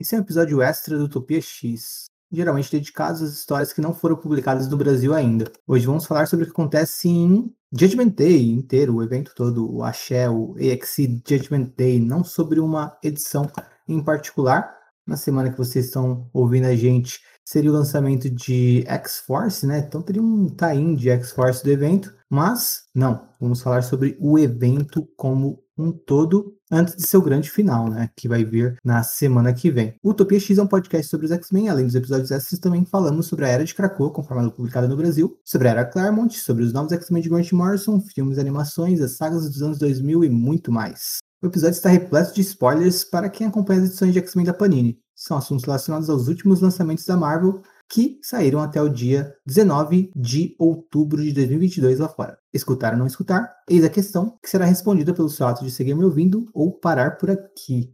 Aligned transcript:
Esse 0.00 0.14
é 0.14 0.18
um 0.18 0.22
episódio 0.22 0.62
extra 0.62 0.96
do 0.96 1.04
Utopia 1.04 1.42
X, 1.42 2.06
geralmente 2.32 2.72
dedicados 2.72 3.20
às 3.20 3.34
histórias 3.34 3.70
que 3.70 3.82
não 3.82 3.92
foram 3.92 4.16
publicadas 4.16 4.66
no 4.66 4.78
Brasil 4.78 5.12
ainda. 5.12 5.52
Hoje 5.66 5.84
vamos 5.84 6.06
falar 6.06 6.24
sobre 6.24 6.44
o 6.44 6.46
que 6.46 6.52
acontece 6.52 7.06
em 7.06 7.54
Judgment 7.70 8.08
Day 8.08 8.50
inteiro, 8.50 8.94
o 8.94 9.02
evento 9.02 9.34
todo, 9.36 9.70
o 9.70 9.84
Axé, 9.84 10.26
o 10.30 10.54
AXC 10.54 11.20
Judgment 11.28 11.74
Day, 11.76 12.00
não 12.00 12.24
sobre 12.24 12.60
uma 12.60 12.96
edição 13.04 13.46
em 13.86 14.02
particular. 14.02 14.74
Na 15.06 15.18
semana 15.18 15.50
que 15.50 15.58
vocês 15.58 15.84
estão 15.84 16.30
ouvindo 16.32 16.64
a 16.64 16.74
gente, 16.74 17.20
seria 17.44 17.70
o 17.70 17.74
lançamento 17.74 18.30
de 18.30 18.82
X-Force, 18.86 19.66
né? 19.66 19.80
Então 19.80 20.00
teria 20.00 20.22
um 20.22 20.48
tie-in 20.48 20.94
de 20.94 21.10
X-Force 21.10 21.62
do 21.62 21.70
evento, 21.70 22.10
mas 22.30 22.84
não, 22.94 23.28
vamos 23.40 23.60
falar 23.60 23.82
sobre 23.82 24.16
o 24.20 24.38
evento 24.38 25.08
como 25.16 25.62
um 25.76 25.90
todo 25.90 26.54
antes 26.70 26.94
de 26.94 27.02
seu 27.02 27.20
grande 27.20 27.50
final, 27.50 27.88
né, 27.88 28.10
que 28.14 28.28
vai 28.28 28.44
vir 28.44 28.76
na 28.84 29.02
semana 29.02 29.52
que 29.52 29.70
vem. 29.70 29.94
Utopia 30.04 30.38
X 30.38 30.58
é 30.58 30.62
um 30.62 30.66
podcast 30.66 31.08
sobre 31.08 31.26
os 31.26 31.32
X-Men, 31.32 31.68
além 31.68 31.86
dos 31.86 31.94
episódios 31.94 32.30
extras 32.30 32.60
também 32.60 32.84
falamos 32.84 33.26
sobre 33.26 33.46
a 33.46 33.48
Era 33.48 33.64
de 33.64 33.74
Krakoa, 33.74 34.12
conforme 34.12 34.50
publicada 34.50 34.86
no 34.86 34.96
Brasil, 34.96 35.36
sobre 35.44 35.68
a 35.68 35.72
Era 35.72 35.84
Claremont, 35.84 36.38
sobre 36.38 36.62
os 36.62 36.72
novos 36.72 36.92
X-Men 36.92 37.22
de 37.22 37.28
Grant 37.28 37.52
Morrison, 37.52 38.00
filmes, 38.00 38.38
animações, 38.38 39.00
as 39.00 39.12
sagas 39.12 39.48
dos 39.48 39.62
anos 39.62 39.78
2000 39.78 40.24
e 40.24 40.28
muito 40.28 40.70
mais. 40.70 41.18
O 41.42 41.46
episódio 41.46 41.74
está 41.74 41.88
repleto 41.88 42.34
de 42.34 42.42
spoilers 42.42 43.02
para 43.02 43.30
quem 43.30 43.46
acompanha 43.46 43.80
as 43.80 43.88
edições 43.88 44.12
de 44.12 44.18
X-Men 44.18 44.44
da 44.44 44.54
Panini. 44.54 44.98
São 45.16 45.36
assuntos 45.36 45.64
relacionados 45.64 46.08
aos 46.10 46.28
últimos 46.28 46.60
lançamentos 46.60 47.04
da 47.06 47.16
Marvel 47.16 47.62
que 47.90 48.20
saíram 48.22 48.60
até 48.60 48.80
o 48.80 48.88
dia 48.88 49.34
19 49.44 50.12
de 50.14 50.54
outubro 50.58 51.20
de 51.22 51.32
2022 51.32 51.98
lá 51.98 52.08
fora. 52.08 52.38
Escutar 52.54 52.92
ou 52.92 52.98
não 52.98 53.06
escutar? 53.06 53.52
Eis 53.68 53.84
a 53.84 53.90
questão 53.90 54.38
que 54.40 54.48
será 54.48 54.64
respondida 54.64 55.12
pelo 55.12 55.28
seu 55.28 55.46
ato 55.46 55.64
de 55.64 55.70
seguir 55.70 55.94
me 55.94 56.04
ouvindo 56.04 56.46
ou 56.54 56.72
parar 56.72 57.18
por 57.18 57.30
aqui. 57.30 57.92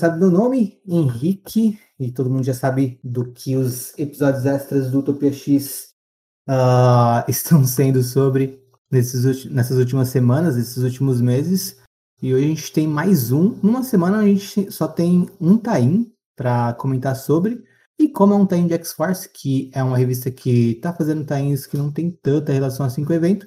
Sabe 0.00 0.18
meu 0.18 0.30
nome, 0.30 0.80
Henrique, 0.86 1.78
e 1.98 2.10
todo 2.10 2.30
mundo 2.30 2.42
já 2.42 2.54
sabe 2.54 2.98
do 3.04 3.30
que 3.32 3.54
os 3.54 3.96
episódios 3.98 4.46
extras 4.46 4.90
do 4.90 5.00
Utopia 5.00 5.32
X 5.32 5.90
uh, 6.48 7.22
estão 7.28 7.64
sendo 7.64 8.02
sobre 8.02 8.64
nesses, 8.90 9.44
nessas 9.44 9.76
últimas 9.76 10.08
semanas, 10.08 10.56
nesses 10.56 10.78
últimos 10.78 11.20
meses. 11.20 11.78
E 12.22 12.34
hoje 12.34 12.44
a 12.44 12.48
gente 12.48 12.72
tem 12.72 12.88
mais 12.88 13.30
um. 13.30 13.58
Numa 13.62 13.82
semana 13.82 14.18
a 14.18 14.24
gente 14.24 14.72
só 14.72 14.88
tem 14.88 15.28
um 15.38 15.58
tain 15.58 16.10
para 16.34 16.72
comentar 16.74 17.14
sobre. 17.14 17.62
E 17.98 18.08
como 18.08 18.32
é 18.32 18.36
um 18.36 18.46
tain 18.46 18.66
de 18.66 18.74
X-Force, 18.74 19.28
que 19.28 19.70
é 19.74 19.82
uma 19.82 19.98
revista 19.98 20.30
que 20.30 20.72
está 20.72 20.94
fazendo 20.94 21.24
tains 21.24 21.66
que 21.66 21.76
não 21.76 21.92
tem 21.92 22.10
tanta 22.10 22.52
relação 22.52 22.86
assim 22.86 23.04
com 23.04 23.12
o 23.12 23.16
evento, 23.16 23.46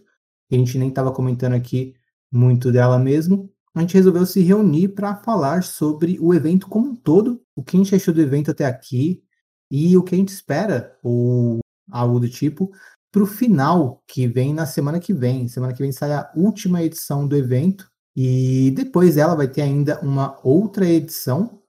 a 0.51 0.55
gente 0.55 0.77
nem 0.77 0.89
estava 0.89 1.11
comentando 1.11 1.53
aqui 1.53 1.95
muito 2.31 2.71
dela 2.71 2.99
mesmo, 2.99 3.51
a 3.75 3.81
gente 3.81 3.95
resolveu 3.95 4.25
se 4.25 4.41
reunir 4.41 4.89
para 4.89 5.15
falar 5.15 5.63
sobre 5.63 6.17
o 6.19 6.33
evento 6.33 6.67
como 6.67 6.89
um 6.89 6.95
todo, 6.95 7.41
o 7.55 7.63
que 7.63 7.75
a 7.75 7.79
gente 7.79 7.95
achou 7.95 8.13
do 8.13 8.21
evento 8.21 8.51
até 8.51 8.65
aqui 8.65 9.23
e 9.71 9.97
o 9.97 10.03
que 10.03 10.13
a 10.13 10.17
gente 10.17 10.29
espera, 10.29 10.95
ou 11.01 11.59
algo 11.91 12.19
do 12.19 12.29
tipo, 12.29 12.71
para 13.11 13.23
o 13.23 13.27
final 13.27 14.03
que 14.07 14.27
vem 14.27 14.53
na 14.53 14.65
semana 14.65 14.99
que 14.99 15.13
vem. 15.13 15.47
Semana 15.47 15.73
que 15.73 15.81
vem 15.81 15.91
sai 15.91 16.13
a 16.13 16.31
última 16.35 16.83
edição 16.83 17.27
do 17.27 17.35
evento 17.35 17.89
e 18.15 18.71
depois 18.75 19.15
dela 19.15 19.35
vai 19.35 19.47
ter 19.47 19.61
ainda 19.61 19.99
uma 20.01 20.39
outra 20.43 20.85
edição. 20.85 21.61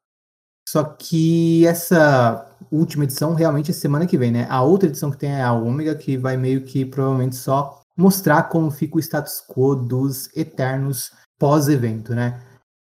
Só 0.68 0.84
que 0.84 1.66
essa 1.66 2.50
última 2.70 3.04
edição 3.04 3.34
realmente 3.34 3.70
é 3.70 3.74
semana 3.74 4.06
que 4.06 4.18
vem, 4.18 4.30
né? 4.30 4.46
A 4.50 4.62
outra 4.62 4.88
edição 4.88 5.10
que 5.10 5.18
tem 5.18 5.30
é 5.30 5.42
a 5.42 5.52
Ômega, 5.52 5.94
que 5.94 6.16
vai 6.16 6.36
meio 6.36 6.64
que 6.64 6.84
provavelmente 6.84 7.36
só 7.36 7.82
mostrar 7.96 8.44
como 8.44 8.70
fica 8.70 8.96
o 8.96 9.00
status 9.00 9.42
quo 9.46 9.74
dos 9.74 10.34
Eternos 10.36 11.12
pós-evento, 11.38 12.14
né? 12.14 12.40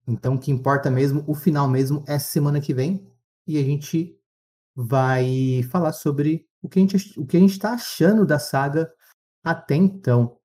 Então, 0.07 0.35
o 0.35 0.39
que 0.39 0.51
importa 0.51 0.91
mesmo, 0.91 1.23
o 1.27 1.35
final 1.35 1.69
mesmo, 1.69 2.03
é 2.09 2.19
semana 2.19 2.61
que 2.61 2.73
vem. 2.73 3.07
E 3.47 3.59
a 3.59 3.63
gente 3.63 4.19
vai 4.75 5.63
falar 5.71 5.93
sobre 5.93 6.47
o 6.63 6.69
que 6.69 6.79
a 6.79 6.83
gente 6.83 7.19
o 7.19 7.27
que 7.27 7.37
a 7.37 7.41
gente 7.41 7.53
está 7.53 7.73
achando 7.73 8.27
da 8.27 8.39
saga 8.39 8.93
até 9.45 9.75
então. 9.75 10.39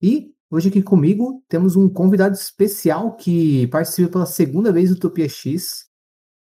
E 0.00 0.34
hoje 0.50 0.68
aqui 0.68 0.82
comigo 0.82 1.42
temos 1.48 1.74
um 1.74 1.88
convidado 1.88 2.34
especial 2.34 3.16
que 3.16 3.66
participa 3.68 4.12
pela 4.12 4.26
segunda 4.26 4.72
vez 4.72 4.90
do 4.90 4.96
Utopia 4.96 5.28
X. 5.28 5.88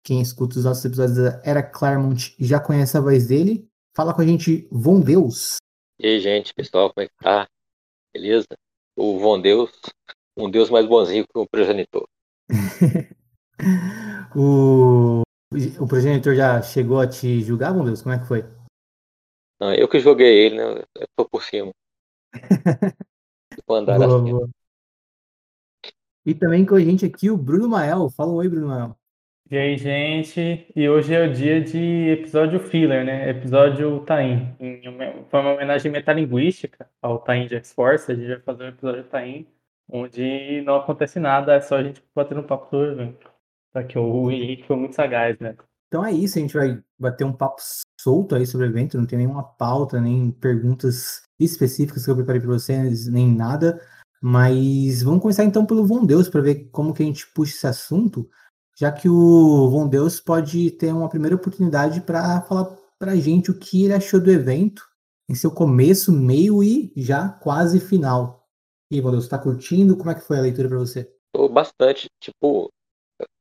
Quem 0.03 0.21
escuta 0.21 0.59
os 0.59 0.65
nossos 0.65 0.85
episódios 0.85 1.17
da 1.17 1.41
Era 1.45 1.63
Claremont 1.63 2.35
já 2.39 2.61
conhece 2.61 2.97
a 2.97 3.01
voz 3.01 3.27
dele. 3.27 3.69
Fala 3.97 4.13
com 4.13 4.21
a 4.21 4.27
gente, 4.27 4.69
Von 4.71 5.01
Deus. 5.01 5.57
E 5.99 6.07
aí, 6.07 6.21
gente, 6.21 6.53
pessoal, 6.53 6.93
como 6.93 7.05
é 7.05 7.09
que 7.09 7.15
tá? 7.23 7.49
Beleza? 8.13 8.49
O 8.97 9.19
Von 9.19 9.41
Deus 9.41 9.71
um 10.37 10.51
Deus 10.51 10.71
mais 10.71 10.87
bonzinho 10.87 11.27
que 11.27 11.39
o 11.39 11.47
progenitor. 11.47 12.09
o, 14.37 15.23
o 15.81 15.87
progenitor 15.87 16.35
já 16.35 16.61
chegou 16.63 17.01
a 17.01 17.07
te 17.07 17.41
julgar, 17.41 17.73
bom 17.73 17.85
Deus? 17.85 18.03
Como 18.03 18.15
é 18.15 18.19
que 18.19 18.27
foi? 18.27 18.45
Não, 19.61 19.73
eu 19.73 19.89
que 19.89 20.01
joguei 20.01 20.47
ele, 20.47 20.57
né? 20.57 20.83
Eu 20.97 21.07
tô 21.17 21.29
por 21.29 21.43
cima. 21.43 21.73
Vou 23.67 23.77
andar 23.77 23.99
boa, 23.99 24.21
assim. 24.21 24.31
boa. 24.33 24.49
E 26.27 26.35
também 26.35 26.67
com 26.67 26.75
a 26.75 26.81
gente 26.81 27.07
aqui 27.07 27.31
o 27.31 27.37
Bruno 27.37 27.69
Mael. 27.69 28.11
Fala 28.11 28.33
oi, 28.33 28.49
Bruno 28.49 28.69
Mael. 28.69 28.97
E 29.51 29.57
aí, 29.57 29.77
gente? 29.77 30.67
E 30.75 30.89
hoje 30.89 31.15
é 31.15 31.25
o 31.25 31.33
dia 31.33 31.63
de 31.63 32.09
episódio 32.09 32.59
filler, 32.59 33.05
né? 33.05 33.29
Episódio 33.29 34.01
Tain. 34.01 34.57
Foi 35.31 35.41
uma 35.41 35.53
homenagem 35.53 35.93
metalinguística 35.93 36.91
ao 37.01 37.19
Tain 37.19 37.47
de 37.47 37.55
X-Force. 37.57 38.11
A 38.11 38.15
gente 38.15 38.27
vai 38.27 38.41
fazer 38.41 38.65
um 38.65 38.69
episódio 38.69 39.05
Tain 39.05 39.47
onde 39.89 40.63
não 40.63 40.77
acontece 40.77 41.19
nada, 41.19 41.55
é 41.55 41.61
só 41.61 41.77
a 41.77 41.83
gente 41.83 42.03
batendo 42.15 42.41
um 42.41 42.47
papo 42.47 42.69
sobre 42.71 42.89
o 42.89 42.93
evento. 42.93 43.31
Tá, 43.73 43.83
que 43.83 43.99
o 43.99 44.31
Henrique 44.31 44.67
foi 44.67 44.77
muito 44.77 44.95
sagaz, 44.95 45.39
né? 45.41 45.57
Então 45.89 46.05
é 46.05 46.13
isso, 46.13 46.39
a 46.39 46.41
gente 46.41 46.55
vai 46.55 46.81
bater 46.99 47.25
um 47.25 47.33
papo 47.33 47.61
solto 48.01 48.35
aí 48.35 48.47
sobre 48.47 48.67
o 48.67 48.71
evento, 48.71 48.99
não 48.99 49.07
tem 49.07 49.19
nenhuma 49.19 49.43
pauta, 49.43 50.01
nem 50.01 50.31
perguntas 50.31 51.23
específicas 51.39 52.05
que 52.05 52.11
eu 52.11 52.17
preparei 52.17 52.41
para 52.41 52.51
vocês, 52.51 53.07
nem 53.09 53.29
nada. 53.29 53.81
Mas 54.23 55.03
vamos 55.03 55.21
começar 55.21 55.45
então 55.45 55.67
pelo 55.67 55.87
Von 55.87 56.07
Deus 56.07 56.29
para 56.29 56.41
ver 56.41 56.69
como 56.71 56.95
que 56.95 57.03
a 57.03 57.07
gente 57.07 57.27
puxa 57.35 57.55
esse 57.55 57.67
assunto, 57.67 58.29
já 58.79 58.91
que 58.91 59.09
o 59.09 59.69
Von 59.71 59.89
Deus 59.89 60.21
pode 60.21 60.71
ter 60.73 60.93
uma 60.93 61.09
primeira 61.09 61.37
oportunidade 61.37 62.01
para 62.01 62.41
falar 62.43 62.77
para 62.99 63.13
a 63.13 63.17
gente 63.17 63.51
o 63.51 63.59
que 63.59 63.85
ele 63.85 63.93
achou 63.93 64.21
do 64.21 64.31
evento 64.31 64.83
em 65.29 65.35
seu 65.35 65.51
começo, 65.51 66.13
meio 66.13 66.63
e 66.63 66.93
já 66.97 67.29
quase 67.29 67.81
final. 67.81 68.44
E 68.91 68.97
aí, 68.97 69.01
Valdeus, 69.01 69.29
tá 69.29 69.39
curtindo? 69.39 69.97
Como 69.97 70.11
é 70.11 70.15
que 70.15 70.21
foi 70.21 70.39
a 70.39 70.43
leitura 70.43 70.69
para 70.69 70.79
você? 70.79 71.11
Tô 71.33 71.49
bastante. 71.49 72.09
Tipo, 72.21 72.71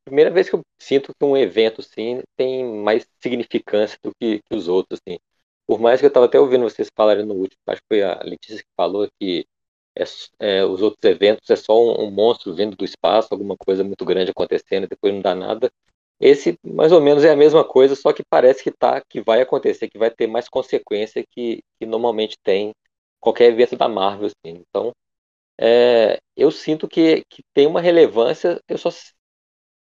primeira 0.06 0.32
vez 0.32 0.50
que 0.50 0.56
eu 0.56 0.62
sinto 0.80 1.12
que 1.18 1.26
um 1.26 1.38
evento, 1.38 1.82
assim, 1.82 2.22
tem 2.36 2.64
mais 2.84 3.06
significância 3.22 3.98
do 4.04 4.12
que, 4.20 4.40
que 4.40 4.56
os 4.56 4.68
outros, 4.68 5.00
assim. 5.06 5.18
Por 5.66 5.80
mais 5.80 6.00
que 6.00 6.06
eu 6.06 6.12
tava 6.12 6.26
até 6.26 6.40
ouvindo 6.40 6.64
vocês 6.64 6.90
falarem 6.96 7.26
no 7.26 7.36
último, 7.36 7.60
acho 7.68 7.82
que 7.82 7.88
foi 7.88 8.04
a 8.04 8.22
Letícia 8.24 8.58
que 8.58 8.70
falou 8.76 9.08
que 9.20 9.46
é, 9.96 10.04
é, 10.40 10.66
os 10.66 10.82
outros 10.82 11.04
eventos 11.04 11.50
é 11.50 11.56
só 11.56 11.80
um, 11.80 12.08
um, 12.08 12.12
monstro 12.12 12.54
vindo 12.54 12.76
do 12.76 12.84
espaço, 12.84 13.30
alguma 13.32 13.56
coisa 13.58 13.84
muito 13.84 14.04
grande 14.06 14.32
acontecendo, 14.32 14.88
depois 14.88 15.14
não 15.14 15.22
dá 15.22 15.34
nada. 15.36 15.72
Esse, 16.20 16.58
mais 16.64 16.92
ou 16.92 17.02
menos, 17.02 17.24
é 17.24 17.32
a 17.32 17.36
mesma 17.36 17.64
coisa, 17.64 17.96
só 17.96 18.14
que 18.14 18.24
parece 18.30 18.64
que 18.64 18.72
tá, 18.72 19.02
que 19.10 19.22
vai 19.22 19.42
acontecer, 19.42 19.90
que 19.90 19.98
vai 19.98 20.10
ter 20.12 20.28
mais 20.28 20.50
consequência 20.50 21.24
que, 21.32 21.62
que 21.80 21.86
normalmente 21.86 22.38
tem 22.44 22.72
qualquer 23.20 23.52
evento 23.52 23.76
da 23.76 23.88
Marvel, 23.88 24.28
assim. 24.28 24.64
Então, 24.70 24.92
é, 25.60 26.20
eu 26.36 26.52
sinto 26.52 26.88
que, 26.88 27.24
que 27.30 27.44
tem 27.54 27.68
uma 27.68 27.82
relevância, 27.82 28.60
eu 28.68 28.78
só 28.78 28.90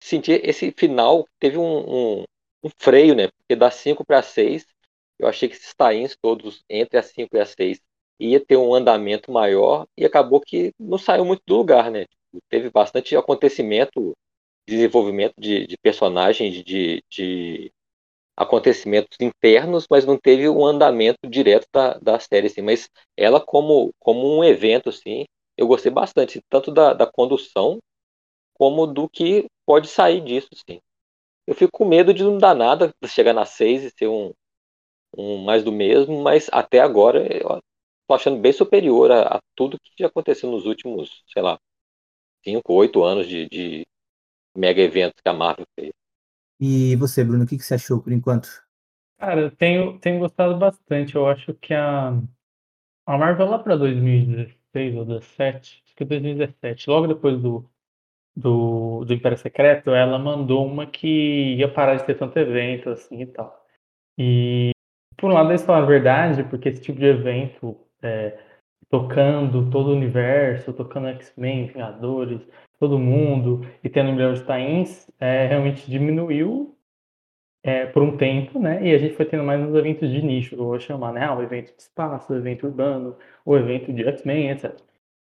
senti 0.02 0.32
esse 0.44 0.72
final, 0.76 1.26
teve 1.38 1.58
um, 1.58 2.20
um, 2.20 2.24
um 2.64 2.70
freio, 2.78 3.14
né? 3.14 3.28
Porque 3.28 3.56
das 3.56 3.74
5 3.76 4.04
para 4.04 4.22
6, 4.22 4.66
eu 5.18 5.28
achei 5.28 5.48
que 5.48 5.56
esses 5.56 5.74
tains 5.74 6.16
todos 6.20 6.62
entre 6.68 6.98
as 6.98 7.06
5 7.06 7.36
e 7.36 7.40
as 7.40 7.50
6 7.50 7.80
ia 8.20 8.44
ter 8.44 8.56
um 8.56 8.74
andamento 8.74 9.30
maior 9.32 9.86
e 9.96 10.04
acabou 10.04 10.40
que 10.40 10.72
não 10.78 10.98
saiu 10.98 11.24
muito 11.24 11.42
do 11.46 11.56
lugar, 11.56 11.90
né? 11.90 12.06
Teve 12.48 12.70
bastante 12.70 13.16
acontecimento, 13.16 14.16
desenvolvimento 14.68 15.34
de, 15.38 15.66
de 15.66 15.76
personagens, 15.78 16.62
de, 16.64 17.02
de 17.10 17.72
acontecimentos 18.36 19.16
internos, 19.20 19.86
mas 19.90 20.04
não 20.06 20.16
teve 20.18 20.48
um 20.48 20.64
andamento 20.64 21.18
direto 21.28 21.66
da, 21.72 21.94
da 21.98 22.18
série, 22.20 22.46
assim. 22.46 22.62
Mas 22.62 22.88
ela 23.16 23.40
como, 23.40 23.92
como 23.98 24.26
um 24.38 24.44
evento, 24.44 24.88
assim, 24.90 25.24
eu 25.58 25.68
gostei 25.68 25.92
bastante, 25.92 26.42
tanto 26.50 26.72
da, 26.72 26.94
da 26.94 27.06
condução, 27.06 27.80
como 28.54 28.86
do 28.86 29.08
que 29.08 29.46
pode 29.66 29.88
sair 29.88 30.22
disso, 30.22 30.48
sim. 30.68 30.80
Eu 31.46 31.54
fico 31.54 31.72
com 31.72 31.86
medo 31.86 32.14
de 32.14 32.24
não 32.24 32.38
dar 32.38 32.54
nada, 32.54 32.92
chegar 33.06 33.32
na 33.34 33.46
6 33.46 33.84
e 33.84 33.90
ser 33.90 34.08
um, 34.08 34.32
um 35.16 35.38
mais 35.44 35.64
do 35.64 35.72
mesmo, 35.72 36.22
mas 36.22 36.48
até 36.52 36.80
agora 36.80 37.26
eu 37.32 37.60
tô 38.08 38.14
achando 38.14 38.40
bem 38.40 38.52
superior 38.52 39.10
a, 39.12 39.36
a 39.36 39.40
tudo 39.56 39.78
que 39.82 39.92
já 39.98 40.08
aconteceu 40.08 40.50
nos 40.50 40.66
últimos, 40.66 41.22
sei 41.32 41.42
lá, 41.42 41.58
5, 42.44 42.74
8 42.74 43.04
anos 43.04 43.28
de, 43.28 43.48
de 43.48 43.86
mega 44.56 44.82
eventos 44.82 45.20
que 45.22 45.28
a 45.28 45.34
Marvel 45.34 45.66
fez. 45.78 45.92
E 46.60 46.94
você, 46.96 47.24
Bruno, 47.24 47.44
o 47.44 47.46
que, 47.46 47.56
que 47.58 47.64
você 47.64 47.74
achou 47.74 48.00
por 48.00 48.12
enquanto? 48.12 48.48
Cara, 49.18 49.40
eu 49.40 49.50
tenho, 49.56 49.98
tenho 50.00 50.18
gostado 50.20 50.56
bastante. 50.58 51.14
Eu 51.16 51.26
acho 51.28 51.54
que 51.54 51.74
a, 51.74 52.10
a 53.06 53.18
Marvel 53.18 53.46
lá 53.46 53.58
para 53.58 53.76
2016 53.76 54.57
ou 54.74 55.04
2017, 55.04 55.82
acho 55.84 55.96
que 55.96 56.04
2017, 56.04 56.90
logo 56.90 57.06
depois 57.06 57.40
do, 57.40 57.68
do, 58.36 59.04
do 59.04 59.14
Império 59.14 59.38
Secreto, 59.38 59.90
ela 59.90 60.18
mandou 60.18 60.66
uma 60.66 60.86
que 60.86 61.56
ia 61.56 61.68
parar 61.68 61.96
de 61.96 62.04
ter 62.04 62.16
tanto 62.16 62.38
evento 62.38 62.90
assim 62.90 63.22
e 63.22 63.26
tal. 63.26 63.66
E 64.16 64.70
por 65.16 65.30
um 65.30 65.34
lado 65.34 65.50
eles 65.50 65.64
falaram 65.64 65.86
a 65.86 65.88
verdade, 65.88 66.44
porque 66.44 66.68
esse 66.68 66.80
tipo 66.80 66.98
de 66.98 67.06
evento, 67.06 67.76
é, 68.02 68.38
tocando 68.88 69.70
todo 69.70 69.88
o 69.88 69.96
universo, 69.96 70.72
tocando 70.72 71.08
X-Men, 71.08 71.66
Vingadores, 71.66 72.40
todo 72.78 72.98
mundo, 72.98 73.62
e 73.82 73.88
tendo 73.88 74.12
milhões 74.12 74.40
de 74.40 74.46
tains, 74.46 75.10
é, 75.18 75.46
realmente 75.46 75.90
diminuiu 75.90 76.77
é, 77.62 77.86
por 77.86 78.02
um 78.02 78.16
tempo, 78.16 78.58
né? 78.58 78.86
E 78.86 78.94
a 78.94 78.98
gente 78.98 79.14
foi 79.14 79.26
tendo 79.26 79.44
mais 79.44 79.60
uns 79.60 79.74
eventos 79.74 80.10
de 80.10 80.22
nicho, 80.22 80.54
eu 80.54 80.64
vou 80.64 80.80
chamar, 80.80 81.12
né? 81.12 81.24
Ah, 81.24 81.36
o 81.36 81.42
evento 81.42 81.74
de 81.74 81.82
espaço, 81.82 82.32
o 82.32 82.36
evento 82.36 82.66
urbano, 82.66 83.16
o 83.44 83.56
evento 83.56 83.92
de 83.92 84.04
X-Men, 84.04 84.50
etc. 84.50 84.76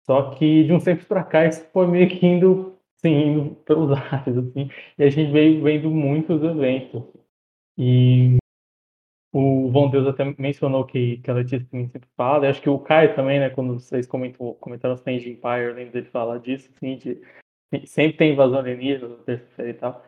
Só 0.05 0.31
que 0.31 0.63
de 0.63 0.73
uns 0.73 0.83
tempos 0.83 1.05
para 1.05 1.23
cá 1.23 1.45
isso 1.47 1.67
foi 1.71 1.87
meio 1.87 2.07
que 2.09 2.25
indo, 2.25 2.77
sim, 2.97 3.09
indo 3.09 3.55
pelos 3.65 3.91
ares, 4.11 4.37
assim, 4.37 4.69
e 4.97 5.03
a 5.03 5.09
gente 5.09 5.31
veio 5.31 5.63
vendo 5.63 5.89
muitos 5.89 6.43
eventos. 6.43 7.03
E 7.77 8.37
o 9.33 9.69
Von 9.69 9.89
Deus 9.89 10.07
até 10.07 10.23
mencionou 10.37 10.85
que, 10.85 11.17
que 11.17 11.29
a 11.29 11.33
Letícia 11.33 11.67
também 11.69 11.89
sempre 11.89 12.07
fala, 12.15 12.45
e 12.45 12.49
acho 12.49 12.61
que 12.61 12.69
o 12.69 12.79
Caio 12.79 13.15
também, 13.15 13.39
né, 13.39 13.49
quando 13.49 13.73
vocês 13.79 14.07
comentou, 14.07 14.55
comentaram 14.55 14.95
de 14.95 15.29
Empire, 15.29 15.65
eu 15.65 15.73
lembro 15.73 15.91
dele 15.93 16.05
falar 16.07 16.37
disso, 16.39 16.71
assim, 16.75 16.97
de, 16.97 17.21
sempre 17.85 18.17
tem 18.17 18.31
invasão 18.33 18.59
alienígena, 18.59 19.15
terceira 19.25 19.71
e 19.71 19.73
tal. 19.73 20.05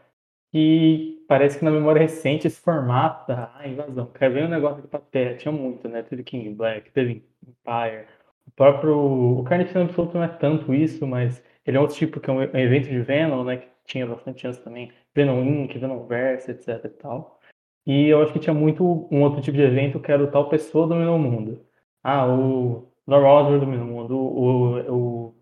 E 0.54 1.24
parece 1.28 1.60
que 1.60 1.66
na 1.66 1.72
memória 1.72 2.02
recente 2.02 2.48
esse 2.48 2.60
formato 2.60 3.28
da 3.28 3.52
ah, 3.56 3.68
invasão. 3.68 4.08
Quer 4.08 4.32
ver 4.32 4.46
um 4.46 4.50
negócio 4.50 4.82
de 4.82 4.88
papel? 4.88 5.38
Tinha 5.38 5.52
muito, 5.52 5.88
né? 5.90 6.04
Teve 6.04 6.24
King 6.24 6.50
Black, 6.54 6.92
teve 6.92 7.24
Empire. 7.46 8.08
O 8.48 8.52
próprio. 8.52 9.40
O 9.40 9.44
Carnificina 9.44 9.84
Absoluto 9.84 10.16
não 10.16 10.24
é 10.24 10.28
tanto 10.28 10.74
isso, 10.74 11.06
mas 11.06 11.44
ele 11.66 11.78
é 11.78 11.80
outro 11.80 11.98
tipo 11.98 12.20
que 12.20 12.30
é 12.30 12.34
um 12.34 12.42
evento 12.42 12.88
de 12.90 13.02
Venom, 13.02 13.44
né? 13.44 13.58
Que 13.58 13.68
tinha 13.86 14.08
bastante 14.08 14.48
antes 14.48 14.60
também. 14.62 14.92
Venom 15.14 15.44
Inc., 15.44 15.78
Venom 15.78 16.06
Verse, 16.08 16.52
etc 16.52 16.86
e 16.86 16.90
tal. 16.90 17.40
E 17.86 18.08
eu 18.08 18.22
acho 18.22 18.34
que 18.34 18.40
tinha 18.40 18.54
muito 18.54 19.08
um 19.12 19.22
outro 19.24 19.42
tipo 19.42 19.58
de 19.58 19.64
evento 19.64 20.00
que 20.00 20.12
era 20.12 20.24
o 20.24 20.30
tal 20.32 20.50
pessoa 20.50 20.88
dominou 20.88 21.16
o 21.16 21.20
mundo. 21.20 21.66
Ah, 22.04 22.28
o 22.28 22.92
Norman 23.08 23.30
Osborn 23.30 23.60
dominou 23.60 23.86
o 23.86 23.90
mundo, 23.90 24.18
o, 24.18 25.28
o, 25.30 25.36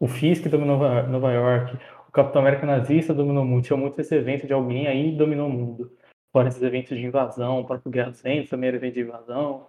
o 0.00 0.08
Fisk 0.08 0.48
dominou 0.48 0.78
Nova 1.08 1.32
York, 1.32 1.78
o 2.10 2.12
Capitão 2.12 2.42
América 2.42 2.66
nazista 2.66 3.14
dominou 3.14 3.44
o 3.44 3.46
mundo. 3.46 3.64
Tinha 3.64 3.76
muito 3.76 4.00
esse 4.00 4.14
evento 4.14 4.44
de 4.44 4.52
alguém 4.52 4.88
aí 4.88 5.16
dominou 5.16 5.48
o 5.48 5.52
mundo. 5.52 5.96
Fora 6.32 6.48
esses 6.48 6.60
eventos 6.60 6.98
de 6.98 7.04
invasão, 7.04 7.60
o 7.60 7.64
próprio 7.64 7.90
Guerra 7.90 8.12
Reinos 8.24 8.50
também 8.50 8.68
era 8.68 8.76
evento 8.76 8.94
de 8.94 9.00
invasão, 9.00 9.68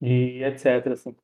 e 0.00 0.42
etc. 0.42 0.86
Assim. 0.88 1.14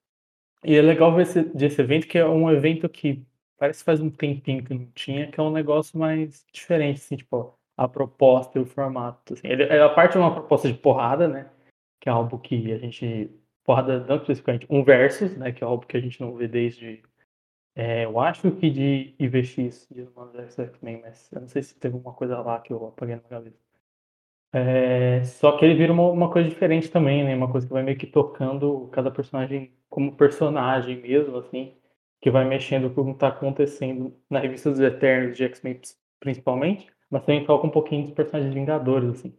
E 0.63 0.77
é 0.77 0.83
legal 0.83 1.15
ver 1.15 1.23
esse, 1.23 1.43
desse 1.43 1.81
evento, 1.81 2.07
que 2.07 2.19
é 2.19 2.27
um 2.27 2.51
evento 2.51 2.87
que 2.89 3.25
parece 3.59 3.81
que 3.81 3.85
faz 3.87 4.01
um 4.01 4.11
tempinho 4.11 4.63
que 4.63 4.75
não 4.75 4.87
tinha, 4.95 5.31
que 5.31 5.41
é 5.41 5.43
um 5.43 5.51
negócio 5.51 5.99
mais 5.99 6.45
diferente, 6.53 7.01
assim, 7.01 7.17
tipo, 7.17 7.55
a 7.77 7.89
proposta 7.89 8.59
e 8.59 8.63
o 8.63 8.67
formato. 8.67 9.33
Assim. 9.33 9.49
Ele, 9.49 9.65
a 9.65 9.89
parte 9.89 10.13
de 10.13 10.19
uma 10.19 10.35
proposta 10.35 10.71
de 10.71 10.79
porrada, 10.79 11.29
né? 11.29 11.51
Que 11.99 12.11
é 12.11 12.13
algo 12.13 12.39
que 12.39 12.73
a 12.73 12.79
gente. 12.79 13.31
Porrada 13.65 14.01
não 14.01 14.17
especificamente 14.17 14.67
um 14.69 14.85
versus, 14.85 15.35
né? 15.37 15.53
Que 15.53 15.65
é 15.65 15.67
algo 15.67 15.87
que 15.87 15.97
a 15.97 16.01
gente 16.01 16.21
não 16.21 16.35
vê 16.35 16.47
desde 16.47 17.03
é, 17.75 18.05
eu 18.05 18.21
acho 18.21 18.51
que 18.53 18.71
de 18.71 19.15
IVX, 19.19 19.89
de 19.91 20.03
Humanos 20.03 20.35
x 20.37 20.59
X-Men, 20.59 21.01
mas 21.01 21.31
eu 21.33 21.41
não 21.41 21.49
sei 21.49 21.63
se 21.63 21.79
teve 21.79 21.95
alguma 21.95 22.15
coisa 22.15 22.39
lá 22.41 22.61
que 22.61 22.73
eu 22.73 22.87
apaguei 22.87 23.17
na 23.17 23.23
cabeça. 23.23 23.57
É, 24.53 25.25
só 25.25 25.57
que 25.57 25.65
ele 25.65 25.75
vira 25.75 25.93
uma, 25.93 26.11
uma, 26.11 26.31
coisa 26.31 26.49
diferente 26.49 26.91
também, 26.91 27.25
né? 27.25 27.35
Uma 27.35 27.51
coisa 27.51 27.67
que 27.67 27.73
vai 27.73 27.83
meio 27.83 27.97
que 27.97 28.07
tocando 28.07 28.89
cada 28.93 29.11
personagem 29.11 29.73
como 29.89 30.15
personagem 30.15 31.01
mesmo, 31.01 31.39
assim, 31.39 31.75
que 32.21 32.31
vai 32.31 32.45
mexendo 32.45 32.91
com 32.95 33.01
o 33.01 33.05
que 33.07 33.11
está 33.13 33.29
acontecendo 33.29 34.15
na 34.29 34.39
revista 34.41 34.71
dos 34.71 34.81
Eternos 34.81 35.37
de 35.37 35.45
X-Men 35.45 35.81
principalmente, 36.21 36.87
mas 37.11 37.25
também 37.25 37.45
toca 37.45 37.67
um 37.67 37.71
pouquinho 37.71 38.05
dos 38.05 38.15
personagens 38.15 38.55
Vingadores, 38.55 39.11
assim. 39.11 39.35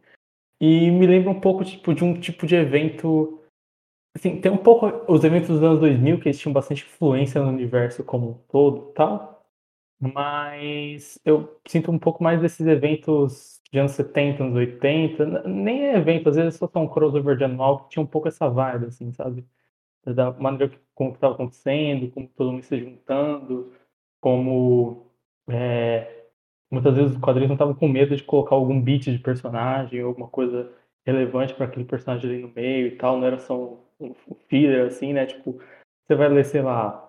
E 0.60 0.90
me 0.92 1.06
lembra 1.06 1.30
um 1.32 1.40
pouco 1.40 1.64
tipo, 1.64 1.94
de 1.94 2.04
um 2.04 2.20
tipo 2.20 2.48
de 2.48 2.56
evento 2.56 3.43
Assim, 4.16 4.40
tem 4.40 4.52
um 4.52 4.58
pouco 4.58 4.86
os 5.12 5.24
eventos 5.24 5.50
dos 5.50 5.64
anos 5.64 5.80
2000 5.80 6.20
que 6.20 6.28
eles 6.30 6.40
tinham 6.40 6.54
bastante 6.54 6.84
influência 6.84 7.42
no 7.42 7.50
universo 7.50 8.04
como 8.04 8.30
um 8.30 8.34
todo 8.48 8.92
tal, 8.94 9.44
mas 10.00 11.20
eu 11.26 11.60
sinto 11.68 11.92
um 11.92 12.00
pouco 12.00 12.24
mais 12.24 12.42
desses 12.42 12.68
eventos 12.68 13.62
de 13.72 13.80
anos 13.80 13.94
70, 13.94 14.44
anos 14.44 14.56
80, 14.56 15.44
nem 15.48 15.84
é 15.88 15.98
evento, 15.98 16.30
às 16.30 16.36
vezes 16.38 16.56
só 16.60 16.70
um 16.76 16.88
crossover 16.90 17.38
de 17.38 17.46
anual 17.46 17.86
que 17.86 17.92
tinha 17.92 18.04
um 18.04 18.08
pouco 18.08 18.28
essa 18.30 18.50
vibe, 18.50 18.88
assim, 18.88 19.12
sabe? 19.14 19.46
Da 20.06 20.32
maneira 20.34 20.70
que, 20.70 20.80
como 20.96 21.14
estava 21.14 21.36
acontecendo, 21.36 22.12
como 22.12 22.28
todo 22.30 22.52
mundo 22.54 22.64
se 22.64 22.80
juntando, 22.80 23.74
como 24.22 25.08
é, 25.50 26.26
muitas 26.72 26.96
vezes 26.96 27.14
os 27.14 27.20
quadrinhos 27.22 27.50
não 27.50 27.56
estavam 27.56 27.76
com 27.76 27.88
medo 27.88 28.16
de 28.16 28.24
colocar 28.24 28.56
algum 28.56 28.82
beat 28.82 29.04
de 29.06 29.20
personagem, 29.20 30.02
alguma 30.02 30.28
coisa 30.30 30.72
relevante 31.06 31.54
para 31.56 31.66
aquele 31.68 31.86
personagem 31.86 32.30
ali 32.32 32.42
no 32.42 32.50
meio 32.50 32.88
e 32.88 32.98
tal, 32.98 33.18
não 33.20 33.28
era 33.28 33.40
só 33.40 33.83
um 34.08 34.36
filler, 34.48 34.88
assim, 34.88 35.14
né? 35.14 35.26
Tipo, 35.26 35.60
você 36.06 36.16
vai 36.16 36.30
ler, 36.30 36.46
sei 36.46 36.62
lá, 36.62 37.04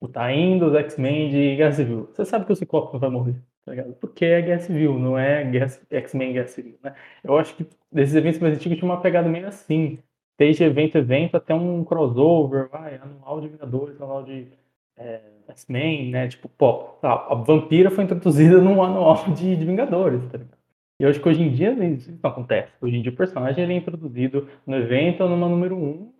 o 0.00 0.08
Tain 0.08 0.58
dos 0.58 0.74
X-Men 0.74 1.30
de 1.30 1.56
Guerra 1.56 1.72
Civil. 1.72 2.08
Você 2.12 2.24
sabe 2.24 2.44
que 2.44 2.52
o 2.52 2.56
Ciclope 2.56 2.98
vai 2.98 3.10
morrer, 3.10 3.36
tá 3.64 3.72
ligado? 3.72 3.94
Porque 3.94 4.24
é 4.24 4.42
Guerra 4.42 4.60
Civil, 4.60 4.98
não 4.98 5.18
é 5.18 5.50
X-Men 5.90 6.32
Guerra 6.32 6.48
Civil, 6.48 6.78
né? 6.82 6.94
Eu 7.24 7.38
acho 7.38 7.56
que 7.56 7.66
desses 7.90 8.14
eventos 8.14 8.40
mais 8.40 8.54
antigos 8.54 8.78
tinha 8.78 8.90
uma 8.90 9.00
pegada 9.00 9.28
meio 9.28 9.46
assim. 9.48 9.98
Desde 10.38 10.64
evento 10.64 10.98
evento 10.98 11.36
até 11.36 11.54
um 11.54 11.82
crossover, 11.82 12.68
vai, 12.68 12.96
anual 12.96 13.40
de 13.40 13.48
Vingadores, 13.48 14.00
anual 14.00 14.22
de 14.22 14.48
é, 14.96 15.20
X-Men, 15.48 16.10
né? 16.10 16.28
Tipo, 16.28 16.48
pô, 16.48 16.98
a, 17.02 17.32
a 17.32 17.34
Vampira 17.34 17.90
foi 17.90 18.04
introduzida 18.04 18.60
num 18.60 18.82
anual 18.82 19.24
de, 19.32 19.56
de 19.56 19.64
Vingadores, 19.64 20.20
tá 20.30 20.38
ligado? 20.38 20.56
E 20.98 21.04
eu 21.04 21.10
acho 21.10 21.20
que 21.20 21.28
hoje 21.28 21.42
em 21.42 21.52
dia 21.52 21.72
isso 21.84 22.10
não 22.22 22.30
acontece. 22.30 22.72
Hoje 22.80 22.96
em 22.96 23.02
dia 23.02 23.12
o 23.12 23.16
personagem 23.16 23.64
ele 23.64 23.74
é 23.74 23.76
introduzido 23.76 24.48
no 24.66 24.76
evento 24.76 25.22
ou 25.22 25.28
numa 25.28 25.48
número 25.48 25.76
1 25.76 26.15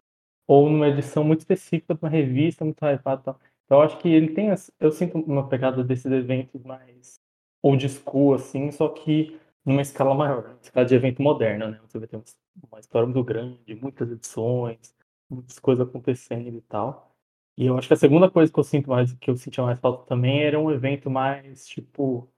ou 0.46 0.70
numa 0.70 0.88
edição 0.88 1.24
muito 1.24 1.40
específica 1.40 1.94
de 1.94 2.00
uma 2.02 2.10
revista, 2.10 2.64
muito 2.64 2.78
hypada 2.84 3.20
e 3.20 3.24
tal. 3.24 3.40
Então, 3.64 3.78
eu 3.78 3.82
acho 3.82 3.98
que 3.98 4.08
ele 4.08 4.28
tem, 4.28 4.48
eu 4.80 4.92
sinto 4.92 5.18
uma 5.18 5.48
pegada 5.48 5.82
desses 5.82 6.10
eventos 6.10 6.62
mais 6.62 7.20
old 7.62 7.88
school, 7.88 8.34
assim, 8.34 8.70
só 8.70 8.88
que 8.88 9.38
numa 9.64 9.82
escala 9.82 10.14
maior, 10.14 10.44
uma 10.46 10.58
escala 10.62 10.86
de 10.86 10.94
evento 10.94 11.20
moderno, 11.20 11.68
né? 11.68 11.80
Você 11.82 11.98
vai 11.98 12.06
ter 12.06 12.22
uma 12.70 12.78
história 12.80 13.06
muito 13.06 13.24
grande, 13.24 13.74
muitas 13.74 14.10
edições, 14.10 14.94
muitas 15.28 15.58
coisas 15.58 15.86
acontecendo 15.86 16.56
e 16.56 16.60
tal. 16.62 17.12
E 17.56 17.66
eu 17.66 17.76
acho 17.76 17.88
que 17.88 17.94
a 17.94 17.96
segunda 17.96 18.30
coisa 18.30 18.52
que 18.52 18.58
eu 18.58 18.64
sinto 18.64 18.90
mais, 18.90 19.12
que 19.14 19.30
eu 19.30 19.36
sentia 19.36 19.64
mais 19.64 19.80
falta 19.80 20.06
também 20.06 20.42
era 20.42 20.58
um 20.60 20.70
evento 20.70 21.10
mais, 21.10 21.66
tipo, 21.66 22.28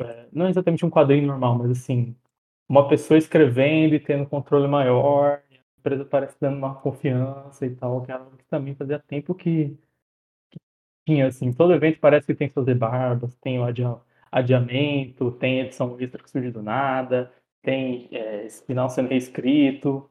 é, 0.00 0.28
não 0.32 0.48
exatamente 0.48 0.86
um 0.86 0.90
quadrinho 0.90 1.26
normal, 1.26 1.58
mas 1.58 1.70
assim, 1.72 2.16
uma 2.68 2.88
pessoa 2.88 3.18
escrevendo 3.18 3.94
e 3.94 4.00
tendo 4.00 4.28
controle 4.28 4.68
maior, 4.68 5.42
empresa 5.80 6.04
parece 6.04 6.36
dando 6.40 6.58
uma 6.58 6.74
confiança 6.76 7.66
e 7.66 7.74
tal, 7.74 8.02
que 8.02 8.12
é 8.12 8.14
algo 8.14 8.36
que 8.36 8.44
também 8.44 8.74
fazia 8.74 8.98
tempo 8.98 9.34
que, 9.34 9.76
que 10.50 10.58
tinha, 11.06 11.26
assim, 11.26 11.52
todo 11.52 11.74
evento 11.74 12.00
parece 12.00 12.26
que 12.26 12.34
tem 12.34 12.48
que 12.48 12.54
fazer 12.54 12.74
barbas, 12.74 13.34
tem 13.36 13.58
o 13.58 13.64
adiamento, 14.32 15.32
tem 15.32 15.60
edição 15.60 15.98
extra 16.00 16.22
que 16.22 16.30
surge 16.30 16.50
do 16.50 16.62
nada, 16.62 17.32
tem 17.62 18.08
é, 18.12 18.48
final 18.50 18.88
sendo 18.90 19.08
reescrito, 19.08 20.10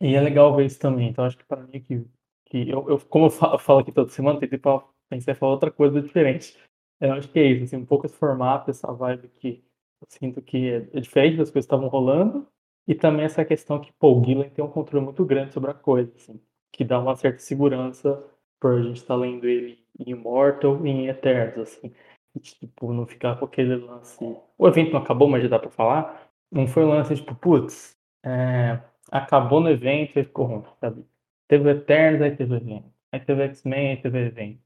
e 0.00 0.14
é 0.14 0.20
legal 0.20 0.54
ver 0.54 0.66
isso 0.66 0.78
também, 0.78 1.08
então 1.08 1.24
acho 1.24 1.36
que 1.38 1.44
para 1.44 1.62
mim 1.62 1.80
que, 1.80 2.04
que 2.46 2.68
eu, 2.70 2.88
eu, 2.88 3.00
como 3.00 3.26
eu 3.26 3.30
falo, 3.30 3.80
aqui 3.80 3.92
toda 3.92 4.10
semana, 4.10 4.40
tentei 4.40 4.60
pensar 5.08 5.32
em 5.32 5.34
falar 5.34 5.52
outra 5.52 5.70
coisa 5.70 6.00
diferente. 6.02 6.58
Eu 7.00 7.12
acho 7.14 7.28
que 7.30 7.38
é 7.38 7.46
isso, 7.46 7.64
assim, 7.64 7.76
um 7.76 7.86
pouco 7.86 8.06
esse 8.06 8.16
formato, 8.16 8.70
essa 8.70 8.92
vibe 8.92 9.28
que 9.28 9.64
eu 10.00 10.06
sinto 10.08 10.42
que 10.42 10.70
é, 10.70 10.76
é 10.94 11.00
diferente 11.00 11.36
das 11.36 11.50
coisas 11.50 11.66
que 11.66 11.74
estavam 11.74 11.88
rolando, 11.88 12.46
e 12.88 12.94
também 12.94 13.26
essa 13.26 13.44
questão 13.44 13.78
que, 13.80 13.92
pô, 13.92 14.18
o 14.18 14.24
Gillen 14.24 14.48
tem 14.48 14.64
um 14.64 14.70
controle 14.70 15.04
muito 15.04 15.22
grande 15.24 15.52
sobre 15.52 15.70
a 15.70 15.74
coisa, 15.74 16.10
assim, 16.16 16.40
que 16.72 16.84
dá 16.84 16.98
uma 16.98 17.14
certa 17.16 17.38
segurança 17.40 18.24
por 18.58 18.78
a 18.78 18.82
gente 18.82 18.96
estar 18.96 19.14
tá 19.14 19.16
lendo 19.16 19.46
ele 19.46 19.84
em 19.98 20.12
Immortal 20.12 20.84
e 20.86 20.90
em 20.90 21.08
Eternos, 21.08 21.58
assim. 21.68 21.94
E, 22.34 22.40
tipo, 22.40 22.92
não 22.92 23.06
ficar 23.06 23.36
com 23.38 23.44
aquele 23.44 23.76
lance. 23.76 24.18
O 24.56 24.68
evento 24.68 24.92
não 24.92 25.00
acabou, 25.00 25.28
mas 25.28 25.42
já 25.42 25.48
dá 25.50 25.58
pra 25.58 25.70
falar. 25.70 26.30
Não 26.50 26.66
foi 26.66 26.84
um 26.84 26.88
lance, 26.88 27.14
tipo, 27.16 27.34
putz, 27.34 27.98
é... 28.24 28.80
acabou 29.10 29.60
no 29.60 29.70
evento 29.70 30.18
e 30.18 30.24
ficou 30.24 30.46
ruim, 30.46 30.64
sabe? 30.80 31.04
Teve 31.48 31.70
Eternos, 31.70 32.22
aí 32.22 32.36
teve 32.36 32.56
evento. 32.56 32.92
Aí 33.12 33.20
teve 33.20 33.42
X-Men, 33.44 33.90
aí 33.90 33.96
teve 34.02 34.18
evento. 34.26 34.60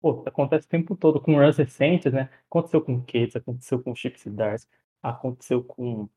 pô, 0.00 0.22
acontece 0.26 0.66
o 0.66 0.70
tempo 0.70 0.96
todo 0.96 1.20
com 1.20 1.34
runs 1.36 1.56
recentes, 1.58 2.12
né? 2.12 2.30
Aconteceu 2.50 2.82
com 2.82 3.00
Cates, 3.02 3.36
aconteceu 3.36 3.82
com 3.82 3.94
Chip 3.94 4.18
Dars, 4.30 4.68
aconteceu 5.02 5.64
com 5.64 6.08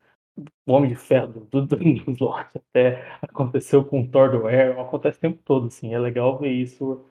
o 0.65 0.71
Homem 0.73 0.89
de 0.89 0.95
Ferro 0.95 1.45
do, 1.51 1.65
do 1.65 1.77
Slot 2.11 2.49
até, 2.57 3.03
aconteceu 3.21 3.83
com 3.83 4.01
o 4.01 4.07
Thor 4.07 4.31
do 4.31 4.47
Air, 4.47 4.79
acontece 4.79 5.17
o 5.17 5.21
tempo 5.21 5.39
todo, 5.43 5.67
assim, 5.67 5.93
é 5.93 5.99
legal 5.99 6.37
ver 6.37 6.51
isso 6.51 7.05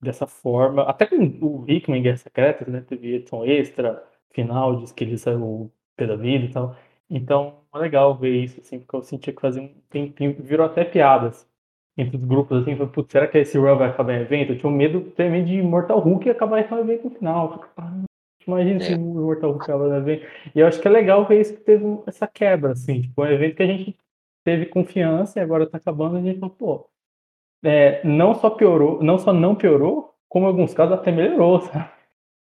dessa 0.00 0.26
forma, 0.26 0.82
até 0.82 1.06
com 1.06 1.16
o 1.16 1.64
Hickman 1.68 2.00
em 2.00 2.02
Guerras 2.02 2.22
Secretas, 2.22 2.68
né, 2.68 2.80
teve 2.80 3.14
edição 3.14 3.44
extra, 3.44 4.02
final, 4.32 4.76
diz 4.76 4.92
que 4.92 5.04
ele 5.04 5.18
saiu 5.18 5.70
pé 5.96 6.06
da 6.06 6.16
vida 6.16 6.44
e 6.46 6.50
tal, 6.50 6.76
então 7.08 7.60
é 7.74 7.78
legal 7.78 8.16
ver 8.16 8.34
isso, 8.36 8.60
assim, 8.60 8.80
porque 8.80 8.96
eu 8.96 9.02
sentia 9.02 9.32
que 9.32 9.40
fazia 9.40 9.62
um 9.62 9.74
tempinho, 9.90 10.34
virou 10.42 10.66
até 10.66 10.84
piadas 10.84 11.48
entre 11.96 12.16
os 12.16 12.24
grupos, 12.24 12.62
assim, 12.62 12.76
falei, 12.76 13.06
será 13.08 13.28
que 13.28 13.38
esse 13.38 13.58
run 13.58 13.76
vai 13.76 13.90
acabar 13.90 14.14
em 14.14 14.22
evento? 14.22 14.52
Eu 14.52 14.58
tinha 14.58 14.72
medo 14.72 15.02
tremendo 15.12 15.46
de 15.46 15.60
Mortal 15.62 15.98
Hulk 16.00 16.28
acabar 16.30 16.60
em 16.60 16.80
evento 16.80 17.04
no 17.04 17.10
final, 17.10 17.60
Imagina 18.46 18.76
é. 18.76 18.80
se 18.80 18.94
o 18.94 18.98
Mortal 18.98 19.58
no 19.68 19.96
evento. 19.96 20.26
E 20.54 20.60
eu 20.60 20.66
acho 20.66 20.80
que 20.80 20.88
é 20.88 20.90
legal 20.90 21.26
ver 21.26 21.40
isso 21.40 21.54
que 21.54 21.60
teve 21.60 21.84
essa 22.06 22.26
quebra, 22.26 22.72
assim, 22.72 23.02
tipo, 23.02 23.22
um 23.22 23.26
evento 23.26 23.56
que 23.56 23.62
a 23.62 23.66
gente 23.66 23.96
teve 24.44 24.66
confiança 24.66 25.38
e 25.38 25.42
agora 25.42 25.66
tá 25.68 25.78
acabando, 25.78 26.16
a 26.16 26.20
gente 26.20 26.40
falou, 26.40 26.54
pô, 26.54 26.90
é, 27.64 28.04
não 28.04 28.34
só 28.34 28.50
piorou, 28.50 29.02
não 29.02 29.18
só 29.18 29.32
não 29.32 29.54
piorou, 29.54 30.14
como 30.28 30.46
em 30.46 30.48
alguns 30.48 30.74
casos 30.74 30.94
até 30.94 31.12
melhorou, 31.12 31.60
sabe? 31.62 31.90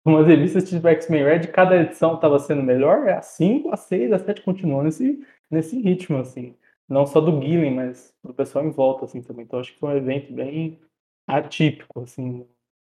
Umas 0.05 0.27
revistas 0.27 0.69
tipo 0.69 0.87
X-Men 0.87 1.25
Red, 1.25 1.41
cada 1.49 1.77
edição 1.77 2.17
estava 2.17 2.39
sendo 2.39 2.63
melhor, 2.63 3.09
é 3.09 3.15
a 3.15 3.23
5, 3.23 3.73
a 3.73 3.77
6, 3.77 4.13
a 4.13 4.19
7 4.19 4.43
continuou 4.43 4.83
nesse, 4.83 5.25
nesse 5.51 5.81
ritmo, 5.81 6.19
assim. 6.19 6.55
Não 6.87 7.07
só 7.07 7.21
do 7.21 7.41
Gillen, 7.41 7.75
mas 7.75 8.15
do 8.23 8.35
pessoal 8.35 8.67
em 8.67 8.71
volta, 8.71 9.07
assim, 9.07 9.23
também. 9.23 9.45
Então 9.45 9.59
acho 9.61 9.73
que 9.73 9.79
foi 9.79 9.95
um 9.95 9.97
evento 9.97 10.33
bem 10.33 10.79
atípico, 11.27 12.01
assim, 12.01 12.47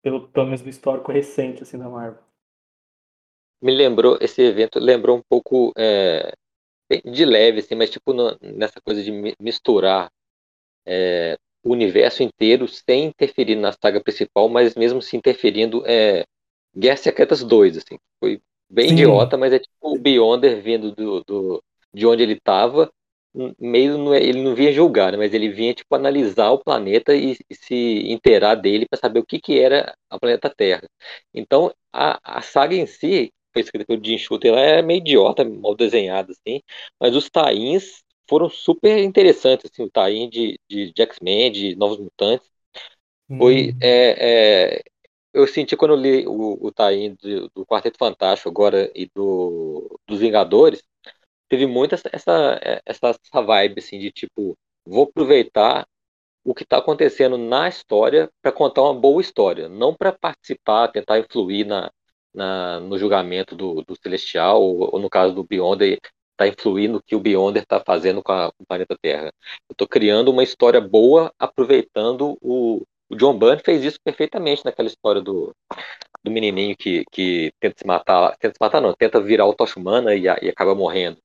pelo, 0.02 0.26
pelo 0.28 0.46
menos 0.46 0.62
do 0.62 0.68
histórico 0.68 1.12
recente, 1.12 1.62
assim, 1.62 1.78
da 1.78 1.88
Marvel. 1.88 2.25
Me 3.60 3.74
lembrou, 3.74 4.18
esse 4.20 4.42
evento 4.42 4.78
lembrou 4.78 5.16
um 5.16 5.22
pouco 5.28 5.72
é, 5.76 6.32
de 7.04 7.24
leve, 7.24 7.60
assim, 7.60 7.74
mas 7.74 7.90
tipo 7.90 8.12
no, 8.12 8.36
nessa 8.40 8.80
coisa 8.80 9.02
de 9.02 9.10
misturar 9.40 10.10
é, 10.86 11.36
o 11.64 11.72
universo 11.72 12.22
inteiro 12.22 12.68
sem 12.68 13.06
interferir 13.06 13.56
na 13.56 13.72
saga 13.72 14.00
principal, 14.00 14.48
mas 14.48 14.74
mesmo 14.74 15.02
se 15.02 15.16
interferindo 15.16 15.82
é 15.86 16.24
Guerra 16.76 16.96
Secretas 16.96 17.42
2, 17.42 17.76
assim. 17.78 17.98
Foi 18.20 18.40
bem 18.70 18.88
Sim. 18.88 18.94
idiota, 18.94 19.36
mas 19.36 19.52
é 19.52 19.58
tipo 19.58 19.74
o 19.80 19.98
Beyonder 19.98 20.62
vindo 20.62 20.92
do, 20.92 21.24
do, 21.24 21.62
de 21.92 22.06
onde 22.06 22.22
ele 22.22 22.34
estava, 22.34 22.90
meio 23.58 24.14
ele 24.14 24.42
não 24.42 24.54
vinha 24.54 24.72
julgar, 24.72 25.12
né, 25.12 25.18
mas 25.18 25.34
ele 25.34 25.48
vinha 25.50 25.74
tipo 25.74 25.94
analisar 25.94 26.50
o 26.50 26.62
planeta 26.62 27.14
e, 27.14 27.36
e 27.50 27.54
se 27.54 28.10
inteirar 28.10 28.54
dele 28.54 28.86
para 28.88 28.98
saber 28.98 29.20
o 29.20 29.26
que 29.26 29.40
que 29.40 29.58
era 29.58 29.94
a 30.08 30.18
planeta 30.18 30.52
Terra. 30.54 30.84
Então 31.34 31.72
a, 31.92 32.38
a 32.38 32.42
saga 32.42 32.74
em 32.74 32.86
si 32.86 33.30
escrita 33.60 33.86
pelo 33.86 34.04
Jim 34.04 34.18
Shooter, 34.18 34.52
ela 34.52 34.60
é 34.60 34.82
meio 34.82 34.98
idiota, 34.98 35.44
mal 35.44 35.74
desenhada 35.74 36.32
assim, 36.32 36.60
mas 37.00 37.14
os 37.16 37.30
tains 37.30 38.02
foram 38.28 38.48
super 38.48 38.98
interessantes, 38.98 39.70
assim, 39.70 39.82
o 39.82 39.90
tain 39.90 40.28
de, 40.28 40.58
de, 40.68 40.92
de 40.92 41.02
X-Men, 41.02 41.52
de 41.52 41.76
Novos 41.76 41.98
Mutantes, 41.98 42.50
foi 43.38 43.70
hum. 43.70 43.78
é, 43.80 44.76
é, 44.78 44.82
eu 45.34 45.46
senti 45.46 45.76
quando 45.76 45.92
eu 45.94 46.00
li 46.00 46.26
o, 46.26 46.66
o 46.66 46.72
tain 46.72 47.14
do, 47.14 47.50
do 47.54 47.66
Quarteto 47.66 47.98
Fantástico 47.98 48.48
agora 48.48 48.90
e 48.94 49.06
do 49.14 49.98
dos 50.06 50.20
Vingadores, 50.20 50.82
teve 51.48 51.66
muito 51.66 51.94
essa, 51.94 52.08
essa, 52.12 52.60
essa 52.84 53.42
vibe 53.42 53.80
assim 53.80 53.98
de 53.98 54.10
tipo, 54.10 54.56
vou 54.84 55.04
aproveitar 55.04 55.86
o 56.44 56.54
que 56.54 56.62
está 56.62 56.78
acontecendo 56.78 57.36
na 57.36 57.68
história 57.68 58.30
para 58.40 58.52
contar 58.52 58.82
uma 58.82 58.94
boa 58.94 59.20
história, 59.20 59.68
não 59.68 59.94
para 59.94 60.12
participar, 60.12 60.88
tentar 60.88 61.18
influir 61.18 61.66
na, 61.66 61.90
na, 62.36 62.80
no 62.80 62.98
julgamento 62.98 63.56
do, 63.56 63.82
do 63.82 63.96
Celestial, 63.96 64.62
ou, 64.62 64.94
ou, 64.94 65.00
no 65.00 65.10
caso 65.10 65.34
do 65.34 65.44
Beyonder, 65.44 65.98
está 66.32 66.46
influindo 66.46 66.98
o 66.98 67.02
que 67.02 67.16
o 67.16 67.20
Beyonder 67.20 67.62
está 67.62 67.82
fazendo 67.84 68.22
com, 68.22 68.32
a, 68.32 68.52
com, 68.52 68.62
o 68.62 68.66
planeta 68.66 68.96
Terra. 69.00 69.32
Eu 69.68 69.72
estou 69.72 69.88
criando 69.88 70.30
uma 70.30 70.44
história 70.44 70.80
boa, 70.80 71.32
aproveitando 71.38 72.36
o. 72.40 72.82
O 73.08 73.14
John 73.14 73.38
Byrne 73.38 73.62
fez 73.64 73.84
isso 73.84 74.00
perfeitamente 74.02 74.64
naquela 74.64 74.88
história 74.88 75.20
do, 75.22 75.54
do 76.24 76.30
menininho 76.30 76.76
que, 76.76 77.04
que 77.12 77.52
tenta 77.60 77.76
se 77.78 77.86
matar, 77.86 78.36
tenta 78.36 78.54
se 78.54 78.58
matar 78.60 78.80
não, 78.80 78.92
tenta 78.94 79.20
virar 79.20 79.46
o 79.46 79.54
Tocha 79.54 79.78
Humana 79.78 80.12
e, 80.14 80.24
e 80.24 80.48
acaba 80.48 80.74
morrendo. 80.74 81.16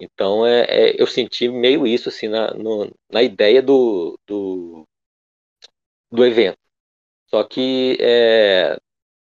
Então 0.00 0.46
é, 0.46 0.62
é, 0.68 1.02
eu 1.02 1.06
senti 1.06 1.48
meio 1.48 1.86
isso 1.86 2.08
assim 2.08 2.28
na, 2.28 2.54
no, 2.54 2.90
na 3.12 3.22
ideia 3.22 3.60
do, 3.62 4.18
do, 4.26 4.86
do 6.10 6.24
evento. 6.24 6.58
Só 7.28 7.44
que 7.44 7.96
é, 8.00 8.78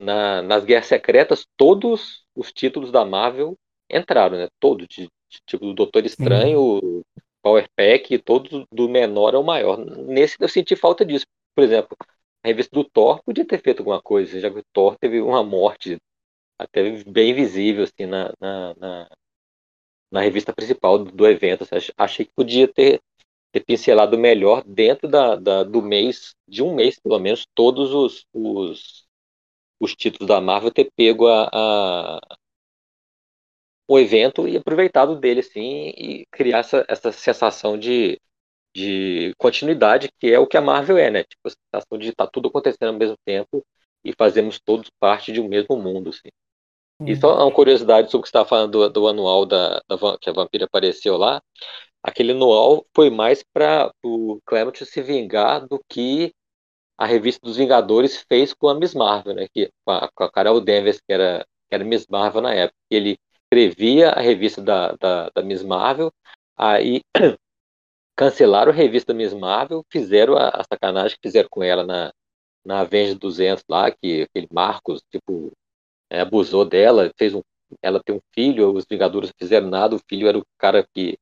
na, 0.01 0.43
nas 0.43 0.65
Guerras 0.65 0.87
Secretas 0.87 1.47
todos 1.57 2.25
os 2.35 2.53
títulos 2.53 2.91
da 2.91 3.05
Marvel 3.05 3.57
entraram, 3.91 4.39
né? 4.39 4.49
Todos, 4.59 4.87
de, 4.89 5.05
de, 5.29 5.41
tipo 5.47 5.67
do 5.67 5.75
Doutor 5.75 6.05
Estranho, 6.07 7.03
Power 7.43 7.69
Pack, 7.77 8.19
todos 8.19 8.65
do 8.73 8.89
menor 8.89 9.35
ao 9.35 9.43
maior. 9.43 9.77
Nesse 9.79 10.37
eu 10.41 10.49
senti 10.49 10.75
falta 10.77 11.05
disso. 11.05 11.27
Por 11.55 11.65
exemplo, 11.65 11.97
a 12.43 12.49
revista 12.49 12.71
do 12.75 12.85
Thor 12.85 13.23
podia 13.25 13.45
ter 13.47 13.61
feito 13.61 13.81
alguma 13.81 14.01
coisa, 14.01 14.41
já 14.41 14.51
que 14.51 14.59
o 14.59 14.65
Thor 14.73 14.97
teve 14.99 15.21
uma 15.21 15.43
morte 15.43 15.99
até 16.59 16.83
bem 17.05 17.35
visível 17.35 17.85
assim 17.85 18.07
na, 18.07 18.33
na, 18.41 18.75
na 18.77 19.09
na 20.11 20.21
revista 20.21 20.53
principal 20.53 20.99
do, 20.99 21.13
do 21.13 21.27
evento. 21.27 21.63
Assim, 21.63 21.93
achei 21.97 22.25
que 22.25 22.33
podia 22.35 22.67
ter, 22.67 23.01
ter 23.53 23.61
pincelado 23.61 24.19
melhor 24.19 24.65
dentro 24.67 25.09
da, 25.09 25.37
da, 25.37 25.63
do 25.63 25.81
mês, 25.81 26.35
de 26.49 26.63
um 26.63 26.75
mês 26.75 26.99
pelo 26.99 27.19
menos, 27.19 27.47
todos 27.55 27.93
os, 27.95 28.27
os, 28.33 29.07
os 29.81 29.95
títulos 29.97 30.29
da 30.29 30.41
Marvel, 30.41 30.71
ter 30.71 30.91
pego 30.95 31.27
a, 31.27 31.49
a 31.53 32.21
o 33.89 33.99
evento 33.99 34.47
e 34.47 34.57
aproveitado 34.57 35.17
dele 35.17 35.41
assim 35.41 35.89
e 35.97 36.25
criar 36.31 36.59
essa, 36.59 36.85
essa 36.89 37.11
sensação 37.11 37.77
de, 37.77 38.21
de 38.75 39.35
continuidade 39.37 40.11
que 40.19 40.33
é 40.33 40.39
o 40.39 40.47
que 40.47 40.57
a 40.57 40.61
Marvel 40.61 40.97
é, 40.97 41.11
né? 41.11 41.25
Tipo, 41.25 41.49
a 41.49 41.51
sensação 41.51 41.99
de 41.99 42.11
estar 42.11 42.27
tá 42.27 42.31
tudo 42.33 42.49
acontecendo 42.49 42.91
ao 42.91 42.99
mesmo 42.99 43.17
tempo 43.25 43.67
e 44.05 44.13
fazemos 44.17 44.61
todos 44.61 44.89
parte 45.01 45.33
de 45.33 45.41
um 45.41 45.49
mesmo 45.49 45.77
mundo, 45.77 46.11
assim. 46.11 46.29
E 47.05 47.17
só 47.17 47.35
uma 47.35 47.53
curiosidade 47.53 48.11
sobre 48.11 48.21
o 48.21 48.23
que 48.23 48.29
você 48.29 48.31
estava 48.31 48.49
falando 48.49 48.73
do, 48.73 48.89
do 48.91 49.09
anual 49.09 49.47
da, 49.47 49.83
da, 49.89 50.19
que 50.21 50.29
a 50.29 50.33
vampira 50.33 50.67
apareceu 50.67 51.17
lá. 51.17 51.43
Aquele 52.03 52.33
anual 52.33 52.87
foi 52.95 53.11
mais 53.11 53.43
para 53.43 53.93
o 54.05 54.39
Clement 54.45 54.75
se 54.85 55.03
vingar 55.03 55.67
do 55.67 55.83
que 55.89 56.33
a 57.01 57.07
revista 57.07 57.41
dos 57.47 57.57
Vingadores 57.57 58.19
fez 58.29 58.53
com 58.53 58.69
a 58.69 58.75
Miss 58.75 58.95
Marvel, 58.95 59.35
né? 59.35 59.49
Que, 59.49 59.71
com, 59.87 59.91
a, 59.91 60.11
com 60.15 60.23
a 60.23 60.31
Carol 60.31 60.61
Danvers, 60.61 61.01
que 61.01 61.11
era, 61.11 61.47
que 61.67 61.75
era 61.75 61.83
Miss 61.83 62.07
Marvel 62.07 62.43
na 62.43 62.53
época. 62.55 62.77
Ele 62.91 63.19
escrevia 63.45 64.11
a 64.11 64.21
revista 64.21 64.61
da, 64.61 64.93
da, 64.97 65.31
da 65.35 65.43
Miss 65.43 65.63
Marvel, 65.63 66.13
aí 66.55 67.01
cancelaram 68.15 68.71
a 68.71 68.75
revista 68.75 69.15
da 69.15 69.17
Miss 69.17 69.33
Marvel, 69.33 69.83
fizeram 69.91 70.37
a, 70.37 70.51
a 70.51 70.63
sacanagem 70.71 71.17
que 71.17 71.27
fizeram 71.27 71.49
com 71.51 71.63
ela 71.63 71.83
na, 71.85 72.13
na 72.63 72.81
Avengers 72.81 73.19
200 73.19 73.65
lá, 73.67 73.91
que 73.91 74.25
aquele 74.25 74.49
Marcos, 74.53 75.03
tipo, 75.11 75.53
é, 76.11 76.21
abusou 76.21 76.67
dela, 76.67 77.11
fez 77.17 77.35
um, 77.35 77.41
ela 77.81 78.03
tem 78.05 78.15
um 78.15 78.21
filho, 78.35 78.75
os 78.75 78.85
Vingadores 78.85 79.33
fizeram 79.39 79.71
nada, 79.71 79.97
o 79.97 80.01
filho 80.07 80.29
era 80.29 80.39
o 80.39 80.45
cara 80.59 80.87
que, 80.95 81.17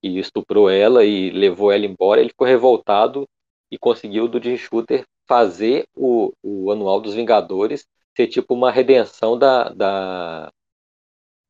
que 0.00 0.20
estuprou 0.20 0.70
ela 0.70 1.04
e 1.04 1.30
levou 1.30 1.72
ela 1.72 1.84
embora, 1.84 2.20
ele 2.20 2.30
ficou 2.30 2.46
revoltado 2.46 3.26
e 3.72 3.76
conseguiu 3.76 4.28
do 4.28 4.40
Jim 4.40 4.56
Shooter 4.56 5.04
fazer 5.28 5.86
o, 5.94 6.32
o 6.42 6.70
anual 6.70 7.00
dos 7.00 7.14
Vingadores 7.14 7.86
ser 8.16 8.28
tipo 8.28 8.54
uma 8.54 8.70
redenção 8.70 9.38
da, 9.38 9.68
da, 9.70 10.52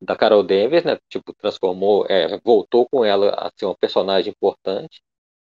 da 0.01 0.17
Carol 0.17 0.43
Danvers, 0.43 0.85
né? 0.85 0.99
Tipo, 1.09 1.33
transformou, 1.35 2.07
é, 2.09 2.39
voltou 2.41 2.89
com 2.89 3.05
ela 3.05 3.31
a 3.31 3.51
ser 3.57 3.67
uma 3.67 3.77
personagem 3.77 4.33
importante, 4.33 5.01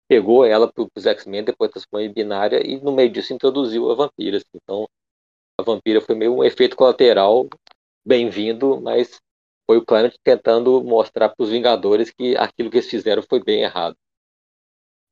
pegou 0.08 0.46
ela 0.46 0.72
para 0.72 0.88
os 0.96 1.06
X-Men, 1.06 1.44
depois 1.44 1.72
transformou 1.72 2.06
em 2.06 2.12
binária 2.12 2.66
e 2.66 2.80
no 2.82 2.92
meio 2.92 3.12
disso 3.12 3.34
introduziu 3.34 3.92
a 3.92 3.96
vampira. 3.96 4.38
Assim. 4.38 4.48
Então, 4.56 4.88
a 5.60 5.64
vampira 5.64 6.02
foi 6.02 6.16
meio 6.16 6.36
um 6.36 6.44
efeito 6.44 6.76
colateral 6.76 7.48
bem-vindo, 8.06 8.82
mas 8.82 9.20
foi 9.66 9.78
o 9.78 9.86
Planet 9.86 10.16
tentando 10.24 10.84
mostrar 10.84 11.30
para 11.30 11.44
os 11.44 11.50
Vingadores 11.50 12.12
que 12.12 12.36
aquilo 12.36 12.70
que 12.70 12.78
eles 12.78 12.90
fizeram 12.90 13.24
foi 13.24 13.42
bem 13.42 13.62
errado. 13.62 13.96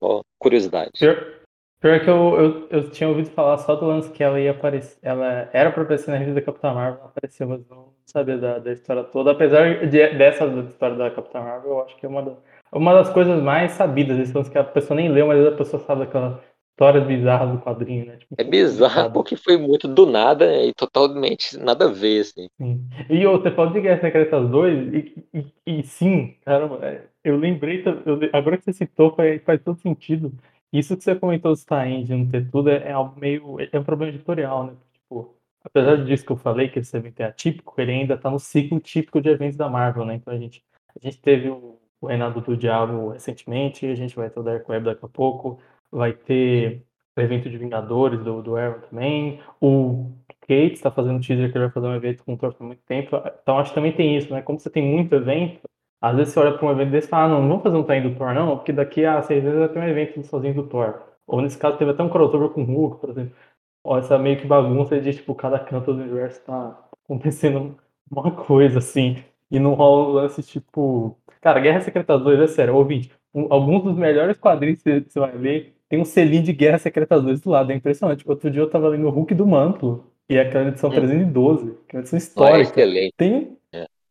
Ó, 0.02 0.24
curiosidade. 0.40 0.92
Pior, 0.98 1.41
pior 1.82 2.00
que 2.00 2.10
eu, 2.10 2.40
eu, 2.40 2.68
eu, 2.70 2.90
tinha 2.92 3.10
ouvido 3.10 3.30
falar 3.32 3.58
só 3.58 3.76
do 3.76 3.86
lance 3.86 4.10
que 4.12 4.24
ela 4.24 4.40
ia 4.40 4.52
aparecer. 4.52 4.98
Ela 5.02 5.50
era 5.52 5.72
para 5.72 5.84
aparecer 5.84 6.12
na 6.12 6.18
revista 6.18 6.40
da 6.40 6.46
Capitã 6.46 6.74
Marvel, 6.74 7.04
apareceu, 7.04 7.48
mas 7.50 7.68
não 7.68 7.90
sabia 8.06 8.38
da, 8.38 8.60
da 8.60 8.72
história 8.72 9.04
toda. 9.04 9.32
Apesar 9.32 9.86
de, 9.88 10.10
dessa 10.16 10.46
história 10.46 10.96
da 10.96 11.12
Capitã 11.12 11.42
Marvel, 11.42 11.72
eu 11.72 11.82
acho 11.82 11.98
que 11.98 12.06
é 12.06 12.10
uma, 12.10 12.22
da, 12.22 12.34
uma 12.72 12.94
das 12.94 13.10
coisas 13.10 13.42
mais 13.42 13.74
sabidas, 13.74 14.18
esse 14.20 14.34
lance 14.34 14.50
que 14.50 14.58
a 14.58 14.64
pessoa 14.64 14.96
nem 14.96 15.10
leu, 15.10 15.28
mas 15.28 15.46
a 15.46 15.52
pessoa 15.52 15.84
sabe 15.84 16.06
daquela 16.06 16.42
histórias 16.82 17.06
bizarras 17.06 17.52
do 17.52 17.60
quadrinho, 17.60 18.06
né? 18.06 18.18
Tipo, 18.18 18.36
é 18.38 18.44
bizarro 18.44 19.12
porque 19.12 19.36
foi 19.36 19.56
muito 19.56 19.88
do 19.88 20.08
nada 20.08 20.52
e 20.64 20.74
totalmente 20.74 21.58
nada 21.58 21.86
a 21.86 21.92
ver, 21.92 22.22
assim. 22.22 22.48
Sim. 22.58 22.90
E 23.08 23.26
você 23.26 23.52
falou 23.52 23.72
de 23.72 23.82
Guerra 23.82 24.02
Secretas 24.02 24.50
2, 24.50 24.94
e, 24.94 25.26
e, 25.34 25.46
e 25.68 25.84
sim, 25.84 26.36
caramba, 26.44 26.80
é, 26.82 27.04
eu 27.24 27.38
lembrei, 27.38 27.84
eu, 27.86 28.20
agora 28.34 28.58
que 28.58 28.66
você 28.66 28.74
citou, 28.74 29.14
faz, 29.16 29.42
faz 29.44 29.62
todo 29.62 29.80
sentido. 29.80 30.32
Isso 30.72 30.96
que 30.96 31.04
você 31.04 31.16
comentou 31.16 31.52
dos 31.52 31.66
Tains 31.66 32.08
de 32.08 32.16
não 32.16 32.28
ter 32.28 32.50
tudo 32.50 32.70
é, 32.70 32.90
é, 32.90 32.92
algo 32.92 33.20
meio. 33.20 33.58
É 33.72 33.80
um 33.80 33.84
problema 33.84 34.14
editorial, 34.14 34.66
né? 34.68 34.74
Tipo, 34.94 35.36
apesar 35.64 36.04
disso 36.06 36.26
que 36.26 36.32
eu 36.32 36.38
falei, 36.38 36.70
que 36.70 36.80
esse 36.80 36.96
evento 36.96 37.20
é 37.20 37.26
atípico, 37.26 37.74
ele 37.78 37.92
ainda 37.92 38.18
tá 38.18 38.30
no 38.30 38.40
ciclo 38.40 38.80
típico 38.80 39.22
de 39.22 39.30
eventos 39.30 39.58
da 39.58 39.70
Marvel, 39.70 40.06
né? 40.06 40.16
Então 40.16 40.34
a 40.34 40.38
gente, 40.38 40.64
a 40.96 41.00
gente 41.00 41.20
teve 41.22 41.50
o, 41.50 41.78
o 42.00 42.08
Reinado 42.08 42.40
do 42.42 42.56
Diabo 42.56 43.10
recentemente, 43.10 43.86
a 43.86 43.96
gente 43.96 44.16
vai 44.16 44.30
ter 44.30 44.40
o 44.40 44.44
Dark 44.44 44.68
Web 44.68 44.86
daqui 44.86 45.06
a 45.06 45.10
pouco, 45.10 45.60
vai 45.92 46.14
ter 46.14 46.86
o 47.18 47.22
evento 47.22 47.50
de 47.50 47.58
Vingadores 47.58 48.24
do, 48.24 48.42
do 48.42 48.56
Arrow 48.56 48.82
também, 48.82 49.42
o 49.60 50.10
Kate 50.42 50.74
está 50.74 50.90
fazendo 50.90 51.22
teaser 51.22 51.52
que 51.52 51.58
ele 51.58 51.66
vai 51.66 51.74
fazer 51.74 51.88
um 51.88 51.96
evento 51.96 52.24
com 52.24 52.34
o 52.34 52.38
Thor 52.38 52.54
por 52.54 52.66
muito 52.66 52.82
tempo, 52.84 53.18
então 53.42 53.60
acho 53.60 53.72
que 53.72 53.76
também 53.76 53.92
tem 53.92 54.18
isso, 54.18 54.34
né? 54.34 54.42
Como 54.42 54.60
você 54.60 54.70
tem 54.70 54.84
muito 54.84 55.14
evento, 55.14 55.62
às 56.02 56.16
vezes 56.16 56.34
você 56.34 56.40
olha 56.40 56.58
para 56.58 56.68
um 56.68 56.72
evento 56.72 56.92
desse 56.92 57.08
e 57.08 57.10
fala, 57.10 57.26
ah, 57.26 57.30
não, 57.30 57.42
não 57.42 57.50
vamos 57.50 57.64
fazer 57.64 57.78
um 57.78 57.84
time 57.84 58.02
do 58.10 58.16
Thor 58.16 58.34
não, 58.34 58.58
porque 58.58 58.74
daqui 58.74 59.06
a 59.06 59.22
seis 59.22 59.44
meses 59.44 59.60
vai 59.60 59.70
ter 59.70 59.80
um 59.80 59.88
evento 59.88 60.24
sozinho 60.24 60.56
do 60.56 60.64
Thor. 60.64 61.00
Ou 61.28 61.42
nesse 61.42 61.58
caso 61.58 61.78
teve 61.78 61.92
até 61.92 62.04
um 62.04 62.10
crossover 62.10 62.50
com 62.50 62.64
o 62.64 62.66
Hulk, 62.66 63.00
por 63.00 63.10
exemplo. 63.12 63.36
Ó, 63.84 63.98
essa 63.98 64.18
meio 64.18 64.40
que 64.40 64.48
bagunça 64.48 65.00
de, 65.00 65.14
tipo, 65.14 65.36
cada 65.36 65.60
canto 65.60 65.94
do 65.94 66.02
universo 66.02 66.42
tá 66.44 66.78
acontecendo 67.06 67.78
uma 68.10 68.32
coisa, 68.32 68.80
assim. 68.80 69.24
E 69.50 69.60
não 69.60 69.74
rola 69.74 70.10
um 70.10 70.12
lance, 70.14 70.44
tipo... 70.44 71.18
Cara, 71.42 71.60
Guerra 71.60 71.82
Secreta 71.82 72.18
2, 72.18 72.40
é 72.40 72.48
sério, 72.48 72.76
ouvinte. 72.76 73.12
Um, 73.34 73.48
alguns 73.50 73.84
dos 73.84 73.96
melhores 73.96 74.38
quadrinhos 74.38 74.82
que 74.82 75.02
você 75.08 75.20
vai 75.20 75.32
ver 75.38 75.76
tem 75.90 76.00
um 76.00 76.06
selinho 76.06 76.44
de 76.44 76.54
Guerra 76.54 76.78
Secreta 76.78 77.20
2 77.20 77.42
do 77.42 77.50
lado. 77.50 77.72
É 77.72 77.76
impressionante. 77.76 78.24
Outro 78.28 78.50
dia 78.50 78.62
eu 78.62 78.70
tava 78.70 78.88
lendo 78.90 79.08
o 79.08 79.10
Hulk 79.10 79.34
do 79.36 79.46
Manto. 79.46 80.04
E 80.30 80.38
é 80.38 80.42
aquela 80.42 80.70
edição 80.70 80.90
hum. 80.90 80.94
312, 80.94 81.78
que 81.88 81.96
é 81.96 81.98
uma 81.98 82.02
edição 82.02 82.18
histórica. 82.18 82.82
É 82.82 83.10
tem, 83.18 83.36
é. 83.36 83.48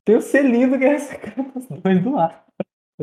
Tem 0.05 0.17
o 0.17 0.21
selinho 0.21 0.71
do 0.71 0.79
Guerra 0.79 0.99
Secreta 0.99 1.45
2 1.83 2.03
do 2.03 2.13
lado. 2.13 2.41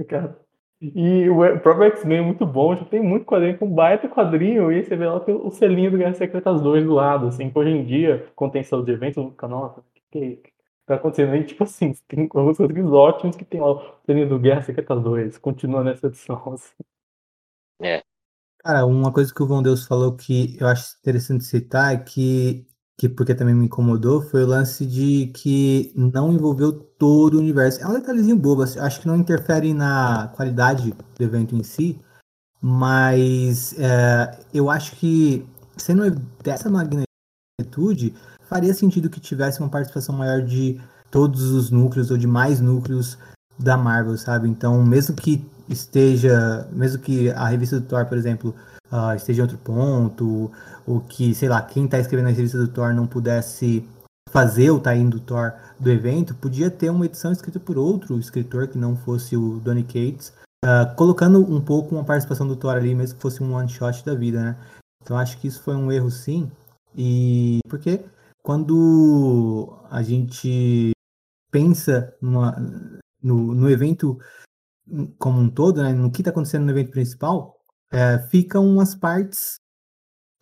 Cara. 0.08 0.40
E 0.80 1.28
o 1.28 1.60
próprio 1.60 1.88
X-Men 1.88 2.20
é 2.20 2.22
muito 2.22 2.46
bom, 2.46 2.76
já 2.76 2.86
tem 2.86 3.02
muito 3.02 3.26
quadrinho 3.26 3.58
com 3.58 3.68
baita 3.68 4.08
quadrinho, 4.08 4.72
e 4.72 4.76
aí 4.76 4.86
você 4.86 4.96
vê 4.96 5.08
lá 5.08 5.18
o 5.18 5.50
selinho 5.50 5.90
do 5.90 5.98
Guerra 5.98 6.14
Secretas 6.14 6.62
2 6.62 6.86
do 6.86 6.94
lado, 6.94 7.28
assim, 7.28 7.50
que 7.50 7.58
hoje 7.58 7.72
em 7.72 7.84
dia, 7.84 8.32
com 8.36 8.48
tensão 8.48 8.84
de 8.84 8.92
eventos, 8.92 9.24
no 9.24 9.32
canal, 9.32 9.80
o 9.80 9.84
que, 10.12 10.36
que, 10.36 10.54
tá 10.86 10.96
acontecendo 10.96 11.34
aí? 11.34 11.44
Tipo 11.44 11.64
assim, 11.64 11.94
tem 12.08 12.30
alguns 12.32 12.58
quadrinhos 12.58 12.92
ótimos 12.92 13.36
que 13.36 13.44
tem 13.44 13.60
lá 13.60 13.72
o 13.72 13.96
selinho 14.06 14.30
do 14.30 14.38
Guerra 14.38 14.62
Secretas 14.62 15.02
2, 15.02 15.38
continua 15.40 15.84
nessa 15.84 16.08
edição, 16.08 16.42
assim. 16.54 16.76
É. 17.82 18.04
Cara, 18.60 18.86
uma 18.86 19.12
coisa 19.12 19.34
que 19.34 19.42
o 19.42 19.48
Von 19.48 19.64
Deus 19.64 19.88
falou 19.88 20.16
que 20.16 20.58
eu 20.60 20.68
acho 20.68 20.96
interessante 21.00 21.44
citar 21.44 21.96
é 21.96 21.98
que 21.98 22.68
que 22.98 23.08
porque 23.08 23.36
também 23.36 23.54
me 23.54 23.66
incomodou, 23.66 24.22
foi 24.22 24.44
o 24.44 24.48
lance 24.48 24.86
de 24.86 25.28
que 25.28 25.92
não 25.96 26.34
envolveu 26.34 26.72
todo 26.74 27.36
o 27.36 27.40
universo. 27.40 27.82
É 27.82 27.88
um 27.88 27.94
detalhezinho 27.94 28.36
bobo, 28.36 28.64
assim, 28.64 28.80
acho 28.80 29.02
que 29.02 29.08
não 29.08 29.18
interfere 29.18 29.74
na 29.74 30.32
qualidade 30.36 30.96
do 31.16 31.24
evento 31.24 31.56
em 31.56 31.64
si, 31.64 32.00
mas 32.62 33.78
é, 33.78 34.40
eu 34.54 34.70
acho 34.70 34.96
que 34.96 35.46
sendo 35.78 36.10
dessa 36.44 36.70
magnitude, 36.70 38.14
faria 38.50 38.74
sentido 38.74 39.10
que 39.10 39.20
tivesse 39.20 39.60
uma 39.60 39.70
participação 39.70 40.16
maior 40.16 40.42
de 40.42 40.82
todos 41.12 41.52
os 41.52 41.70
núcleos 41.70 42.12
ou 42.12 42.18
de 42.18 42.28
mais 42.28 42.60
núcleos 42.60 43.18
da 43.58 43.78
Marvel, 43.78 44.18
sabe? 44.18 44.50
Então, 44.50 44.84
mesmo 44.84 45.16
que 45.16 45.46
esteja, 45.70 46.68
mesmo 46.72 47.02
que 47.02 47.30
a 47.32 47.48
revista 47.48 47.80
do 47.80 47.86
Thor, 47.86 48.06
por 48.06 48.18
exemplo, 48.18 48.56
uh, 48.92 49.16
esteja 49.16 49.42
em 49.42 49.44
outro 49.44 49.58
ponto, 49.58 50.52
ou 50.86 51.02
que, 51.02 51.34
sei 51.34 51.50
lá, 51.50 51.62
quem 51.62 51.86
está 51.86 52.00
escrevendo 52.00 52.28
a 52.28 52.32
revista 52.32 52.58
do 52.58 52.68
Thor 52.68 52.94
não 52.94 53.08
pudesse 53.08 53.88
fazer 54.30 54.72
o 54.72 54.80
tie 54.80 55.04
do 55.06 55.20
Thor 55.20 55.54
do 55.80 55.90
evento, 55.90 56.36
podia 56.36 56.70
ter 56.70 56.90
uma 56.90 57.06
edição 57.06 57.32
escrita 57.32 57.60
por 57.60 57.78
outro 57.78 58.20
escritor 58.20 58.68
que 58.68 58.78
não 58.78 58.96
fosse 58.96 59.38
o 59.38 59.60
Donny 59.60 59.84
Cates, 59.84 60.34
uh, 60.64 60.96
colocando 60.96 61.40
um 61.40 61.62
pouco 61.62 61.96
uma 61.96 62.04
participação 62.04 62.48
do 62.48 62.56
Thor 62.56 62.76
ali, 62.76 62.94
mesmo 62.94 63.16
que 63.16 63.22
fosse 63.22 63.44
um 63.44 63.54
one 63.54 63.70
shot 63.70 64.06
da 64.06 64.14
vida, 64.14 64.42
né? 64.42 64.58
Então 65.02 65.18
acho 65.18 65.38
que 65.38 65.48
isso 65.48 65.62
foi 65.62 65.76
um 65.76 65.92
erro 65.92 66.12
sim, 66.12 66.52
e 66.96 67.60
porque 67.70 68.04
quando 68.44 69.78
a 69.90 70.02
gente 70.02 70.92
pensa 71.52 72.14
numa, 72.22 72.56
no, 73.22 73.54
no 73.54 73.70
evento 73.70 74.18
como 75.18 75.40
um 75.40 75.50
todo, 75.50 75.84
né, 75.84 75.94
no 75.94 76.12
que 76.12 76.22
está 76.22 76.32
acontecendo 76.32 76.66
no 76.66 76.72
evento 76.72 76.92
principal, 76.92 77.57
é, 77.92 78.20
ficam 78.30 78.80
as 78.80 78.96
partes 78.96 79.60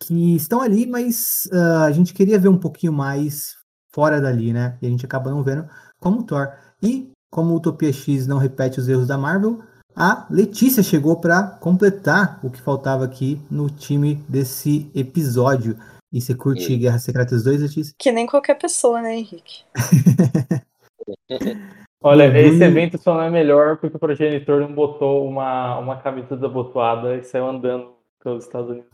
que 0.00 0.36
estão 0.36 0.60
ali, 0.60 0.86
mas 0.86 1.48
uh, 1.52 1.84
a 1.84 1.92
gente 1.92 2.12
queria 2.12 2.38
ver 2.38 2.48
um 2.48 2.58
pouquinho 2.58 2.92
mais 2.92 3.54
fora 3.92 4.20
dali, 4.20 4.52
né? 4.52 4.76
E 4.82 4.86
a 4.86 4.90
gente 4.90 5.06
acaba 5.06 5.30
não 5.30 5.42
vendo 5.42 5.66
como 5.98 6.22
Thor. 6.22 6.52
E 6.82 7.10
como 7.30 7.54
Utopia 7.54 7.92
X 7.92 8.26
não 8.26 8.38
repete 8.38 8.78
os 8.78 8.88
erros 8.88 9.06
da 9.06 9.16
Marvel, 9.16 9.62
a 9.94 10.26
Letícia 10.28 10.82
chegou 10.82 11.18
para 11.18 11.42
completar 11.42 12.38
o 12.42 12.50
que 12.50 12.60
faltava 12.60 13.04
aqui 13.04 13.40
no 13.50 13.70
time 13.70 14.16
desse 14.28 14.90
episódio. 14.94 15.78
E 16.12 16.20
você 16.20 16.34
curte 16.34 16.72
e... 16.72 16.76
Guerra 16.76 16.98
Secretas 16.98 17.44
2, 17.44 17.62
Letícia? 17.62 17.94
Que 17.98 18.12
nem 18.12 18.26
qualquer 18.26 18.56
pessoa, 18.56 19.00
né, 19.00 19.16
Henrique? 19.16 19.64
Olha, 22.06 22.28
uhum. 22.28 22.36
esse 22.36 22.62
evento 22.62 22.98
só 22.98 23.14
não 23.14 23.22
é 23.22 23.30
melhor 23.30 23.78
porque 23.78 23.96
o 23.96 23.98
progenitor 23.98 24.60
não 24.60 24.72
botou 24.72 25.26
uma, 25.26 25.76
uma 25.78 25.96
camisa 26.00 26.36
desabotoada 26.36 27.16
e 27.16 27.24
saiu 27.24 27.48
andando 27.48 27.96
pelos 28.22 28.44
Estados 28.44 28.70
Unidos. 28.70 28.90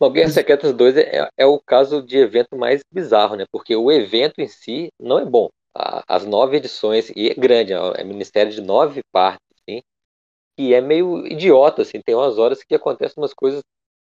Bom, 0.00 0.10
Guerra 0.10 0.30
Secretas 0.30 0.72
2 0.72 0.96
é, 0.96 1.28
é, 1.36 1.46
o 1.46 1.60
caso 1.60 2.02
de 2.02 2.18
evento 2.18 2.56
mais 2.56 2.82
bizarro, 2.92 3.36
né? 3.36 3.44
Porque 3.52 3.76
o 3.76 3.92
evento 3.92 4.40
em 4.40 4.48
si 4.48 4.88
não 5.00 5.20
é 5.20 5.24
bom. 5.24 5.48
as 6.08 6.26
nove 6.26 6.56
edições, 6.56 7.12
e 7.14 7.30
é 7.30 7.34
grande, 7.34 7.72
é 7.72 8.02
ministério 8.02 8.50
de 8.50 8.60
nove 8.60 9.02
partes, 9.12 9.46
assim, 9.56 9.82
e 10.58 10.74
é 10.74 10.80
meio 10.80 11.24
idiota, 11.28 11.82
assim, 11.82 12.00
tem 12.04 12.16
umas 12.16 12.38
horas 12.38 12.64
que 12.64 12.74
acontecem 12.74 13.22
umas 13.22 13.32
coisas 13.32 13.62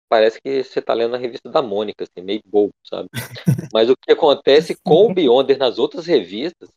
parece 0.09 0.39
que 0.41 0.63
você 0.63 0.79
está 0.79 0.93
lendo 0.93 1.15
a 1.15 1.17
revista 1.17 1.49
da 1.49 1.61
Mônica, 1.61 2.03
assim, 2.03 2.25
meio 2.25 2.41
bobo, 2.45 2.73
sabe? 2.83 3.09
Mas 3.73 3.89
o 3.89 3.95
que 3.97 4.11
acontece 4.11 4.75
com 4.83 5.07
o 5.07 5.13
Beyonder 5.13 5.57
nas 5.57 5.79
outras 5.79 6.05
revistas, 6.05 6.69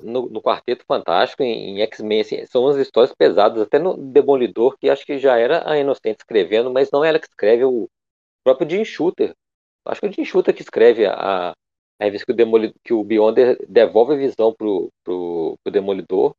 no, 0.00 0.28
no 0.28 0.40
Quarteto 0.40 0.84
Fantástico, 0.86 1.42
em, 1.42 1.78
em 1.78 1.82
X-Men, 1.82 2.20
assim, 2.20 2.46
são 2.46 2.64
umas 2.64 2.76
histórias 2.76 3.14
pesadas, 3.14 3.60
até 3.62 3.78
no 3.78 3.96
Demolidor, 3.96 4.76
que 4.78 4.88
acho 4.88 5.04
que 5.04 5.18
já 5.18 5.36
era 5.36 5.68
a 5.68 5.78
Inocente 5.78 6.18
escrevendo, 6.20 6.72
mas 6.72 6.90
não 6.90 7.04
é 7.04 7.08
ela 7.08 7.18
que 7.18 7.26
escreve, 7.26 7.62
é 7.62 7.66
o 7.66 7.88
próprio 8.44 8.68
Jim 8.68 8.84
Shooter. 8.84 9.34
Acho 9.84 10.00
que 10.00 10.06
é 10.06 10.10
o 10.10 10.12
Jim 10.12 10.24
Shooter 10.24 10.54
que 10.54 10.62
escreve 10.62 11.06
a, 11.06 11.52
a 11.98 12.04
revista 12.04 12.26
que 12.26 12.32
o, 12.32 12.36
Demolidor, 12.36 12.76
que 12.84 12.92
o 12.92 13.04
Beyonder 13.04 13.58
devolve 13.68 14.14
a 14.14 14.16
visão 14.16 14.54
pro, 14.54 14.90
pro, 15.02 15.56
pro 15.62 15.72
Demolidor, 15.72 16.34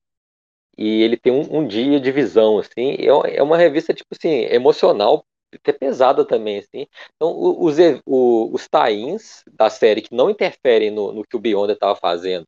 e 0.77 1.01
ele 1.03 1.17
tem 1.17 1.33
um, 1.33 1.59
um, 1.59 1.67
dia 1.67 1.99
de 1.99 2.11
visão, 2.11 2.57
assim, 2.57 2.91
é, 2.91 3.37
é 3.37 3.43
uma 3.43 3.57
revista, 3.57 3.93
tipo 3.93 4.15
assim, 4.15 4.45
emocional 4.45 5.25
até 5.53 5.73
pesada 5.73 6.25
também, 6.25 6.59
assim. 6.59 6.88
Então, 7.15 7.33
os, 7.38 7.77
os 8.05 8.67
tains 8.67 9.43
da 9.51 9.69
série 9.69 10.01
que 10.01 10.13
não 10.13 10.29
interferem 10.29 10.91
no, 10.91 11.12
no 11.12 11.23
que 11.23 11.35
o 11.35 11.39
Beyonder 11.39 11.75
estava 11.75 11.95
fazendo 11.95 12.47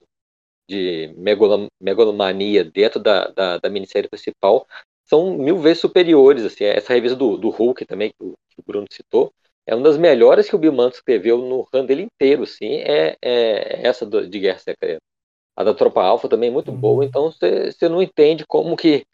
de 0.70 1.14
megalomania 1.80 2.64
dentro 2.64 3.00
da, 3.00 3.28
da, 3.28 3.58
da, 3.58 3.70
minissérie 3.70 4.10
principal 4.10 4.66
são 5.06 5.38
mil 5.38 5.58
vezes 5.60 5.82
superiores, 5.82 6.46
assim. 6.46 6.64
Essa 6.64 6.94
revista 6.94 7.16
do, 7.18 7.38
do 7.38 7.50
Hulk 7.50 7.86
também, 7.86 8.12
que 8.12 8.24
o, 8.24 8.34
que 8.50 8.60
o 8.60 8.64
Bruno 8.66 8.88
citou, 8.90 9.34
é 9.66 9.76
uma 9.76 9.84
das 9.84 9.98
melhores 9.98 10.50
que 10.50 10.56
o 10.56 10.60
Bill 10.60 10.72
Manto 10.72 10.96
escreveu 10.96 11.38
no 11.38 11.68
run 11.74 11.86
dele 11.86 12.04
inteiro, 12.04 12.44
assim, 12.44 12.76
é, 12.78 13.18
é 13.22 13.86
essa 13.88 14.06
do, 14.06 14.28
de 14.28 14.40
Guerra 14.40 14.60
Secreta. 14.60 15.02
A 15.56 15.64
da 15.64 15.74
Tropa 15.74 16.02
Alpha 16.02 16.30
também 16.30 16.50
é 16.50 16.52
muito 16.52 16.72
boa, 16.72 16.98
uhum. 16.98 17.04
então 17.04 17.32
você 17.32 17.90
não 17.90 18.02
entende 18.02 18.46
como 18.48 18.78
que 18.78 19.06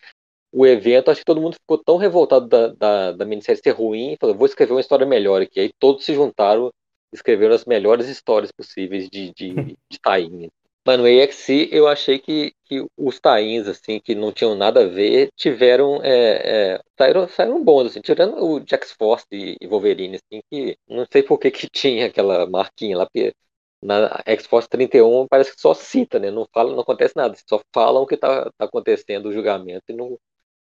o 0.57 0.65
evento, 0.65 1.11
acho 1.11 1.21
que 1.21 1.25
todo 1.25 1.39
mundo 1.39 1.53
ficou 1.53 1.77
tão 1.77 1.97
revoltado 1.97 2.47
da, 2.47 2.67
da, 2.69 3.11
da 3.11 3.25
minissérie 3.25 3.61
ser 3.63 3.71
ruim, 3.71 4.17
falou, 4.19 4.35
vou 4.35 4.47
escrever 4.47 4.73
uma 4.73 4.81
história 4.81 5.05
melhor 5.05 5.39
aqui. 5.41 5.59
Aí 5.59 5.71
todos 5.77 6.03
se 6.03 6.15
juntaram, 6.15 6.71
escreveram 7.13 7.53
as 7.53 7.65
melhores 7.65 8.07
histórias 8.07 8.51
possíveis 8.51 9.07
de, 9.07 9.31
de, 9.33 9.53
de 9.89 9.99
Tainha. 10.01 10.49
Mas 10.85 10.97
no 10.97 11.07
EXC 11.07 11.69
eu 11.71 11.87
achei 11.87 12.17
que, 12.17 12.53
que 12.65 12.83
os 12.97 13.19
tains, 13.19 13.67
assim, 13.67 13.99
que 13.99 14.15
não 14.15 14.31
tinham 14.31 14.55
nada 14.55 14.81
a 14.81 14.87
ver, 14.87 15.29
tiveram. 15.35 16.01
É, 16.01 16.75
é, 16.75 16.81
saíram, 16.97 17.27
saíram 17.27 17.63
bons, 17.63 17.87
assim, 17.87 18.01
tirando 18.01 18.43
o 18.43 18.63
Jax 18.65 18.93
Force 18.93 19.27
e 19.31 19.67
Wolverine, 19.67 20.15
assim, 20.15 20.41
que 20.49 20.77
não 20.87 21.05
sei 21.11 21.21
por 21.23 21.37
que, 21.39 21.51
que 21.51 21.67
tinha 21.69 22.07
aquela 22.07 22.49
marquinha 22.49 22.97
lá, 22.97 23.05
porque 23.05 23.33
na 23.81 24.23
X-Force 24.25 24.67
31 24.69 25.27
parece 25.27 25.53
que 25.53 25.61
só 25.61 25.73
cita, 25.73 26.19
né? 26.19 26.31
Não 26.31 26.47
fala, 26.53 26.71
não 26.73 26.81
acontece 26.81 27.15
nada, 27.15 27.35
só 27.47 27.61
falam 27.73 28.03
o 28.03 28.07
que 28.07 28.15
está 28.15 28.45
tá 28.57 28.65
acontecendo 28.65 29.27
o 29.27 29.33
julgamento 29.33 29.83
e 29.89 29.93
não, 29.93 30.17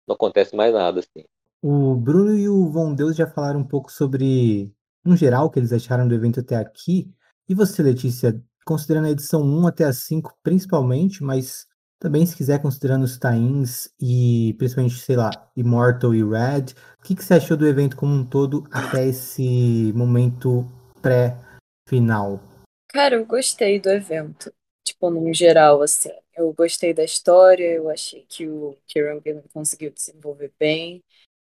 não 0.08 0.16
acontece 0.16 0.56
mais 0.56 0.74
nada, 0.74 1.00
assim. 1.00 1.26
O 1.62 1.96
Bruno 1.96 2.36
e 2.36 2.50
o 2.50 2.70
Von 2.70 2.94
Deus 2.94 3.16
já 3.16 3.26
falaram 3.26 3.62
um 3.62 3.68
pouco 3.68 3.92
sobre, 3.92 4.72
no 5.04 5.16
geral, 5.16 5.46
o 5.46 5.50
que 5.50 5.60
eles 5.60 5.72
acharam 5.72 6.08
do 6.08 6.16
evento 6.16 6.40
até 6.40 6.56
aqui. 6.56 7.10
E 7.48 7.56
você, 7.56 7.82
Letícia, 7.82 8.42
considerando 8.66 9.08
a 9.08 9.12
edição 9.12 9.42
1 9.42 9.68
até 9.68 9.86
a 9.86 9.94
5 9.94 10.38
principalmente, 10.44 11.24
mas 11.24 11.66
também 12.00 12.26
se 12.26 12.36
quiser 12.36 12.62
considerando 12.62 13.04
os 13.04 13.18
tains 13.18 13.88
e 14.00 14.54
principalmente, 14.58 15.00
sei 15.00 15.16
lá, 15.16 15.32
Immortal 15.56 16.14
e 16.14 16.22
Red, 16.22 16.74
o 17.00 17.04
que, 17.04 17.16
que 17.16 17.24
você 17.24 17.36
achou 17.36 17.56
do 17.56 17.68
evento 17.68 17.96
como 17.96 18.14
um 18.14 18.26
todo 18.26 18.66
até 18.72 19.08
esse 19.08 19.94
momento 19.96 20.66
pré-final? 21.02 22.42
Cara, 22.90 23.16
eu 23.16 23.26
gostei 23.26 23.80
do 23.80 23.90
evento 23.90 24.54
tipo, 24.84 25.10
num 25.10 25.34
geral, 25.34 25.82
assim. 25.82 26.12
Eu 26.36 26.52
gostei 26.54 26.94
da 26.94 27.04
história, 27.04 27.74
eu 27.74 27.90
achei 27.90 28.26
que 28.28 28.48
o 28.48 28.76
Kieran 28.88 29.22
Gillen 29.24 29.44
conseguiu 29.54 29.92
desenvolver 29.92 30.52
bem. 30.60 31.04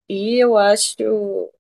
E 0.08 0.36
eu 0.42 0.58
acho 0.58 1.52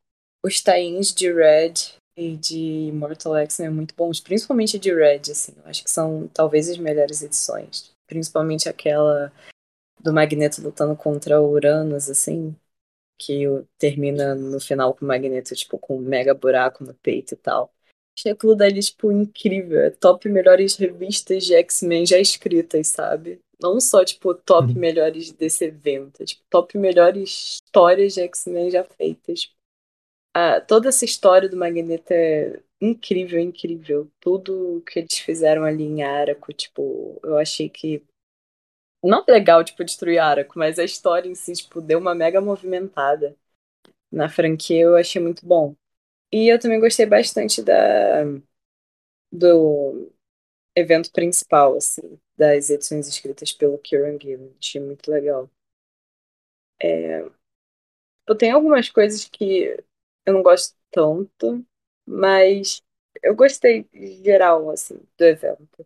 os 0.43 0.61
tains 0.61 1.13
de 1.13 1.31
Red 1.31 1.99
de 2.37 2.91
Mortal 2.93 3.37
X 3.37 3.59
muito 3.71 3.95
bons, 3.95 4.19
principalmente 4.19 4.77
de 4.77 4.93
Red, 4.93 5.31
assim. 5.31 5.53
Eu 5.57 5.65
acho 5.65 5.83
que 5.83 5.89
são 5.89 6.27
talvez 6.33 6.69
as 6.69 6.77
melhores 6.77 7.21
edições. 7.21 7.91
Principalmente 8.07 8.67
aquela 8.67 9.31
do 9.99 10.13
Magneto 10.13 10.61
lutando 10.61 10.95
contra 10.95 11.41
o 11.41 11.51
Uranus, 11.51 12.09
assim. 12.09 12.55
Que 13.17 13.45
termina 13.77 14.35
no 14.35 14.59
final 14.59 14.93
com 14.95 15.05
o 15.05 15.07
Magneto, 15.07 15.55
tipo, 15.55 15.77
com 15.77 15.97
um 15.97 16.01
mega 16.01 16.33
buraco 16.33 16.83
no 16.83 16.93
peito 16.93 17.33
e 17.33 17.37
tal. 17.37 17.71
Achei 18.19 18.33
aquilo 18.33 18.55
dali, 18.55 18.81
tipo, 18.81 19.11
incrível. 19.11 19.79
É 19.81 19.89
top 19.89 20.27
melhores 20.29 20.75
revistas 20.75 21.45
de 21.45 21.55
X-Men 21.55 22.05
já 22.05 22.19
escritas, 22.19 22.89
sabe? 22.89 23.39
Não 23.61 23.79
só, 23.79 24.03
tipo, 24.03 24.33
top 24.35 24.73
Uhum. 24.73 24.79
melhores 24.79 25.31
desse 25.31 25.65
evento. 25.65 26.25
Tipo, 26.25 26.43
top 26.49 26.77
melhores 26.77 27.61
histórias 27.63 28.13
de 28.13 28.21
X-Men 28.21 28.71
já 28.71 28.83
feitas. 28.83 29.49
Ah, 30.35 30.61
toda 30.61 30.89
essa 30.89 31.05
história 31.05 31.49
do 31.49 31.57
Magneto 31.57 32.11
é 32.13 32.61
incrível, 32.81 33.39
incrível. 33.39 34.09
Tudo 34.19 34.83
que 34.87 34.99
eles 34.99 35.17
fizeram 35.19 35.63
ali 35.63 35.83
em 35.83 36.03
Araco, 36.03 36.53
tipo, 36.53 37.19
eu 37.23 37.37
achei 37.37 37.69
que. 37.69 38.03
Não 39.03 39.23
é 39.27 39.31
legal, 39.31 39.63
tipo, 39.63 39.83
destruir 39.83 40.19
Araco, 40.19 40.57
mas 40.59 40.77
a 40.79 40.83
história 40.83 41.29
em 41.29 41.35
si, 41.35 41.53
tipo, 41.53 41.81
deu 41.81 41.99
uma 41.99 42.15
mega 42.15 42.41
movimentada 42.41 43.35
na 44.11 44.29
franquia, 44.29 44.81
eu 44.81 44.95
achei 44.97 45.21
muito 45.21 45.45
bom. 45.45 45.75
E 46.31 46.47
eu 46.51 46.59
também 46.59 46.79
gostei 46.79 47.05
bastante 47.05 47.61
da 47.63 48.23
do 49.31 50.11
evento 50.75 51.11
principal, 51.11 51.75
assim, 51.77 52.19
das 52.37 52.69
edições 52.69 53.07
escritas 53.07 53.53
pelo 53.53 53.77
Kieran 53.79 54.19
Gillen. 54.19 54.55
Achei 54.59 54.81
muito 54.81 55.09
legal. 55.11 55.49
É... 56.81 57.29
Tem 58.37 58.51
algumas 58.51 58.89
coisas 58.89 59.25
que 59.25 59.75
eu 60.25 60.33
não 60.33 60.43
gosto 60.43 60.75
tanto, 60.91 61.65
mas 62.05 62.81
eu 63.23 63.35
gostei 63.35 63.87
geral, 64.23 64.69
assim, 64.69 64.99
do 65.17 65.25
evento. 65.25 65.85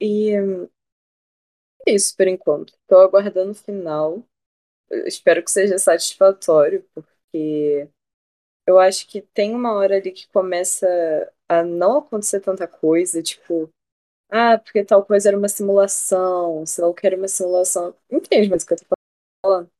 E 0.00 0.32
é 1.86 1.92
isso 1.94 2.16
por 2.16 2.26
enquanto. 2.28 2.72
Estou 2.82 3.00
aguardando 3.00 3.52
o 3.52 3.54
final. 3.54 4.22
Eu 4.90 5.06
espero 5.08 5.44
que 5.44 5.50
seja 5.50 5.78
satisfatório, 5.78 6.84
porque 6.94 7.88
eu 8.66 8.78
acho 8.78 9.06
que 9.08 9.20
tem 9.20 9.54
uma 9.54 9.74
hora 9.74 9.96
ali 9.96 10.12
que 10.12 10.28
começa 10.28 10.86
a 11.48 11.62
não 11.62 11.98
acontecer 11.98 12.40
tanta 12.40 12.66
coisa, 12.66 13.22
tipo, 13.22 13.68
ah, 14.30 14.58
porque 14.58 14.84
tal 14.84 15.04
coisa 15.04 15.28
era 15.28 15.38
uma 15.38 15.48
simulação, 15.48 16.64
sei 16.66 16.82
lá 16.82 16.90
o 16.90 16.94
que 16.94 17.06
era 17.06 17.16
uma 17.16 17.28
simulação. 17.28 17.94
Entende 18.10 18.48
mais 18.48 18.62
o 18.64 18.66
que 18.66 18.74
eu 18.74 18.78
tô 18.78 18.84
falando? 19.44 19.70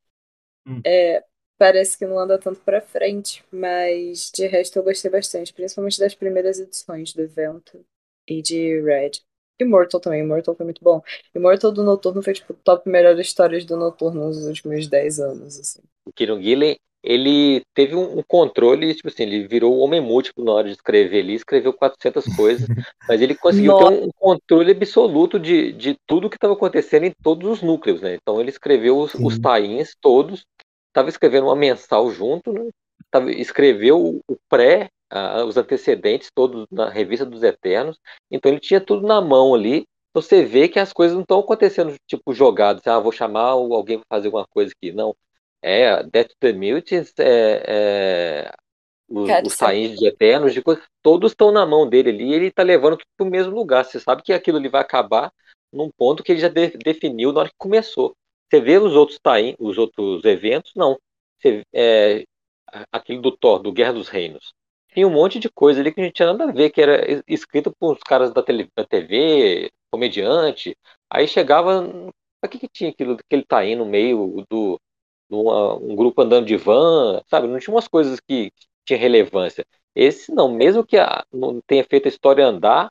Hum. 0.66 0.80
É, 0.84 1.24
parece 1.58 1.96
que 1.98 2.06
não 2.06 2.18
anda 2.18 2.38
tanto 2.38 2.60
pra 2.60 2.80
frente, 2.80 3.44
mas 3.50 4.30
de 4.34 4.46
resto 4.46 4.78
eu 4.78 4.84
gostei 4.84 5.10
bastante, 5.10 5.52
principalmente 5.52 5.98
das 5.98 6.14
primeiras 6.14 6.58
edições 6.58 7.12
do 7.12 7.22
evento 7.22 7.84
e 8.28 8.42
de 8.42 8.80
Red. 8.82 9.12
Immortal 9.60 10.00
também, 10.00 10.20
Immortal 10.20 10.54
foi 10.54 10.64
muito 10.64 10.82
bom. 10.82 11.00
Immortal 11.34 11.72
do 11.72 11.84
Noturno 11.84 12.22
foi 12.22 12.32
tipo 12.34 12.52
top 12.54 12.88
melhores 12.88 13.26
histórias 13.26 13.64
do 13.64 13.76
Noturno 13.76 14.26
nos 14.26 14.44
últimos 14.46 14.88
10 14.88 15.20
anos, 15.20 15.58
assim. 15.58 15.80
O 16.04 16.12
Kieron 16.12 16.42
Gillen, 16.42 16.76
ele 17.04 17.62
teve 17.74 17.94
um, 17.94 18.18
um 18.18 18.22
controle, 18.26 18.94
tipo 18.94 19.08
assim, 19.08 19.24
ele 19.24 19.46
virou 19.46 19.74
o 19.74 19.80
homem 19.80 20.00
múltiplo 20.00 20.42
na 20.42 20.52
hora 20.52 20.68
de 20.68 20.72
escrever 20.72 21.20
ali, 21.20 21.34
escreveu 21.34 21.70
400 21.74 22.24
coisas, 22.34 22.66
mas 23.06 23.20
ele 23.20 23.34
conseguiu 23.34 23.72
Nossa. 23.72 23.92
ter 23.92 24.04
um, 24.04 24.10
controle 24.18 24.72
absoluto 24.72 25.38
de, 25.38 25.72
de 25.72 25.96
tudo 26.06 26.30
que 26.30 26.36
estava 26.36 26.54
acontecendo 26.54 27.04
em 27.04 27.12
todos 27.22 27.48
os 27.50 27.62
núcleos, 27.62 28.00
né? 28.00 28.14
Então 28.14 28.40
ele 28.40 28.48
escreveu 28.48 28.98
os, 28.98 29.12
Sim. 29.12 29.26
os 29.26 29.38
tains 29.38 29.94
todos, 30.00 30.46
estava 30.88 31.10
escrevendo 31.10 31.44
uma 31.44 31.56
mensal 31.56 32.10
junto, 32.10 32.50
né? 32.54 32.70
Tava, 33.10 33.30
escreveu 33.30 34.00
o, 34.00 34.20
o 34.26 34.36
pré, 34.48 34.88
os 35.46 35.58
antecedentes 35.58 36.30
todos 36.34 36.66
na 36.72 36.88
revista 36.88 37.26
dos 37.26 37.42
Eternos, 37.42 37.98
então 38.30 38.50
ele 38.50 38.60
tinha 38.60 38.80
tudo 38.80 39.06
na 39.06 39.20
mão 39.20 39.54
ali. 39.54 39.84
Então 40.10 40.22
você 40.22 40.44
vê 40.44 40.68
que 40.68 40.78
as 40.78 40.92
coisas 40.92 41.14
não 41.14 41.22
estão 41.22 41.40
acontecendo 41.40 41.94
tipo 42.06 42.32
jogadas, 42.32 42.86
ah, 42.86 42.98
vou 42.98 43.12
chamar 43.12 43.50
alguém 43.50 43.98
para 43.98 44.16
fazer 44.16 44.28
alguma 44.28 44.46
coisa 44.46 44.72
aqui, 44.74 44.90
não. 44.90 45.14
É, 45.66 46.02
Death 46.04 46.28
to 46.28 46.36
the 46.40 46.52
Mutants, 46.52 47.14
é, 47.18 47.62
é, 47.66 48.52
os, 49.08 49.28
Cara, 49.28 49.46
os 49.46 49.62
é- 49.62 49.96
de 49.96 50.08
Eternos, 50.08 50.52
de 50.52 50.62
coisa, 50.62 50.82
todos 51.02 51.32
estão 51.32 51.50
na 51.52 51.64
mão 51.66 51.88
dele 51.88 52.10
ali 52.10 52.24
e 52.30 52.34
ele 52.34 52.46
está 52.48 52.62
levando 52.62 52.96
tudo 52.98 53.08
para 53.16 53.26
o 53.26 53.30
mesmo 53.30 53.54
lugar. 53.54 53.84
Você 53.84 54.00
sabe 54.00 54.22
que 54.22 54.32
aquilo 54.32 54.58
ali 54.58 54.68
vai 54.68 54.82
acabar 54.82 55.32
num 55.72 55.90
ponto 55.96 56.22
que 56.22 56.32
ele 56.32 56.40
já 56.40 56.48
de- 56.48 56.76
definiu 56.78 57.32
na 57.32 57.40
hora 57.40 57.48
que 57.48 57.54
começou. 57.58 58.14
Você 58.50 58.60
vê 58.60 58.78
os 58.78 58.94
outros 58.94 59.18
tain, 59.22 59.54
os 59.58 59.78
outros 59.78 60.24
eventos, 60.24 60.72
não. 60.76 60.98
Você, 61.38 61.62
é, 61.72 62.24
a- 62.72 62.84
aquele 62.92 63.20
do 63.20 63.32
Thor, 63.36 63.58
do 63.60 63.72
Guerra 63.72 63.92
dos 63.94 64.08
Reinos. 64.08 64.52
Tinha 64.92 65.06
um 65.06 65.10
monte 65.10 65.38
de 65.38 65.48
coisa 65.50 65.80
ali 65.80 65.92
que 65.92 66.00
não 66.02 66.10
tinha 66.10 66.32
nada 66.32 66.44
a 66.50 66.52
ver, 66.52 66.70
que 66.70 66.80
era 66.80 67.10
es- 67.10 67.22
escrito 67.26 67.72
por 67.78 67.92
uns 67.94 68.00
caras 68.00 68.32
da, 68.32 68.42
tele, 68.42 68.68
da 68.76 68.84
TV, 68.84 69.70
comediante. 69.90 70.76
Aí 71.10 71.26
chegava. 71.26 71.90
Pra 72.40 72.50
que, 72.50 72.58
que 72.58 72.68
tinha 72.68 72.90
aquilo, 72.90 73.14
aquele 73.14 73.44
tain 73.44 73.74
no 73.76 73.86
meio 73.86 74.44
do, 74.50 74.78
de 75.30 75.36
uma- 75.36 75.74
um 75.76 75.96
grupo 75.96 76.22
andando 76.22 76.46
de 76.46 76.56
van, 76.56 77.22
sabe? 77.28 77.46
Não 77.48 77.58
tinha 77.58 77.74
umas 77.74 77.88
coisas 77.88 78.20
que 78.20 78.52
tinha 78.84 78.98
relevância. 78.98 79.64
Esse 79.94 80.32
não, 80.32 80.52
mesmo 80.52 80.84
que 80.86 80.96
a- 80.98 81.24
não 81.32 81.60
tenha 81.66 81.84
feito 81.84 82.06
a 82.06 82.08
história 82.08 82.46
andar, 82.46 82.90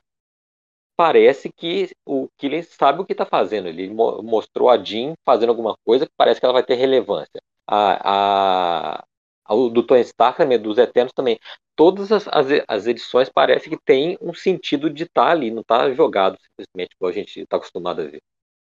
parece 0.96 1.50
que 1.52 1.90
o 2.06 2.28
Killian 2.38 2.62
sabe 2.62 3.00
o 3.00 3.04
que 3.06 3.12
está 3.12 3.26
fazendo. 3.26 3.68
Ele 3.68 3.88
mo- 3.90 4.22
mostrou 4.22 4.68
a 4.70 4.78
Jean 4.82 5.14
fazendo 5.24 5.50
alguma 5.50 5.76
coisa 5.84 6.06
que 6.06 6.12
parece 6.16 6.40
que 6.40 6.46
ela 6.46 6.52
vai 6.52 6.64
ter 6.64 6.74
relevância. 6.74 7.40
A, 7.66 8.98
a, 9.00 9.04
a- 9.46 9.54
o 9.54 9.68
do 9.70 9.82
Tony 9.86 10.02
Stark 10.02 10.38
também, 10.38 10.58
dos 10.60 10.78
Eternos 10.78 11.12
também. 11.14 11.38
Todas 11.76 12.12
as, 12.12 12.28
as, 12.28 12.46
as 12.68 12.86
edições 12.86 13.28
parece 13.28 13.68
que 13.68 13.78
tem 13.84 14.16
um 14.20 14.32
sentido 14.34 14.88
de 14.90 15.04
estar 15.04 15.28
ali, 15.30 15.50
não 15.50 15.62
está 15.62 15.92
jogado 15.92 16.38
simplesmente, 16.40 16.96
como 16.98 17.10
a 17.10 17.14
gente 17.14 17.40
está 17.40 17.56
acostumado 17.56 18.02
a 18.02 18.04
ver. 18.04 18.22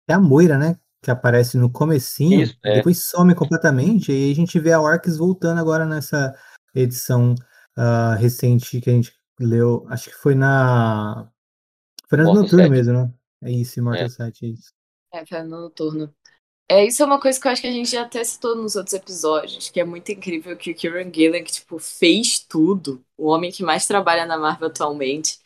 É 0.07 0.13
a 0.13 0.19
Moira, 0.19 0.57
né? 0.59 0.79
Que 1.03 1.09
aparece 1.09 1.57
no 1.57 1.71
comecinho, 1.71 2.43
Isso, 2.43 2.57
é. 2.63 2.75
depois 2.75 3.03
some 3.03 3.33
completamente, 3.33 4.11
e 4.11 4.15
aí 4.15 4.31
a 4.31 4.35
gente 4.35 4.59
vê 4.59 4.71
a 4.71 4.79
Orcs 4.79 5.17
voltando 5.17 5.59
agora 5.59 5.85
nessa 5.85 6.35
edição 6.75 7.33
ah, 7.75 8.15
recente 8.15 8.79
que 8.79 8.89
a 8.89 8.93
gente 8.93 9.13
leu, 9.39 9.85
acho 9.89 10.09
que 10.09 10.15
foi 10.15 10.35
na... 10.35 11.27
Foi 12.07 12.17
na 12.17 12.25
Noturno 12.25 12.49
7. 12.49 12.69
mesmo, 12.69 12.93
né? 12.93 13.11
É 13.43 13.51
isso, 13.51 13.79
Immortal 13.79 14.05
É. 14.05 14.09
7, 14.09 14.45
é 14.45 14.49
isso. 14.49 14.71
É, 15.13 15.25
foi 15.25 15.41
no 15.43 15.61
noturno. 15.61 16.13
É, 16.69 16.85
isso 16.85 17.03
é 17.03 17.05
uma 17.05 17.19
coisa 17.19 17.39
que 17.39 17.47
eu 17.47 17.51
acho 17.51 17.61
que 17.61 17.67
a 17.67 17.71
gente 17.71 17.89
já 17.89 18.03
até 18.03 18.23
citou 18.23 18.55
nos 18.55 18.77
outros 18.77 18.93
episódios, 18.93 19.69
que 19.69 19.79
é 19.79 19.83
muito 19.83 20.09
incrível 20.11 20.55
que 20.55 20.71
o 20.71 20.75
Kieran 20.75 21.11
Gillen, 21.11 21.43
que, 21.43 21.51
tipo, 21.51 21.77
fez 21.79 22.39
tudo, 22.39 23.03
o 23.17 23.27
homem 23.27 23.51
que 23.51 23.61
mais 23.61 23.85
trabalha 23.85 24.25
na 24.25 24.37
Marvel 24.37 24.69
atualmente. 24.69 25.39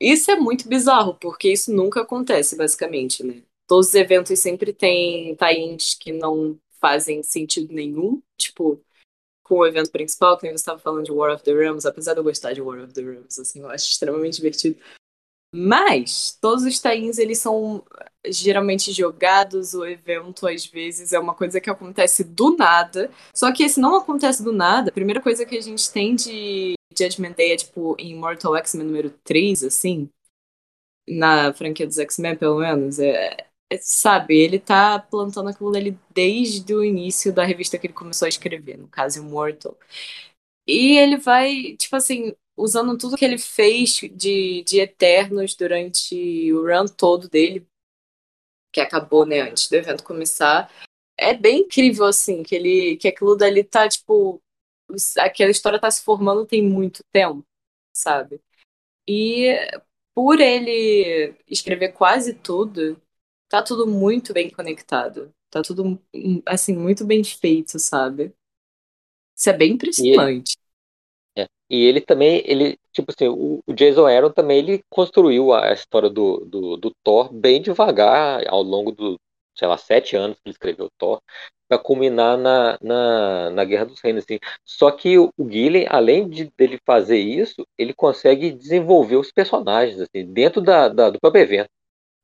Isso 0.00 0.30
é 0.30 0.36
muito 0.36 0.68
bizarro, 0.68 1.14
porque 1.14 1.52
isso 1.52 1.72
nunca 1.72 2.00
acontece, 2.00 2.56
basicamente, 2.56 3.22
né? 3.22 3.42
Todos 3.70 3.86
os 3.86 3.94
eventos 3.94 4.36
sempre 4.40 4.72
têm 4.72 5.36
tie-ins 5.36 5.94
que 5.94 6.12
não 6.12 6.58
fazem 6.80 7.22
sentido 7.22 7.72
nenhum, 7.72 8.20
tipo, 8.36 8.82
com 9.44 9.58
o 9.58 9.64
evento 9.64 9.92
principal, 9.92 10.36
que 10.36 10.48
você 10.48 10.54
estava 10.54 10.80
falando 10.80 11.04
de 11.04 11.12
War 11.12 11.32
of 11.32 11.44
the 11.44 11.52
Realms, 11.52 11.86
apesar 11.86 12.14
de 12.14 12.18
eu 12.18 12.24
gostar 12.24 12.52
de 12.52 12.60
War 12.60 12.82
of 12.82 12.92
the 12.92 13.00
Realms, 13.00 13.40
assim, 13.40 13.60
eu 13.60 13.70
acho 13.70 13.88
extremamente 13.88 14.38
divertido. 14.38 14.76
Mas 15.54 16.36
todos 16.40 16.64
os 16.64 16.80
tie-ins, 16.80 17.16
eles 17.18 17.38
são 17.38 17.84
geralmente 18.26 18.90
jogados, 18.90 19.72
o 19.72 19.86
evento 19.86 20.48
às 20.48 20.66
vezes 20.66 21.12
é 21.12 21.20
uma 21.20 21.36
coisa 21.36 21.60
que 21.60 21.70
acontece 21.70 22.24
do 22.24 22.56
nada. 22.56 23.08
Só 23.32 23.52
que 23.52 23.62
esse 23.62 23.78
não 23.78 23.94
acontece 23.94 24.42
do 24.42 24.52
nada. 24.52 24.90
A 24.90 24.92
primeira 24.92 25.22
coisa 25.22 25.46
que 25.46 25.56
a 25.56 25.62
gente 25.62 25.92
tem 25.92 26.16
de 26.16 26.74
Judgment 26.98 27.34
Day 27.34 27.52
é 27.52 27.56
tipo 27.56 27.94
em 28.00 28.16
Mortal 28.16 28.56
X-Men 28.56 28.84
número 28.84 29.10
3, 29.22 29.62
assim, 29.62 30.10
na 31.08 31.52
franquia 31.52 31.86
dos 31.86 32.00
X-Men, 32.00 32.36
pelo 32.36 32.58
menos, 32.58 32.98
é, 32.98 33.49
sabe, 33.80 34.36
ele 34.36 34.58
tá 34.58 34.98
plantando 34.98 35.48
aquilo 35.48 35.74
ali 35.76 35.96
desde 36.12 36.74
o 36.74 36.84
início 36.84 37.32
da 37.32 37.44
revista 37.44 37.78
que 37.78 37.86
ele 37.86 37.94
começou 37.94 38.26
a 38.26 38.28
escrever, 38.28 38.76
no 38.78 38.88
caso 38.88 39.20
Immortal. 39.20 39.76
E 40.66 40.96
ele 40.98 41.16
vai, 41.16 41.76
tipo 41.76 41.96
assim, 41.96 42.34
usando 42.56 42.96
tudo 42.98 43.16
que 43.16 43.24
ele 43.24 43.38
fez 43.38 43.94
de, 44.12 44.62
de 44.64 44.80
Eternos 44.80 45.54
durante 45.54 46.52
o 46.52 46.62
run 46.66 46.86
todo 46.86 47.28
dele, 47.28 47.66
que 48.72 48.80
acabou, 48.80 49.26
né, 49.26 49.40
antes 49.40 49.68
do 49.68 49.74
evento 49.76 50.04
começar. 50.04 50.70
É 51.18 51.34
bem 51.34 51.60
incrível, 51.62 52.06
assim, 52.06 52.42
que 52.42 52.54
ele 52.54 52.96
que 52.96 53.08
aquilo 53.08 53.36
dali 53.36 53.64
tá, 53.64 53.88
tipo, 53.88 54.42
aquela 55.18 55.50
história 55.50 55.80
tá 55.80 55.90
se 55.90 56.02
formando 56.02 56.46
tem 56.46 56.62
muito 56.62 57.02
tempo, 57.12 57.44
sabe? 57.92 58.40
E 59.08 59.56
por 60.14 60.40
ele 60.40 61.34
escrever 61.48 61.92
quase 61.92 62.34
tudo, 62.34 63.00
tá 63.50 63.62
tudo 63.62 63.86
muito 63.86 64.32
bem 64.32 64.48
conectado. 64.48 65.30
Tá 65.50 65.60
tudo, 65.60 66.00
assim, 66.46 66.74
muito 66.74 67.04
bem 67.04 67.22
feito, 67.24 67.78
sabe? 67.78 68.32
Isso 69.36 69.50
é 69.50 69.52
bem 69.52 69.72
impressionante. 69.72 70.56
É. 71.36 71.46
E 71.68 71.84
ele 71.84 72.00
também, 72.00 72.42
ele, 72.46 72.78
tipo 72.92 73.10
assim, 73.10 73.26
o, 73.28 73.60
o 73.66 73.72
Jason 73.74 74.06
Aaron 74.06 74.30
também, 74.30 74.58
ele 74.58 74.84
construiu 74.88 75.52
a 75.52 75.72
história 75.72 76.08
do, 76.08 76.44
do, 76.46 76.76
do 76.76 76.92
Thor 77.02 77.32
bem 77.32 77.60
devagar 77.60 78.46
ao 78.48 78.62
longo 78.62 78.92
dos 78.92 79.18
sei 79.60 79.68
lá, 79.68 79.76
sete 79.76 80.16
anos 80.16 80.38
que 80.38 80.48
ele 80.48 80.52
escreveu 80.52 80.88
Thor, 80.96 81.20
para 81.68 81.78
culminar 81.78 82.38
na, 82.38 82.78
na, 82.80 83.50
na 83.50 83.64
Guerra 83.64 83.84
dos 83.84 84.00
Reinos. 84.00 84.24
Assim. 84.24 84.38
Só 84.64 84.90
que 84.90 85.18
o, 85.18 85.30
o 85.36 85.48
Gillen, 85.50 85.86
além 85.88 86.28
de 86.28 86.50
dele 86.56 86.78
fazer 86.86 87.18
isso, 87.18 87.66
ele 87.76 87.92
consegue 87.92 88.50
desenvolver 88.50 89.16
os 89.16 89.30
personagens 89.30 90.00
assim, 90.00 90.24
dentro 90.32 90.62
da, 90.62 90.88
da, 90.88 91.10
do 91.10 91.20
próprio 91.20 91.42
evento. 91.42 91.68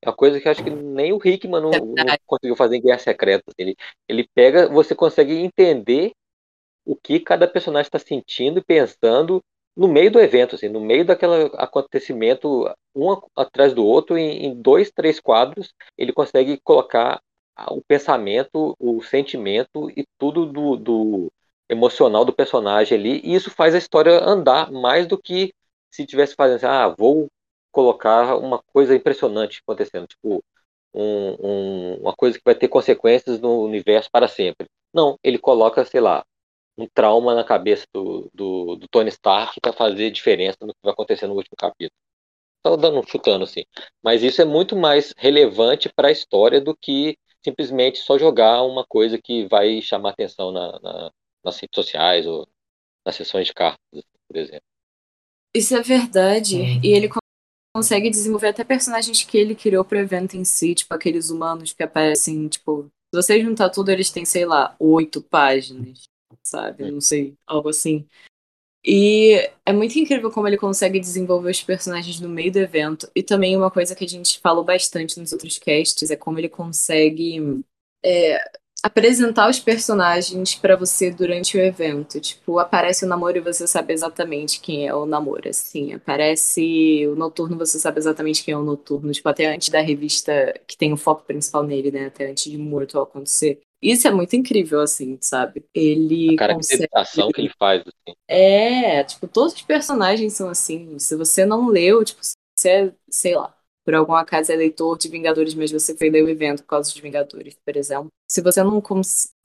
É 0.03 0.09
uma 0.09 0.17
coisa 0.17 0.41
que 0.41 0.49
acho 0.49 0.63
que 0.63 0.71
nem 0.71 1.13
o 1.13 1.21
Hickman 1.23 1.61
não, 1.61 1.71
não 1.71 2.17
conseguiu 2.27 2.57
fazer 2.57 2.77
em 2.77 2.83
Guerra 2.83 2.99
Secreta. 2.99 3.45
Assim. 3.49 3.57
Ele, 3.59 3.77
ele 4.09 4.29
pega, 4.35 4.69
você 4.69 4.95
consegue 4.95 5.35
entender 5.35 6.13
o 6.85 6.95
que 6.95 7.19
cada 7.19 7.49
personagem 7.49 7.89
está 7.89 7.99
sentindo 7.99 8.61
e 8.61 8.65
pensando 8.65 9.43
no 9.77 9.89
meio 9.89 10.11
do 10.11 10.21
evento, 10.21 10.55
assim, 10.55 10.69
no 10.69 10.81
meio 10.81 11.05
daquele 11.05 11.51
acontecimento, 11.55 12.73
um 12.95 13.21
atrás 13.37 13.75
do 13.75 13.85
outro, 13.85 14.17
em, 14.17 14.47
em 14.47 14.55
dois, 14.55 14.91
três 14.91 15.21
quadros, 15.21 15.75
ele 15.99 16.13
consegue 16.13 16.59
colocar 16.65 17.21
o 17.69 17.83
pensamento, 17.83 18.75
o 18.79 19.03
sentimento 19.03 19.91
e 19.91 20.07
tudo 20.19 20.47
do, 20.47 20.77
do, 20.77 21.33
emocional 21.69 22.25
do 22.25 22.33
personagem 22.33 22.99
ali, 22.99 23.21
e 23.25 23.35
isso 23.35 23.51
faz 23.51 23.75
a 23.75 23.79
história 23.79 24.23
andar 24.23 24.71
mais 24.71 25.07
do 25.07 25.19
que 25.19 25.53
se 25.91 26.07
tivesse 26.07 26.35
fazendo 26.35 26.57
assim, 26.57 26.67
ah, 26.67 26.89
vou 26.89 27.29
colocar 27.71 28.37
uma 28.37 28.63
coisa 28.73 28.95
impressionante 28.95 29.61
acontecendo, 29.63 30.07
tipo, 30.07 30.43
um, 30.95 31.37
um, 31.41 31.95
uma 32.01 32.15
coisa 32.15 32.39
que 32.39 32.45
vai 32.45 32.55
ter 32.55 32.69
consequências 32.69 33.41
no 33.41 33.63
universo 33.63 34.11
para 34.11 34.29
sempre. 34.29 34.67
Não, 34.93 35.19
ele 35.23 35.39
coloca, 35.39 35.85
sei 35.85 36.01
lá, 36.01 36.25
um 36.79 36.87
trauma 36.89 37.35
na 37.35 37.45
cabeça 37.45 37.87
do, 37.93 38.31
do, 38.35 38.77
do 38.77 38.89
Tony 38.89 39.09
Stark 39.11 39.61
para 39.61 39.73
fazer 39.73 40.11
diferença 40.11 40.59
no 40.63 40.73
que 40.73 40.81
vai 40.83 40.93
acontecer 40.93 41.27
no 41.27 41.35
último 41.35 41.57
capítulo. 41.57 41.93
Estou 42.59 42.77
dando 42.77 42.99
um 42.99 43.07
chutando 43.07 43.45
assim. 43.45 43.65
Mas 44.03 44.23
isso 44.23 44.43
é 44.43 44.45
muito 44.45 44.77
mais 44.77 45.15
relevante 45.17 45.89
para 45.95 46.09
a 46.09 46.13
história 46.13 46.61
do 46.61 46.77
que 46.77 47.17
simplesmente 47.45 47.99
só 47.99 48.19
jogar 48.19 48.63
uma 48.63 48.85
coisa 48.85 49.21
que 49.23 49.47
vai 49.47 49.81
chamar 49.81 50.11
atenção 50.11 50.51
na, 50.51 50.79
na, 50.81 51.13
nas 51.45 51.57
redes 51.59 51.75
sociais 51.75 52.27
ou 52.27 52.47
nas 53.05 53.15
sessões 53.15 53.47
de 53.47 53.55
cartas, 53.55 53.79
por 54.27 54.37
exemplo. 54.37 54.67
Isso 55.55 55.77
é 55.77 55.81
verdade. 55.81 56.57
Uhum. 56.57 56.81
E 56.83 56.89
ele 56.89 57.09
consegue 57.77 58.11
desenvolver 58.11 58.49
até 58.49 58.65
personagens 58.65 59.23
que 59.23 59.37
ele 59.37 59.55
criou 59.55 59.85
pro 59.85 59.99
evento 59.99 60.37
em 60.37 60.45
si, 60.45 60.75
tipo 60.75 60.93
aqueles 60.95 61.31
humanos 61.31 61.73
que 61.73 61.83
aparecem, 61.83 62.49
tipo, 62.49 62.85
se 63.15 63.23
você 63.23 63.41
juntar 63.41 63.71
tudo, 63.71 63.91
eles 63.91 64.11
têm, 64.11 64.25
sei 64.25 64.45
lá, 64.45 64.75
oito 64.79 65.23
páginas 65.23 66.05
sabe? 66.47 66.85
É. 66.85 66.91
Não 66.91 67.01
sei, 67.01 67.35
algo 67.47 67.69
assim. 67.69 68.07
E 68.85 69.51
é 69.65 69.73
muito 69.73 69.99
incrível 69.99 70.31
como 70.31 70.47
ele 70.47 70.57
consegue 70.57 71.01
desenvolver 71.01 71.51
os 71.51 71.63
personagens 71.63 72.21
no 72.21 72.29
meio 72.29 72.53
do 72.53 72.59
evento. 72.59 73.11
E 73.17 73.23
também 73.23 73.57
uma 73.57 73.71
coisa 73.71 73.97
que 73.97 74.05
a 74.05 74.09
gente 74.09 74.39
falou 74.39 74.65
bastante 74.65 75.19
nos 75.19 75.33
outros 75.33 75.59
casts 75.59 76.09
é 76.11 76.17
como 76.17 76.39
ele 76.39 76.49
consegue 76.49 77.65
é, 78.05 78.39
apresentar 78.87 79.51
os 79.51 79.59
personagens 79.59 80.55
para 80.55 80.77
você 80.77 81.11
durante 81.11 81.57
o 81.57 81.61
evento. 81.61 82.21
Tipo, 82.21 82.59
aparece 82.59 83.05
o 83.05 83.09
namoro 83.09 83.37
e 83.37 83.41
você 83.41 83.67
sabe 83.67 83.93
exatamente 83.93 84.61
quem 84.61 84.87
é 84.87 84.95
o 84.95 85.05
namoro, 85.05 85.49
assim. 85.49 85.93
Aparece 85.93 87.07
o 87.09 87.17
noturno, 87.17 87.59
você 87.59 87.79
sabe 87.79 87.99
exatamente 87.99 88.45
quem 88.45 88.55
é 88.55 88.57
o 88.57 88.63
noturno. 88.63 89.13
Tipo, 89.13 89.29
até 89.29 89.47
antes 89.53 89.69
da 89.69 89.81
revista 89.81 90.55
que 90.67 90.77
tem 90.77 90.93
o 90.93 90.97
foco 90.97 91.25
principal 91.25 91.65
nele, 91.65 91.91
né? 91.91 92.07
Até 92.07 92.31
antes 92.31 92.51
de 92.51 92.57
Morto 92.57 93.01
acontecer. 93.01 93.61
Isso 93.83 94.09
é 94.09 94.11
muito 94.11 94.35
incrível, 94.35 94.81
assim, 94.81 95.19
sabe? 95.21 95.65
Ele. 95.75 96.35
A 96.35 96.39
caracterização 96.39 97.27
consegue... 97.27 97.33
que 97.33 97.41
ele 97.41 97.53
faz, 97.59 97.81
assim. 97.83 98.17
É, 98.29 99.05
tipo, 99.05 99.27
todos 99.27 99.53
os 99.53 99.63
personagens 99.63 100.33
são 100.33 100.49
assim. 100.49 100.99
Se 100.99 101.17
você 101.17 101.45
não 101.45 101.69
leu, 101.69 102.05
tipo, 102.05 102.21
se 102.23 102.35
você 102.59 102.69
é, 102.69 102.93
sei 103.11 103.35
lá, 103.35 103.55
por 103.87 103.95
algum 103.95 104.15
acaso 104.15 104.53
é 104.53 104.57
leitor 104.57 104.99
de 104.99 105.09
Vingadores, 105.09 105.55
mas 105.55 105.71
você 105.71 105.97
foi 105.97 106.11
ler 106.11 106.25
o 106.25 106.29
evento 106.29 106.65
por 106.65 106.71
causa 106.71 106.93
de 106.93 107.01
Vingadores, 107.01 107.57
por 107.65 107.77
exemplo. 107.77 108.09
Se 108.29 108.43
você 108.43 108.63
não 108.65 108.83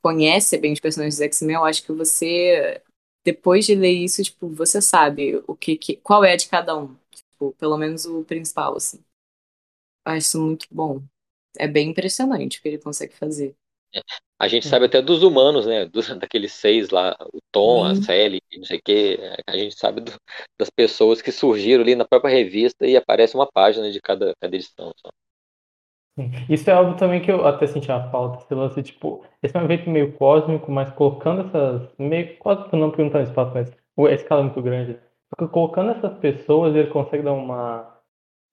conhece 0.02 0.58
bem 0.58 0.74
os 0.74 0.80
personagens 0.80 1.18
do 1.18 1.24
X-Men, 1.24 1.58
eu 1.58 1.66
acho 1.66 1.84
que 1.84 1.92
você, 1.94 2.82
depois 3.24 3.68
de 3.68 3.76
ler 3.76 3.92
isso, 3.92 4.24
tipo, 4.24 4.50
você 4.50 4.82
sabe 4.82 5.44
o 5.48 5.56
que, 5.56 5.78
que 5.78 5.98
qual 5.98 6.24
é 6.26 6.36
de 6.36 6.50
cada 6.50 6.76
um. 6.76 6.96
Tipo, 7.12 7.54
pelo 7.60 7.78
menos 7.78 8.06
o 8.06 8.24
principal, 8.24 8.76
assim. 8.78 9.00
Eu 10.06 10.14
acho 10.14 10.28
isso 10.28 10.42
muito 10.42 10.68
bom. 10.72 11.02
É 11.58 11.68
bem 11.68 11.90
impressionante 11.92 12.60
o 12.60 12.62
que 12.62 12.68
ele 12.70 12.78
consegue 12.80 13.14
fazer. 13.16 13.56
A 14.40 14.48
gente 14.48 14.68
sabe 14.68 14.86
até 14.86 15.02
dos 15.02 15.22
humanos, 15.24 15.68
né? 15.68 15.86
Dos, 15.86 16.08
daqueles 16.20 16.54
seis 16.54 16.90
lá, 16.90 17.16
o 17.34 17.40
Tom, 17.52 17.84
a 17.84 17.96
Sally, 17.96 18.42
não 18.58 18.66
sei 18.66 18.80
o 18.80 18.82
quê. 18.84 19.20
A 19.48 19.56
gente 19.58 19.78
sabe 19.78 20.02
do, 20.02 20.12
das 20.60 20.70
pessoas 20.70 21.22
que 21.22 21.32
surgiram 21.32 21.84
ali 21.84 21.96
na 21.96 22.06
própria 22.06 22.34
revista 22.34 22.88
e 22.88 22.98
aparece 22.98 23.36
uma 23.36 23.48
página 23.48 23.92
de 23.92 24.02
cada, 24.02 24.34
cada 24.42 24.56
edição. 24.56 24.92
Só. 24.98 25.10
Isso 26.50 26.70
é 26.70 26.74
algo 26.74 26.96
também 26.98 27.22
que 27.22 27.32
eu 27.32 27.46
até 27.48 27.66
senti 27.68 27.92
a 27.92 28.10
falta. 28.10 28.44
Esse 28.44 28.54
lance, 28.54 28.84
tipo, 28.84 29.24
esse 29.42 29.56
é 29.56 29.60
um 29.60 29.64
evento 29.64 29.90
meio 29.90 30.14
cósmico, 30.18 30.72
mas 30.72 30.92
colocando 30.92 31.42
essas. 31.48 31.90
meio 31.98 32.38
cósmico 32.38 32.76
não 32.76 32.92
não 32.92 33.10
tá 33.10 33.22
espaço, 33.22 33.52
mas 33.54 33.72
a 33.72 34.12
escala 34.14 34.42
é 34.42 34.44
muito 34.46 34.62
grande. 34.62 35.00
Porque 35.30 35.52
colocando 35.52 35.92
essas 35.92 36.18
pessoas, 36.20 36.76
ele 36.76 36.90
consegue 36.90 37.24
dar 37.24 37.34
uma. 37.34 37.98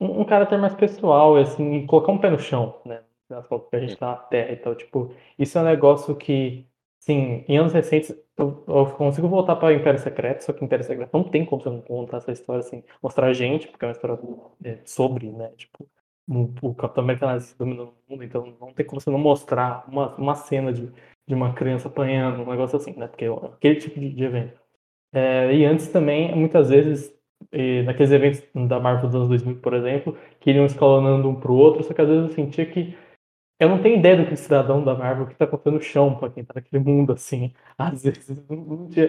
um, 0.01 0.22
um 0.22 0.24
caráter 0.24 0.59
mais 0.59 0.74
pessoal, 0.74 1.37
assim, 1.37 1.77
e 1.79 1.87
colocar 1.87 2.12
um 2.12 2.18
pé 2.18 2.31
no 2.31 2.38
chão, 2.38 2.81
né? 2.87 3.03
Das 3.28 3.46
contas, 3.46 3.68
que 3.70 3.76
a 3.76 3.80
gente 3.80 3.96
tá 3.96 4.06
na 4.06 4.16
Terra 4.16 4.52
e 4.52 4.56
tal. 4.56 4.74
Tipo, 4.74 5.14
isso 5.38 5.58
é 5.58 5.60
um 5.60 5.64
negócio 5.64 6.16
que, 6.16 6.66
sim, 7.00 7.44
em 7.48 7.58
anos 7.58 7.72
recentes 7.72 8.14
eu, 8.36 8.64
eu 8.68 8.86
consigo 8.92 9.28
voltar 9.28 9.56
para 9.56 9.74
Império 9.74 9.98
Secreto, 9.98 10.42
só 10.42 10.52
que 10.52 10.64
Império 10.64 10.84
Secreto 10.84 11.12
não 11.12 11.24
tem 11.24 11.44
como 11.44 11.62
você 11.62 11.68
não 11.70 11.80
contar 11.80 12.18
essa 12.18 12.32
história 12.32 12.60
assim, 12.60 12.84
mostrar 13.02 13.26
a 13.26 13.32
gente, 13.32 13.66
porque 13.68 13.84
é 13.84 13.88
uma 13.88 13.92
história 13.92 14.18
é, 14.64 14.78
sobre, 14.84 15.30
né? 15.32 15.50
Tipo, 15.56 15.88
o, 16.28 16.52
o 16.62 16.74
Capitão 16.74 17.04
América 17.04 17.26
nazista 17.26 17.56
dominando 17.58 17.94
o 18.08 18.12
mundo, 18.12 18.24
então 18.24 18.56
não 18.60 18.72
tem 18.72 18.86
como 18.86 19.00
você 19.00 19.10
não 19.10 19.18
mostrar 19.18 19.84
uma, 19.88 20.14
uma 20.16 20.34
cena 20.34 20.72
de, 20.72 20.90
de 21.26 21.34
uma 21.34 21.52
criança 21.54 21.88
apanhando, 21.88 22.42
um 22.42 22.50
negócio 22.50 22.76
assim, 22.76 22.92
né? 22.96 23.08
Porque 23.08 23.24
é 23.24 23.28
aquele 23.28 23.76
tipo 23.76 23.98
de, 23.98 24.10
de 24.12 24.24
evento. 24.24 24.60
É, 25.12 25.54
e 25.54 25.64
antes 25.64 25.88
também, 25.88 26.34
muitas 26.36 26.68
vezes, 26.70 27.12
naqueles 27.84 28.10
eventos 28.12 28.42
da 28.68 28.78
Marvel 28.80 29.06
dos 29.06 29.14
anos 29.14 29.28
2000, 29.28 29.56
por 29.60 29.74
exemplo, 29.74 30.16
que 30.40 30.50
iriam 30.50 30.66
escalonando 30.66 31.28
um 31.28 31.34
pro 31.34 31.54
outro, 31.54 31.82
só 31.82 31.94
que 31.94 32.00
às 32.00 32.08
vezes 32.08 32.24
eu 32.24 32.34
sentia 32.34 32.66
que 32.66 32.96
eu 33.59 33.68
não 33.68 33.83
tenho 33.83 33.99
ideia 33.99 34.16
do 34.16 34.27
que 34.27 34.35
o 34.35 34.37
cidadão 34.37 34.85
da 34.85 34.94
Marvel 34.94 35.27
que 35.27 35.35
tá 35.35 35.44
acontecendo 35.44 35.75
no 35.75 35.83
chão 35.83 36.14
pra 36.16 36.31
quem 36.31 36.44
tá 36.44 36.55
naquele 36.55 36.83
mundo, 36.83 37.12
assim. 37.12 37.53
Às 37.77 38.03
vezes 38.05 38.44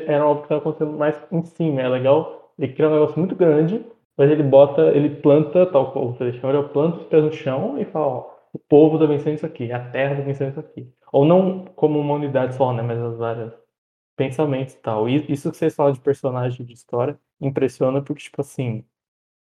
era 0.07 0.23
algo 0.23 0.41
que 0.43 0.49
tá 0.49 0.57
acontecendo 0.57 0.97
mais 0.97 1.15
em 1.31 1.43
cima. 1.43 1.81
É 1.81 1.87
legal, 1.89 2.53
ele 2.57 2.73
cria 2.73 2.89
um 2.89 2.93
negócio 2.93 3.19
muito 3.19 3.35
grande, 3.35 3.85
mas 4.17 4.29
ele 4.31 4.43
bota, 4.43 4.81
ele 4.95 5.09
planta, 5.21 5.65
tal 5.67 5.93
você 5.93 6.33
chama, 6.33 6.53
ele 6.53 6.67
planta 6.69 6.97
os 6.97 7.05
pés 7.07 7.23
no 7.23 7.31
chão 7.31 7.79
e 7.79 7.85
fala, 7.85 8.07
ó, 8.07 8.31
o 8.53 8.59
povo 8.59 8.97
tá 8.99 9.05
vencendo 9.05 9.35
isso 9.35 9.45
aqui, 9.45 9.71
a 9.71 9.79
terra 9.91 10.15
tá 10.15 10.21
vencendo 10.21 10.51
isso 10.51 10.59
aqui. 10.59 10.91
Ou 11.11 11.25
não 11.25 11.65
como 11.75 11.99
uma 11.99 12.15
unidade 12.15 12.55
só, 12.55 12.73
né, 12.73 12.81
mas 12.83 12.99
as 12.99 13.17
várias 13.17 13.53
pensamentos 14.15 14.73
e 14.75 14.77
tal. 14.79 15.07
E 15.09 15.31
isso 15.31 15.51
que 15.51 15.57
vocês 15.57 15.75
falam 15.75 15.93
de 15.93 15.99
personagem 16.01 16.65
de 16.65 16.73
história 16.73 17.19
impressiona 17.41 18.01
porque, 18.01 18.23
tipo 18.23 18.41
assim, 18.41 18.83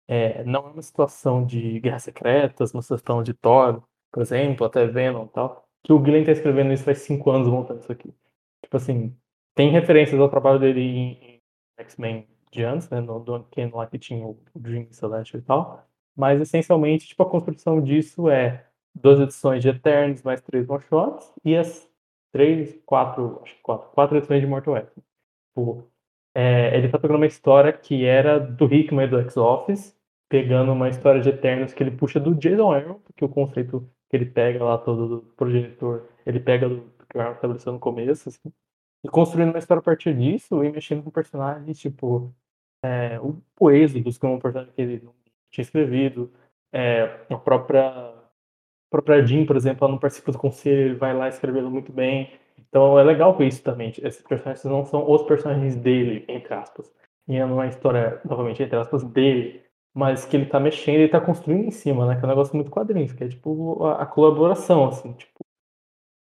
é, 0.08 0.44
não 0.44 0.68
é 0.68 0.72
uma 0.72 0.82
situação 0.82 1.44
de 1.44 1.80
guerras 1.80 2.04
secretas, 2.04 2.72
uma 2.74 2.82
situação 2.82 3.22
de 3.22 3.34
Thor, 3.34 3.82
por 4.12 4.22
exemplo, 4.22 4.66
até 4.66 4.86
Venom 4.86 5.26
e 5.26 5.28
tal, 5.28 5.68
que 5.82 5.92
o 5.92 5.98
Glenn 5.98 6.24
tá 6.24 6.32
escrevendo 6.32 6.72
isso 6.72 6.84
faz 6.84 6.98
cinco 6.98 7.30
anos 7.30 7.48
montando 7.48 7.80
isso 7.80 7.92
aqui. 7.92 8.12
Tipo 8.62 8.76
assim, 8.76 9.16
tem 9.54 9.70
referências 9.70 10.20
ao 10.20 10.28
trabalho 10.28 10.58
dele 10.58 10.80
em, 10.80 11.40
X-Men 11.78 12.26
de 12.50 12.64
antes, 12.64 12.88
né, 12.90 13.00
no 13.00 13.20
do 13.20 13.44
Ken 13.50 13.70
lá 13.72 13.86
que 13.86 13.98
tinha 13.98 14.26
o 14.26 14.38
Dream 14.54 14.86
Celestial 14.90 15.40
e 15.40 15.44
tal, 15.44 15.86
mas 16.16 16.40
essencialmente, 16.40 17.06
tipo, 17.06 17.22
a 17.22 17.30
construção 17.30 17.80
disso 17.80 18.28
é 18.28 18.66
duas 18.94 19.20
edições 19.20 19.62
de 19.62 19.68
Eternos 19.68 20.22
mais 20.22 20.40
três 20.40 20.68
one-shots 20.68 21.32
e 21.44 21.56
as 21.56 21.88
três, 22.32 22.78
quatro, 22.84 23.40
acho 23.42 23.54
que 23.54 23.62
quatro, 23.62 23.90
quatro 23.90 24.16
edições 24.16 24.40
de 24.40 24.46
Mortal 24.46 24.76
X. 24.76 24.92
Tipo, 25.48 25.84
é, 26.34 26.76
ele 26.76 26.88
tá 26.88 26.98
pegando 26.98 27.16
uma 27.16 27.26
história 27.26 27.72
que 27.72 28.04
era 28.04 28.38
do 28.38 28.72
Hickman 28.72 29.06
e 29.06 29.10
do 29.10 29.20
X-Office, 29.20 29.96
pegando 30.28 30.72
uma 30.72 30.88
história 30.88 31.20
de 31.20 31.30
Eternos 31.30 31.72
que 31.72 31.82
ele 31.82 31.90
puxa 31.90 32.20
do 32.20 32.34
Jason 32.34 32.70
Aaron, 32.72 33.00
porque 33.00 33.24
o 33.24 33.28
conceito 33.28 33.88
que 34.08 34.16
ele 34.16 34.26
pega 34.26 34.64
lá 34.64 34.78
todo 34.78 35.08
do 35.08 35.22
progenitor, 35.34 36.08
ele 36.24 36.40
pega 36.40 36.68
do, 36.68 36.82
que 37.08 37.16
o 37.16 37.20
Aaron 37.20 37.34
estabeleceu 37.34 37.72
no 37.72 37.78
começo, 37.78 38.28
assim, 38.28 38.52
e 39.04 39.08
construindo 39.08 39.50
uma 39.50 39.58
história 39.58 39.80
a 39.80 39.84
partir 39.84 40.14
disso 40.14 40.64
e 40.64 40.70
mexendo 40.70 41.02
com 41.02 41.10
personagens, 41.10 41.78
tipo, 41.78 42.34
é, 42.82 43.18
o, 43.20 43.40
o 43.60 43.70
Êxodo, 43.70 44.10
que 44.10 44.26
é 44.26 44.28
um 44.28 44.38
personagem 44.38 44.72
que 44.74 44.82
ele 44.82 45.00
não 45.04 45.14
tinha 45.50 45.62
escrevido, 45.62 46.32
é, 46.72 47.24
a 47.30 47.36
própria, 47.36 47.88
a 47.88 48.30
própria 48.90 49.24
Jean, 49.24 49.46
por 49.46 49.56
exemplo, 49.56 49.84
ela 49.84 49.92
não 49.92 49.98
participa 49.98 50.32
do 50.32 50.38
conselho, 50.38 50.80
ele 50.80 50.94
vai 50.94 51.14
lá 51.14 51.28
escrevendo 51.28 51.70
muito 51.70 51.92
bem. 51.92 52.32
Então 52.58 52.98
é 52.98 53.02
legal 53.04 53.34
com 53.36 53.42
isso 53.42 53.62
também. 53.62 53.90
Esses 54.02 54.22
personagens 54.22 54.64
não 54.64 54.84
são 54.84 55.10
os 55.10 55.22
personagens 55.22 55.76
dele, 55.76 56.24
entre 56.28 56.52
aspas. 56.54 56.92
E 57.26 57.36
é 57.36 57.44
uma 57.44 57.66
história, 57.66 58.20
novamente, 58.24 58.62
entre 58.62 58.76
aspas, 58.76 59.04
dele 59.04 59.62
mas 59.98 60.24
que 60.24 60.36
ele 60.36 60.46
tá 60.46 60.60
mexendo 60.60 61.00
e 61.00 61.08
tá 61.08 61.20
construindo 61.20 61.64
em 61.66 61.72
cima, 61.72 62.06
né? 62.06 62.14
Que 62.14 62.22
é 62.22 62.26
um 62.26 62.28
negócio 62.28 62.54
muito 62.54 62.70
quadrinhos, 62.70 63.12
que 63.12 63.24
é 63.24 63.28
tipo 63.28 63.84
a, 63.84 64.02
a 64.02 64.06
colaboração, 64.06 64.86
assim, 64.86 65.12
tipo. 65.14 65.44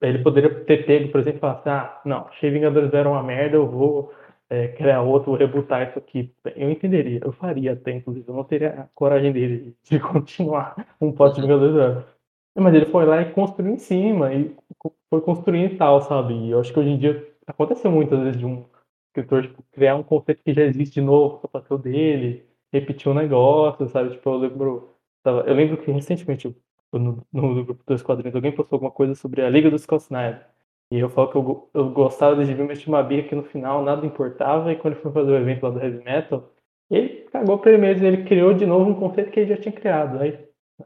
Ele 0.00 0.22
poderia 0.22 0.64
ter 0.64 0.86
pego, 0.86 1.10
por 1.12 1.20
exemplo, 1.20 1.38
e 1.38 1.40
falar 1.40 1.52
assim, 1.54 1.68
ah, 1.68 2.00
não, 2.04 2.28
achei 2.28 2.50
Vingadores 2.50 2.94
era 2.94 3.10
uma 3.10 3.22
merda, 3.22 3.56
eu 3.56 3.68
vou 3.68 4.14
é, 4.48 4.68
criar 4.68 5.02
outro, 5.02 5.32
vou 5.32 5.38
rebutar 5.38 5.86
isso 5.86 5.98
aqui. 5.98 6.32
Eu 6.56 6.70
entenderia, 6.70 7.20
eu 7.22 7.32
faria 7.32 7.72
até, 7.74 7.92
inclusive, 7.92 8.26
eu 8.26 8.34
não 8.34 8.44
teria 8.44 8.70
a 8.70 8.88
coragem 8.94 9.32
dele 9.32 9.76
de 9.82 10.00
continuar 10.00 10.86
um 10.98 11.12
pote 11.12 11.34
de 11.34 11.42
Vingadores 11.42 11.74
Zero. 11.74 12.04
Mas 12.56 12.74
ele 12.74 12.86
foi 12.86 13.04
lá 13.04 13.20
e 13.20 13.32
construiu 13.32 13.74
em 13.74 13.78
cima, 13.78 14.32
e 14.32 14.56
foi 15.10 15.20
construindo 15.20 15.74
e 15.74 15.76
tal, 15.76 16.00
sabe? 16.00 16.32
E 16.32 16.50
eu 16.52 16.60
acho 16.60 16.72
que 16.72 16.78
hoje 16.78 16.90
em 16.90 16.98
dia 16.98 17.28
aconteceu 17.46 17.90
muitas 17.90 18.18
vezes 18.20 18.38
de 18.38 18.46
um 18.46 18.64
escritor 19.08 19.42
tipo, 19.42 19.62
criar 19.72 19.96
um 19.96 20.02
conceito 20.02 20.42
que 20.42 20.54
já 20.54 20.62
existe 20.62 20.94
de 20.94 21.00
novo 21.02 21.46
para 21.48 21.74
o 21.74 21.78
dele, 21.78 22.47
repetir 22.72 23.10
um 23.10 23.14
negócio, 23.14 23.88
sabe? 23.88 24.10
Tipo, 24.10 24.30
eu 24.30 24.36
lembro, 24.38 24.94
eu 25.24 25.54
lembro 25.54 25.76
que 25.78 25.90
recentemente 25.90 26.54
no, 26.92 27.26
no, 27.32 27.64
grupo 27.64 27.82
dos 27.86 28.02
quadrinhos 28.02 28.34
alguém 28.34 28.52
postou 28.52 28.76
alguma 28.76 28.90
coisa 28.90 29.14
sobre 29.14 29.42
a 29.42 29.50
Liga 29.50 29.70
dos 29.70 29.82
Scott. 29.82 30.06
E 30.90 30.98
eu 30.98 31.10
falo 31.10 31.30
que 31.30 31.36
eu, 31.36 31.70
eu 31.74 31.90
gostava 31.90 32.44
de 32.44 32.54
ver 32.54 32.64
mas 32.64 32.80
tinha 32.80 32.94
uma 32.94 33.02
birra 33.02 33.28
que 33.28 33.34
no 33.34 33.42
final 33.44 33.82
nada 33.84 34.06
importava, 34.06 34.72
e 34.72 34.76
quando 34.76 34.94
ele 34.94 35.02
foi 35.02 35.12
fazer 35.12 35.32
o 35.32 35.36
evento 35.36 35.62
lá 35.62 35.70
do 35.70 35.80
Heavy 35.80 36.02
Metal, 36.02 36.50
ele 36.90 37.28
cagou 37.30 37.58
pra 37.58 37.72
ele 37.72 37.80
mesmo, 37.82 38.06
ele 38.06 38.24
criou 38.24 38.54
de 38.54 38.64
novo 38.64 38.90
um 38.90 38.94
conceito 38.94 39.30
que 39.30 39.40
ele 39.40 39.54
já 39.54 39.60
tinha 39.60 39.72
criado. 39.72 40.18
Aí, 40.20 40.38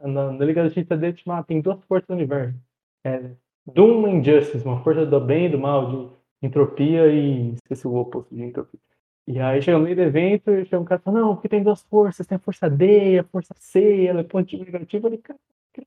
na, 0.02 0.32
na 0.32 0.44
Liga 0.44 0.62
da 0.62 0.68
Justiça 0.68 0.96
dele, 0.96 1.16
ah, 1.28 1.42
tem 1.44 1.60
duas 1.60 1.82
forças 1.84 2.08
do 2.08 2.14
universo. 2.14 2.58
É, 3.04 3.30
Doom 3.66 4.08
e 4.08 4.10
Injustice, 4.16 4.64
uma 4.64 4.82
força 4.82 5.06
do 5.06 5.20
bem 5.20 5.46
e 5.46 5.48
do 5.50 5.58
mal, 5.58 5.88
de 5.88 6.46
entropia 6.46 7.06
e. 7.06 7.54
esqueci 7.54 7.86
o 7.86 7.94
oposto 7.94 8.34
de 8.34 8.42
entropia. 8.42 8.80
E 9.26 9.38
aí 9.38 9.62
chega 9.62 9.78
no 9.78 9.84
meio 9.84 9.96
do 9.96 10.02
evento 10.02 10.50
e 10.50 10.64
chega 10.64 10.80
um 10.80 10.84
cara 10.84 11.00
e 11.00 11.04
fala, 11.04 11.20
não, 11.20 11.34
porque 11.34 11.48
tem 11.48 11.62
duas 11.62 11.82
forças, 11.82 12.26
tem 12.26 12.36
a 12.36 12.38
força 12.40 12.68
D, 12.68 13.20
a 13.20 13.24
força 13.24 13.54
C, 13.56 14.06
ela 14.06 14.20
é 14.20 14.24
positivo 14.24 14.62
e 14.62 14.66
negativo. 14.66 15.06
Ele, 15.08 15.18
cara, 15.18 15.38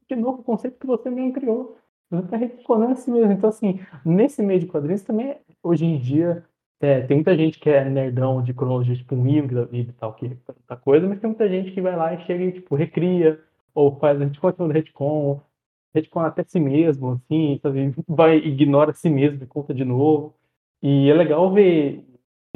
de 0.09 0.15
novo 0.15 0.43
conceito 0.43 0.79
que 0.79 0.87
você 0.87 1.09
mesmo 1.09 1.33
criou. 1.33 1.77
Você 2.09 2.25
está 2.25 2.37
retconando 2.37 2.93
assim 2.93 3.11
mesmo. 3.11 3.31
Então, 3.33 3.49
assim, 3.49 3.79
nesse 4.05 4.41
meio 4.41 4.59
de 4.59 4.67
quadrinhos 4.67 5.03
também, 5.03 5.35
hoje 5.61 5.85
em 5.85 5.99
dia, 5.99 6.45
é, 6.79 7.01
tem 7.01 7.17
muita 7.17 7.35
gente 7.35 7.59
que 7.59 7.69
é 7.69 7.83
nerdão 7.83 8.41
de 8.41 8.53
cronologia, 8.53 8.95
tipo 8.95 9.15
um 9.15 9.27
Jung 9.27 9.53
da 9.53 9.65
vida 9.65 9.91
e 9.91 9.93
tal, 9.93 10.13
que 10.13 10.29
tanta 10.29 10.77
coisa, 10.77 11.07
mas 11.07 11.19
tem 11.19 11.29
muita 11.29 11.49
gente 11.49 11.71
que 11.71 11.81
vai 11.81 11.95
lá 11.95 12.13
e 12.13 12.25
chega 12.25 12.43
e, 12.43 12.51
tipo, 12.53 12.75
recria, 12.75 13.39
ou 13.73 13.97
faz, 13.99 14.21
a 14.21 14.25
gente 14.25 14.39
continua 14.39 14.71
retcon, 14.73 15.41
retcon 15.93 16.19
até 16.21 16.43
si 16.43 16.59
mesmo, 16.59 17.13
assim, 17.13 17.59
sabe? 17.61 17.93
Vai, 18.07 18.37
ignora 18.37 18.93
si 18.93 19.09
mesmo 19.09 19.43
e 19.43 19.47
conta 19.47 19.73
de 19.73 19.83
novo. 19.85 20.35
E 20.81 21.09
é 21.09 21.13
legal 21.13 21.51
ver 21.53 22.05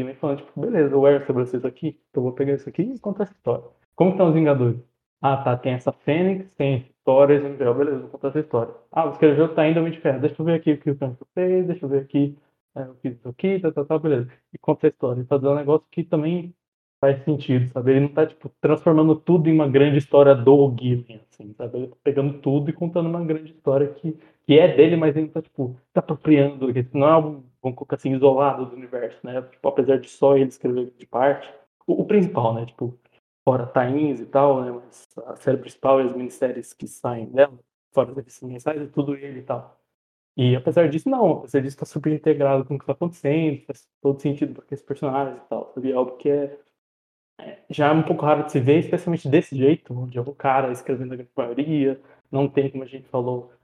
ele 0.08 0.16
falando, 0.16 0.38
tipo, 0.40 0.60
beleza, 0.60 0.94
eu 0.94 1.08
erro 1.08 1.26
sobre 1.26 1.46
vocês 1.46 1.66
aqui, 1.66 2.00
então 2.10 2.22
eu 2.22 2.24
vou 2.24 2.34
pegar 2.34 2.54
isso 2.54 2.70
aqui 2.70 2.84
e 2.84 3.00
contar 3.00 3.24
essa 3.24 3.34
história. 3.34 3.64
Como 3.96 4.12
estão 4.12 4.30
os 4.30 4.34
Vingadores? 4.34 4.80
Ah, 5.22 5.38
tá, 5.38 5.58
tem 5.58 5.74
essa 5.74 5.92
Fênix, 5.92 6.54
tem 6.56 6.78
histórias 6.78 7.44
em 7.44 7.58
geral, 7.58 7.76
beleza, 7.76 8.00
vou 8.00 8.10
contar 8.10 8.30
essa 8.30 8.40
história. 8.40 8.74
Ah, 8.92 9.04
você 9.04 9.14
escreveu 9.14 9.54
tá 9.54 9.64
ainda 9.64 9.82
muito 9.82 10.00
ferro, 10.00 10.22
deixa 10.22 10.36
eu 10.40 10.46
ver 10.46 10.54
aqui 10.54 10.74
o 10.74 10.78
que 10.78 10.92
o 10.92 10.98
Canto 10.98 11.28
fez, 11.34 11.68
deixa 11.68 11.86
eu 11.86 11.90
ver 11.90 12.02
aqui 12.02 12.38
é, 12.76 12.84
o 12.84 12.96
que 12.96 13.10
isso 13.10 13.28
aqui, 13.28 13.60
tá, 13.60 13.72
tá, 13.72 13.84
tá, 13.86 14.00
beleza. 14.00 14.30
E 14.54 14.58
conta 14.58 14.88
a 14.88 14.90
história. 14.90 15.20
Ele 15.20 15.28
tá 15.28 15.38
dando 15.38 15.54
um 15.54 15.56
negócio 15.56 15.88
que 15.92 16.04
também 16.04 16.54
faz 17.02 17.24
sentido, 17.24 17.68
sabe? 17.72 17.92
Ele 17.92 18.02
não 18.02 18.10
tá, 18.10 18.26
tipo, 18.28 18.50
transformando 18.62 19.16
tudo 19.16 19.50
em 19.50 19.54
uma 19.54 19.68
grande 19.68 19.98
história 19.98 20.36
do 20.36 20.76
Gillian, 20.80 21.20
assim, 21.32 21.54
sabe? 21.54 21.78
Ele 21.78 21.88
tá 21.88 21.98
pegando 22.04 22.40
tudo 22.40 22.70
e 22.70 22.74
contando 22.74 23.10
uma 23.10 23.24
grande 23.24 23.52
história 23.52 23.88
que, 23.88 24.18
que 24.46 24.60
é 24.60 24.76
dele, 24.76 24.96
mas 24.98 25.16
ele 25.16 25.30
tá, 25.30 25.42
tipo, 25.42 25.76
tá 25.94 26.00
apropriando, 26.02 26.68
não 26.94 27.08
é 27.08 27.18
um, 27.18 27.44
vamos 27.62 27.78
colocar 27.78 27.95
assim, 27.95 28.13
isolado 28.13 28.65
do 28.65 28.76
universo, 28.76 29.19
né? 29.24 29.41
Tipo, 29.41 29.67
apesar 29.67 30.00
de 30.00 30.10
só 30.10 30.36
ele 30.36 30.50
escrever 30.50 30.93
de 30.98 31.06
parte, 31.06 31.52
o, 31.88 32.02
o 32.02 32.06
principal, 32.06 32.54
né? 32.54 32.65
Tipo, 32.65 32.98
fora 33.43 33.65
Tains 33.65 34.19
e 34.19 34.26
tal, 34.26 34.62
né? 34.62 34.72
Mas 34.72 35.08
a 35.26 35.36
série 35.36 35.58
principal 35.58 36.02
e 36.02 36.06
as 36.06 36.15
minisséries 36.15 36.74
que 36.74 36.88
saem 36.88 37.26
dela, 37.28 37.58
fora 37.93 38.13
das 38.13 38.41
mensais, 38.41 38.82
é 38.82 38.88
tudo 38.88 39.15
ele 39.15 39.39
e 39.39 39.43
tal. 39.43 39.80
E 40.38 40.56
apesar 40.56 40.88
disso, 40.89 41.10
não. 41.10 41.39
Apesar 41.39 41.62
disso, 41.62 41.78
tá 41.78 41.86
super 41.86 42.13
integrado 42.13 42.63
com 42.63 42.76
o 42.76 42.80
que 42.80 42.86
tá 42.86 42.93
acontecendo, 42.93 43.62
faz 43.65 43.88
todo 44.02 44.22
sentido 44.22 44.54
para 44.54 44.63
aqueles 44.63 44.84
personagens 44.84 45.38
e 45.38 45.50
tal. 45.50 45.72
Sabe? 45.74 45.91
Algo 45.91 46.15
que 46.17 46.30
é, 46.30 46.58
é, 47.41 47.60
já 47.69 47.88
é 47.88 47.91
um 47.91 48.04
pouco 48.04 48.26
raro 48.26 48.45
de 48.45 48.52
se 48.52 48.60
ver, 48.60 48.80
especialmente 48.80 49.28
desse 49.28 49.56
jeito, 49.58 49.93
onde 49.93 50.17
é 50.17 50.22
um 50.22 50.34
cara 50.34 50.72
escrevendo 50.72 51.13
a 51.13 51.15
grande 51.17 51.32
maioria, 51.36 52.02
não 52.32 52.48
tem, 52.48 52.69
como 52.69 52.84
a 52.84 52.88
gente 52.88 53.08
falou, 53.10 53.52
é, 53.52 53.59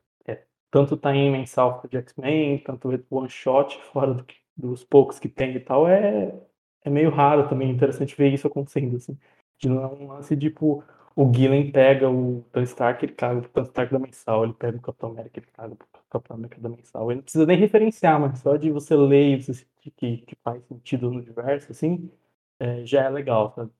tanto 0.76 0.98
tá 0.98 1.16
em 1.16 1.32
mensal 1.32 1.82
de 1.90 1.96
X-Men, 1.96 2.58
tanto 2.60 2.90
one 3.10 3.30
shot, 3.30 3.80
fora 3.94 4.14
do 4.14 4.26
que, 4.26 4.36
dos 4.58 4.84
poucos 4.84 5.18
que 5.18 5.30
tem 5.30 5.56
e 5.56 5.60
tal, 5.62 5.88
é, 5.88 6.38
é 6.84 6.90
meio 6.90 7.10
raro 7.10 7.48
também, 7.48 7.70
interessante 7.72 8.14
ver 8.18 8.34
isso 8.34 8.46
acontecendo, 8.46 8.98
assim. 8.98 9.18
De 9.58 9.70
não 9.70 9.82
é 9.84 9.88
um 9.88 10.08
lance 10.10 10.36
tipo, 10.36 10.84
o 11.16 11.34
Gillen 11.34 11.72
pega 11.72 12.10
o 12.10 12.44
Tony 12.52 12.66
Stark, 12.66 13.06
ele 13.06 13.14
caga 13.14 13.40
pro 13.40 13.50
Tony 13.52 13.68
Stark 13.68 13.94
da 13.94 14.00
mensal, 14.00 14.44
ele 14.44 14.54
pega 14.54 14.78
o 14.78 14.82
Capitão 14.82 15.12
América, 15.12 15.40
ele 15.40 15.48
caga 15.54 15.76
pro 15.78 15.88
Capitão 16.10 16.36
América 16.36 16.60
da 16.60 16.68
mensal. 16.68 17.10
Ele 17.10 17.16
não 17.20 17.24
precisa 17.24 17.46
nem 17.46 17.58
referenciar, 17.58 18.20
mas 18.20 18.40
só 18.40 18.58
de 18.58 18.70
você 18.70 18.98
ler 18.98 19.30
e 19.30 19.42
você 19.42 19.54
sentir 19.54 19.92
que, 19.92 20.18
que 20.18 20.36
faz 20.44 20.62
sentido 20.66 21.10
no 21.10 21.20
universo, 21.20 21.72
assim, 21.72 22.12
é, 22.60 22.86
já 22.86 23.04
é 23.04 23.10
legal, 23.10 23.54
sabe? 23.56 23.72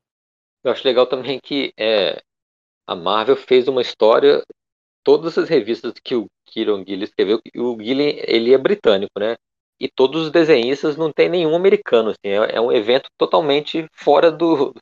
Eu 0.64 0.72
acho 0.72 0.88
legal 0.88 1.06
também 1.08 1.42
que 1.44 1.74
é, 1.78 2.24
a 2.88 2.96
Marvel 2.96 3.36
fez 3.36 3.68
uma 3.68 3.82
história, 3.82 4.42
todas 5.06 5.38
as 5.38 5.48
revistas 5.48 5.94
que 6.04 6.16
o 6.16 6.26
Kieron 6.48 6.84
Gillen 6.86 7.04
escreveu, 7.04 7.40
o 7.56 7.78
Gillen, 7.82 8.20
ele 8.28 8.54
é 8.54 8.58
britânico, 8.58 9.14
né? 9.20 9.36
E 9.80 9.88
todos 9.88 10.24
os 10.24 10.32
desenhistas 10.32 10.98
não 10.98 11.12
tem 11.12 11.30
nenhum 11.30 11.56
americano, 11.56 12.10
assim, 12.10 12.30
é, 12.30 12.56
é 12.56 12.62
um 12.62 12.72
evento 12.72 13.10
totalmente 13.18 13.88
fora 13.94 14.32
do, 14.32 14.74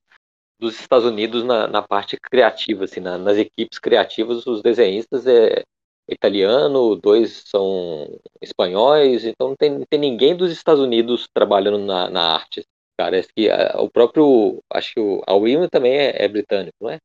dos 0.59 0.79
Estados 0.79 1.05
Unidos 1.05 1.43
na, 1.43 1.67
na 1.67 1.81
parte 1.81 2.17
criativa, 2.17 2.85
assim, 2.85 2.99
na, 2.99 3.17
nas 3.17 3.37
equipes 3.37 3.79
criativas, 3.79 4.47
os 4.47 4.61
desenhistas 4.61 5.27
é 5.27 5.63
italiano, 6.07 6.95
dois 6.95 7.43
são 7.47 8.07
espanhóis, 8.41 9.25
então 9.25 9.49
não 9.49 9.55
tem, 9.55 9.69
não 9.71 9.85
tem 9.89 9.99
ninguém 9.99 10.35
dos 10.35 10.51
Estados 10.51 10.81
Unidos 10.81 11.27
trabalhando 11.33 11.79
na, 11.79 12.09
na 12.09 12.33
arte. 12.35 12.63
Parece 12.95 13.29
que 13.35 13.49
a, 13.49 13.81
o 13.81 13.89
próprio, 13.89 14.61
acho 14.71 14.93
que 14.93 14.99
o 14.99 15.21
a 15.25 15.33
William 15.33 15.67
também 15.67 15.93
é, 15.93 16.23
é, 16.23 16.27
britânico, 16.27 16.75
não 16.79 16.91
é? 16.91 16.99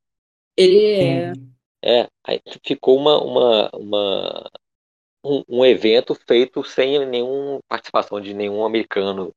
Ele 0.57 0.85
é. 0.85 1.33
É, 1.85 2.09
aí 2.25 2.41
ficou 2.64 2.97
uma, 2.97 3.23
uma, 3.23 3.71
uma 3.73 4.51
um, 5.25 5.43
um, 5.49 5.64
evento 5.64 6.14
feito 6.14 6.64
sem 6.64 7.05
nenhuma 7.07 7.61
participação 7.69 8.21
de 8.21 8.35
nenhum 8.35 8.64
americano 8.64 9.33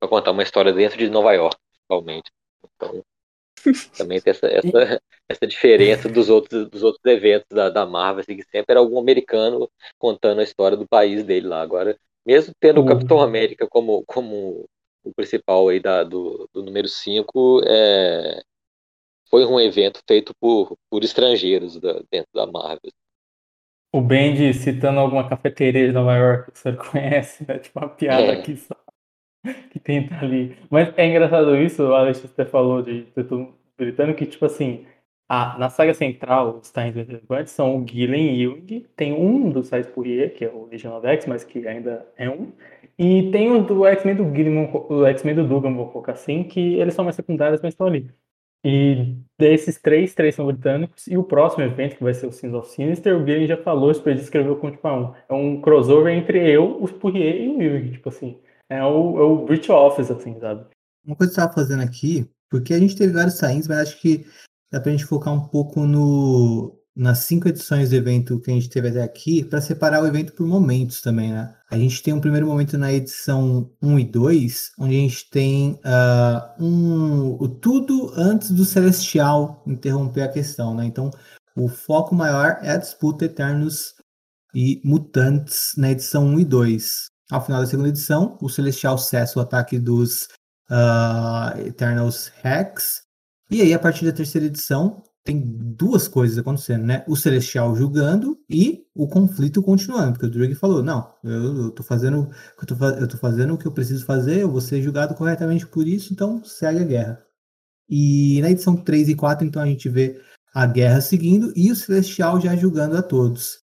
para 0.00 0.08
contar 0.08 0.30
uma 0.30 0.42
história 0.42 0.72
dentro 0.72 0.98
de 0.98 1.08
Nova 1.08 1.32
York, 1.32 1.56
principalmente. 1.70 2.30
Então, 2.64 3.04
também 3.96 4.20
tem 4.20 4.30
essa, 4.30 4.46
essa, 4.46 5.02
essa 5.28 5.46
diferença 5.46 6.08
dos 6.08 6.28
outros, 6.28 6.68
dos 6.68 6.82
outros 6.82 7.04
eventos 7.04 7.48
da, 7.50 7.68
da 7.68 7.86
Marvel, 7.86 8.20
assim, 8.20 8.36
que 8.36 8.44
sempre 8.44 8.72
era 8.72 8.80
algum 8.80 8.98
americano 8.98 9.70
contando 9.98 10.40
a 10.40 10.44
história 10.44 10.76
do 10.76 10.88
país 10.88 11.22
dele 11.24 11.46
lá. 11.46 11.60
Agora, 11.60 11.96
mesmo 12.24 12.54
tendo 12.58 12.80
o 12.80 12.86
Capitão 12.86 13.20
América 13.20 13.66
como, 13.68 14.02
como 14.06 14.68
o 15.04 15.12
principal 15.14 15.68
aí 15.68 15.80
da, 15.80 16.04
do, 16.04 16.48
do 16.52 16.62
número 16.62 16.88
5, 16.88 17.62
é, 17.66 18.42
foi 19.32 19.46
um 19.46 19.58
evento 19.58 20.02
feito 20.06 20.34
por, 20.38 20.76
por 20.90 21.02
estrangeiros 21.02 21.80
da, 21.80 21.94
dentro 22.10 22.30
da 22.34 22.46
Marvel. 22.46 22.92
O 23.94 24.02
Bendy 24.02 24.52
citando 24.52 25.00
alguma 25.00 25.26
cafeteria 25.26 25.86
de 25.86 25.92
Nova 25.92 26.14
York 26.14 26.52
que 26.52 26.58
você 26.58 26.72
conhece, 26.76 27.46
né? 27.48 27.58
Tipo 27.58 27.78
uma 27.78 27.88
piada 27.88 28.24
é. 28.24 28.32
aqui 28.32 28.56
só. 28.56 28.76
que 29.70 29.80
tenta 29.80 30.14
ali. 30.16 30.56
Mas 30.70 30.92
é 30.98 31.06
engraçado 31.06 31.56
isso, 31.56 31.82
o 31.82 31.94
Alex 31.94 32.24
até 32.24 32.44
falou 32.44 32.82
de 32.82 33.02
ter 33.04 33.24
tudo 33.24 33.54
britânico, 33.76 34.18
que 34.18 34.26
tipo 34.26 34.44
assim, 34.44 34.86
a, 35.28 35.58
na 35.58 35.70
saga 35.70 35.94
central, 35.94 36.58
os 36.58 36.70
Times 36.70 37.08
Guardians 37.24 37.50
são 37.50 37.82
o 37.82 37.88
Gillen 37.88 38.36
e 38.36 38.44
Jung, 38.44 38.86
tem 38.94 39.12
um 39.12 39.50
do 39.50 39.64
Sais 39.64 39.86
Poirier, 39.86 40.34
que 40.34 40.44
é 40.44 40.48
o 40.48 40.66
Legion 40.66 40.96
of 40.96 41.06
X, 41.06 41.26
mas 41.26 41.42
que 41.42 41.66
ainda 41.66 42.06
é 42.16 42.28
um, 42.28 42.52
e 42.98 43.30
tem 43.32 43.50
o 43.50 43.62
do 43.62 43.86
X-Men 43.86 44.14
do 44.14 44.34
Gillen, 44.34 44.70
o 44.72 45.06
X-Men 45.06 45.34
do 45.34 45.48
Dugan, 45.48 45.74
vou 45.74 45.90
colocar 45.90 46.12
assim, 46.12 46.44
que 46.44 46.74
eles 46.74 46.94
são 46.94 47.04
mais 47.04 47.16
secundários, 47.16 47.60
mas 47.62 47.72
estão 47.72 47.86
ali. 47.86 48.10
E 48.64 49.16
desses 49.38 49.80
três, 49.80 50.14
três 50.14 50.34
são 50.34 50.46
britânicos. 50.46 51.06
E 51.06 51.16
o 51.16 51.24
próximo 51.24 51.64
evento, 51.64 51.96
que 51.96 52.04
vai 52.04 52.14
ser 52.14 52.26
o 52.26 52.32
Sins 52.32 52.54
of 52.54 52.68
Sinister, 52.68 53.16
o 53.16 53.26
Gillen 53.26 53.46
já 53.46 53.56
falou, 53.56 53.90
isso 53.90 54.08
ele 54.08 54.20
escreveu 54.20 54.56
com 54.56 54.70
tipo, 54.70 54.88
um. 54.88 55.12
É 55.28 55.34
um 55.34 55.60
crossover 55.60 56.14
entre 56.14 56.38
eu, 56.48 56.82
os 56.82 56.92
Poirier 56.92 57.42
e 57.42 57.48
o 57.48 57.60
Jung, 57.60 57.90
tipo 57.90 58.08
assim. 58.08 58.38
É 58.68 58.82
o, 58.84 59.18
é 59.18 59.22
o 59.22 59.44
Brit 59.44 59.70
Office, 59.70 60.10
assim, 60.10 60.38
sabe? 60.38 60.64
Uma 61.04 61.16
coisa 61.16 61.32
que 61.32 61.40
eu 61.40 61.44
estava 61.44 61.52
fazendo 61.52 61.82
aqui, 61.82 62.30
porque 62.48 62.72
a 62.72 62.78
gente 62.78 62.96
teve 62.96 63.12
vários 63.12 63.34
saints, 63.34 63.66
mas 63.66 63.78
acho 63.78 64.00
que 64.00 64.24
dá 64.70 64.80
pra 64.80 64.92
gente 64.92 65.04
focar 65.04 65.34
um 65.34 65.48
pouco 65.48 65.80
no, 65.80 66.78
nas 66.94 67.20
cinco 67.20 67.48
edições 67.48 67.90
do 67.90 67.96
evento 67.96 68.38
que 68.40 68.50
a 68.50 68.54
gente 68.54 68.68
teve 68.68 68.88
até 68.88 69.02
aqui, 69.02 69.42
para 69.42 69.60
separar 69.60 70.02
o 70.02 70.06
evento 70.06 70.32
por 70.34 70.46
momentos 70.46 71.00
também, 71.00 71.32
né? 71.32 71.54
A 71.70 71.78
gente 71.78 72.02
tem 72.02 72.12
um 72.12 72.20
primeiro 72.20 72.46
momento 72.46 72.76
na 72.76 72.92
edição 72.92 73.70
1 73.80 73.98
e 73.98 74.04
2, 74.04 74.72
onde 74.78 74.96
a 74.96 74.98
gente 74.98 75.30
tem 75.30 75.80
uh, 75.84 76.62
um, 76.62 77.36
o 77.40 77.48
tudo 77.48 78.12
antes 78.14 78.50
do 78.50 78.64
Celestial 78.64 79.62
interromper 79.66 80.22
a 80.22 80.28
questão, 80.28 80.74
né? 80.74 80.84
Então, 80.84 81.10
o 81.56 81.68
foco 81.68 82.14
maior 82.14 82.58
é 82.62 82.72
a 82.72 82.76
disputa 82.76 83.24
Eternos 83.24 83.94
e 84.54 84.80
Mutantes 84.84 85.72
na 85.78 85.90
edição 85.90 86.26
1 86.26 86.40
e 86.40 86.44
2. 86.44 87.06
Ao 87.30 87.44
final 87.44 87.62
da 87.62 87.66
segunda 87.66 87.88
edição, 87.88 88.36
o 88.42 88.50
Celestial 88.50 88.98
cessa 88.98 89.38
o 89.38 89.42
ataque 89.42 89.78
dos 89.78 90.28
uh, 90.70 91.58
Eternals 91.66 92.30
Rex. 92.42 93.02
E 93.50 93.62
aí, 93.62 93.72
a 93.72 93.78
partir 93.78 94.04
da 94.04 94.12
terceira 94.12 94.46
edição, 94.46 95.02
tem 95.24 95.40
duas 95.40 96.08
coisas 96.08 96.36
acontecendo, 96.36 96.84
né? 96.84 97.04
O 97.06 97.16
Celestial 97.16 97.74
julgando 97.76 98.38
e 98.50 98.84
o 98.94 99.06
conflito 99.06 99.62
continuando, 99.62 100.12
porque 100.12 100.26
o 100.26 100.30
Drake 100.30 100.54
falou, 100.54 100.82
não, 100.82 101.14
eu, 101.22 101.64
eu 101.64 101.70
tô 101.70 101.82
fazendo 101.82 102.28
eu 102.60 102.66
tô, 102.66 102.84
eu 102.86 103.08
tô 103.08 103.16
fazendo 103.16 103.54
o 103.54 103.58
que 103.58 103.66
eu 103.66 103.72
preciso 103.72 104.04
fazer, 104.04 104.40
eu 104.40 104.50
vou 104.50 104.60
ser 104.60 104.82
julgado 104.82 105.14
corretamente 105.14 105.66
por 105.66 105.86
isso, 105.86 106.12
então 106.12 106.42
segue 106.44 106.80
a 106.80 106.84
guerra. 106.84 107.24
E 107.88 108.40
na 108.40 108.50
edição 108.50 108.76
3 108.76 109.10
e 109.10 109.14
4, 109.14 109.46
então, 109.46 109.62
a 109.62 109.66
gente 109.66 109.88
vê 109.88 110.20
a 110.54 110.66
guerra 110.66 111.00
seguindo 111.00 111.52
e 111.56 111.70
o 111.70 111.76
Celestial 111.76 112.40
já 112.40 112.56
julgando 112.56 112.96
a 112.96 113.02
todos. 113.02 113.60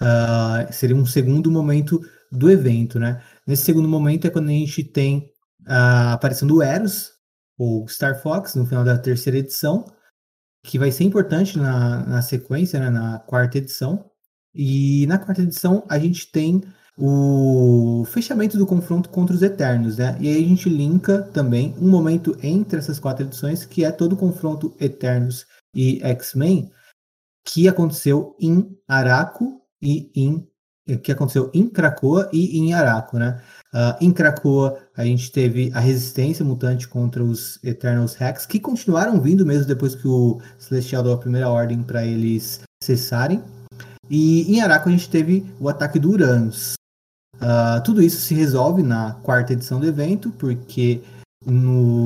uh, 0.00 0.72
seria 0.72 0.96
um 0.96 1.06
segundo 1.06 1.50
momento 1.50 2.00
do 2.30 2.50
evento, 2.50 2.98
né? 2.98 3.22
Nesse 3.46 3.64
segundo 3.64 3.88
momento 3.88 4.26
é 4.26 4.30
quando 4.30 4.48
a 4.48 4.52
gente 4.52 4.84
tem 4.84 5.30
a 5.66 6.14
aparição 6.14 6.48
do 6.48 6.62
Eros, 6.62 7.12
ou 7.58 7.86
Star 7.88 8.20
Fox, 8.20 8.54
no 8.54 8.66
final 8.66 8.84
da 8.84 8.98
terceira 8.98 9.38
edição, 9.38 9.84
que 10.64 10.78
vai 10.78 10.90
ser 10.92 11.04
importante 11.04 11.58
na, 11.58 12.04
na 12.06 12.22
sequência, 12.22 12.78
né, 12.78 12.90
na 12.90 13.18
quarta 13.18 13.58
edição. 13.58 14.10
E 14.54 15.06
na 15.06 15.18
quarta 15.18 15.42
edição 15.42 15.84
a 15.88 15.98
gente 15.98 16.30
tem 16.30 16.62
o 16.96 18.04
fechamento 18.06 18.58
do 18.58 18.66
confronto 18.66 19.08
contra 19.08 19.34
os 19.34 19.42
Eternos, 19.42 19.96
né? 19.96 20.16
E 20.20 20.28
aí 20.28 20.44
a 20.44 20.48
gente 20.48 20.68
linka 20.68 21.22
também 21.32 21.74
um 21.80 21.90
momento 21.90 22.36
entre 22.42 22.78
essas 22.78 22.98
quatro 22.98 23.24
edições, 23.24 23.64
que 23.64 23.84
é 23.84 23.90
todo 23.90 24.12
o 24.12 24.16
confronto 24.16 24.76
Eternos 24.78 25.46
e 25.74 26.00
X-Men, 26.02 26.70
que 27.44 27.66
aconteceu 27.66 28.36
em 28.38 28.76
Araco 28.86 29.62
e 29.80 30.10
em 30.14 30.46
que 31.02 31.12
aconteceu 31.12 31.50
em 31.54 31.68
Krakoa 31.68 32.28
e 32.32 32.58
em 32.58 32.74
Araco, 32.74 33.18
né? 33.18 33.40
Uh, 33.74 33.96
em 34.02 34.12
Krakoa, 34.12 34.78
a 34.94 35.02
gente 35.04 35.32
teve 35.32 35.70
a 35.72 35.80
resistência 35.80 36.44
mutante 36.44 36.86
contra 36.86 37.24
os 37.24 37.58
Eternals 37.64 38.14
Rex, 38.14 38.44
que 38.44 38.60
continuaram 38.60 39.18
vindo 39.18 39.46
mesmo 39.46 39.64
depois 39.64 39.94
que 39.94 40.06
o 40.06 40.40
Celestial 40.58 41.02
deu 41.02 41.14
a 41.14 41.18
primeira 41.18 41.48
ordem 41.48 41.82
para 41.82 42.04
eles 42.04 42.60
cessarem. 42.82 43.42
E 44.10 44.42
em 44.52 44.60
Araco, 44.60 44.90
a 44.90 44.92
gente 44.92 45.08
teve 45.08 45.46
o 45.58 45.70
ataque 45.70 45.98
do 45.98 46.10
Uranus. 46.10 46.74
Uh, 47.36 47.82
tudo 47.82 48.02
isso 48.02 48.20
se 48.20 48.34
resolve 48.34 48.82
na 48.82 49.14
quarta 49.22 49.54
edição 49.54 49.80
do 49.80 49.86
evento, 49.86 50.30
porque 50.32 51.02
no, 51.46 52.04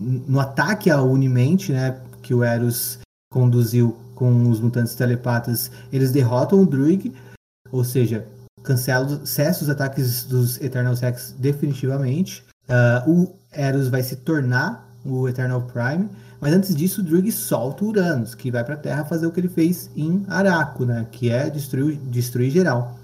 no 0.00 0.40
ataque 0.40 0.90
à 0.90 1.00
Unimente, 1.00 1.72
né, 1.72 2.00
que 2.20 2.34
o 2.34 2.42
Eros 2.42 2.98
conduziu 3.32 3.96
com 4.14 4.50
os 4.50 4.60
mutantes 4.60 4.94
telepatas, 4.94 5.70
eles 5.92 6.10
derrotam 6.10 6.62
o 6.62 6.66
Druig, 6.66 7.12
ou 7.70 7.84
seja, 7.84 8.26
cancela, 8.64 9.24
cessa 9.24 9.62
os 9.62 9.70
ataques 9.70 10.24
dos 10.24 10.60
Eternal 10.60 10.94
Rex 10.94 11.34
definitivamente. 11.38 12.42
Uh, 12.68 13.10
o 13.10 13.38
Eros 13.52 13.88
vai 13.88 14.02
se 14.02 14.16
tornar 14.16 14.90
o 15.04 15.28
Eternal 15.28 15.62
Prime, 15.62 16.08
mas 16.40 16.52
antes 16.52 16.74
disso, 16.74 17.00
o 17.00 17.04
Drug 17.04 17.30
solta 17.30 17.84
o 17.84 17.88
Uranus, 17.88 18.34
que 18.34 18.50
vai 18.50 18.64
para 18.64 18.74
a 18.74 18.78
Terra 18.78 19.04
fazer 19.04 19.26
o 19.26 19.30
que 19.30 19.38
ele 19.38 19.48
fez 19.48 19.90
em 19.94 20.24
Araco, 20.28 20.84
né? 20.84 21.06
Que 21.10 21.30
é 21.30 21.48
destruir, 21.48 21.96
destruir 21.96 22.50
geral. 22.50 22.98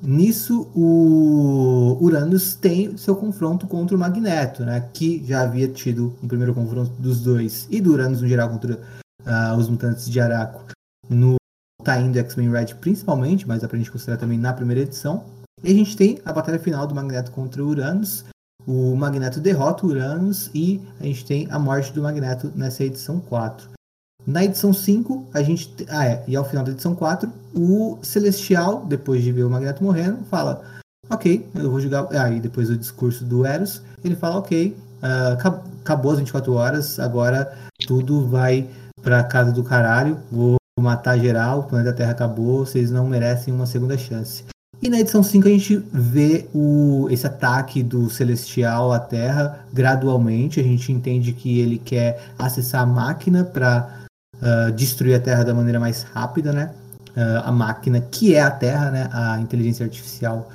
Nisso, 0.00 0.70
o 0.74 1.98
Uranus 2.00 2.54
tem 2.54 2.96
seu 2.96 3.16
confronto 3.16 3.66
contra 3.66 3.96
o 3.96 3.98
Magneto, 3.98 4.64
né? 4.64 4.88
Que 4.92 5.24
já 5.26 5.42
havia 5.42 5.68
tido 5.68 6.16
um 6.22 6.28
primeiro 6.28 6.54
confronto 6.54 6.90
dos 7.00 7.20
dois 7.20 7.66
e 7.70 7.80
do 7.80 7.92
Uranus 7.92 8.20
no 8.20 8.28
geral 8.28 8.48
contra 8.48 8.74
uh, 8.74 9.56
os 9.56 9.68
mutantes 9.68 10.08
de 10.08 10.20
Araco 10.20 10.64
no 11.08 11.37
tá 11.88 11.98
indo 11.98 12.18
X-Men 12.18 12.50
Red 12.50 12.74
principalmente, 12.82 13.48
mas 13.48 13.62
dá 13.62 13.68
pra 13.68 13.78
gente 13.78 13.90
considerar 13.90 14.18
também 14.18 14.36
na 14.36 14.52
primeira 14.52 14.82
edição. 14.82 15.24
E 15.64 15.72
a 15.72 15.74
gente 15.74 15.96
tem 15.96 16.20
a 16.22 16.32
batalha 16.34 16.58
final 16.58 16.86
do 16.86 16.94
Magneto 16.94 17.30
contra 17.30 17.64
o 17.64 17.68
Uranus. 17.68 18.26
O 18.66 18.94
Magneto 18.94 19.40
derrota 19.40 19.86
o 19.86 19.88
Uranus 19.88 20.50
e 20.54 20.82
a 21.00 21.04
gente 21.04 21.24
tem 21.24 21.48
a 21.50 21.58
morte 21.58 21.90
do 21.94 22.02
Magneto 22.02 22.52
nessa 22.54 22.84
edição 22.84 23.18
4. 23.18 23.70
Na 24.26 24.44
edição 24.44 24.70
5, 24.70 25.28
a 25.32 25.42
gente. 25.42 25.74
Ah, 25.88 26.04
é. 26.04 26.22
E 26.28 26.36
ao 26.36 26.44
final 26.44 26.62
da 26.62 26.72
edição 26.72 26.94
4, 26.94 27.32
o 27.54 27.98
Celestial, 28.02 28.84
depois 28.84 29.22
de 29.22 29.32
ver 29.32 29.44
o 29.44 29.50
Magneto 29.50 29.82
morrendo, 29.82 30.22
fala: 30.26 30.62
Ok, 31.08 31.48
eu 31.54 31.70
vou 31.70 31.80
jogar. 31.80 32.06
Aí 32.10 32.36
ah, 32.36 32.40
depois 32.40 32.68
do 32.68 32.76
discurso 32.76 33.24
do 33.24 33.46
Eros, 33.46 33.80
ele 34.04 34.14
fala: 34.14 34.36
Ok, 34.36 34.76
uh, 35.02 35.62
acabou 35.80 36.12
as 36.12 36.18
24 36.18 36.52
horas, 36.52 36.98
agora 36.98 37.56
tudo 37.86 38.26
vai 38.28 38.68
pra 39.00 39.24
casa 39.24 39.50
do 39.50 39.64
caralho, 39.64 40.18
vou 40.30 40.58
matar 40.80 41.18
geral, 41.18 41.60
o 41.60 41.62
planeta 41.64 41.92
Terra 41.92 42.12
acabou, 42.12 42.64
vocês 42.64 42.90
não 42.90 43.06
merecem 43.06 43.52
uma 43.52 43.66
segunda 43.66 43.96
chance. 43.96 44.44
E 44.80 44.88
na 44.88 45.00
edição 45.00 45.22
5 45.22 45.48
a 45.48 45.50
gente 45.50 45.76
vê 45.92 46.46
o, 46.54 47.08
esse 47.10 47.26
ataque 47.26 47.82
do 47.82 48.08
Celestial 48.08 48.92
à 48.92 49.00
Terra 49.00 49.64
gradualmente. 49.72 50.60
A 50.60 50.62
gente 50.62 50.92
entende 50.92 51.32
que 51.32 51.58
ele 51.58 51.78
quer 51.78 52.30
acessar 52.38 52.82
a 52.82 52.86
máquina 52.86 53.44
para 53.44 54.06
uh, 54.36 54.38
ah, 54.40 54.70
destruir 54.70 55.16
a 55.16 55.20
Terra 55.20 55.42
da 55.42 55.52
maneira 55.52 55.80
mais 55.80 56.04
rápida, 56.04 56.52
né? 56.52 56.72
Uh, 57.16 57.42
a 57.44 57.50
máquina 57.50 58.00
que 58.00 58.36
é 58.36 58.40
a 58.40 58.50
Terra, 58.50 58.90
né? 58.92 59.08
A 59.12 59.40
inteligência 59.40 59.84
artificial 59.84 60.48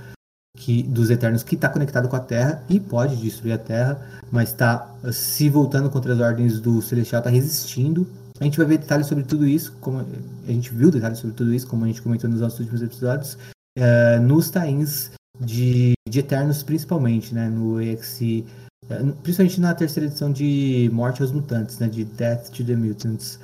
que, 0.57 0.83
dos 0.83 1.09
Eternos 1.09 1.43
que 1.43 1.55
está 1.55 1.67
conectado 1.67 2.07
com 2.07 2.15
a 2.15 2.21
Terra 2.21 2.63
e 2.69 2.79
pode 2.79 3.17
destruir 3.17 3.53
a 3.53 3.57
Terra, 3.57 3.99
mas 4.31 4.49
está 4.49 4.87
se 5.11 5.49
voltando 5.49 5.89
contra 5.89 6.13
as 6.13 6.19
ordens 6.21 6.61
do 6.61 6.81
Celestial, 6.81 7.19
está 7.19 7.29
resistindo 7.29 8.07
a 8.39 8.43
gente 8.43 8.57
vai 8.57 8.65
ver 8.65 8.77
detalhes 8.79 9.07
sobre 9.07 9.23
tudo 9.23 9.47
isso, 9.47 9.73
como 9.79 9.99
a 9.99 10.51
gente 10.51 10.73
viu 10.73 10.89
detalhes 10.89 11.19
sobre 11.19 11.35
tudo 11.35 11.53
isso, 11.53 11.67
como 11.67 11.85
a 11.85 11.87
gente 11.87 12.01
comentou 12.01 12.29
nos 12.29 12.41
nossos 12.41 12.59
últimos 12.59 12.81
episódios, 12.81 13.37
uh, 13.77 14.21
nos 14.21 14.49
tains 14.49 15.11
de, 15.39 15.93
de 16.07 16.19
Eternos, 16.19 16.63
principalmente, 16.63 17.33
né? 17.33 17.49
No 17.49 17.81
EXE, 17.81 18.45
uh, 18.85 19.13
principalmente 19.21 19.61
na 19.61 19.73
terceira 19.73 20.07
edição 20.07 20.31
de 20.31 20.89
Morte 20.91 21.21
aos 21.21 21.31
Mutantes, 21.31 21.77
né? 21.79 21.87
De 21.87 22.03
Death 22.03 22.49
to 22.49 22.63
the 22.63 22.75
Mutants. 22.75 23.39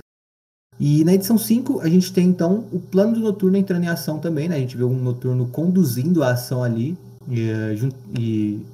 E 0.80 1.04
na 1.04 1.14
edição 1.14 1.38
5, 1.38 1.82
a 1.82 1.90
gente 1.90 2.14
tem 2.14 2.28
então 2.28 2.66
o 2.72 2.80
plano 2.80 3.14
do 3.14 3.20
Noturno 3.20 3.58
entrando 3.58 3.84
em 3.84 3.90
ação 3.90 4.18
também, 4.18 4.48
né? 4.48 4.56
A 4.56 4.60
gente 4.60 4.78
vê 4.78 4.84
um 4.84 4.98
Noturno 4.98 5.48
conduzindo 5.48 6.24
a 6.24 6.32
ação 6.32 6.64
ali 6.64 6.98
e, 7.28 7.52
uh, 7.52 7.94
e 8.18 8.66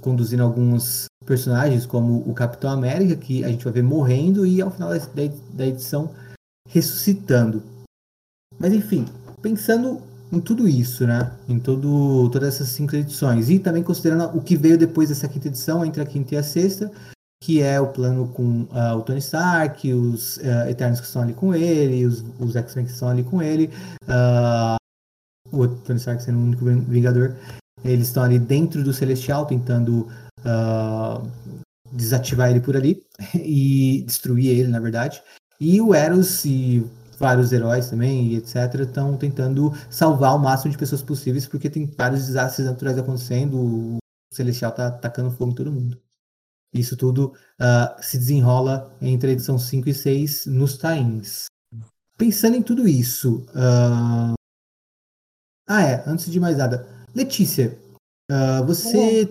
conduzindo 0.00 0.42
alguns 0.42 1.06
personagens 1.24 1.84
como 1.84 2.18
o 2.28 2.34
Capitão 2.34 2.70
América, 2.70 3.16
que 3.16 3.44
a 3.44 3.48
gente 3.48 3.64
vai 3.64 3.72
ver 3.72 3.82
morrendo 3.82 4.46
e 4.46 4.60
ao 4.60 4.70
final 4.70 4.90
da, 4.90 5.66
edição 5.66 6.10
ressuscitando. 6.68 7.62
Mas 8.58 8.72
enfim, 8.72 9.06
pensando 9.42 10.00
em 10.32 10.40
tudo 10.40 10.68
isso, 10.68 11.06
né? 11.06 11.32
Em 11.48 11.58
todo, 11.58 12.28
todas 12.30 12.54
essas 12.54 12.68
cinco 12.68 12.96
edições. 12.96 13.50
E 13.50 13.58
também 13.58 13.82
considerando 13.82 14.36
o 14.36 14.42
que 14.42 14.56
veio 14.56 14.78
depois 14.78 15.08
dessa 15.08 15.28
quinta 15.28 15.48
edição, 15.48 15.84
entre 15.84 16.02
a 16.02 16.06
quinta 16.06 16.34
e 16.34 16.38
a 16.38 16.42
sexta, 16.42 16.90
que 17.42 17.62
é 17.62 17.80
o 17.80 17.88
plano 17.88 18.28
com 18.28 18.62
uh, 18.64 18.96
o 18.96 19.02
Tony 19.02 19.20
Stark, 19.20 19.92
os 19.92 20.38
uh, 20.38 20.68
Eternos 20.68 21.00
que 21.00 21.06
estão 21.06 21.22
ali 21.22 21.32
com 21.32 21.54
ele, 21.54 22.04
os, 22.04 22.24
os 22.38 22.56
X-Men 22.56 22.86
que 22.86 22.92
estão 22.92 23.08
ali 23.08 23.22
com 23.22 23.40
ele, 23.40 23.70
uh, 24.04 24.76
o 25.52 25.68
Tony 25.68 25.98
Stark 25.98 26.22
sendo 26.22 26.38
o 26.38 26.42
único 26.42 26.64
Vingador, 26.64 27.34
eles 27.84 28.08
estão 28.08 28.22
ali 28.22 28.38
dentro 28.38 28.82
do 28.82 28.92
Celestial 28.92 29.46
tentando 29.46 30.08
uh, 30.40 31.28
desativar 31.92 32.50
ele 32.50 32.60
por 32.60 32.76
ali 32.76 33.04
e 33.34 34.02
destruir 34.06 34.58
ele, 34.58 34.68
na 34.68 34.80
verdade. 34.80 35.22
E 35.60 35.80
o 35.80 35.94
Eros 35.94 36.44
e 36.44 36.86
vários 37.18 37.52
heróis 37.52 37.90
também, 37.90 38.28
e 38.28 38.36
etc., 38.36 38.80
estão 38.80 39.16
tentando 39.16 39.72
salvar 39.90 40.36
o 40.36 40.38
máximo 40.38 40.70
de 40.70 40.78
pessoas 40.78 41.02
possíveis, 41.02 41.46
porque 41.46 41.68
tem 41.68 41.86
vários 41.86 42.26
desastres 42.26 42.66
naturais 42.66 42.96
acontecendo, 42.96 43.58
o 43.58 43.98
Celestial 44.32 44.72
tá 44.72 44.86
atacando 44.86 45.30
fogo 45.32 45.50
em 45.50 45.54
todo 45.54 45.72
mundo. 45.72 46.00
Isso 46.72 46.96
tudo 46.96 47.32
uh, 47.60 48.02
se 48.02 48.18
desenrola 48.18 48.94
entre 49.00 49.30
a 49.30 49.32
edição 49.32 49.58
5 49.58 49.88
e 49.88 49.94
6 49.94 50.46
nos 50.46 50.76
tains. 50.76 51.46
Pensando 52.16 52.56
em 52.56 52.62
tudo 52.62 52.86
isso. 52.86 53.46
Uh... 53.50 54.34
Ah, 55.66 55.82
é, 55.82 56.04
antes 56.06 56.30
de 56.30 56.38
mais 56.38 56.56
nada. 56.58 56.97
Letícia, 57.14 57.78
uh, 58.30 58.64
você 58.66 59.28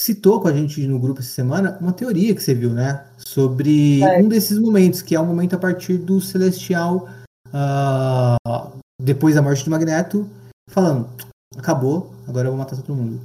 citou 0.00 0.40
com 0.40 0.48
a 0.48 0.52
gente 0.52 0.86
no 0.86 0.98
grupo 0.98 1.20
essa 1.20 1.30
semana 1.30 1.78
uma 1.80 1.92
teoria 1.92 2.34
que 2.34 2.42
você 2.42 2.54
viu, 2.54 2.70
né? 2.70 3.06
Sobre 3.18 4.02
é. 4.02 4.18
um 4.20 4.28
desses 4.28 4.58
momentos, 4.58 5.02
que 5.02 5.14
é 5.14 5.20
o 5.20 5.26
momento 5.26 5.54
a 5.54 5.58
partir 5.58 5.98
do 5.98 6.20
Celestial, 6.20 7.08
uh, 7.48 8.80
depois 9.00 9.34
da 9.34 9.42
morte 9.42 9.64
do 9.64 9.70
Magneto, 9.70 10.28
falando: 10.68 11.08
acabou, 11.56 12.12
agora 12.26 12.48
eu 12.48 12.52
vou 12.52 12.58
matar 12.58 12.76
todo 12.76 12.94
mundo. 12.94 13.20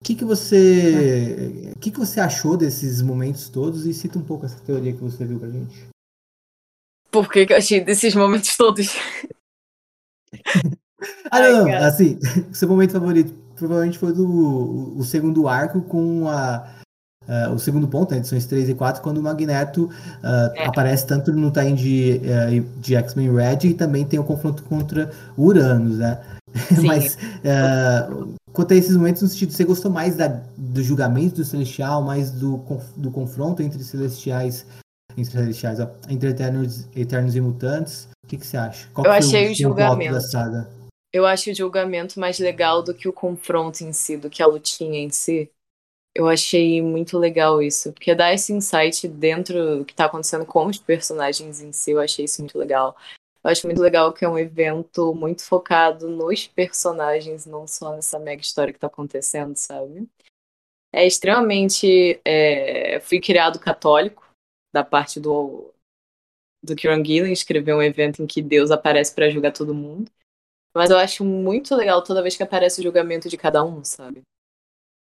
O 0.00 0.04
que, 0.04 0.14
que 0.14 0.24
você. 0.24 1.72
O 1.74 1.78
que, 1.78 1.90
que 1.90 1.98
você 1.98 2.20
achou 2.20 2.56
desses 2.56 3.00
momentos 3.00 3.48
todos 3.48 3.86
e 3.86 3.94
cita 3.94 4.18
um 4.18 4.24
pouco 4.24 4.44
essa 4.44 4.60
teoria 4.60 4.92
que 4.92 5.00
você 5.00 5.24
viu 5.24 5.38
pra 5.38 5.48
gente? 5.48 5.86
Por 7.10 7.30
que, 7.30 7.46
que 7.46 7.52
eu 7.52 7.56
achei 7.56 7.80
desses 7.82 8.14
momentos 8.14 8.56
todos? 8.56 8.88
ah, 11.30 11.40
não, 11.40 11.66
Ai, 11.66 11.74
assim, 11.74 12.18
seu 12.52 12.68
momento 12.68 12.92
favorito 12.92 13.34
provavelmente 13.56 13.98
foi 13.98 14.12
do 14.12 14.94
o 14.96 15.04
segundo 15.04 15.48
arco 15.48 15.80
com 15.82 16.28
a, 16.28 16.66
uh, 17.28 17.52
o 17.52 17.58
segundo 17.58 17.86
ponto, 17.88 18.12
né, 18.12 18.18
edições 18.18 18.46
3 18.46 18.70
e 18.70 18.74
4, 18.74 19.02
quando 19.02 19.18
o 19.18 19.22
Magneto 19.22 19.84
uh, 19.84 19.90
é. 20.54 20.66
aparece 20.66 21.06
tanto 21.06 21.32
no 21.32 21.50
time 21.50 21.74
de, 21.74 22.20
uh, 22.24 22.80
de 22.80 22.96
X-Men 22.96 23.34
Red 23.34 23.58
e 23.64 23.74
também 23.74 24.04
tem 24.04 24.18
o 24.18 24.24
confronto 24.24 24.62
contra 24.64 25.10
Uranus, 25.38 25.98
né? 25.98 26.20
Mas 26.84 27.18
quanto 28.52 28.72
a 28.72 28.76
esses 28.76 28.96
momentos, 28.96 29.22
no 29.22 29.28
sentido, 29.28 29.52
você 29.52 29.64
gostou 29.64 29.90
mais 29.90 30.14
da, 30.14 30.40
do 30.56 30.82
julgamento 30.82 31.36
do 31.36 31.44
Celestial, 31.44 32.00
mais 32.00 32.30
do, 32.30 32.62
do 32.96 33.10
confronto 33.10 33.60
entre 33.60 33.82
Celestiais 33.82 34.64
entre 35.16 35.32
Celestiais, 35.32 35.80
ó, 35.80 35.88
entre 36.08 36.30
Eternos, 36.30 36.88
Eternos 36.94 37.36
e 37.36 37.40
Mutantes? 37.40 38.08
O 38.24 38.26
que, 38.26 38.36
que 38.36 38.46
você 38.46 38.56
acha? 38.56 38.88
Qual 38.92 39.06
Eu 39.06 39.12
achei 39.12 39.48
o, 39.48 39.52
o 39.52 39.54
julgamento. 39.54 40.14
Da 40.14 40.20
saga? 40.20 40.68
Eu 41.14 41.24
acho 41.24 41.48
o 41.48 41.54
julgamento 41.54 42.18
mais 42.18 42.40
legal 42.40 42.82
do 42.82 42.92
que 42.92 43.08
o 43.08 43.12
confronto 43.12 43.84
em 43.84 43.92
si, 43.92 44.16
do 44.16 44.28
que 44.28 44.42
a 44.42 44.48
lutinha 44.48 44.98
em 44.98 45.10
si. 45.10 45.48
Eu 46.12 46.28
achei 46.28 46.82
muito 46.82 47.16
legal 47.16 47.62
isso, 47.62 47.92
porque 47.92 48.16
dá 48.16 48.34
esse 48.34 48.52
insight 48.52 49.06
dentro 49.06 49.78
do 49.78 49.84
que 49.84 49.94
tá 49.94 50.06
acontecendo 50.06 50.44
com 50.44 50.66
os 50.66 50.76
personagens 50.76 51.60
em 51.60 51.70
si, 51.70 51.92
eu 51.92 52.00
achei 52.00 52.24
isso 52.24 52.42
muito 52.42 52.58
legal. 52.58 52.96
Eu 53.44 53.50
acho 53.50 53.64
muito 53.64 53.80
legal 53.80 54.12
que 54.12 54.24
é 54.24 54.28
um 54.28 54.36
evento 54.36 55.14
muito 55.14 55.44
focado 55.44 56.08
nos 56.08 56.48
personagens, 56.48 57.46
não 57.46 57.64
só 57.64 57.94
nessa 57.94 58.18
mega 58.18 58.42
história 58.42 58.72
que 58.72 58.80
tá 58.80 58.88
acontecendo, 58.88 59.54
sabe? 59.54 60.08
É 60.92 61.06
extremamente. 61.06 62.20
É... 62.24 62.98
Fui 62.98 63.20
criado 63.20 63.60
católico, 63.60 64.28
da 64.72 64.82
parte 64.82 65.20
do, 65.20 65.72
do 66.60 66.74
Kieran 66.74 67.04
Gillen, 67.04 67.32
escrever 67.32 67.72
um 67.72 67.82
evento 67.82 68.20
em 68.20 68.26
que 68.26 68.42
Deus 68.42 68.72
aparece 68.72 69.14
para 69.14 69.30
julgar 69.30 69.52
todo 69.52 69.72
mundo. 69.72 70.10
Mas 70.74 70.90
eu 70.90 70.98
acho 70.98 71.24
muito 71.24 71.74
legal 71.76 72.02
toda 72.02 72.22
vez 72.22 72.36
que 72.36 72.42
aparece 72.42 72.80
o 72.80 72.82
julgamento 72.82 73.28
de 73.28 73.36
cada 73.36 73.64
um, 73.64 73.84
sabe? 73.84 74.22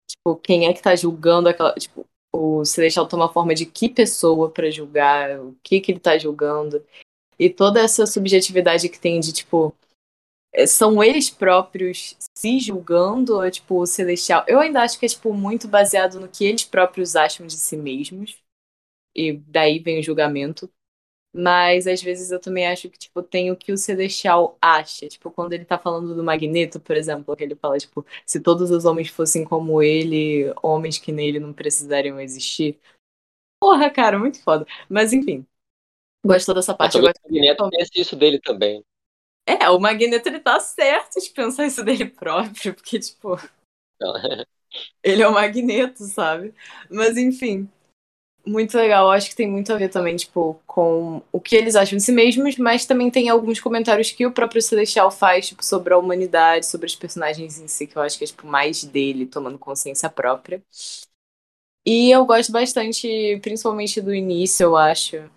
Tipo, 0.07 0.37
quem 0.37 0.67
é 0.67 0.73
que 0.75 0.83
tá 0.83 0.95
julgando 0.95 1.49
aquela. 1.49 1.73
Tipo, 1.75 2.07
o 2.33 2.65
Celestial 2.65 3.07
toma 3.09 3.33
forma 3.33 3.55
de 3.55 3.65
que 3.65 3.89
pessoa 3.89 4.51
para 4.51 4.71
julgar, 4.71 5.41
o 5.41 5.57
que 5.63 5.81
que 5.81 5.93
ele 5.93 6.01
tá 6.01 6.19
julgando. 6.19 6.85
E 7.39 7.49
toda 7.49 7.81
essa 7.81 8.07
subjetividade 8.07 8.89
que 8.89 8.99
tem 8.99 9.21
de, 9.21 9.33
tipo, 9.33 9.75
é, 10.53 10.67
são 10.67 11.03
eles 11.03 11.31
próprios 11.31 12.17
se 12.37 12.59
julgando, 12.59 13.37
ou, 13.37 13.51
tipo, 13.51 13.81
o 13.81 13.87
Celestial. 13.87 14.45
Eu 14.47 14.61
ainda 14.61 14.83
acho 14.83 14.99
que 14.99 15.07
é, 15.07 15.09
tipo, 15.09 15.33
muito 15.33 15.67
baseado 15.69 16.21
no 16.21 16.29
que 16.29 16.45
eles 16.45 16.65
próprios 16.65 17.17
acham 17.17 17.47
de 17.47 17.55
si 17.55 17.77
mesmos. 17.77 18.39
E 19.17 19.33
daí 19.33 19.79
vem 19.79 20.01
o 20.01 20.03
julgamento. 20.03 20.71
Mas 21.37 21.89
às 21.89 22.01
vezes 22.01 22.31
eu 22.31 22.39
também 22.39 22.65
acho 22.65 22.89
que, 22.89 22.97
tipo, 22.97 23.21
tem 23.21 23.51
o 23.51 23.57
que 23.57 23.73
o 23.73 23.77
Celestial 23.77 24.57
acha. 24.63 25.09
Tipo, 25.09 25.33
quando 25.33 25.53
ele 25.53 25.65
tá 25.65 25.77
falando 25.77 26.15
do 26.15 26.23
Magneto, 26.23 26.79
por 26.79 26.97
exemplo, 26.97 27.35
que 27.35 27.43
ele 27.43 27.57
fala, 27.57 27.77
tipo, 27.77 28.07
se 28.25 28.39
todos 28.39 28.71
os 28.71 28.85
homens 28.85 29.09
fossem 29.09 29.45
como 29.45 29.83
ele, 29.83 30.55
homens 30.63 30.97
que 30.97 31.11
nele 31.11 31.41
não 31.41 31.53
precisariam 31.53 32.21
existir. 32.21 32.79
Porra, 33.61 33.91
cara, 33.91 34.17
muito 34.17 34.41
foda. 34.45 34.65
Mas 34.89 35.13
enfim. 35.13 35.45
Gostou 36.25 36.55
dessa 36.55 36.73
parte? 36.73 36.97
o 36.99 37.03
Magneto 37.03 37.69
pensa 37.69 37.91
isso 37.97 38.15
dele 38.15 38.41
também. 38.41 38.85
É, 39.45 39.69
o 39.69 39.81
Magneto 39.81 40.29
ele 40.29 40.39
tá 40.39 40.61
certo 40.61 41.21
de 41.21 41.31
pensar 41.31 41.67
isso 41.67 41.83
dele 41.83 42.07
próprio, 42.07 42.75
porque, 42.75 43.01
tipo. 43.01 43.37
ele 45.03 45.21
é 45.21 45.27
o 45.27 45.35
Magneto, 45.35 46.05
sabe? 46.05 46.55
Mas 46.89 47.17
enfim 47.17 47.69
muito 48.47 48.77
legal. 48.77 49.11
Acho 49.11 49.31
que 49.31 49.37
tem 49.37 49.51
muito 49.51 49.73
a 49.73 49.77
ver 49.77 49.89
também, 49.89 50.17
tipo, 50.17 50.61
com 50.67 51.23
o 51.33 51.41
que 51.41 51.57
eles 51.57 51.77
acham 51.77 51.97
de 51.97 52.03
si 52.05 52.13
mesmos, 52.13 52.57
mas 52.57 52.87
também 52.87 53.11
tem 53.11 53.29
alguns 53.29 53.61
comentários 53.61 54.11
que 54.11 54.27
o 54.27 54.33
próprio 54.33 54.63
Celestial 54.63 55.11
faz, 55.11 55.49
tipo, 55.49 55.65
sobre 55.65 55.95
a 55.95 55.99
humanidade, 55.99 56.67
sobre 56.67 56.87
os 56.87 56.95
personagens 56.95 57.59
em 57.59 57.69
si, 57.69 57.87
que 57.87 57.97
eu 57.97 58.03
acho 58.03 58.19
que 58.19 58.25
é, 58.25 58.27
tipo, 58.27 58.47
mais 58.47 58.85
dele, 58.85 59.27
tomando 59.27 59.59
consciência 59.59 60.09
própria. 60.11 60.63
E 61.87 62.11
eu 62.11 62.25
gosto 62.25 62.51
bastante, 62.53 63.39
principalmente 63.43 64.01
do 64.01 64.15
início, 64.15 64.65
eu 64.65 64.77
acho. 64.77 65.31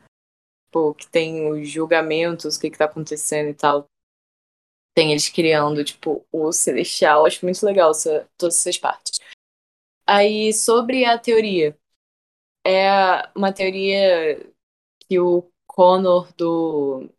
Tipo, 0.65 0.93
que 0.93 1.07
tem 1.07 1.49
os 1.51 1.69
julgamentos, 1.69 2.55
o 2.55 2.59
que, 2.59 2.69
que 2.69 2.77
tá 2.77 2.85
acontecendo 2.85 3.49
e 3.49 3.53
tal. 3.53 3.85
Tem 4.95 5.11
eles 5.11 5.29
criando, 5.29 5.83
tipo, 5.83 6.25
o 6.31 6.51
Celestial. 6.51 7.25
Acho 7.25 7.45
muito 7.45 7.65
legal 7.65 7.91
essa, 7.91 8.27
todas 8.37 8.55
essas 8.57 8.77
partes. 8.77 9.19
Aí, 10.05 10.53
sobre 10.53 11.03
a 11.05 11.17
teoria 11.17 11.77
é 12.68 13.30
uma 13.34 13.53
teoria 13.53 14.51
que 15.07 15.18
o 15.20 15.49
Connor 15.65 16.34
do 16.34 17.09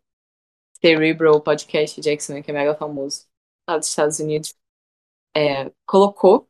Cerebral 0.79 1.41
Podcast 1.41 1.99
Jackson, 1.99 2.43
que 2.43 2.51
é 2.51 2.53
mega 2.53 2.75
famoso 2.75 3.25
lá 3.67 3.77
dos 3.77 3.87
Estados 3.87 4.19
Unidos, 4.19 4.53
é, 5.35 5.71
colocou, 5.87 6.47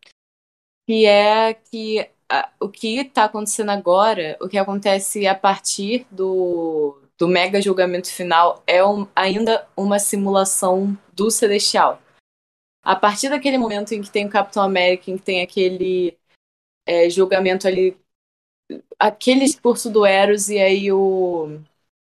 que 0.86 1.06
é 1.06 1.54
que 1.54 2.10
a, 2.30 2.52
o 2.60 2.70
que 2.70 2.98
está 2.98 3.24
acontecendo 3.26 3.70
agora, 3.70 4.38
o 4.42 4.50
que 4.50 4.58
acontece 4.58 5.26
a 5.26 5.36
partir 5.36 6.06
do, 6.12 7.02
do 7.18 7.28
mega 7.28 7.62
julgamento 7.62 8.12
final, 8.12 8.62
é 8.68 8.86
um, 8.86 9.08
ainda 9.16 9.66
uma 9.78 9.98
simulação 9.98 10.98
do 11.14 11.32
Celestial. 11.32 12.02
A 12.84 12.96
partir 12.96 13.30
daquele 13.30 13.58
momento 13.58 13.94
em 13.94 14.02
que 14.02 14.10
tem 14.10 14.26
o 14.26 14.30
Capitão 14.30 14.64
América, 14.64 15.10
em 15.10 15.18
que 15.18 15.24
tem 15.24 15.42
aquele 15.42 16.18
é, 16.86 17.10
julgamento 17.10 17.68
ali 17.68 17.98
aquele 19.00 19.46
discurso 19.46 19.90
do 19.90 20.06
Eros 20.06 20.50
e 20.50 20.60
aí 20.60 20.92
o 20.92 21.60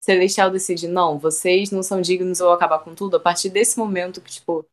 Celestial 0.02 0.50
decide, 0.50 0.88
não, 0.88 1.20
vocês 1.20 1.72
não 1.72 1.84
são 1.84 2.02
dignos, 2.02 2.40
eu 2.40 2.48
vou 2.48 2.56
acabar 2.56 2.80
com 2.80 2.96
tudo. 2.96 3.18
A 3.18 3.20
partir 3.20 3.50
desse 3.50 3.78
momento 3.78 4.22
que, 4.22 4.32
tipo, 4.32 4.66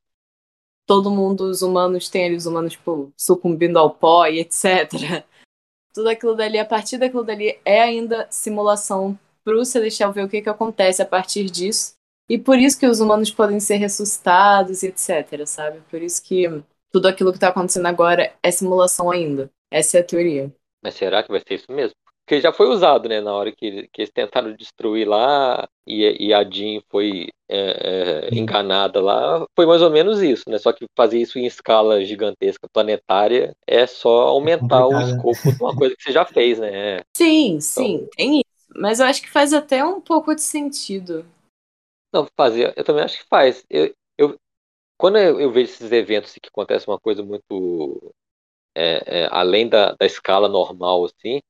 todo 0.87 1.11
mundo, 1.11 1.43
os 1.43 1.63
humanos, 1.63 2.09
tem 2.09 2.27
ali 2.27 2.37
os 2.37 2.47
humanos, 2.47 2.73
tipo, 2.73 3.13
sucumbindo 3.17 3.79
ao 3.79 3.91
pó 3.91 4.27
e 4.27 4.41
etc. 4.41 5.25
Tudo 5.93 6.09
aquilo 6.09 6.35
dali, 6.35 6.59
a 6.59 6.65
partir 6.65 6.97
daquilo 6.99 7.25
dali, 7.25 7.59
é 7.65 7.83
ainda 7.83 8.27
simulação 8.31 9.19
pro 9.45 9.65
Celestial 9.65 10.13
ver 10.13 10.25
o 10.25 10.29
que 10.29 10.43
que 10.43 10.49
acontece 10.49 11.03
a 11.03 11.07
partir 11.07 11.51
disso. 11.51 11.95
E 12.29 12.39
por 12.39 12.59
isso 12.59 12.79
que 12.79 12.87
os 12.87 13.01
humanos 13.01 13.31
podem 13.31 13.59
ser 13.61 13.77
ressuscitados 13.77 14.83
e 14.83 14.89
etc, 14.89 15.47
sabe? 15.47 15.81
Por 15.91 16.03
isso 16.03 16.23
que 16.23 16.45
tudo 16.91 17.09
aquilo 17.09 17.33
que 17.33 17.39
tá 17.39 17.49
acontecendo 17.49 17.87
agora 17.87 18.33
é 18.43 18.51
simulação 18.51 19.11
ainda. 19.11 19.51
Essa 19.71 19.99
é 19.99 20.01
a 20.01 20.05
teoria. 20.05 20.55
Mas 20.83 20.95
será 20.95 21.23
que 21.23 21.31
vai 21.31 21.41
ser 21.41 21.55
isso 21.55 21.71
mesmo? 21.73 21.95
Porque 22.25 22.43
já 22.43 22.53
foi 22.53 22.69
usado, 22.69 23.09
né? 23.09 23.23
Na 23.23 23.33
hora 23.33 23.51
que, 23.51 23.89
que 23.91 24.03
eles 24.03 24.13
tentaram 24.13 24.55
destruir 24.55 25.09
lá 25.09 25.67
e, 25.87 26.27
e 26.27 26.35
a 26.35 26.45
Jean 26.45 26.83
foi 26.91 27.29
é, 27.49 28.29
é, 28.31 28.35
enganada 28.35 29.01
lá, 29.01 29.47
foi 29.57 29.65
mais 29.65 29.81
ou 29.81 29.91
menos 29.91 30.21
isso, 30.21 30.45
né? 30.47 30.59
Só 30.59 30.71
que 30.71 30.85
fazer 30.95 31.19
isso 31.19 31.39
em 31.39 31.47
escala 31.47 32.05
gigantesca, 32.05 32.69
planetária, 32.71 33.57
é 33.67 33.87
só 33.87 34.29
aumentar 34.29 34.83
é 34.83 34.85
o 34.85 35.01
escopo 35.01 35.53
de 35.53 35.63
uma 35.63 35.75
coisa 35.75 35.97
que 35.97 36.03
você 36.03 36.13
já 36.13 36.27
fez, 36.27 36.59
né? 36.59 37.01
Sim, 37.17 37.53
então, 37.53 37.61
sim, 37.61 38.09
tem 38.15 38.41
isso. 38.41 38.69
Mas 38.77 39.01
eu 39.01 39.07
acho 39.07 39.23
que 39.23 39.31
faz 39.31 39.55
até 39.55 39.83
um 39.83 39.99
pouco 39.99 40.35
de 40.35 40.43
sentido. 40.43 41.25
Não, 42.13 42.29
fazer, 42.37 42.75
eu 42.77 42.85
também 42.85 43.05
acho 43.05 43.19
que 43.19 43.29
faz. 43.29 43.65
Eu, 43.71 43.95
eu, 44.19 44.37
quando 44.99 45.17
eu, 45.17 45.41
eu 45.41 45.51
vejo 45.51 45.73
esses 45.73 45.91
eventos 45.91 46.35
que 46.35 46.49
acontece 46.49 46.87
uma 46.87 47.01
coisa 47.01 47.23
muito 47.23 48.13
é, 48.79 49.03
é, 49.07 49.29
além 49.31 49.69
da, 49.69 49.93
da 49.93 50.07
escala 50.07 50.49
normal, 50.49 51.05
assim, 51.05 51.41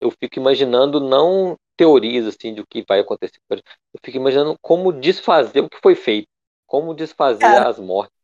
eu 0.00 0.10
fico 0.10 0.38
imaginando 0.38 1.00
não 1.00 1.56
teorias 1.76 2.26
assim 2.26 2.54
de 2.54 2.60
o 2.60 2.66
que 2.66 2.84
vai 2.88 3.00
acontecer. 3.00 3.38
Eu 3.50 3.60
fico 4.04 4.16
imaginando 4.16 4.56
como 4.62 4.92
desfazer 4.92 5.60
o 5.60 5.68
que 5.68 5.78
foi 5.82 5.94
feito, 5.94 6.28
como 6.66 6.94
desfazer 6.94 7.40
Cara. 7.40 7.68
as 7.68 7.78
mortes, 7.78 8.14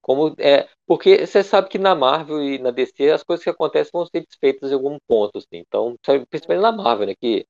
como 0.00 0.34
é, 0.38 0.68
porque 0.86 1.26
você 1.26 1.42
sabe 1.42 1.68
que 1.68 1.78
na 1.78 1.94
Marvel 1.94 2.42
e 2.42 2.58
na 2.58 2.70
DC 2.70 3.10
as 3.10 3.22
coisas 3.22 3.44
que 3.44 3.50
acontecem 3.50 3.90
vão 3.92 4.06
ser 4.06 4.24
desfeitas 4.26 4.70
em 4.70 4.74
algum 4.74 4.98
ponto, 5.06 5.38
assim. 5.38 5.58
Então, 5.58 5.96
principalmente 6.28 6.62
na 6.62 6.72
Marvel, 6.72 7.06
né, 7.06 7.14
que 7.14 7.46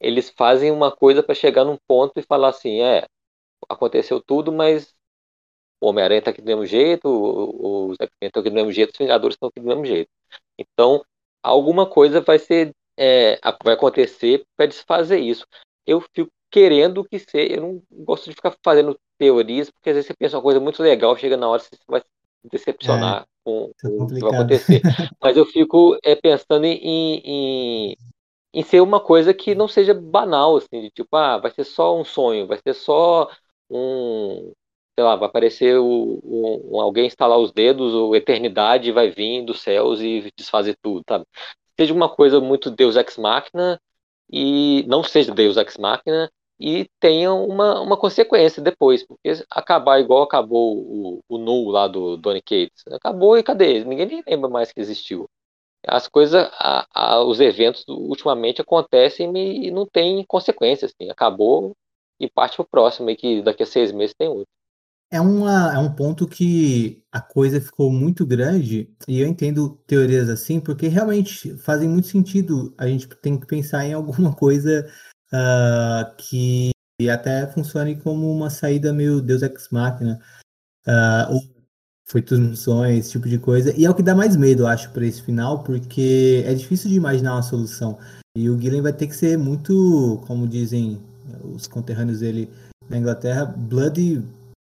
eles 0.00 0.30
fazem 0.30 0.70
uma 0.70 0.94
coisa 0.94 1.22
para 1.22 1.34
chegar 1.34 1.64
num 1.64 1.78
ponto 1.86 2.18
e 2.18 2.22
falar 2.22 2.50
assim, 2.50 2.80
é, 2.80 3.04
aconteceu 3.68 4.20
tudo, 4.20 4.52
mas 4.52 4.94
o 5.86 5.90
Homem-Aranha 5.90 6.18
está 6.18 6.30
aqui 6.30 6.42
do 6.42 6.46
mesmo 6.46 6.66
jeito, 6.66 7.08
os 7.08 7.96
X-Men 8.00 8.28
estão 8.28 8.40
aqui 8.40 8.50
do 8.50 8.54
mesmo 8.54 8.72
jeito, 8.72 8.90
os 8.90 8.98
Vingadores 8.98 9.34
estão 9.34 9.48
aqui 9.48 9.60
do 9.60 9.66
mesmo 9.66 9.84
jeito. 9.84 10.10
Então, 10.58 11.04
alguma 11.42 11.86
coisa 11.86 12.20
vai 12.20 12.38
ser 12.38 12.72
é, 12.96 13.38
vai 13.62 13.74
acontecer 13.74 14.44
para 14.56 14.66
desfazer 14.66 15.18
isso. 15.18 15.46
Eu 15.86 16.00
fico 16.14 16.30
querendo 16.50 17.04
que 17.04 17.18
seja, 17.18 17.54
eu 17.54 17.60
não 17.60 17.82
gosto 18.04 18.28
de 18.28 18.34
ficar 18.34 18.54
fazendo 18.64 18.98
teorias, 19.18 19.70
porque 19.70 19.90
às 19.90 19.96
vezes 19.96 20.08
você 20.08 20.14
pensa 20.14 20.36
uma 20.36 20.42
coisa 20.42 20.58
muito 20.58 20.82
legal, 20.82 21.16
chega 21.16 21.36
na 21.36 21.48
hora 21.48 21.60
você 21.60 21.68
vai 21.86 22.00
se 22.00 22.06
decepcionar 22.50 23.22
é, 23.22 23.26
com, 23.44 23.70
é 23.84 23.88
o 23.88 24.06
que 24.06 24.20
vai 24.20 24.34
acontecer. 24.34 24.80
Mas 25.20 25.36
eu 25.36 25.44
fico 25.46 25.98
é, 26.02 26.14
pensando 26.16 26.64
em, 26.64 26.78
em, 26.82 27.96
em, 28.54 28.62
ser 28.62 28.80
uma 28.80 29.00
coisa 29.00 29.34
que 29.34 29.54
não 29.54 29.68
seja 29.68 29.92
banal, 29.92 30.56
assim, 30.56 30.80
de 30.80 30.90
tipo, 30.90 31.14
ah, 31.16 31.38
vai 31.38 31.50
ser 31.50 31.64
só 31.64 31.98
um 31.98 32.04
sonho, 32.04 32.46
vai 32.46 32.58
ser 32.58 32.74
só 32.74 33.30
um, 33.70 34.52
sei 34.98 35.04
lá, 35.04 35.14
vai 35.14 35.28
aparecer 35.28 35.78
o, 35.78 36.20
o, 36.24 36.80
alguém 36.80 37.06
instalar 37.06 37.38
os 37.38 37.52
dedos, 37.52 37.92
o 37.94 38.14
Eternidade 38.14 38.90
vai 38.92 39.10
vir 39.10 39.44
dos 39.44 39.60
céus 39.60 40.00
e 40.00 40.32
desfazer 40.36 40.76
tudo, 40.82 41.04
sabe? 41.08 41.26
Seja 41.78 41.92
uma 41.92 42.08
coisa 42.08 42.40
muito 42.40 42.70
Deus 42.70 42.96
Ex 42.96 43.18
Machina 43.18 43.80
e 44.30 44.84
não 44.88 45.02
seja 45.02 45.34
Deus 45.34 45.58
Ex 45.58 45.76
Machina 45.76 46.30
e 46.58 46.88
tenha 46.98 47.34
uma, 47.34 47.80
uma 47.82 47.96
consequência 47.98 48.62
depois, 48.62 49.06
porque 49.06 49.44
acabar 49.50 50.00
igual 50.00 50.22
acabou 50.22 50.78
o, 50.78 51.20
o 51.28 51.38
Nu 51.38 51.68
lá 51.68 51.86
do 51.86 52.16
Donny 52.16 52.40
Cates, 52.40 52.82
acabou 52.90 53.36
e 53.36 53.42
cadê? 53.42 53.84
Ninguém 53.84 54.06
nem 54.06 54.22
lembra 54.26 54.48
mais 54.48 54.72
que 54.72 54.80
existiu. 54.80 55.28
As 55.86 56.08
coisas, 56.08 56.48
a, 56.54 56.86
a, 56.92 57.22
os 57.22 57.38
eventos 57.40 57.84
ultimamente 57.88 58.60
acontecem 58.62 59.30
e 59.36 59.70
não 59.70 59.86
tem 59.86 60.24
consequências, 60.26 60.92
assim, 60.98 61.10
acabou 61.10 61.72
e 62.18 62.28
parte 62.30 62.56
para 62.56 62.62
o 62.64 62.68
próximo, 62.68 63.10
e 63.10 63.16
que 63.16 63.42
daqui 63.42 63.62
a 63.62 63.66
seis 63.66 63.92
meses 63.92 64.14
tem 64.18 64.28
outro 64.28 64.55
é, 65.10 65.20
uma, 65.20 65.72
é 65.74 65.78
um 65.78 65.92
ponto 65.92 66.26
que 66.26 67.02
a 67.12 67.20
coisa 67.20 67.60
ficou 67.60 67.90
muito 67.90 68.26
grande, 68.26 68.90
e 69.06 69.20
eu 69.20 69.28
entendo 69.28 69.78
teorias 69.86 70.28
assim, 70.28 70.60
porque 70.60 70.88
realmente 70.88 71.56
fazem 71.58 71.88
muito 71.88 72.08
sentido. 72.08 72.74
A 72.76 72.86
gente 72.86 73.08
tem 73.08 73.38
que 73.38 73.46
pensar 73.46 73.86
em 73.86 73.92
alguma 73.92 74.32
coisa 74.36 74.88
uh, 75.32 76.16
que 76.16 76.70
até 77.10 77.46
funcione 77.46 77.96
como 77.96 78.30
uma 78.30 78.50
saída 78.50 78.92
meio 78.92 79.20
Deus 79.20 79.42
Ex 79.42 79.68
Machina, 79.70 80.20
uh, 80.86 81.34
ou 81.34 81.56
foi 82.08 82.22
transmissões, 82.22 82.98
esse 83.00 83.12
tipo 83.12 83.28
de 83.28 83.38
coisa. 83.38 83.72
E 83.76 83.84
é 83.84 83.90
o 83.90 83.94
que 83.94 84.02
dá 84.02 84.14
mais 84.14 84.36
medo, 84.36 84.62
eu 84.62 84.66
acho, 84.66 84.90
para 84.90 85.04
esse 85.06 85.22
final, 85.22 85.62
porque 85.64 86.44
é 86.46 86.54
difícil 86.54 86.90
de 86.90 86.96
imaginar 86.96 87.34
uma 87.34 87.42
solução. 87.42 87.98
E 88.36 88.48
o 88.50 88.56
Guilherme 88.56 88.82
vai 88.82 88.92
ter 88.92 89.06
que 89.06 89.16
ser 89.16 89.36
muito, 89.38 90.22
como 90.26 90.46
dizem 90.46 91.00
os 91.42 91.66
conterrâneos 91.66 92.20
dele, 92.20 92.48
na 92.88 92.98
Inglaterra, 92.98 93.44
bloody 93.44 94.22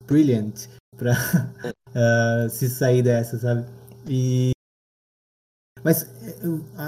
brilliant 0.07 0.67
para 0.97 1.13
uh, 1.13 2.49
se 2.51 2.69
sair 2.69 3.01
dessa, 3.01 3.37
sabe? 3.37 3.65
E 4.07 4.51
mas 5.83 6.09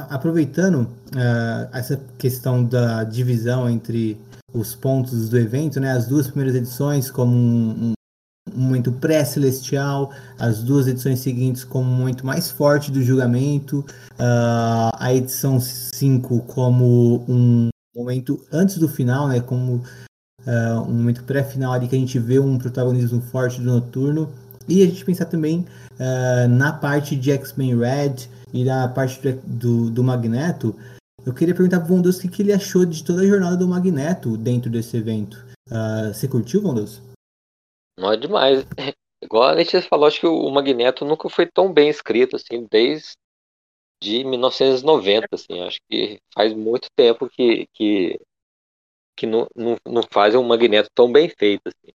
aproveitando 0.10 0.82
uh, 0.82 1.70
essa 1.72 2.02
questão 2.18 2.66
da 2.66 3.04
divisão 3.04 3.70
entre 3.70 4.20
os 4.52 4.74
pontos 4.74 5.30
do 5.30 5.38
evento, 5.38 5.80
né? 5.80 5.92
As 5.92 6.08
duas 6.08 6.26
primeiras 6.26 6.56
edições 6.56 7.12
como 7.12 7.32
um, 7.36 7.94
um 8.52 8.60
momento 8.60 8.92
pré-celestial, 8.92 10.12
as 10.40 10.64
duas 10.64 10.88
edições 10.88 11.20
seguintes 11.20 11.64
como 11.64 11.88
momento 11.88 12.26
mais 12.26 12.50
forte 12.50 12.92
do 12.92 13.04
julgamento, 13.04 13.86
uh, 14.14 14.90
a 14.98 15.14
edição 15.14 15.60
5 15.60 16.40
como 16.42 17.24
um 17.30 17.70
momento 17.96 18.44
antes 18.52 18.80
do 18.80 18.90
final, 18.90 19.28
né? 19.28 19.42
Como 19.42 19.84
uh, 20.48 20.82
um 20.82 20.94
momento 20.94 21.24
pré-final 21.24 21.74
ali 21.74 21.88
que 21.88 21.96
a 21.96 22.00
gente 22.00 22.18
vê 22.18 22.40
um 22.40 22.58
protagonismo 22.58 23.22
forte 23.22 23.60
do 23.60 23.66
Noturno. 23.66 24.32
E 24.68 24.82
a 24.82 24.86
gente 24.86 25.06
pensar 25.06 25.26
também 25.26 25.66
uh, 25.94 26.48
na 26.50 26.74
parte 26.74 27.16
de 27.16 27.32
X-Men 27.32 27.78
Red 27.78 28.16
e 28.54 28.64
na 28.64 28.88
parte 28.88 29.20
do, 29.44 29.90
do 29.90 30.04
Magneto. 30.04 30.76
Eu 31.26 31.34
queria 31.34 31.54
perguntar 31.54 31.82
pro 31.82 31.90
Vondos 31.90 32.18
o 32.18 32.22
que, 32.22 32.30
que 32.30 32.42
ele 32.42 32.54
achou 32.54 32.86
de 32.86 33.04
toda 33.04 33.22
a 33.22 33.28
jornada 33.28 33.58
do 33.58 33.68
Magneto 33.68 34.38
dentro 34.38 34.70
desse 34.70 34.96
evento. 34.96 35.46
Uh, 35.70 36.14
você 36.14 36.28
curtiu, 36.28 36.62
Vondos? 36.62 37.02
Não 38.00 38.12
é 38.12 38.18
demais. 38.18 38.66
Igual 39.24 39.44
a 39.44 39.52
Letícia 39.52 39.82
falou, 39.82 40.08
acho 40.08 40.20
que 40.20 40.28
o 40.28 40.50
Magneto 40.52 41.04
nunca 41.04 41.28
foi 41.28 41.48
tão 41.48 41.74
bem 41.74 41.90
escrito, 41.90 42.36
assim, 42.36 42.68
desde 42.70 43.14
de 44.02 44.24
1990, 44.24 45.28
assim. 45.34 45.60
Acho 45.62 45.80
que 45.90 46.20
faz 46.34 46.54
muito 46.54 46.88
tempo 46.96 47.28
que, 47.28 47.68
que 47.74 48.20
que 49.18 49.26
não, 49.26 49.48
não, 49.56 49.76
não 49.86 50.04
fazem 50.12 50.40
um 50.40 50.44
Magneto 50.44 50.90
tão 50.94 51.12
bem 51.12 51.28
feito. 51.28 51.64
Assim. 51.68 51.94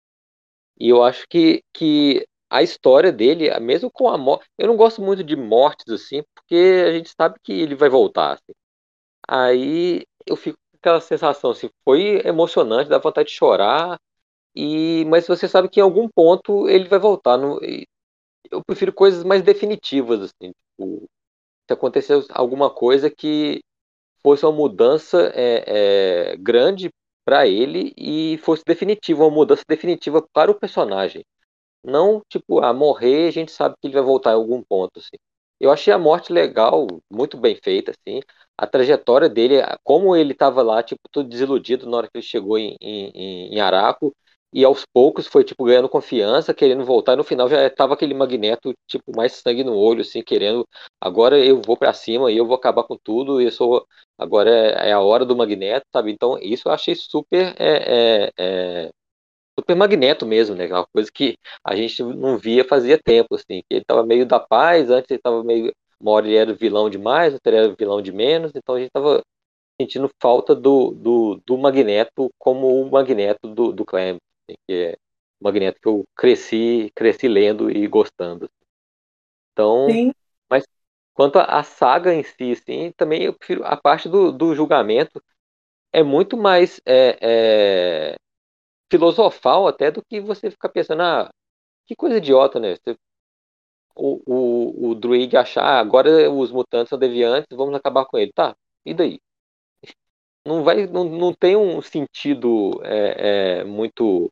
E 0.78 0.88
eu 0.88 1.02
acho 1.02 1.26
que, 1.28 1.62
que 1.72 2.26
a 2.50 2.62
história 2.62 3.12
dele, 3.12 3.48
mesmo 3.60 3.90
com 3.90 4.08
a 4.08 4.18
morte. 4.18 4.46
Eu 4.58 4.68
não 4.68 4.76
gosto 4.76 5.00
muito 5.00 5.24
de 5.24 5.36
mortes, 5.36 5.88
assim, 5.88 6.22
porque 6.34 6.84
a 6.86 6.92
gente 6.92 7.10
sabe 7.16 7.38
que 7.42 7.52
ele 7.52 7.74
vai 7.74 7.88
voltar. 7.88 8.34
Assim. 8.34 8.52
Aí 9.28 10.04
eu 10.26 10.36
fico 10.36 10.58
com 10.72 10.78
aquela 10.78 11.00
sensação, 11.00 11.52
assim, 11.52 11.70
foi 11.84 12.20
emocionante, 12.26 12.90
dá 12.90 12.98
vontade 12.98 13.28
de 13.28 13.34
chorar. 13.34 13.98
E, 14.54 15.04
mas 15.06 15.26
você 15.26 15.48
sabe 15.48 15.68
que 15.68 15.80
em 15.80 15.82
algum 15.82 16.08
ponto 16.08 16.68
ele 16.68 16.88
vai 16.88 16.98
voltar. 16.98 17.38
No, 17.38 17.58
eu 18.50 18.62
prefiro 18.66 18.92
coisas 18.92 19.24
mais 19.24 19.42
definitivas, 19.42 20.20
assim, 20.20 20.52
tipo, 20.52 21.08
se 21.66 21.72
acontecer 21.72 22.24
alguma 22.30 22.68
coisa 22.70 23.10
que 23.10 23.62
fosse 24.22 24.44
uma 24.44 24.52
mudança 24.52 25.32
é, 25.34 26.32
é, 26.32 26.36
grande 26.36 26.90
para 27.24 27.46
ele 27.46 27.92
e 27.96 28.38
fosse 28.38 28.62
definitiva, 28.66 29.24
uma 29.24 29.30
mudança 29.30 29.64
definitiva 29.68 30.26
para 30.32 30.50
o 30.50 30.54
personagem. 30.54 31.24
Não, 31.84 32.22
tipo, 32.28 32.60
a 32.60 32.72
morrer, 32.72 33.28
a 33.28 33.30
gente 33.32 33.52
sabe 33.52 33.74
que 33.80 33.88
ele 33.88 33.94
vai 33.94 34.02
voltar 34.02 34.30
em 34.32 34.34
algum 34.34 34.62
ponto, 34.62 34.98
assim. 35.00 35.16
Eu 35.60 35.70
achei 35.70 35.92
a 35.92 35.98
morte 35.98 36.32
legal, 36.32 36.86
muito 37.10 37.36
bem 37.38 37.56
feita, 37.62 37.92
assim. 37.92 38.20
A 38.56 38.66
trajetória 38.66 39.28
dele, 39.28 39.56
como 39.84 40.14
ele 40.16 40.32
estava 40.32 40.62
lá, 40.62 40.82
tipo, 40.82 41.00
todo 41.10 41.28
desiludido 41.28 41.88
na 41.88 41.96
hora 41.98 42.06
que 42.08 42.18
ele 42.18 42.24
chegou 42.26 42.58
em, 42.58 42.76
em, 42.80 43.54
em 43.54 43.60
Araco, 43.60 44.14
e 44.52 44.64
aos 44.64 44.84
poucos 44.92 45.26
foi 45.26 45.44
tipo 45.44 45.64
ganhando 45.64 45.88
confiança, 45.88 46.52
querendo 46.54 46.84
voltar. 46.84 47.14
E 47.14 47.16
no 47.16 47.24
final 47.24 47.48
já 47.48 47.66
estava 47.66 47.94
aquele 47.94 48.14
magneto 48.14 48.74
tipo 48.86 49.14
mais 49.16 49.32
sangue 49.32 49.64
no 49.64 49.74
olho, 49.74 50.02
assim, 50.02 50.22
querendo. 50.22 50.66
Agora 51.00 51.38
eu 51.38 51.60
vou 51.62 51.76
para 51.76 51.92
cima 51.92 52.30
e 52.30 52.36
eu 52.36 52.46
vou 52.46 52.56
acabar 52.56 52.84
com 52.84 52.96
tudo. 53.02 53.40
E 53.40 53.46
eu 53.46 53.52
sou 53.52 53.86
agora 54.18 54.50
é, 54.50 54.90
é, 54.90 54.92
a 54.92 55.00
hora 55.00 55.24
do 55.24 55.36
magneto, 55.36 55.86
sabe? 55.92 56.12
Então 56.12 56.38
isso 56.38 56.68
eu 56.68 56.72
achei 56.72 56.94
super 56.94 57.54
é, 57.58 58.28
é, 58.28 58.32
é 58.38 58.90
super 59.58 59.76
magneto 59.76 60.26
mesmo, 60.26 60.54
né? 60.56 60.66
Uma 60.66 60.86
coisa 60.86 61.10
que 61.12 61.36
a 61.64 61.74
gente 61.76 62.02
não 62.02 62.38
via 62.38 62.64
fazia 62.64 62.98
tempo, 63.02 63.34
assim. 63.34 63.62
Que 63.68 63.76
ele 63.76 63.82
estava 63.82 64.04
meio 64.04 64.26
da 64.26 64.40
paz, 64.40 64.90
antes 64.90 65.10
ele 65.10 65.18
estava 65.18 65.42
meio 65.44 65.72
uma 66.00 66.12
hora 66.12 66.26
ele 66.26 66.36
era 66.36 66.52
vilão 66.52 66.90
demais, 66.90 67.32
outra 67.32 67.56
era 67.56 67.74
vilão 67.74 68.02
de 68.02 68.12
menos. 68.12 68.52
Então 68.54 68.74
a 68.74 68.78
gente 68.78 68.88
estava 68.88 69.22
sentindo 69.80 70.10
falta 70.20 70.54
do, 70.54 70.92
do, 70.92 71.40
do 71.46 71.58
Magneto 71.58 72.30
como 72.38 72.82
o 72.82 72.90
Magneto 72.90 73.48
do, 73.48 73.72
do 73.72 73.84
Clem 73.84 74.18
assim, 74.52 74.56
que 74.66 74.72
é 74.74 74.96
Magneto 75.40 75.80
que 75.80 75.88
eu 75.88 76.04
cresci, 76.16 76.92
cresci 76.94 77.28
lendo 77.28 77.70
e 77.70 77.86
gostando. 77.86 78.50
Então, 79.52 79.88
Sim. 79.90 80.12
mas 80.50 80.64
quanto 81.14 81.38
à 81.38 81.62
saga 81.62 82.14
em 82.14 82.22
si, 82.22 82.52
assim, 82.52 82.92
também 82.92 83.24
eu 83.24 83.34
prefiro 83.34 83.64
a 83.64 83.76
parte 83.76 84.08
do, 84.08 84.32
do 84.32 84.54
julgamento 84.54 85.22
é 85.92 86.02
muito 86.02 86.36
mais 86.36 86.80
é, 86.86 87.18
é, 87.20 88.16
filosofal 88.90 89.66
até 89.68 89.90
do 89.90 90.02
que 90.02 90.20
você 90.20 90.50
ficar 90.50 90.68
pensando, 90.70 91.02
ah, 91.02 91.30
que 91.86 91.96
coisa 91.96 92.18
idiota, 92.18 92.58
né? 92.60 92.76
Você, 92.76 92.96
o, 93.94 94.22
o, 94.26 94.90
o 94.90 94.94
Druid 94.94 95.36
achar, 95.36 95.64
ah, 95.64 95.80
agora 95.80 96.30
os 96.30 96.50
mutantes 96.50 96.88
são 96.90 96.98
deviantes, 96.98 97.48
vamos 97.56 97.74
acabar 97.74 98.06
com 98.06 98.18
ele. 98.18 98.32
Tá, 98.32 98.56
e 98.86 98.94
daí? 98.94 99.20
Não, 100.44 100.64
vai, 100.64 100.86
não, 100.86 101.04
não 101.04 101.32
tem 101.32 101.56
um 101.56 101.80
sentido 101.80 102.80
é, 102.84 103.60
é 103.60 103.64
muito 103.64 104.30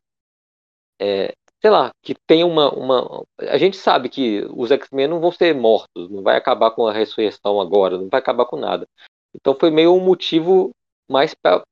é, 1.01 1.33
sei 1.59 1.69
lá, 1.71 1.91
que 2.01 2.15
tem 2.27 2.43
uma, 2.43 2.71
uma. 2.73 3.25
A 3.39 3.57
gente 3.57 3.75
sabe 3.75 4.07
que 4.07 4.45
os 4.55 4.69
X-Men 4.71 5.07
não 5.07 5.19
vão 5.19 5.31
ser 5.31 5.55
mortos, 5.55 6.09
não 6.09 6.21
vai 6.21 6.37
acabar 6.37 6.71
com 6.71 6.85
a 6.85 6.93
ressurreição 6.93 7.59
agora, 7.59 7.97
não 7.97 8.07
vai 8.07 8.19
acabar 8.19 8.45
com 8.45 8.55
nada. 8.55 8.87
Então 9.33 9.55
foi 9.59 9.71
meio 9.71 9.93
um 9.93 9.99
motivo 9.99 10.71
mais 11.09 11.33
para 11.33 11.63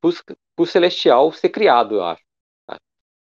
o 0.58 0.66
Celestial 0.66 1.32
ser 1.32 1.50
criado, 1.50 1.96
eu 1.96 2.04
acho. 2.04 2.24
Tá? 2.68 2.78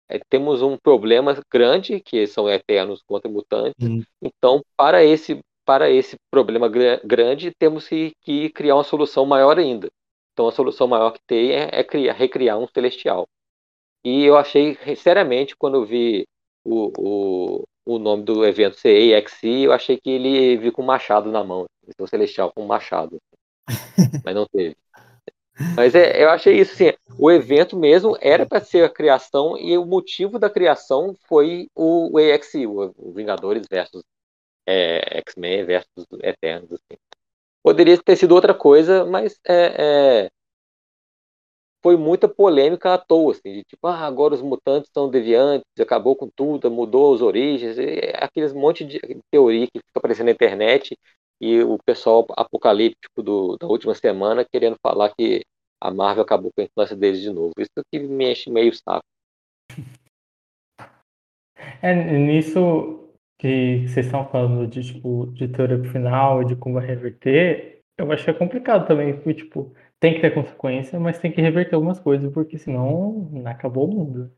É, 0.09 0.21
temos 0.29 0.63
um 0.63 0.77
problema 0.77 1.37
grande, 1.51 2.01
que 2.01 2.27
são 2.27 2.49
eternos 2.49 3.03
contra 3.03 3.31
mutantes. 3.31 3.89
Uhum. 3.89 4.03
Então, 4.23 4.63
para 4.77 5.05
esse, 5.05 5.41
para 5.65 5.91
esse 5.91 6.17
problema 6.31 6.69
gr 6.69 7.01
grande, 7.05 7.53
temos 7.59 7.89
que, 7.89 8.13
que, 8.21 8.51
criar 8.51 8.77
uma 8.77 8.85
solução 8.85 9.27
maior 9.27 9.59
ainda. 9.59 9.89
Então, 10.33 10.47
a 10.47 10.53
solução 10.53 10.87
maior 10.87 11.13
que 11.13 11.21
tem 11.27 11.53
é, 11.53 11.71
é 11.73 11.83
criar, 11.83 12.13
recriar 12.13 12.59
um 12.59 12.69
Celestial. 12.69 13.27
E 14.07 14.25
eu 14.25 14.37
achei, 14.37 14.79
seriamente, 14.95 15.57
quando 15.57 15.79
eu 15.79 15.85
vi 15.85 16.29
o, 16.63 16.93
o, 16.97 17.65
o 17.85 17.99
nome 17.99 18.23
do 18.23 18.47
evento 18.47 18.77
ser 18.77 18.97
EXI, 18.97 19.63
eu 19.65 19.73
achei 19.73 19.99
que 19.99 20.09
ele 20.09 20.57
viu 20.59 20.71
com 20.71 20.81
machado 20.81 21.33
na 21.33 21.43
mão. 21.43 21.65
Então, 21.89 22.07
Celestial 22.07 22.53
com 22.53 22.65
machado. 22.65 23.19
Mas 24.25 24.33
não 24.33 24.47
teve. 24.47 24.77
Mas 25.75 25.97
é, 25.97 26.23
eu 26.23 26.31
achei 26.31 26.61
isso 26.61 26.75
assim, 26.75 26.93
o 27.19 27.33
evento 27.33 27.77
mesmo 27.77 28.17
era 28.21 28.47
para 28.47 28.65
ser 28.65 28.85
a 28.85 28.89
criação 28.89 29.59
e 29.59 29.77
o 29.77 29.85
motivo 29.85 30.39
da 30.39 30.49
criação 30.49 31.17
foi 31.27 31.69
o, 31.75 32.17
o 32.17 32.21
o, 32.21 32.95
o 32.97 33.13
Vingadores 33.13 33.67
versus 33.69 34.05
é, 34.69 35.19
X-Men 35.19 35.65
versus 35.65 36.07
Eternos. 36.23 36.75
Assim. 36.75 37.01
Poderia 37.61 37.99
ter 37.99 38.15
sido 38.15 38.37
outra 38.37 38.55
coisa, 38.55 39.05
mas 39.05 39.37
é, 39.45 40.27
é, 40.27 40.31
foi 41.87 41.97
muita 41.97 42.27
polêmica 42.27 42.95
à 42.95 42.99
toa, 42.99 43.31
assim, 43.31 43.53
de 43.53 43.63
tipo, 43.63 43.87
ah, 43.87 44.01
agora 44.01 44.35
os 44.35 44.43
mutantes 44.43 44.91
são 44.93 45.09
deviantes, 45.09 45.65
acabou 45.79 46.17
com 46.17 46.29
tudo, 46.29 46.69
mudou 46.69 47.15
as 47.15 47.21
origens, 47.21 47.77
aqueles 48.15 48.53
monte 48.53 48.85
de 48.85 48.99
teoria 49.31 49.69
que 49.69 49.79
fica 49.79 49.97
aparecendo 50.01 50.27
na 50.27 50.33
internet 50.33 50.99
e 51.41 51.63
o 51.63 51.79
pessoal 51.87 52.27
apocalíptico 52.31 53.23
do, 53.23 53.57
da 53.57 53.69
última 53.69 53.95
semana 53.95 54.45
querendo 54.45 54.75
falar 54.85 55.15
que 55.17 55.43
a 55.81 55.93
Marvel 55.93 56.25
acabou 56.25 56.51
com 56.53 56.61
a 56.61 56.65
infância 56.65 56.97
deles 56.97 57.21
de 57.21 57.31
novo. 57.31 57.53
Isso 57.57 57.71
que 57.89 58.01
me 58.01 58.33
enche 58.33 58.51
meio 58.51 58.73
saco. 58.75 59.05
É, 61.83 61.95
nisso 61.95 63.11
que 63.39 63.87
vocês 63.87 64.07
estão 64.07 64.29
falando 64.29 64.67
de, 64.67 64.83
tipo, 64.83 65.27
de 65.33 65.49
teoria 65.49 65.83
final, 65.91 66.45
de 66.45 66.55
como 66.55 66.75
vai 66.75 66.87
reverter, 66.87 67.77
eu 67.99 68.13
é 68.13 68.33
complicado 68.35 68.87
também, 68.87 69.15
porque, 69.15 69.35
tipo, 69.35 69.75
tem 70.01 70.15
que 70.15 70.21
ter 70.21 70.35
consequência, 70.35 70.99
mas 71.01 71.19
tem 71.19 71.33
que 71.33 71.41
reverter 71.41 71.75
algumas 71.75 71.99
coisas, 71.99 72.33
porque 72.33 72.59
senão 72.59 73.31
acabou 73.47 73.89
o 73.89 73.95
mundo. 73.95 74.33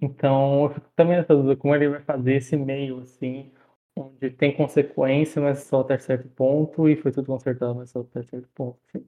Então, 0.00 0.64
eu 0.64 0.70
fico 0.70 0.88
também 0.96 1.16
nessa 1.16 1.34
dúvida, 1.34 1.56
como 1.56 1.74
ele 1.74 1.88
vai 1.88 2.00
fazer 2.00 2.34
esse 2.34 2.56
meio, 2.56 3.00
assim, 3.00 3.52
onde 3.96 4.30
tem 4.30 4.54
consequência, 4.54 5.40
mas 5.40 5.60
só 5.60 5.80
até 5.80 5.98
certo 5.98 6.28
ponto, 6.28 6.88
e 6.88 6.96
foi 6.96 7.12
tudo 7.12 7.26
consertado, 7.26 7.74
mas 7.74 7.90
só 7.90 8.00
até 8.00 8.22
certo 8.22 8.48
ponto. 8.54 8.78
Assim. 8.88 9.06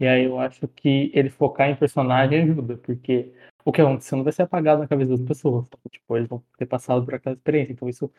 E 0.00 0.06
aí 0.06 0.24
eu 0.24 0.38
acho 0.38 0.66
que 0.66 1.12
ele 1.14 1.30
focar 1.30 1.70
em 1.70 1.76
personagem 1.76 2.42
ajuda, 2.42 2.76
porque 2.78 3.32
o 3.64 3.70
que 3.70 3.80
aconteceu 3.80 4.16
não 4.16 4.24
vai 4.24 4.32
ser 4.32 4.42
apagado 4.42 4.80
na 4.80 4.88
cabeça 4.88 5.10
das 5.10 5.20
pessoas. 5.20 5.68
Tipo, 5.90 6.16
eles 6.16 6.28
vão 6.28 6.42
ter 6.58 6.66
passado 6.66 7.04
por 7.04 7.14
aquela 7.14 7.36
experiência, 7.36 7.72
então 7.72 7.88
isso 7.88 8.10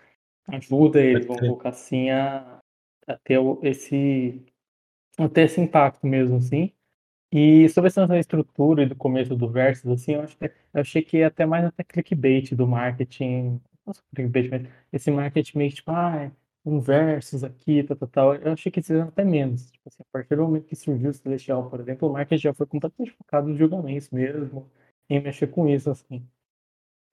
ajuda 0.47 1.01
eles, 1.01 1.26
vão 1.26 1.36
colocar 1.36 1.70
assim 1.70 2.09
a, 2.09 2.59
a 3.05 3.18
ter 3.18 3.39
esse, 3.64 4.45
a 5.18 5.28
ter 5.28 5.41
esse 5.41 5.59
impacto 5.59 6.07
mesmo, 6.07 6.38
assim. 6.38 6.72
E 7.36 7.68
sobre 7.70 7.88
essa 7.88 8.20
estrutura 8.20 8.84
e 8.84 8.86
do 8.86 8.96
começo 8.96 9.36
do 9.36 9.50
Versus, 9.50 9.92
assim, 9.92 10.14
eu, 10.14 10.22
acho 10.22 10.38
que, 10.38 10.46
eu 10.46 10.82
achei 10.82 11.02
que 11.02 11.18
é 11.18 11.26
até 11.26 11.48
mais 11.48 11.66
até 11.66 11.84
clickbait 11.84 12.54
do 12.54 12.68
marketing. 12.68 13.60
Só 13.92 14.04
clickbait, 14.16 14.50
mas 14.52 14.68
esse 14.92 15.10
marketing 15.10 15.58
meio 15.58 15.72
tipo, 15.72 15.90
ah, 15.92 16.32
um 16.64 16.80
Versus 16.80 17.44
aqui, 17.44 17.84
tal, 17.84 17.98
tal, 17.98 18.08
tal. 18.10 18.36
Eu 18.36 18.54
achei 18.54 18.72
que 18.72 18.80
eles 18.80 18.88
fizeram 18.88 19.08
até 19.08 19.24
menos. 19.26 19.72
Tipo 19.72 19.90
assim, 19.90 20.04
a 20.04 20.12
partir 20.12 20.36
do 20.36 20.44
momento 20.44 20.68
que 20.68 20.76
surgiu 20.76 21.10
o 21.10 21.14
Celestial, 21.14 21.68
por 21.72 21.80
exemplo, 21.80 22.08
o 22.08 22.14
marketing 22.14 22.42
já 22.44 22.54
foi 22.54 22.68
completamente 22.68 23.12
focado 23.14 23.48
nos 23.48 23.58
julgamentos 23.58 24.12
mesmo, 24.12 24.70
em 25.10 25.20
mexer 25.20 25.48
com 25.48 25.68
isso, 25.68 25.90
assim. 25.90 26.24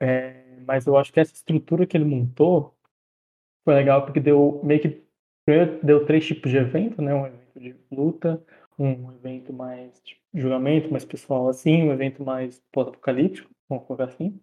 É, 0.01 0.59
mas 0.67 0.87
eu 0.87 0.97
acho 0.99 1.13
que 1.13 1.21
essa 1.21 1.35
estrutura 1.35 1.87
que 1.87 1.97
ele 1.97 2.05
montou 2.05 2.75
foi 3.65 3.75
legal 3.75 4.05
porque 4.05 4.21
deu 4.21 4.61
meio 4.65 4.81
que 4.81 5.03
deu 5.83 6.07
três 6.07 6.27
tipos 6.27 6.51
de 6.51 6.59
evento, 6.59 7.03
né? 7.03 7.15
Um 7.15 7.27
evento 7.27 7.61
de 7.61 7.77
luta, 7.91 8.45
um 8.83 9.13
evento 9.13 9.53
mais 9.53 10.01
de 10.03 10.17
julgamento, 10.35 10.91
mais 10.91 11.05
pessoal 11.05 11.49
assim, 11.49 11.83
um 11.83 11.93
evento 11.93 12.25
mais 12.25 12.63
pós-apocalíptico, 12.73 13.51
vamos 13.69 13.85
colocar 13.87 14.05
assim. 14.05 14.41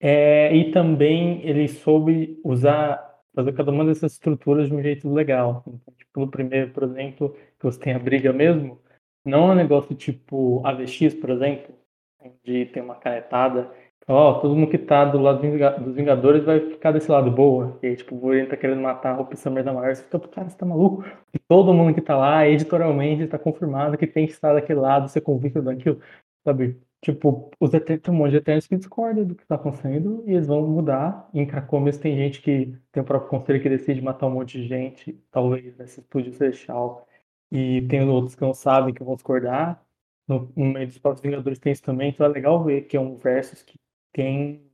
É, 0.00 0.54
e 0.54 0.70
também 0.70 1.42
ele 1.46 1.66
soube 1.66 2.40
usar, 2.44 3.22
fazer 3.34 3.52
cada 3.52 3.70
uma 3.72 3.84
dessas 3.84 4.12
estruturas 4.12 4.68
de 4.68 4.74
um 4.74 4.82
jeito 4.82 5.12
legal. 5.12 5.64
Então, 5.66 5.94
tipo, 5.94 6.20
no 6.20 6.30
primeiro, 6.30 6.70
por 6.72 6.84
exemplo, 6.84 7.30
que 7.58 7.64
você 7.64 7.80
tem 7.80 7.94
a 7.94 7.98
briga 7.98 8.32
mesmo, 8.32 8.80
não 9.24 9.48
é 9.48 9.52
um 9.52 9.56
negócio 9.56 9.94
tipo 9.94 10.64
AVX, 10.64 11.14
por 11.14 11.30
exemplo, 11.30 11.74
onde 12.20 12.66
tem 12.66 12.82
uma 12.82 12.96
canetada 12.96 13.72
Ó, 14.06 14.32
oh, 14.32 14.40
todo 14.40 14.54
mundo 14.54 14.70
que 14.70 14.76
tá 14.76 15.04
do 15.06 15.18
lado 15.18 15.40
dos 15.82 15.94
Vingadores 15.94 16.44
vai 16.44 16.60
ficar 16.60 16.92
desse 16.92 17.10
lado 17.10 17.30
boa. 17.30 17.78
E 17.82 17.86
aí, 17.86 17.96
tipo, 17.96 18.14
o 18.14 18.18
Wolverine 18.18 18.48
tá 18.48 18.56
querendo 18.56 18.82
matar 18.82 19.14
a 19.14 19.20
Hope 19.20 19.34
Summer 19.36 19.64
da 19.64 19.72
Maior. 19.72 19.94
Você 19.94 20.02
fica, 20.02 20.18
cara, 20.20 20.50
você 20.50 20.56
tá 20.58 20.66
maluco? 20.66 21.04
E 21.32 21.38
todo 21.38 21.72
mundo 21.72 21.94
que 21.94 22.02
tá 22.02 22.14
lá, 22.16 22.46
editorialmente, 22.46 23.26
tá 23.26 23.38
confirmado 23.38 23.96
que 23.96 24.06
tem 24.06 24.26
que 24.26 24.32
estar 24.32 24.52
daquele 24.52 24.80
lado, 24.80 25.08
ser 25.08 25.22
convicto 25.22 25.62
daquilo. 25.62 26.00
Sabe? 26.44 26.78
Tipo, 27.00 27.50
os 27.58 27.72
Eternos, 27.72 28.02
tem 28.02 28.14
um 28.14 28.16
monte 28.18 28.30
de 28.32 28.36
Eternos 28.38 28.66
que 28.66 28.76
discorda 28.76 29.24
do 29.24 29.34
que 29.34 29.46
tá 29.46 29.54
acontecendo 29.54 30.22
e 30.26 30.32
eles 30.32 30.46
vão 30.46 30.66
mudar. 30.66 31.28
Em 31.32 31.46
Cracomias 31.46 31.98
tem 31.98 32.16
gente 32.16 32.42
que 32.42 32.74
tem 32.92 33.02
o 33.02 33.06
próprio 33.06 33.30
conselho 33.30 33.62
que 33.62 33.68
decide 33.70 34.02
matar 34.02 34.26
um 34.26 34.30
monte 34.30 34.60
de 34.60 34.68
gente, 34.68 35.12
talvez, 35.30 35.76
nesse 35.78 36.00
estúdio 36.00 36.32
celestial. 36.32 37.06
E 37.50 37.82
tem 37.88 38.06
outros 38.08 38.34
que 38.34 38.42
não 38.42 38.54
sabem, 38.54 38.92
que 38.92 39.02
vão 39.04 39.14
discordar. 39.14 39.82
No, 40.28 40.50
no 40.56 40.66
meio 40.66 40.86
dos 40.86 40.98
próprios 40.98 41.22
Vingadores 41.22 41.58
tem 41.58 41.72
isso 41.72 41.82
também, 41.82 42.10
então 42.10 42.24
é 42.24 42.28
legal 42.30 42.64
ver 42.64 42.82
que 42.82 42.96
é 42.96 43.00
um 43.00 43.16
versus 43.16 43.62
que 43.62 43.78
tem 44.14 44.64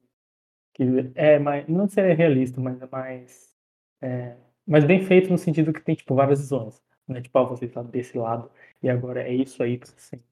que 0.75 0.85
é 1.17 1.39
mais 1.39 1.69
não 1.69 1.89
seria 1.89 2.15
realista, 2.15 2.61
mas 2.61 2.81
é 2.83 2.87
mais 2.91 3.57
é, 4.03 4.37
mas 4.67 4.85
bem 4.85 5.03
feito 5.05 5.31
no 5.31 5.39
sentido 5.39 5.73
que 5.73 5.81
tem 5.83 5.95
tipo 5.97 6.15
várias 6.15 6.41
visões, 6.41 6.83
né? 7.09 7.21
Tipo, 7.23 7.39
ah, 7.39 7.45
você 7.45 7.67
está 7.67 7.83
desse 7.83 8.17
lado 8.19 8.51
e 8.83 8.89
agora 8.89 9.23
é 9.23 9.33
isso 9.35 9.63
aí 9.63 9.79
para 9.79 9.89
sempre. 9.97 10.27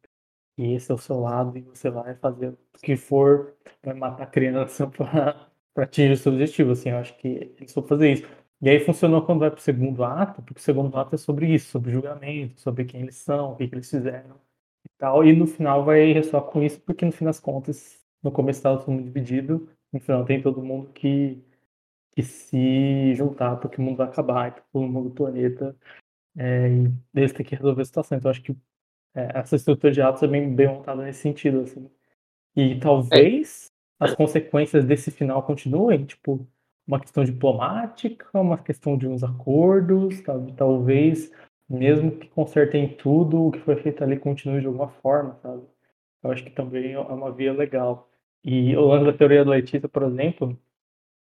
E 0.59 0.75
esse 0.75 0.91
é 0.91 0.95
o 0.95 0.99
seu 0.99 1.21
lado 1.21 1.57
e 1.59 1.63
você 1.63 1.91
vai 1.91 2.15
fazer 2.17 2.49
o 2.51 2.59
que 2.83 2.97
for, 2.97 3.57
vai 3.83 3.95
matar 3.95 4.25
a 4.25 4.27
criança 4.27 4.87
para 4.91 5.51
atingir 5.77 6.13
o 6.13 6.17
seu 6.17 6.33
objetivo, 6.33 6.73
assim, 6.73 6.91
eu 6.91 6.99
acho 6.99 7.17
que 7.19 7.29
eles 7.59 7.73
vão 7.75 7.87
fazer 7.87 8.13
isso. 8.13 8.29
E 8.61 8.69
aí 8.69 8.81
funcionou 8.81 9.25
quando 9.25 9.41
vai 9.41 9.51
para 9.51 9.59
o 9.59 9.63
segundo 9.63 10.03
ato, 10.05 10.43
porque 10.43 10.61
o 10.61 10.63
segundo 10.63 10.97
ato 10.99 11.15
é 11.15 11.19
sobre 11.19 11.47
isso, 11.55 11.71
sobre 11.71 11.93
julgamento, 11.93 12.61
sobre 12.61 12.85
quem 12.85 13.03
eles 13.03 13.17
são, 13.17 13.53
o 13.53 13.57
que, 13.57 13.69
que 13.69 13.75
eles 13.75 13.89
fizeram 13.91 14.37
e 14.85 14.89
tal. 14.99 15.25
E 15.25 15.33
no 15.33 15.47
final 15.47 15.85
vai 15.85 16.13
ressoar 16.13 16.45
com 16.45 16.63
isso, 16.63 16.81
porque 16.81 17.05
no 17.05 17.13
fim 17.13 17.25
das 17.25 17.41
contas 17.41 17.98
no 18.23 18.33
começo 18.33 18.59
estava 18.59 18.79
todo 18.79 18.91
mundo 18.93 19.05
dividido, 19.05 19.69
no 19.93 20.01
final 20.01 20.25
tem 20.25 20.43
todo 20.43 20.63
mundo 20.63 20.91
que, 20.93 21.43
que 22.13 22.23
se 22.23 23.15
juntar 23.15 23.57
porque 23.57 23.81
o 23.81 23.85
mundo 23.85 23.97
vai 23.97 24.09
acabar, 24.09 24.49
então 24.49 24.63
todo 24.73 24.89
mundo 24.89 25.09
do 25.11 25.15
planeta, 25.15 25.77
é, 26.37 26.69
e 26.71 26.93
eles 27.15 27.33
têm 27.33 27.45
que 27.45 27.57
resolver 27.57 27.83
a 27.83 27.85
situação. 27.85 28.19
Então 28.19 28.31
acho 28.31 28.43
que 28.43 28.57
é, 29.15 29.39
essa 29.39 29.57
estrutura 29.57 29.93
de 29.93 30.01
atos 30.01 30.23
é 30.23 30.27
bem, 30.27 30.55
bem 30.55 30.69
montada 30.69 31.03
nesse 31.03 31.21
sentido, 31.21 31.61
assim. 31.61 31.91
E 32.55 32.79
talvez 32.79 33.73
é. 34.01 34.05
as 34.05 34.15
consequências 34.15 34.85
desse 34.85 35.11
final 35.11 35.43
continuem, 35.43 36.05
tipo, 36.05 36.47
uma 36.87 37.01
questão 37.01 37.25
diplomática, 37.25 38.27
uma 38.35 38.59
questão 38.59 38.97
de 38.97 39.07
uns 39.07 39.23
acordos, 39.23 40.19
sabe? 40.19 40.53
Talvez, 40.53 41.31
mesmo 41.69 42.13
que 42.13 42.29
consertem 42.29 42.89
tudo, 42.97 43.47
o 43.47 43.51
que 43.53 43.61
foi 43.61 43.77
feito 43.77 44.03
ali 44.03 44.19
continue 44.19 44.61
de 44.61 44.67
alguma 44.67 44.89
forma, 44.89 45.37
sabe? 45.43 45.63
Eu 46.23 46.31
acho 46.33 46.45
que 46.45 46.51
também 46.51 46.93
é 46.93 46.99
uma 46.99 47.33
via 47.33 47.53
legal. 47.53 48.09
E 48.45 48.77
o 48.77 48.87
lance 48.87 49.05
da 49.07 49.13
teoria 49.13 49.45
do 49.45 49.51
Letícia, 49.51 49.89
por 49.89 50.03
exemplo, 50.05 50.59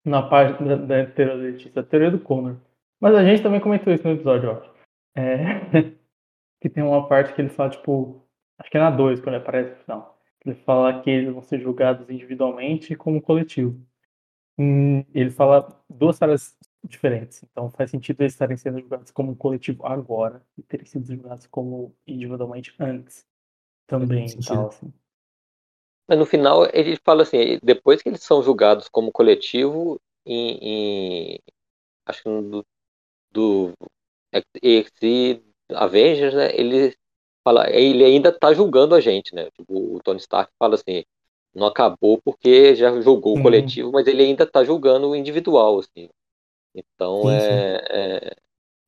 na 0.05 0.21
parte 0.23 0.63
da, 0.63 0.75
da 0.75 1.05
teoria 1.05 1.35
do 1.35 1.43
Letícia, 1.43 1.81
a 1.81 1.85
teoria 1.85 2.11
do 2.11 2.19
Connor. 2.19 2.57
Mas 2.99 3.15
a 3.15 3.23
gente 3.23 3.43
também 3.43 3.59
comentou 3.59 3.93
isso 3.93 4.07
no 4.07 4.13
episódio, 4.13 4.51
acho. 4.51 4.71
É, 5.15 5.59
que 6.61 6.69
tem 6.69 6.83
uma 6.83 7.07
parte 7.07 7.33
que 7.33 7.41
ele 7.41 7.49
fala, 7.49 7.69
tipo, 7.69 8.23
acho 8.57 8.69
que 8.69 8.77
é 8.77 8.79
na 8.79 8.91
2, 8.91 9.19
quando 9.19 9.35
ele 9.35 9.43
aparece 9.43 9.71
no 9.71 9.83
final. 9.83 10.19
Ele 10.45 10.55
fala 10.55 11.01
que 11.01 11.09
eles 11.09 11.33
vão 11.33 11.41
ser 11.41 11.59
julgados 11.59 12.09
individualmente 12.09 12.93
e 12.93 12.95
como 12.95 13.21
coletivo. 13.21 13.79
Ele 15.13 15.29
fala 15.29 15.67
duas 15.89 16.21
áreas 16.21 16.57
diferentes. 16.83 17.43
Então 17.43 17.69
faz 17.69 17.91
sentido 17.91 18.21
eles 18.21 18.33
estarem 18.33 18.57
sendo 18.57 18.79
julgados 18.79 19.11
como 19.11 19.35
coletivo 19.35 19.85
agora 19.85 20.41
e 20.57 20.63
terem 20.63 20.85
sido 20.85 21.05
julgados 21.05 21.47
como 21.47 21.95
individualmente 22.07 22.73
antes 22.79 23.25
também 23.89 24.27
e 24.27 24.45
tal, 24.45 24.67
assim. 24.67 24.93
Mas 26.07 26.17
no 26.17 26.25
final 26.25 26.65
ele 26.73 26.97
fala 27.03 27.23
assim, 27.23 27.59
depois 27.61 28.01
que 28.01 28.09
eles 28.09 28.23
são 28.23 28.41
julgados 28.41 28.87
como 28.87 29.11
coletivo 29.11 29.99
em, 30.25 30.57
em 30.61 31.39
acho 32.05 32.23
que 32.23 32.29
do, 32.29 32.65
do 33.31 33.73
Avengers, 35.75 36.33
né, 36.33 36.51
ele 36.55 36.95
fala, 37.43 37.69
ele 37.69 38.03
ainda 38.03 38.31
tá 38.31 38.53
julgando 38.53 38.95
a 38.95 39.01
gente, 39.01 39.33
né? 39.33 39.49
Tipo, 39.51 39.95
o 39.95 40.01
Tony 40.03 40.19
Stark 40.19 40.51
fala 40.57 40.75
assim, 40.75 41.03
não 41.53 41.67
acabou 41.67 42.19
porque 42.23 42.75
já 42.75 42.99
julgou 43.01 43.33
uhum. 43.33 43.39
o 43.39 43.43
coletivo, 43.43 43.91
mas 43.91 44.07
ele 44.07 44.23
ainda 44.23 44.45
tá 44.45 44.63
julgando 44.63 45.09
o 45.09 45.15
individual, 45.15 45.79
assim. 45.79 46.09
Então 46.73 47.23
sim, 47.23 47.29
é, 47.31 47.39
sim. 47.39 47.85
É, 47.89 48.35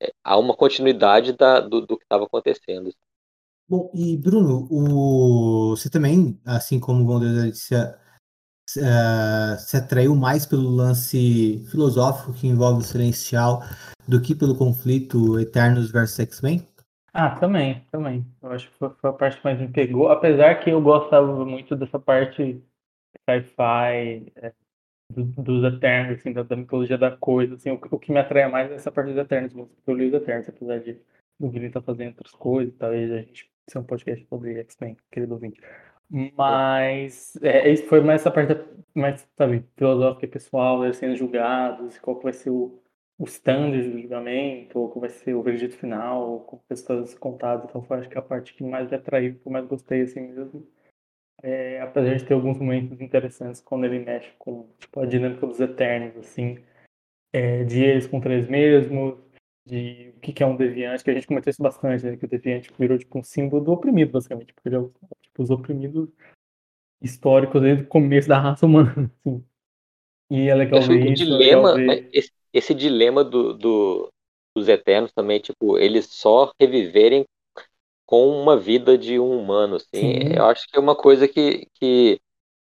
é, 0.01 0.11
há 0.23 0.37
uma 0.37 0.55
continuidade 0.55 1.33
da, 1.33 1.59
do, 1.59 1.81
do 1.81 1.97
que 1.97 2.03
estava 2.03 2.25
acontecendo. 2.25 2.91
Bom, 3.71 3.89
e 3.93 4.17
Bruno, 4.17 4.67
o... 4.69 5.69
você 5.69 5.89
também, 5.89 6.37
assim 6.45 6.77
como 6.77 7.05
o 7.05 7.07
Wander 7.07 7.55
se, 7.55 7.73
uh, 7.73 9.57
se 9.57 9.77
atraiu 9.77 10.13
mais 10.13 10.45
pelo 10.45 10.69
lance 10.69 11.65
filosófico 11.71 12.33
que 12.33 12.47
envolve 12.47 12.81
o 12.81 12.83
silencial 12.83 13.61
do 14.05 14.21
que 14.21 14.35
pelo 14.35 14.57
conflito 14.57 15.39
Eternos 15.39 15.89
versus 15.89 16.19
X-Men? 16.19 16.67
Ah, 17.13 17.39
também, 17.39 17.87
também. 17.89 18.25
Eu 18.41 18.51
acho 18.51 18.69
que 18.69 18.77
foi, 18.77 18.89
foi, 18.89 19.09
a 19.09 19.13
parte 19.13 19.37
que 19.37 19.45
mais 19.45 19.57
me 19.57 19.69
pegou, 19.69 20.09
apesar 20.09 20.55
que 20.55 20.69
eu 20.69 20.81
gostava 20.81 21.45
muito 21.45 21.73
dessa 21.73 21.97
parte 21.97 22.61
sci-fi, 23.25 24.33
é, 24.35 24.53
do, 25.09 25.23
dos 25.41 25.63
Eternos, 25.63 26.19
assim, 26.19 26.33
da, 26.33 26.43
da, 26.43 26.57
mitologia 26.57 26.97
da 26.97 27.15
coisa, 27.15 27.55
assim, 27.55 27.71
o, 27.71 27.79
o, 27.89 27.97
que 27.97 28.11
me 28.11 28.19
atrai 28.19 28.51
mais 28.51 28.69
é 28.69 28.75
essa 28.75 28.91
parte 28.91 29.13
dos 29.13 29.17
Eternos, 29.17 29.53
porque 29.53 29.89
eu 29.89 29.95
li 29.95 30.07
os 30.07 30.13
Eternos, 30.13 30.49
apesar 30.49 30.79
de 30.81 30.99
o 31.39 31.47
Guilherme 31.47 31.67
estar 31.67 31.79
tá 31.79 31.85
fazendo 31.85 32.09
outras 32.09 32.33
coisas, 32.33 32.75
talvez 32.75 33.09
a 33.09 33.17
gente 33.21 33.50
ser 33.71 33.79
um 33.79 33.83
podcast 33.83 34.25
sobre 34.27 34.59
X-Men, 34.59 34.97
querido 35.11 35.33
ouvinte. 35.33 35.59
Mas 36.37 37.37
é, 37.41 37.69
isso 37.71 37.85
foi 37.87 38.01
mais 38.01 38.21
essa 38.21 38.31
parte 38.31 38.53
mais, 38.93 39.25
sabe, 39.37 39.63
filosófica 39.77 40.25
e 40.25 40.29
pessoal, 40.29 40.83
eles 40.83 40.97
sendo 40.97 41.15
julgados, 41.15 41.97
qual 41.99 42.19
vai 42.19 42.33
ser 42.33 42.49
o, 42.49 42.79
o 43.17 43.23
standard 43.25 43.89
do 43.89 44.01
julgamento, 44.01 44.77
ou 44.77 44.89
qual 44.89 45.01
vai 45.01 45.09
ser 45.09 45.33
o 45.33 45.41
veredito 45.41 45.77
final, 45.77 46.41
como 46.41 46.61
as 46.69 46.79
histórias 46.79 47.13
contadas. 47.17 47.69
Então 47.69 47.81
foi 47.81 47.99
acho 47.99 48.09
que 48.09 48.17
a 48.17 48.21
parte 48.21 48.53
que 48.53 48.63
mais 48.63 48.89
me 48.89 48.97
atraiu, 48.97 49.35
que 49.35 49.47
eu 49.47 49.51
mais 49.51 49.65
gostei 49.65 50.01
assim 50.01 50.21
mesmo. 50.21 50.67
É, 51.43 51.81
apesar 51.81 52.15
de 52.15 52.25
ter 52.25 52.33
alguns 52.33 52.59
momentos 52.59 53.01
interessantes 53.01 53.61
quando 53.61 53.85
ele 53.85 53.99
mexe 53.99 54.31
com 54.37 54.69
tipo, 54.77 54.99
a 54.99 55.05
dinâmica 55.05 55.47
dos 55.47 55.59
Eternos, 55.59 56.15
assim, 56.17 56.59
é, 57.33 57.63
de 57.63 57.83
eles 57.83 58.05
contra 58.05 58.33
eles 58.33 58.47
mesmos, 58.49 59.17
de 59.65 60.13
o 60.17 60.19
que 60.19 60.41
é 60.41 60.45
um 60.45 60.55
deviante, 60.55 61.03
que 61.03 61.11
a 61.11 61.13
gente 61.13 61.27
comentou 61.27 61.49
isso 61.49 61.61
bastante, 61.61 62.05
né? 62.05 62.17
Que 62.17 62.25
o 62.25 62.29
deviante 62.29 62.71
virou 62.77 62.97
tipo 62.97 63.19
um 63.19 63.23
símbolo 63.23 63.63
do 63.63 63.71
oprimido, 63.71 64.11
basicamente, 64.11 64.53
porque 64.53 64.69
ele 64.69 64.77
é 64.77 64.79
tipo, 65.21 65.43
os 65.43 65.49
oprimidos 65.49 66.09
históricos 67.01 67.61
desde 67.61 67.83
o 67.83 67.87
começo 67.87 68.27
da 68.27 68.39
raça 68.39 68.65
humana. 68.65 69.11
Assim. 69.25 69.43
E 70.29 70.47
é 70.47 70.55
legal 70.55 70.81
ver 70.81 71.11
isso. 71.11 71.25
Dilema, 71.25 71.71
é 71.71 71.85
ver... 71.85 72.09
esse, 72.13 72.31
esse, 72.53 72.73
dilema 72.73 73.21
do, 73.23 73.53
do, 73.53 74.09
dos 74.55 74.69
Eternos 74.69 75.11
também, 75.11 75.41
tipo, 75.41 75.77
eles 75.77 76.05
só 76.05 76.53
reviverem 76.59 77.25
com 78.05 78.29
uma 78.29 78.57
vida 78.57 78.97
de 78.97 79.19
um 79.19 79.37
humano, 79.37 79.75
assim. 79.75 80.21
Sim. 80.21 80.33
Eu 80.35 80.45
acho 80.45 80.67
que 80.67 80.77
é 80.77 80.79
uma 80.79 80.95
coisa 80.95 81.27
que, 81.27 81.67
que 81.75 82.19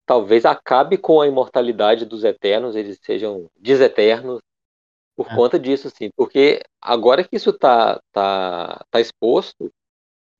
talvez 0.06 0.44
acabe 0.44 0.96
com 0.98 1.20
a 1.20 1.26
imortalidade 1.26 2.04
dos 2.04 2.24
Eternos, 2.24 2.76
eles 2.76 2.98
sejam 3.02 3.50
deseternos, 3.58 4.40
por 5.16 5.26
é. 5.30 5.34
conta 5.34 5.58
disso, 5.58 5.88
assim, 5.88 6.10
porque 6.16 6.62
agora 6.80 7.24
que 7.24 7.36
isso 7.36 7.52
tá, 7.52 8.00
tá, 8.12 8.84
tá 8.90 9.00
exposto, 9.00 9.70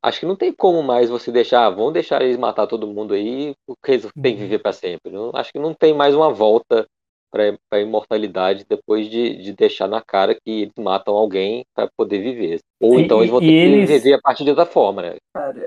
acho 0.03 0.21
que 0.21 0.27
não 0.27 0.37
tem 0.37 0.53
como 0.53 0.83
mais 0.83 1.09
você 1.09 1.31
deixar, 1.31 1.67
ah, 1.67 1.71
vão 1.71 1.93
deixar 1.93 2.23
eles 2.23 2.37
matar 2.37 2.67
todo 2.67 2.87
mundo 2.87 3.15
aí, 3.15 3.55
porque 3.67 3.93
eles 3.93 4.11
têm 4.21 4.35
que 4.35 4.43
uhum. 4.43 4.49
viver 4.49 4.59
para 4.59 4.73
sempre. 4.73 5.13
Não, 5.13 5.31
acho 5.35 5.53
que 5.53 5.59
não 5.59 5.73
tem 5.73 5.95
mais 5.95 6.15
uma 6.15 6.33
volta 6.33 6.87
para 7.33 7.57
a 7.71 7.81
imortalidade 7.81 8.67
depois 8.69 9.09
de, 9.09 9.37
de 9.43 9.55
deixar 9.55 9.89
na 9.89 10.03
cara 10.03 10.35
que 10.35 10.63
eles 10.63 10.73
matam 10.79 11.15
alguém 11.15 11.65
para 11.75 11.89
poder 11.97 12.19
viver. 12.19 12.61
Ou 12.79 13.01
então 13.01 13.21
eles 13.21 13.31
vão 13.31 13.41
ter 13.41 13.47
eles... 13.47 13.89
que 13.89 13.99
viver 13.99 14.15
a 14.15 14.21
partir 14.21 14.45
de 14.45 14.51
outra 14.51 14.67
forma, 14.67 15.01
né? 15.01 15.17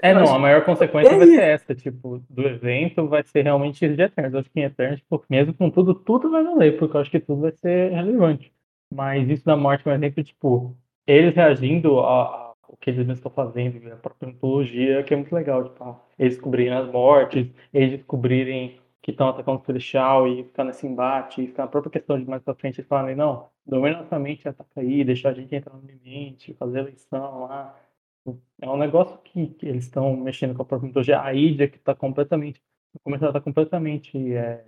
É, 0.03 0.13
não, 0.13 0.35
a 0.35 0.37
maior 0.37 0.63
consequência 0.63 1.17
vai 1.17 1.25
ser 1.25 1.41
essa, 1.41 1.73
tipo, 1.73 2.21
do 2.29 2.43
evento 2.43 3.07
vai 3.07 3.23
ser 3.23 3.41
realmente 3.41 3.83
isso 3.83 3.95
de 3.95 4.03
Eternos. 4.03 4.33
Eu 4.33 4.39
acho 4.41 4.51
que 4.51 4.59
em 4.59 4.63
Eternos, 4.63 4.99
tipo, 4.99 5.25
mesmo 5.27 5.53
com 5.55 5.71
tudo, 5.71 5.95
tudo 5.95 6.29
vai 6.29 6.43
valer, 6.43 6.77
porque 6.77 6.95
eu 6.95 7.01
acho 7.01 7.09
que 7.09 7.19
tudo 7.19 7.41
vai 7.41 7.53
ser 7.59 7.91
relevante. 7.91 8.53
Mas 8.95 9.29
isso 9.29 9.45
da 9.45 9.57
morte, 9.57 9.83
por 9.83 9.93
exemplo, 9.93 10.23
tipo, 10.23 10.77
eles 11.05 11.35
reagindo 11.35 11.99
ao 11.99 12.55
que 12.79 12.89
eles 12.89 13.07
estão 13.09 13.31
fazendo, 13.31 13.91
a 13.91 13.97
própria 13.97 14.27
mitologia, 14.27 15.03
que 15.03 15.13
é 15.13 15.17
muito 15.17 15.33
legal, 15.33 15.63
tipo, 15.65 16.01
eles 16.17 16.35
descobrirem 16.35 16.73
as 16.73 16.89
mortes, 16.91 17.47
eles 17.73 17.97
descobrirem 17.99 18.79
que 19.01 19.11
estão 19.11 19.29
atacando 19.29 19.61
o 19.61 19.65
Celestial 19.65 20.27
e 20.27 20.43
ficar 20.45 20.63
nesse 20.63 20.87
embate, 20.87 21.43
e 21.43 21.47
ficar 21.47 21.63
na 21.63 21.69
própria 21.69 21.91
questão 21.91 22.17
de 22.19 22.25
mais 22.27 22.41
pra 22.41 22.55
frente, 22.55 22.79
eles 22.79 22.87
falarem, 22.87 23.15
não, 23.15 23.49
domina 23.65 23.97
nossa 23.99 24.17
mente, 24.17 24.47
ataca 24.47 24.81
aí, 24.81 25.03
deixar 25.03 25.29
a 25.29 25.33
gente 25.33 25.53
entrar 25.53 25.75
no 25.75 25.85
limite, 25.85 26.53
fazer 26.55 26.79
eleição 26.79 27.43
lá. 27.45 27.77
É 28.61 28.69
um 28.69 28.77
negócio 28.77 29.17
que, 29.19 29.47
que 29.47 29.67
eles 29.67 29.85
estão 29.85 30.15
mexendo 30.17 30.55
com 30.55 30.61
a 30.63 30.65
própria 30.65 30.87
mitologia. 30.87 31.19
A 31.19 31.31
Hydra, 31.31 31.67
que 31.67 31.77
está 31.77 31.93
completamente, 31.93 32.61
começando 33.03 33.27
a 33.27 33.29
estar 33.29 33.41
completamente 33.41 34.33
é, 34.33 34.65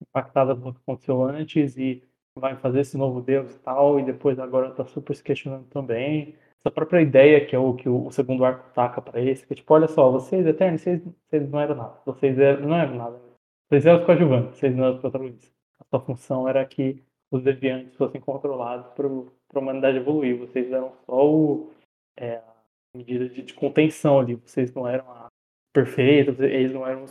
impactada 0.00 0.54
pelo 0.56 0.74
que 0.74 0.80
aconteceu 0.80 1.22
antes 1.22 1.76
e 1.76 2.02
vai 2.36 2.56
fazer 2.56 2.80
esse 2.80 2.96
novo 2.96 3.20
deus 3.20 3.54
e 3.54 3.58
tal, 3.60 3.98
e 3.98 4.04
depois 4.04 4.38
agora 4.38 4.68
está 4.68 4.84
super 4.84 5.14
se 5.14 5.22
questionando 5.22 5.66
também. 5.68 6.34
Essa 6.58 6.70
própria 6.70 7.00
ideia 7.00 7.44
que 7.44 7.56
é 7.56 7.58
o 7.58 7.74
que 7.74 7.88
o, 7.88 8.10
segundo 8.10 8.44
arco 8.44 8.70
taca 8.74 9.00
para 9.00 9.20
esse, 9.20 9.46
que 9.46 9.54
é 9.54 9.56
tipo, 9.56 9.72
olha 9.72 9.88
só, 9.88 10.10
vocês 10.10 10.46
Eternos, 10.46 10.82
vocês, 10.82 11.02
vocês 11.02 11.50
não 11.50 11.60
eram 11.60 11.74
nada, 11.74 11.94
vocês 12.04 12.38
eram, 12.38 12.68
não 12.68 12.76
eram 12.76 12.94
nada, 12.96 13.20
vocês 13.68 13.86
eram 13.86 14.00
os 14.00 14.04
coadjuvantes, 14.04 14.58
vocês 14.58 14.76
não 14.76 14.84
eram 14.84 14.94
os 14.96 15.00
protagonistas. 15.00 15.52
A 15.80 15.84
sua 15.84 16.00
função 16.00 16.48
era 16.48 16.64
que 16.66 17.02
os 17.30 17.42
deviantes 17.42 17.96
fossem 17.96 18.20
controlados 18.20 18.86
para 18.92 19.06
a 19.06 19.58
humanidade 19.58 19.96
evoluir, 19.96 20.36
vocês 20.36 20.70
eram 20.70 20.92
só 21.06 21.26
o, 21.26 21.72
é, 22.16 22.36
a 22.36 22.98
medida 22.98 23.28
de, 23.28 23.42
de, 23.42 23.54
contenção 23.54 24.18
ali, 24.18 24.34
vocês 24.34 24.74
não 24.74 24.86
eram 24.86 25.10
a 25.10 25.28
perfeitos, 25.72 26.38
eles 26.40 26.72
não 26.72 26.86
eram. 26.86 27.06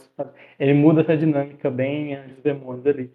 Ele 0.60 0.74
muda 0.74 1.02
essa 1.02 1.18
dinâmica 1.18 1.72
bem 1.72 2.22
dos 2.28 2.44
demônios 2.44 2.86
ali. 2.86 3.12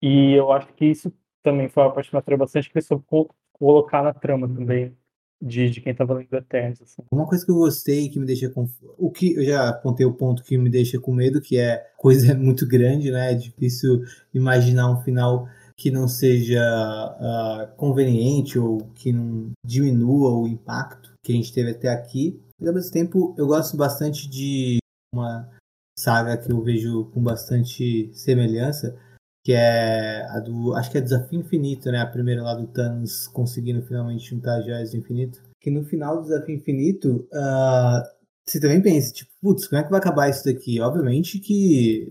E 0.00 0.32
eu 0.34 0.52
acho 0.52 0.72
que 0.74 0.86
isso 0.86 1.12
também 1.46 1.68
foi 1.68 1.84
uma 1.84 1.92
parte 1.92 2.10
que 2.10 2.16
me 2.16 2.18
atraiu 2.18 2.38
bastante, 2.38 2.68
que 2.68 2.76
ele 2.76 2.84
soube 2.84 3.04
colocar 3.52 4.02
na 4.02 4.12
trama 4.12 4.48
também 4.48 4.92
de, 5.40 5.70
de 5.70 5.80
quem 5.80 5.92
estava 5.92 6.14
lendo 6.14 6.34
Eternos. 6.34 6.82
Assim. 6.82 7.02
Uma 7.12 7.26
coisa 7.26 7.44
que 7.44 7.52
eu 7.52 7.54
gostei 7.54 8.08
que 8.08 8.18
me 8.18 8.26
deixa 8.26 8.50
confuso. 8.50 8.92
O 8.98 9.12
que 9.12 9.34
eu 9.34 9.44
já 9.44 9.68
apontei 9.68 10.04
o 10.04 10.12
ponto 10.12 10.42
que 10.42 10.58
me 10.58 10.68
deixa 10.68 10.98
com 10.98 11.14
medo, 11.14 11.40
que 11.40 11.56
é 11.56 11.86
coisa 11.96 12.34
muito 12.34 12.66
grande, 12.66 13.12
né? 13.12 13.30
É 13.30 13.34
difícil 13.34 14.02
imaginar 14.34 14.90
um 14.90 15.00
final 15.02 15.48
que 15.76 15.90
não 15.90 16.08
seja 16.08 16.60
uh, 16.60 17.76
conveniente 17.76 18.58
ou 18.58 18.78
que 18.94 19.12
não 19.12 19.52
diminua 19.64 20.32
o 20.32 20.48
impacto 20.48 21.12
que 21.22 21.32
a 21.32 21.36
gente 21.36 21.52
teve 21.52 21.70
até 21.70 21.88
aqui. 21.88 22.40
Mas 22.58 22.68
ao 22.68 22.74
mesmo 22.74 22.90
tempo, 22.90 23.34
eu 23.38 23.46
gosto 23.46 23.76
bastante 23.76 24.28
de 24.28 24.78
uma 25.14 25.48
saga 25.96 26.36
que 26.36 26.50
eu 26.50 26.60
vejo 26.62 27.04
com 27.12 27.22
bastante 27.22 28.10
semelhança, 28.12 28.98
que 29.46 29.52
é 29.52 30.26
a 30.28 30.40
do. 30.40 30.74
Acho 30.74 30.90
que 30.90 30.98
é 30.98 31.00
Desafio 31.00 31.38
Infinito, 31.38 31.88
né? 31.92 32.00
A 32.00 32.06
primeira 32.06 32.42
lá 32.42 32.52
do 32.56 32.66
Thanos 32.66 33.28
conseguindo 33.28 33.80
finalmente 33.80 34.28
juntar 34.28 34.60
joias 34.60 34.90
do 34.90 34.96
infinito. 34.96 35.40
Que 35.60 35.70
no 35.70 35.84
final 35.84 36.16
do 36.16 36.24
Desafio 36.24 36.56
Infinito, 36.56 37.28
uh, 37.32 38.02
você 38.44 38.58
também 38.58 38.82
pensa, 38.82 39.12
tipo, 39.12 39.30
putz, 39.40 39.68
como 39.68 39.80
é 39.80 39.84
que 39.84 39.90
vai 39.90 40.00
acabar 40.00 40.28
isso 40.28 40.44
daqui? 40.44 40.80
Obviamente 40.80 41.38
que 41.38 42.08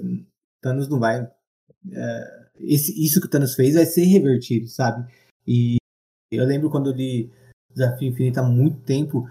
Thanos 0.62 0.88
não 0.88 0.98
vai. 0.98 1.24
Uh, 1.24 2.46
esse, 2.62 3.04
isso 3.04 3.20
que 3.20 3.28
o 3.28 3.30
Thanos 3.30 3.54
fez 3.54 3.76
vai 3.76 3.86
ser 3.86 4.06
revertido, 4.06 4.70
sabe? 4.70 5.06
E 5.46 5.76
eu 6.32 6.46
lembro 6.46 6.70
quando 6.70 6.90
eu 6.90 6.96
li 6.96 7.34
Desafio 7.70 8.08
Infinito 8.08 8.38
há 8.38 8.44
muito 8.44 8.80
tempo, 8.80 9.28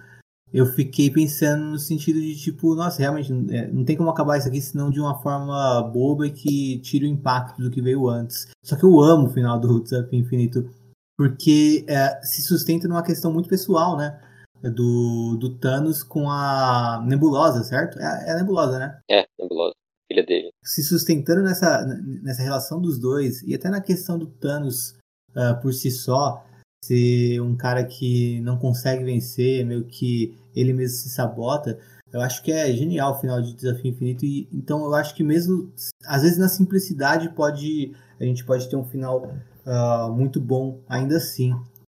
eu 0.52 0.66
fiquei 0.66 1.10
pensando 1.10 1.64
no 1.64 1.78
sentido 1.78 2.20
de 2.20 2.36
tipo, 2.36 2.74
nossa, 2.74 3.00
realmente 3.00 3.32
é, 3.50 3.66
não 3.66 3.84
tem 3.84 3.96
como 3.96 4.10
acabar 4.10 4.38
isso 4.38 4.48
aqui 4.48 4.60
senão 4.60 4.90
de 4.90 5.00
uma 5.00 5.20
forma 5.20 5.82
boba 5.82 6.26
e 6.26 6.30
que 6.30 6.78
tire 6.78 7.06
o 7.06 7.08
impacto 7.08 7.60
do 7.60 7.70
que 7.70 7.82
veio 7.82 8.08
antes. 8.08 8.48
Só 8.62 8.76
que 8.76 8.84
eu 8.84 9.00
amo 9.00 9.26
o 9.26 9.32
final 9.32 9.58
do 9.58 9.82
Desafio 9.82 10.18
Infinito 10.18 10.70
porque 11.16 11.84
é, 11.88 12.20
se 12.24 12.42
sustenta 12.42 12.88
numa 12.88 13.02
questão 13.02 13.32
muito 13.32 13.48
pessoal, 13.48 13.96
né? 13.96 14.20
Do, 14.62 15.36
do 15.36 15.58
Thanos 15.58 16.02
com 16.02 16.30
a 16.30 17.02
Nebulosa, 17.06 17.62
certo? 17.64 17.98
É, 17.98 18.28
é 18.28 18.32
a 18.32 18.36
Nebulosa, 18.36 18.78
né? 18.78 18.98
É, 19.10 19.26
Nebulosa, 19.38 19.74
filha 20.08 20.24
dele. 20.24 20.50
Se 20.62 20.82
sustentando 20.82 21.42
nessa, 21.42 21.84
nessa 22.22 22.42
relação 22.42 22.80
dos 22.80 22.98
dois 22.98 23.42
e 23.42 23.54
até 23.54 23.68
na 23.68 23.80
questão 23.80 24.18
do 24.18 24.26
Thanos 24.26 24.96
uh, 25.30 25.60
por 25.60 25.74
si 25.74 25.90
só, 25.90 26.44
ser 26.86 27.40
um 27.40 27.56
cara 27.56 27.84
que 27.84 28.40
não 28.40 28.58
consegue 28.58 29.04
vencer, 29.04 29.64
meio 29.64 29.84
que 29.84 30.36
ele 30.54 30.72
mesmo 30.72 30.96
se 30.96 31.10
sabota. 31.10 31.78
Eu 32.12 32.20
acho 32.20 32.42
que 32.42 32.52
é 32.52 32.72
genial 32.72 33.12
o 33.12 33.20
final 33.20 33.42
de 33.42 33.54
Desafio 33.54 33.90
Infinito. 33.90 34.24
E, 34.24 34.48
então 34.52 34.84
eu 34.84 34.94
acho 34.94 35.14
que 35.14 35.24
mesmo, 35.24 35.72
às 36.06 36.22
vezes 36.22 36.38
na 36.38 36.48
simplicidade 36.48 37.28
pode 37.30 37.92
a 38.20 38.24
gente 38.24 38.44
pode 38.44 38.68
ter 38.68 38.76
um 38.76 38.84
final 38.84 39.34
uh, 39.66 40.12
muito 40.12 40.40
bom 40.40 40.80
ainda 40.88 41.16
assim. 41.16 41.54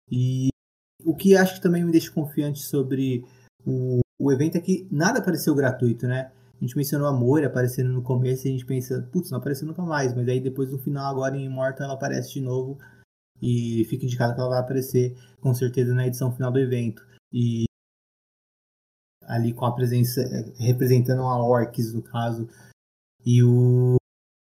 E 0.09 0.49
o 1.03 1.15
que 1.15 1.36
acho 1.36 1.55
que 1.55 1.61
também 1.61 1.83
me 1.83 1.91
deixa 1.91 2.11
confiante 2.11 2.61
sobre 2.61 3.25
o, 3.65 3.99
o 4.19 4.31
evento 4.31 4.57
é 4.57 4.61
que 4.61 4.88
nada 4.91 5.19
apareceu 5.19 5.53
gratuito, 5.53 6.07
né? 6.07 6.31
A 6.59 6.63
gente 6.63 6.77
mencionou 6.77 7.07
Amor 7.07 7.43
aparecendo 7.43 7.89
no 7.89 8.01
começo 8.01 8.47
e 8.47 8.49
a 8.49 8.51
gente 8.51 8.65
pensa, 8.65 9.07
putz, 9.11 9.29
não 9.29 9.39
apareceu 9.39 9.67
nunca 9.67 9.81
mais. 9.81 10.15
Mas 10.15 10.27
aí 10.29 10.39
depois 10.39 10.71
no 10.71 10.77
final, 10.77 11.11
agora 11.11 11.36
em 11.36 11.45
Immortal, 11.45 11.86
ela 11.86 11.95
aparece 11.95 12.33
de 12.33 12.41
novo 12.41 12.77
e 13.41 13.86
fica 13.86 14.05
indicado 14.05 14.33
que 14.33 14.39
ela 14.39 14.49
vai 14.49 14.59
aparecer 14.59 15.15
com 15.41 15.53
certeza 15.53 15.93
na 15.93 16.07
edição 16.07 16.31
final 16.31 16.51
do 16.51 16.59
evento. 16.59 17.05
E 17.31 17.65
ali 19.23 19.53
com 19.53 19.65
a 19.65 19.73
presença, 19.73 20.21
representando 20.57 21.21
a 21.21 21.43
Orcs, 21.43 21.93
no 21.93 22.01
caso, 22.01 22.47
e 23.25 23.43
o. 23.43 23.95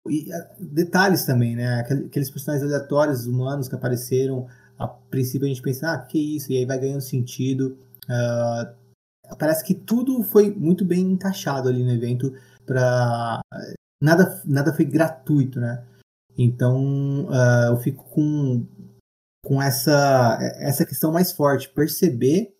E 0.07 0.29
detalhes 0.59 1.25
também, 1.25 1.55
né? 1.55 1.79
Aqueles 1.79 2.29
personagens 2.29 2.63
aleatórios 2.63 3.25
humanos 3.25 3.67
que 3.67 3.75
apareceram. 3.75 4.47
A 4.77 4.87
princípio 4.87 5.45
a 5.45 5.47
gente 5.47 5.61
pensa, 5.61 5.91
ah, 5.91 5.97
que 5.97 6.35
isso? 6.35 6.51
E 6.51 6.57
aí 6.57 6.65
vai 6.65 6.77
ganhando 6.77 7.01
sentido. 7.01 7.77
Uh, 8.03 9.35
parece 9.39 9.63
que 9.63 9.73
tudo 9.73 10.21
foi 10.21 10.53
muito 10.53 10.85
bem 10.85 11.01
encaixado 11.01 11.69
ali 11.69 11.83
no 11.83 11.91
evento 11.91 12.33
para 12.65 13.41
nada 14.01 14.41
nada 14.45 14.73
foi 14.73 14.85
gratuito, 14.85 15.59
né? 15.59 15.83
Então 16.37 17.25
uh, 17.25 17.71
eu 17.71 17.77
fico 17.77 18.03
com 18.09 18.67
com 19.45 19.61
essa 19.61 20.39
essa 20.57 20.85
questão 20.85 21.11
mais 21.11 21.31
forte, 21.31 21.69
perceber 21.69 22.53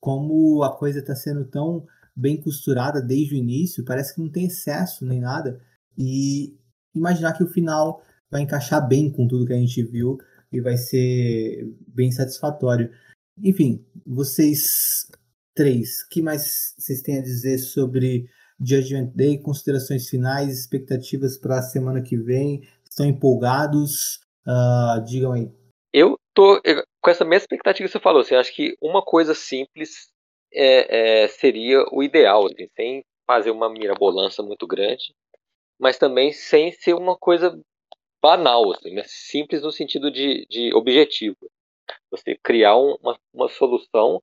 como 0.00 0.62
a 0.62 0.76
coisa 0.76 1.00
está 1.00 1.14
sendo 1.14 1.44
tão 1.44 1.84
bem 2.14 2.40
costurada 2.40 3.02
desde 3.02 3.34
o 3.34 3.38
início, 3.38 3.84
parece 3.84 4.14
que 4.14 4.20
não 4.20 4.30
tem 4.30 4.46
excesso 4.46 5.04
nem 5.04 5.20
nada, 5.20 5.60
e 5.96 6.56
imaginar 6.94 7.32
que 7.32 7.42
o 7.42 7.50
final 7.50 8.02
vai 8.30 8.42
encaixar 8.42 8.86
bem 8.86 9.10
com 9.10 9.26
tudo 9.26 9.46
que 9.46 9.52
a 9.52 9.58
gente 9.58 9.82
viu 9.82 10.16
e 10.52 10.60
vai 10.60 10.76
ser 10.76 11.76
bem 11.88 12.10
satisfatório. 12.12 12.90
Enfim, 13.42 13.84
vocês 14.06 15.08
três, 15.54 16.04
que 16.08 16.22
mais 16.22 16.74
vocês 16.78 17.02
têm 17.02 17.18
a 17.18 17.22
dizer 17.22 17.58
sobre 17.58 18.28
Judgment 18.60 19.12
Day, 19.14 19.38
considerações 19.38 20.08
finais, 20.08 20.60
expectativas 20.60 21.36
para 21.36 21.58
a 21.58 21.62
semana 21.62 22.00
que 22.00 22.16
vem? 22.16 22.62
Estão 22.88 23.06
empolgados? 23.06 24.20
Uh, 24.46 25.04
digam 25.04 25.32
aí. 25.32 25.50
Eu 25.92 26.17
tô 26.38 26.62
com 27.02 27.10
essa 27.10 27.24
mesma 27.24 27.42
expectativa 27.42 27.88
que 27.88 27.92
você 27.92 27.98
falou. 27.98 28.20
Assim, 28.20 28.36
acho 28.36 28.54
que 28.54 28.76
uma 28.80 29.02
coisa 29.02 29.34
simples 29.34 30.08
é, 30.52 31.24
é, 31.24 31.28
seria 31.28 31.84
o 31.90 32.00
ideal, 32.00 32.46
assim, 32.46 32.68
sem 32.76 33.04
fazer 33.26 33.50
uma 33.50 33.68
mirabolança 33.68 34.40
muito 34.40 34.64
grande, 34.64 35.12
mas 35.80 35.98
também 35.98 36.32
sem 36.32 36.70
ser 36.70 36.94
uma 36.94 37.16
coisa 37.18 37.60
banal, 38.22 38.70
assim, 38.72 38.94
né? 38.94 39.02
simples 39.04 39.62
no 39.62 39.72
sentido 39.72 40.12
de, 40.12 40.46
de 40.48 40.72
objetivo. 40.74 41.36
Você 42.10 42.38
criar 42.42 42.76
uma, 42.76 43.18
uma 43.34 43.48
solução 43.48 44.22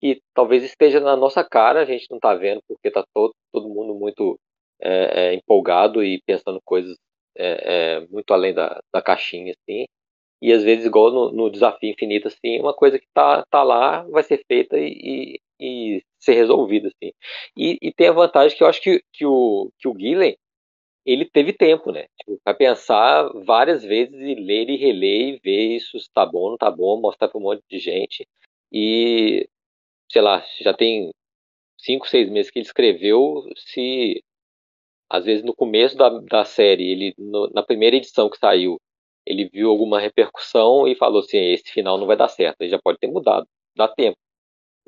que 0.00 0.20
talvez 0.34 0.62
esteja 0.62 1.00
na 1.00 1.16
nossa 1.16 1.42
cara, 1.42 1.82
a 1.82 1.84
gente 1.84 2.06
não 2.10 2.18
está 2.18 2.34
vendo 2.34 2.60
porque 2.68 2.88
está 2.88 3.04
todo, 3.12 3.34
todo 3.52 3.68
mundo 3.68 3.94
muito 3.94 4.38
é, 4.80 5.30
é, 5.30 5.34
empolgado 5.34 6.04
e 6.04 6.20
pensando 6.26 6.60
coisas 6.64 6.96
é, 7.36 7.96
é, 7.96 8.06
muito 8.08 8.32
além 8.32 8.54
da, 8.54 8.80
da 8.92 9.02
caixinha, 9.02 9.52
assim, 9.52 9.86
e 10.40 10.52
às 10.52 10.62
vezes, 10.62 10.84
igual 10.86 11.10
no, 11.10 11.32
no 11.32 11.50
desafio 11.50 11.90
infinito, 11.90 12.28
assim, 12.28 12.60
uma 12.60 12.74
coisa 12.74 12.98
que 12.98 13.06
tá, 13.14 13.44
tá 13.50 13.62
lá 13.62 14.02
vai 14.04 14.22
ser 14.22 14.44
feita 14.46 14.78
e, 14.78 15.38
e, 15.60 15.96
e 15.98 16.04
ser 16.20 16.34
resolvida, 16.34 16.88
assim. 16.88 17.12
E, 17.56 17.78
e, 17.82 17.92
tem 17.92 18.08
a 18.08 18.12
vantagem 18.12 18.56
que 18.56 18.62
eu 18.62 18.68
acho 18.68 18.80
que, 18.82 19.02
que 19.12 19.24
o, 19.26 19.70
que 19.78 19.88
o 19.88 19.98
Gillen, 19.98 20.36
ele 21.06 21.24
teve 21.24 21.52
tempo, 21.52 21.92
né? 21.92 22.06
Tipo, 22.18 22.40
vai 22.44 22.54
pensar 22.54 23.30
várias 23.44 23.84
vezes 23.84 24.14
e 24.14 24.34
ler 24.34 24.68
e 24.70 24.76
reler 24.76 25.34
e 25.36 25.40
ver 25.42 25.76
isso 25.76 25.98
se 25.98 26.10
tá 26.12 26.26
bom, 26.26 26.50
não 26.50 26.56
tá 26.58 26.70
bom, 26.70 27.00
mostrar 27.00 27.28
para 27.28 27.38
um 27.38 27.42
monte 27.42 27.62
de 27.70 27.78
gente. 27.78 28.26
E, 28.72 29.48
sei 30.10 30.22
lá, 30.22 30.44
já 30.60 30.74
tem 30.74 31.12
cinco, 31.78 32.08
seis 32.08 32.28
meses 32.30 32.50
que 32.50 32.58
ele 32.58 32.66
escreveu, 32.66 33.42
se 33.56 34.22
às 35.10 35.24
vezes 35.24 35.44
no 35.44 35.54
começo 35.54 35.96
da, 35.96 36.08
da 36.08 36.44
série, 36.44 36.90
ele 36.90 37.14
no, 37.18 37.48
na 37.50 37.62
primeira 37.62 37.96
edição 37.96 38.28
que 38.28 38.38
saiu, 38.38 38.78
ele 39.26 39.48
viu 39.48 39.70
alguma 39.70 40.00
repercussão 40.00 40.86
e 40.86 40.94
falou 40.94 41.20
assim: 41.20 41.38
esse 41.38 41.70
final 41.72 41.98
não 41.98 42.06
vai 42.06 42.16
dar 42.16 42.28
certo, 42.28 42.60
ele 42.60 42.70
já 42.70 42.78
pode 42.78 42.98
ter 42.98 43.08
mudado, 43.08 43.46
dá 43.76 43.88
tempo. 43.88 44.16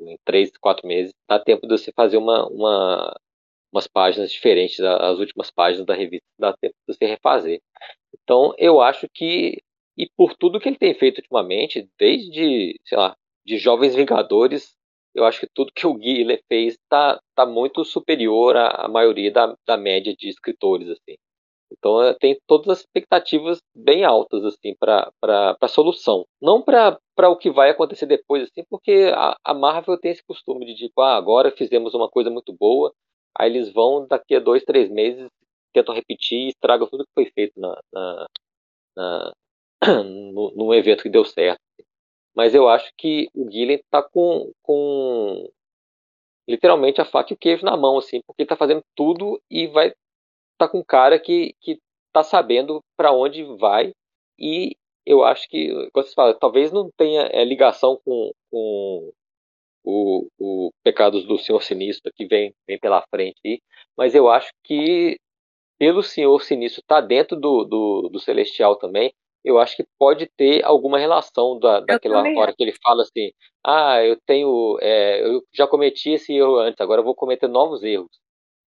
Em 0.01 0.17
três, 0.25 0.51
quatro 0.57 0.87
meses, 0.87 1.13
dá 1.27 1.39
tempo 1.39 1.67
de 1.67 1.77
você 1.77 1.91
fazer 1.91 2.17
uma, 2.17 2.47
uma, 2.47 3.19
umas 3.71 3.87
páginas 3.87 4.31
diferentes, 4.31 4.79
as 4.79 5.19
últimas 5.19 5.51
páginas 5.51 5.85
da 5.85 5.93
revista, 5.93 6.25
dá 6.39 6.53
tempo 6.53 6.73
de 6.87 6.95
você 6.95 7.05
refazer. 7.05 7.61
Então, 8.13 8.53
eu 8.57 8.81
acho 8.81 9.07
que, 9.13 9.61
e 9.97 10.09
por 10.17 10.35
tudo 10.35 10.59
que 10.59 10.69
ele 10.69 10.77
tem 10.77 10.93
feito 10.93 11.17
ultimamente, 11.19 11.89
desde, 11.99 12.79
sei 12.85 12.97
lá, 12.97 13.15
de 13.45 13.57
Jovens 13.57 13.95
Vingadores, 13.95 14.75
eu 15.13 15.25
acho 15.25 15.39
que 15.41 15.47
tudo 15.53 15.71
que 15.73 15.87
o 15.87 15.95
Guilherme 15.95 16.41
fez 16.47 16.75
está 16.75 17.19
tá 17.35 17.45
muito 17.45 17.83
superior 17.83 18.55
à, 18.55 18.85
à 18.85 18.87
maioria 18.87 19.31
da, 19.31 19.55
da 19.67 19.77
média 19.77 20.15
de 20.15 20.29
escritores, 20.29 20.89
assim. 20.89 21.17
Então 21.71 22.13
tem 22.19 22.37
todas 22.47 22.69
as 22.69 22.79
expectativas 22.79 23.59
bem 23.75 24.03
altas 24.03 24.43
assim 24.43 24.75
para 24.79 25.11
a 25.61 25.67
solução. 25.67 26.25
Não 26.41 26.61
para 26.61 26.99
o 27.29 27.37
que 27.37 27.49
vai 27.51 27.69
acontecer 27.69 28.05
depois, 28.05 28.43
assim, 28.43 28.63
porque 28.69 29.11
a, 29.13 29.37
a, 29.43 29.53
Marvel 29.53 29.99
tem 29.99 30.11
esse 30.11 30.23
costume 30.23 30.65
de 30.65 30.75
tipo, 30.75 31.01
ah, 31.01 31.15
agora 31.15 31.51
fizemos 31.51 31.93
uma 31.93 32.09
coisa 32.09 32.29
muito 32.29 32.53
boa, 32.53 32.91
aí 33.37 33.49
eles 33.49 33.71
vão 33.71 34.07
daqui 34.07 34.35
a 34.35 34.39
dois, 34.39 34.63
três 34.63 34.89
meses, 34.89 35.27
tentam 35.73 35.93
repetir 35.93 36.39
e 36.39 36.49
estragam 36.49 36.87
tudo 36.87 37.05
que 37.05 37.13
foi 37.13 37.31
feito 37.31 37.59
na, 37.59 37.79
na, 37.93 38.27
na 38.95 39.33
no, 40.03 40.51
num 40.55 40.73
evento 40.73 41.03
que 41.03 41.09
deu 41.09 41.23
certo. 41.23 41.59
Mas 42.35 42.55
eu 42.55 42.69
acho 42.69 42.91
que 42.97 43.27
o 43.33 43.45
Guilherme 43.45 43.83
está 43.83 44.01
com, 44.01 44.51
com 44.63 45.49
literalmente 46.47 47.01
a 47.01 47.05
faca 47.05 47.33
e 47.33 47.35
o 47.35 47.37
queijo 47.37 47.65
na 47.65 47.77
mão, 47.77 47.97
assim, 47.97 48.21
porque 48.25 48.41
ele 48.41 48.45
está 48.45 48.55
fazendo 48.55 48.81
tudo 48.95 49.41
e 49.49 49.67
vai 49.67 49.93
tá 50.59 50.67
com 50.67 50.79
um 50.79 50.83
cara 50.83 51.17
que, 51.17 51.55
que 51.61 51.79
tá 52.13 52.21
sabendo 52.21 52.83
para 52.95 53.11
onde 53.11 53.43
vai. 53.57 53.93
E 54.37 54.75
eu 55.05 55.23
acho 55.23 55.47
que, 55.49 55.69
como 55.91 56.05
você 56.05 56.13
fala, 56.13 56.33
talvez 56.33 56.71
não 56.71 56.91
tenha 56.95 57.23
é, 57.31 57.43
ligação 57.43 57.99
com, 58.05 58.31
com 58.51 59.11
o, 59.83 60.27
o 60.37 60.71
Pecados 60.83 61.25
do 61.25 61.37
Senhor 61.39 61.61
Sinistro 61.63 62.11
que 62.15 62.27
vem, 62.27 62.53
vem 62.67 62.77
pela 62.77 63.03
frente 63.09 63.39
aí, 63.45 63.59
mas 63.97 64.13
eu 64.13 64.29
acho 64.29 64.51
que 64.63 65.17
pelo 65.79 66.03
Senhor 66.03 66.39
Sinistro 66.41 66.83
tá 66.85 67.01
dentro 67.01 67.39
do, 67.39 67.63
do, 67.63 68.09
do, 68.11 68.19
Celestial 68.19 68.75
também, 68.75 69.13
eu 69.43 69.57
acho 69.57 69.77
que 69.77 69.85
pode 69.97 70.29
ter 70.37 70.63
alguma 70.65 70.99
relação 70.99 71.57
da, 71.57 71.79
daquela 71.79 72.21
hora 72.37 72.53
que 72.53 72.61
ele 72.61 72.73
fala 72.83 73.03
assim, 73.03 73.31
ah, 73.65 74.03
eu 74.03 74.17
tenho, 74.25 74.77
é, 74.81 75.25
eu 75.25 75.41
já 75.53 75.65
cometi 75.65 76.11
esse 76.11 76.33
erro 76.33 76.57
antes, 76.57 76.81
agora 76.81 76.99
eu 76.99 77.05
vou 77.05 77.15
cometer 77.15 77.47
novos 77.47 77.81
erros 77.81 78.11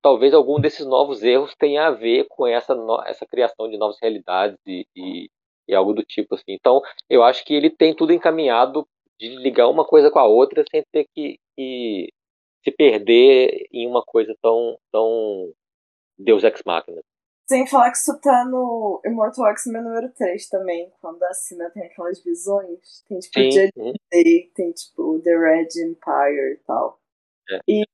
talvez 0.03 0.35
algum 0.35 0.61
desses 0.61 0.85
novos 0.85 1.23
erros 1.23 1.55
tenha 1.55 1.87
a 1.87 1.91
ver 1.93 2.27
com 2.29 2.47
essa, 2.47 2.77
essa 3.07 3.25
criação 3.25 3.71
de 3.71 3.79
novas 3.79 3.97
realidades 4.03 4.59
e, 4.67 4.85
e, 4.95 5.31
e, 5.69 5.75
algo 5.75 5.95
do 5.95 6.03
tipo 6.03 6.35
assim. 6.35 6.53
Então, 6.53 6.83
eu 7.09 7.23
acho 7.23 7.45
que 7.45 7.55
ele 7.55 7.71
tem 7.71 7.95
tudo 7.95 8.13
encaminhado 8.13 8.87
de 9.19 9.29
ligar 9.37 9.69
uma 9.69 9.87
coisa 9.87 10.11
com 10.11 10.19
a 10.19 10.27
outra 10.27 10.65
sem 10.71 10.83
ter 10.93 11.07
que, 11.15 11.39
que 11.57 12.13
se 12.65 12.71
perder 12.73 13.67
em 13.73 13.87
uma 13.87 14.03
coisa 14.03 14.35
tão, 14.43 14.77
tão 14.91 15.53
Deus 16.19 16.43
Ex 16.43 16.63
Machina. 16.67 17.01
Sem 17.49 17.67
falar 17.67 17.91
que 17.91 17.99
isso 17.99 18.19
tá 18.21 18.45
no 18.45 19.01
Immortal 19.05 19.47
X-Men 19.49 19.83
número 19.83 20.11
3 20.13 20.49
também, 20.49 20.91
quando 21.01 21.23
a 21.23 21.31
tem 21.71 21.83
aquelas 21.85 22.23
visões. 22.23 23.05
Tem 23.07 23.19
tipo 23.19 23.39
Sim. 23.39 23.51
Judgment 23.51 23.95
Day, 24.11 24.51
tem 24.55 24.73
tipo 24.73 25.21
The 25.21 25.37
Red 25.37 25.69
Empire 25.85 26.55
e 26.55 26.61
tal. 26.67 27.02
É. 27.53 27.61
E 27.69 27.85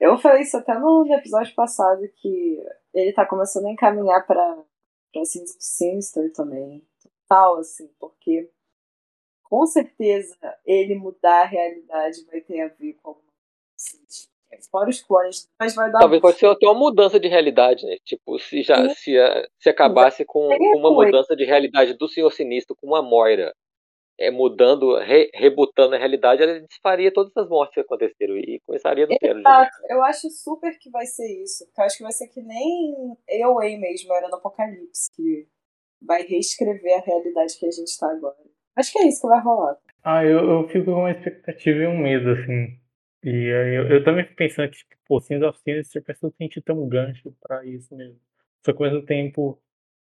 eu 0.00 0.18
falei 0.18 0.42
isso 0.42 0.56
até 0.56 0.78
no 0.78 1.06
episódio 1.12 1.54
passado, 1.54 2.02
que 2.16 2.62
ele 2.94 3.12
tá 3.12 3.24
começando 3.26 3.66
a 3.66 3.72
encaminhar 3.72 4.26
pra, 4.26 4.64
pra 5.12 5.24
Sins 5.24 5.56
Sinister 5.58 6.32
também. 6.32 6.86
Total, 7.28 7.58
assim, 7.58 7.88
porque 7.98 8.50
com 9.42 9.64
certeza 9.66 10.36
ele 10.64 10.94
mudar 10.96 11.42
a 11.42 11.46
realidade 11.46 12.24
vai 12.26 12.40
ter 12.40 12.60
a 12.60 12.68
ver 12.68 12.94
com 13.02 13.14
coisa. 13.14 14.36
Fora 14.70 14.88
os 14.88 15.02
clones, 15.02 15.50
mas 15.58 15.74
vai 15.74 15.90
dar. 15.90 15.98
Talvez 15.98 16.22
pode 16.22 16.38
ser 16.38 16.46
até 16.46 16.66
uma 16.66 16.78
mudança 16.78 17.20
de 17.20 17.28
realidade, 17.28 17.84
né? 17.84 17.96
Tipo, 18.04 18.38
se 18.38 18.62
já 18.62 18.88
se, 18.90 19.12
se 19.58 19.68
acabasse 19.68 20.24
com, 20.24 20.48
com 20.48 20.78
uma 20.78 20.90
mudança 20.90 21.36
de 21.36 21.44
realidade 21.44 21.94
do 21.94 22.08
Senhor 22.08 22.30
Sinistro 22.30 22.74
com 22.76 22.86
uma 22.86 23.02
Moira 23.02 23.54
é, 24.18 24.30
mudando, 24.30 24.96
re, 24.98 25.30
rebutando 25.34 25.94
a 25.94 25.98
realidade, 25.98 26.42
ela 26.42 26.60
desfaria 26.60 27.12
todas 27.12 27.36
as 27.36 27.48
mortes 27.48 27.74
que 27.74 27.80
aconteceram 27.80 28.36
e 28.36 28.60
começaria 28.64 29.06
do 29.06 29.14
zero. 29.20 29.38
Exato, 29.40 29.76
eu 29.90 30.02
acho 30.04 30.30
super 30.30 30.76
que 30.78 30.90
vai 30.90 31.04
ser 31.06 31.26
isso. 31.42 31.66
Porque 31.66 31.80
eu 31.80 31.84
acho 31.84 31.96
que 31.98 32.02
vai 32.02 32.12
ser 32.12 32.28
que 32.28 32.42
nem 32.42 33.16
eu 33.28 33.58
aí 33.58 33.76
mesmo 33.76 34.14
era 34.14 34.28
no 34.28 34.36
Apocalipse, 34.36 35.10
que 35.14 35.46
vai 36.00 36.22
reescrever 36.22 36.98
a 36.98 37.04
realidade 37.04 37.58
que 37.58 37.66
a 37.66 37.70
gente 37.70 37.98
tá 37.98 38.10
agora. 38.10 38.36
Acho 38.74 38.92
que 38.92 38.98
é 38.98 39.08
isso 39.08 39.22
que 39.22 39.28
vai 39.28 39.40
rolar. 39.40 39.76
Ah, 40.02 40.24
eu, 40.24 40.38
eu 40.38 40.68
fico 40.68 40.86
com 40.86 40.92
uma 40.92 41.10
expectativa 41.10 41.78
e 41.78 41.86
um 41.86 41.98
medo, 41.98 42.30
assim. 42.30 42.78
E 43.24 43.52
aí 43.52 43.74
eu, 43.74 43.88
eu 43.88 44.04
também 44.04 44.24
fico 44.24 44.36
pensando 44.36 44.70
que, 44.70 44.78
tipo, 44.78 44.94
pô, 45.06 45.20
Sins 45.20 45.42
of 45.42 45.58
Sinister 45.60 46.02
parece 46.02 46.20
que 46.20 46.38
tem 46.38 46.48
que 46.48 46.60
ter 46.60 46.72
um 46.72 46.88
gancho 46.88 47.34
pra 47.40 47.64
isso 47.64 47.94
mesmo. 47.94 48.20
Só 48.64 48.72
que 48.72 48.82
ao 48.82 48.90
mesmo 48.90 49.04
tempo, 49.04 49.60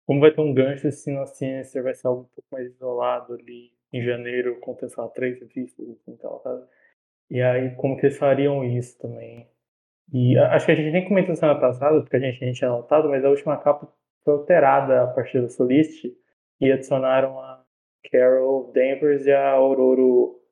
como 0.07 0.21
vai 0.21 0.33
ter 0.33 0.41
um 0.41 0.55
gancho, 0.55 0.91
Sins 0.91 1.19
of 1.19 1.37
Sinister 1.37 1.83
vai 1.83 1.95
ser 1.95 2.07
algo 2.07 2.23
um 2.23 2.35
pouco 2.35 2.49
mais 2.51 2.67
isolado 2.73 3.35
ali 3.35 3.73
em 3.93 4.03
janeiro 4.03 4.59
compensar 4.61 5.09
três 5.11 5.39
revistas 5.41 5.87
e 6.07 6.17
tal, 6.17 6.41
sabe? 6.41 6.63
E 7.31 7.41
aí, 7.41 7.75
como 7.77 7.97
que 7.97 8.07
eles 8.07 8.19
fariam 8.19 8.65
isso 8.65 8.99
também? 8.99 9.49
E 10.13 10.37
acho 10.37 10.67
que 10.67 10.73
a 10.73 10.75
gente 10.75 10.91
nem 10.91 11.07
comentou 11.07 11.35
semana 11.37 11.61
passada, 11.61 12.01
porque 12.01 12.17
a 12.17 12.21
gente, 12.21 12.43
a 12.43 12.47
gente 12.47 12.59
tinha 12.59 12.71
notado, 12.71 13.09
mas 13.09 13.25
a 13.25 13.31
última 13.31 13.57
capa 13.57 13.89
foi 14.25 14.35
alterada 14.35 15.05
a 15.05 15.07
partir 15.07 15.41
da 15.41 15.49
Solist 15.49 16.05
e 16.61 16.73
adicionaram 16.73 17.39
a 17.39 17.65
Carol 18.11 18.73
Danvers 18.73 19.27
e 19.27 19.33
a 19.33 19.51
Aurora 19.51 20.01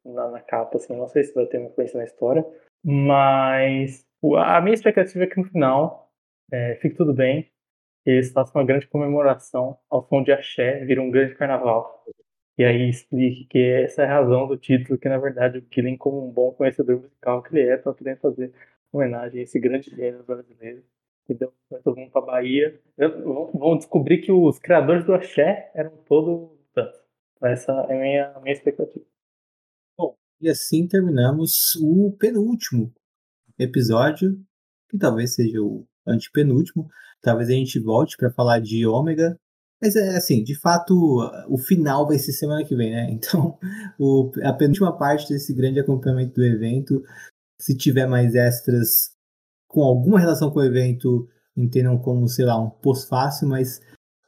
na, 0.04 0.30
na, 0.30 0.40
capa, 0.40 0.76
assim, 0.76 0.96
não 0.96 1.08
sei 1.08 1.24
se 1.24 1.34
vai 1.34 1.46
ter 1.46 1.58
uma 1.58 1.68
influência 1.68 1.98
na 1.98 2.04
história, 2.04 2.46
mas 2.84 4.06
a 4.36 4.60
minha 4.60 4.74
expectativa 4.74 5.24
é 5.24 5.26
que 5.26 5.38
no 5.38 5.44
final 5.44 6.10
é, 6.52 6.76
fique 6.76 6.96
tudo 6.96 7.12
bem, 7.12 7.50
eles 8.06 8.32
façam 8.32 8.60
uma 8.60 8.66
grande 8.66 8.86
comemoração 8.86 9.78
ao 9.90 10.02
som 10.08 10.22
de 10.22 10.32
axé, 10.32 10.84
vira 10.84 11.02
um 11.02 11.10
grande 11.10 11.34
carnaval. 11.34 12.04
E 12.58 12.64
aí 12.64 12.90
explique 12.90 13.44
que 13.44 13.58
essa 13.58 14.02
é 14.02 14.06
a 14.06 14.20
razão 14.20 14.48
do 14.48 14.56
título, 14.56 14.98
que 14.98 15.08
na 15.08 15.16
verdade 15.16 15.58
o 15.58 15.62
Killing, 15.62 15.96
como 15.96 16.28
um 16.28 16.32
bom 16.32 16.52
conhecedor 16.52 17.00
musical 17.00 17.40
que 17.40 17.56
ele 17.56 17.68
é, 17.68 17.76
está 17.76 17.94
querendo 17.94 18.18
fazer 18.18 18.52
homenagem 18.92 19.38
a 19.38 19.42
esse 19.44 19.60
grande 19.60 19.90
gênero 19.90 20.24
brasileiro. 20.24 20.82
Então, 21.28 21.52
todo 21.84 21.96
mundo 21.96 22.10
para 22.10 22.26
Bahia. 22.26 22.80
Vão 23.54 23.76
descobrir 23.76 24.18
que 24.22 24.32
os 24.32 24.58
criadores 24.58 25.04
do 25.04 25.14
axé 25.14 25.70
eram 25.74 25.92
todos 26.08 26.50
tantos. 26.74 26.98
Essa 27.42 27.72
é 27.88 27.94
a 27.94 28.00
minha, 28.00 28.32
a 28.32 28.40
minha 28.40 28.54
expectativa. 28.54 29.04
Bom, 29.96 30.16
e 30.40 30.48
assim 30.48 30.88
terminamos 30.88 31.76
o 31.76 32.16
penúltimo 32.18 32.92
episódio, 33.58 34.36
que 34.88 34.98
talvez 34.98 35.34
seja 35.34 35.60
o 35.60 35.86
antepenúltimo. 36.06 36.88
Talvez 37.20 37.50
a 37.50 37.52
gente 37.52 37.78
volte 37.78 38.16
para 38.16 38.32
falar 38.32 38.58
de 38.60 38.86
Ômega, 38.86 39.38
mas 39.80 39.94
é 39.94 40.16
assim, 40.16 40.42
de 40.42 40.58
fato, 40.58 40.94
o 41.48 41.56
final 41.56 42.06
vai 42.06 42.18
ser 42.18 42.32
semana 42.32 42.64
que 42.64 42.74
vem, 42.74 42.90
né? 42.90 43.10
Então, 43.12 43.58
o, 43.98 44.30
a 44.42 44.52
penúltima 44.52 44.96
parte 44.96 45.28
desse 45.28 45.54
grande 45.54 45.78
acompanhamento 45.78 46.34
do 46.34 46.44
evento, 46.44 47.02
se 47.60 47.76
tiver 47.76 48.06
mais 48.06 48.34
extras 48.34 49.12
com 49.68 49.82
alguma 49.82 50.18
relação 50.18 50.50
com 50.50 50.58
o 50.58 50.64
evento, 50.64 51.28
entendam 51.56 51.98
como, 51.98 52.26
sei 52.28 52.44
lá, 52.44 52.60
um 52.60 52.70
pós-fácil, 52.70 53.48
mas 53.48 53.80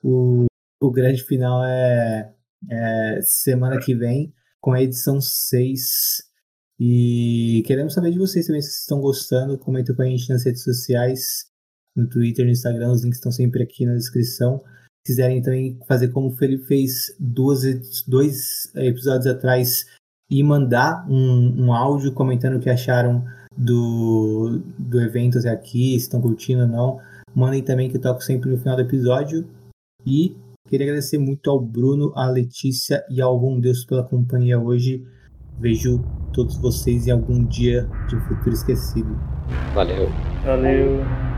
o, 0.03 0.47
o 0.81 0.91
grande 0.91 1.25
final 1.25 1.65
é, 1.65 2.33
é 2.71 3.21
semana 3.23 3.79
que 3.81 3.95
vem, 3.95 4.33
com 4.61 4.73
a 4.73 4.83
edição 4.83 5.21
6. 5.21 6.29
E 6.79 7.63
queremos 7.67 7.95
saber 7.95 8.13
de 8.13 8.19
vocês 8.19 8.47
também 8.47 8.63
se 8.63 8.69
vocês 8.69 8.83
estão 8.83 9.01
gostando. 9.01 9.59
Comentem 9.59 9.95
com 9.95 10.03
a 10.03 10.07
gente 10.07 10.31
nas 10.31 10.45
redes 10.45 10.63
sociais, 10.63 11.51
no 11.97 12.09
Twitter, 12.09 12.45
no 12.45 12.53
Instagram, 12.53 12.93
os 12.93 13.03
links 13.03 13.19
estão 13.19 13.33
sempre 13.33 13.63
aqui 13.63 13.85
na 13.85 13.95
descrição 13.95 14.63
quiserem 15.05 15.43
também 15.43 15.79
fazer 15.87 16.09
como 16.09 16.29
o 16.29 16.37
Felipe 16.37 16.65
fez 16.65 17.15
duas, 17.19 17.63
dois 18.07 18.73
episódios 18.75 19.27
atrás 19.27 19.87
e 20.31 20.43
mandar 20.43 21.07
um, 21.11 21.67
um 21.67 21.73
áudio 21.73 22.13
comentando 22.13 22.57
o 22.57 22.61
que 22.61 22.71
acharam 22.71 23.25
do, 23.57 24.61
do 24.79 25.01
evento 25.01 25.39
até 25.39 25.51
aqui, 25.51 25.91
se 25.91 26.05
estão 26.05 26.21
curtindo 26.21 26.63
ou 26.63 26.69
não. 26.69 27.01
Mandem 27.35 27.63
também 27.63 27.89
que 27.89 27.97
eu 27.97 28.01
toco 28.01 28.23
sempre 28.23 28.51
no 28.51 28.59
final 28.59 28.77
do 28.77 28.83
episódio. 28.83 29.47
E 30.07 30.37
queria 30.69 30.87
agradecer 30.87 31.19
muito 31.19 31.51
ao 31.51 31.61
Bruno, 31.61 32.13
à 32.15 32.27
Letícia 32.29 33.05
e 33.11 33.21
ao 33.21 33.39
Bom 33.39 33.61
Deus 33.61 33.85
pela 33.85 34.05
companhia 34.05 34.59
hoje. 34.59 35.05
Vejo 35.59 36.03
todos 36.33 36.57
vocês 36.57 37.07
em 37.07 37.11
algum 37.11 37.45
dia 37.45 37.89
de 38.09 38.17
um 38.17 38.21
futuro 38.23 38.55
esquecido. 38.55 39.19
Valeu. 39.75 40.09
Valeu. 40.45 41.30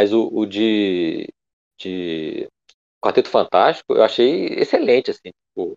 Mas 0.00 0.14
o, 0.14 0.30
o 0.32 0.46
de, 0.46 1.28
de 1.78 2.48
Quarteto 3.02 3.28
Fantástico 3.28 3.92
eu 3.92 4.02
achei 4.02 4.46
excelente, 4.46 5.10
assim. 5.10 5.30
Tipo, 5.48 5.76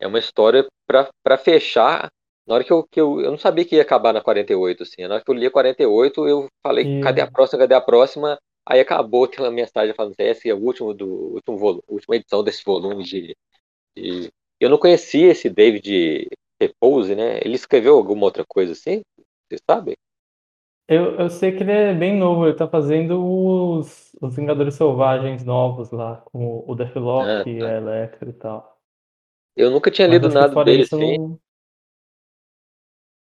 é 0.00 0.06
uma 0.06 0.20
história 0.20 0.64
para 0.86 1.36
fechar. 1.36 2.08
Na 2.46 2.54
hora 2.54 2.62
que 2.62 2.72
eu, 2.72 2.84
que 2.84 3.00
eu. 3.00 3.20
Eu 3.20 3.32
não 3.32 3.38
sabia 3.38 3.64
que 3.64 3.74
ia 3.74 3.82
acabar 3.82 4.12
na 4.12 4.20
48, 4.20 4.84
assim. 4.84 5.02
Na 5.08 5.14
hora 5.14 5.24
que 5.24 5.28
eu 5.28 5.34
li 5.34 5.44
a 5.46 5.50
48, 5.50 6.28
eu 6.28 6.48
falei, 6.64 7.00
cadê 7.02 7.20
a 7.20 7.28
próxima, 7.28 7.58
cadê 7.58 7.74
a 7.74 7.80
próxima? 7.80 8.38
Aí 8.64 8.78
acabou, 8.78 9.26
tem 9.26 9.40
uma 9.44 9.50
mensagem 9.50 9.92
falando 9.92 10.12
assim, 10.12 10.30
esse 10.30 10.48
é 10.48 10.54
o 10.54 10.58
último 10.58 10.94
do 10.94 11.34
último 11.34 11.58
volume, 11.58 11.82
última 11.88 12.14
edição 12.14 12.44
desse 12.44 12.62
volume 12.64 13.02
de, 13.02 13.36
de... 13.96 14.30
Eu 14.60 14.70
não 14.70 14.78
conhecia 14.78 15.32
esse 15.32 15.50
David 15.50 16.28
Repose, 16.60 17.16
né? 17.16 17.40
Ele 17.42 17.56
escreveu 17.56 17.96
alguma 17.96 18.24
outra 18.24 18.44
coisa 18.46 18.72
assim? 18.72 19.02
Você 19.50 19.58
sabe? 19.68 19.96
Eu, 20.88 21.16
eu 21.16 21.28
sei 21.28 21.52
que 21.52 21.62
ele 21.62 21.72
é 21.72 21.94
bem 21.94 22.16
novo, 22.16 22.46
ele 22.46 22.56
tá 22.56 22.66
fazendo 22.66 23.22
os, 23.22 24.16
os 24.22 24.34
Vingadores 24.34 24.74
Selvagens 24.74 25.44
novos 25.44 25.90
lá, 25.90 26.16
com 26.24 26.64
o 26.66 26.74
Deathlock 26.74 27.28
ah, 27.28 27.44
tá. 27.44 27.66
a 27.66 27.76
Electra 27.76 28.30
e 28.30 28.32
tal. 28.32 28.80
Eu 29.54 29.70
nunca 29.70 29.90
tinha 29.90 30.08
lido 30.08 30.30
nada 30.30 30.64
dele 30.64 30.84
assim. 30.84 31.18
Não... 31.18 31.38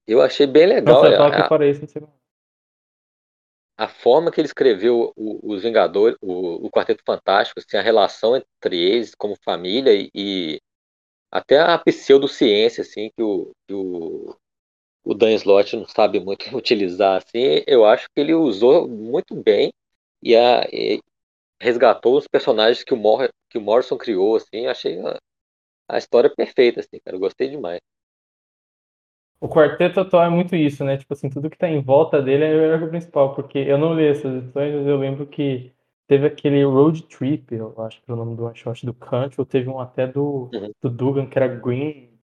Eu 0.07 0.23
achei 0.23 0.47
bem 0.47 0.67
legal. 0.67 1.03
Nossa, 1.03 1.45
a, 1.45 1.49
fora 1.49 1.69
isso, 1.69 1.81
não 1.81 1.89
sei 1.89 2.03
a 3.77 3.87
forma 3.87 4.31
que 4.31 4.41
ele 4.41 4.47
escreveu 4.47 5.13
os 5.17 5.63
Vingadores, 5.63 6.17
o, 6.23 6.67
o, 6.67 6.71
Quarteto 6.71 7.03
Fantástico, 7.05 7.61
assim, 7.61 7.77
a 7.77 7.83
relação 7.83 8.35
entre 8.35 8.79
eles 8.79 9.15
como 9.15 9.37
família 9.37 9.93
e, 9.93 10.11
e 10.15 10.61
até 11.31 11.61
a 11.61 11.77
pseudociência, 11.79 12.81
assim, 12.81 13.11
que 13.15 13.23
o, 13.23 13.53
que 13.69 13.75
o, 13.75 14.35
o 15.07 15.15
Dan 15.15 15.33
Slott 15.35 15.77
não 15.77 15.87
sabe 15.87 16.19
muito 16.19 16.45
utilizar, 16.57 17.19
assim, 17.19 17.63
eu 17.67 17.85
acho 17.85 18.09
que 18.13 18.21
ele 18.21 18.35
usou 18.35 18.89
muito 18.89 19.41
bem 19.41 19.73
e, 20.21 20.35
a, 20.35 20.67
e 20.73 21.01
resgatou 21.61 22.19
os 22.19 22.27
personagens 22.27 22.83
que 22.83 22.93
o, 22.93 22.97
Mor 22.97 23.31
que 23.49 23.57
o 23.57 23.61
Morrison 23.61 23.97
criou, 23.97 24.35
assim, 24.35 24.67
achei 24.67 24.99
a, 25.01 25.17
a 25.89 25.99
história 25.99 26.29
perfeita, 26.29 26.81
assim, 26.81 26.99
cara, 27.05 27.17
gostei 27.17 27.49
demais. 27.49 27.81
O 29.41 29.49
quarteto 29.49 30.01
atual 30.01 30.25
é 30.25 30.31
muito 30.31 30.57
isso, 30.57 30.83
né? 30.83 30.97
Tipo 30.97 31.13
assim, 31.13 31.29
tudo 31.29 31.51
que 31.51 31.59
tá 31.59 31.69
em 31.69 31.81
volta 31.81 32.21
dele 32.21 32.45
é 32.45 32.75
o 32.77 32.89
principal, 32.89 33.35
porque 33.35 33.59
eu 33.59 33.79
não 33.79 33.95
li 33.95 34.07
essas 34.07 34.43
edições, 34.43 34.75
mas 34.75 34.87
eu 34.87 34.97
lembro 34.97 35.27
que 35.27 35.73
teve 36.09 36.27
aquele 36.27 36.65
Road 36.65 37.03
Trip, 37.03 37.55
eu 37.55 37.75
acho 37.83 38.03
que 38.03 38.11
é 38.11 38.15
o 38.15 38.17
nome 38.17 38.35
do 38.35 38.45
one 38.45 38.57
shot 38.57 38.85
do 38.85 38.95
Kant, 38.95 39.39
ou 39.39 39.45
teve 39.45 39.69
um 39.69 39.79
até 39.79 40.07
do, 40.07 40.51
uhum. 40.53 40.73
do 40.83 40.91
Dugan, 40.91 41.27
que 41.27 41.39
era 41.39 41.47
Green. 41.47 42.19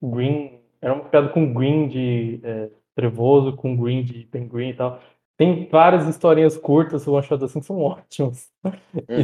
Green. 0.00 0.61
Era 0.82 0.94
um 0.94 1.00
criado 1.04 1.32
com 1.32 1.54
Green 1.54 1.88
de 1.88 2.40
é, 2.42 2.70
trevoso, 2.94 3.56
com 3.56 3.76
Green 3.76 4.02
de 4.02 4.24
Green 4.24 4.70
e 4.70 4.74
tal. 4.74 5.00
Tem 5.36 5.68
várias 5.70 6.06
historinhas 6.06 6.56
curtas, 6.56 7.06
one 7.06 7.22
shot 7.22 7.42
assim, 7.42 7.62
são 7.62 7.78
ótimos. 7.80 8.50
Uhum. 8.64 8.72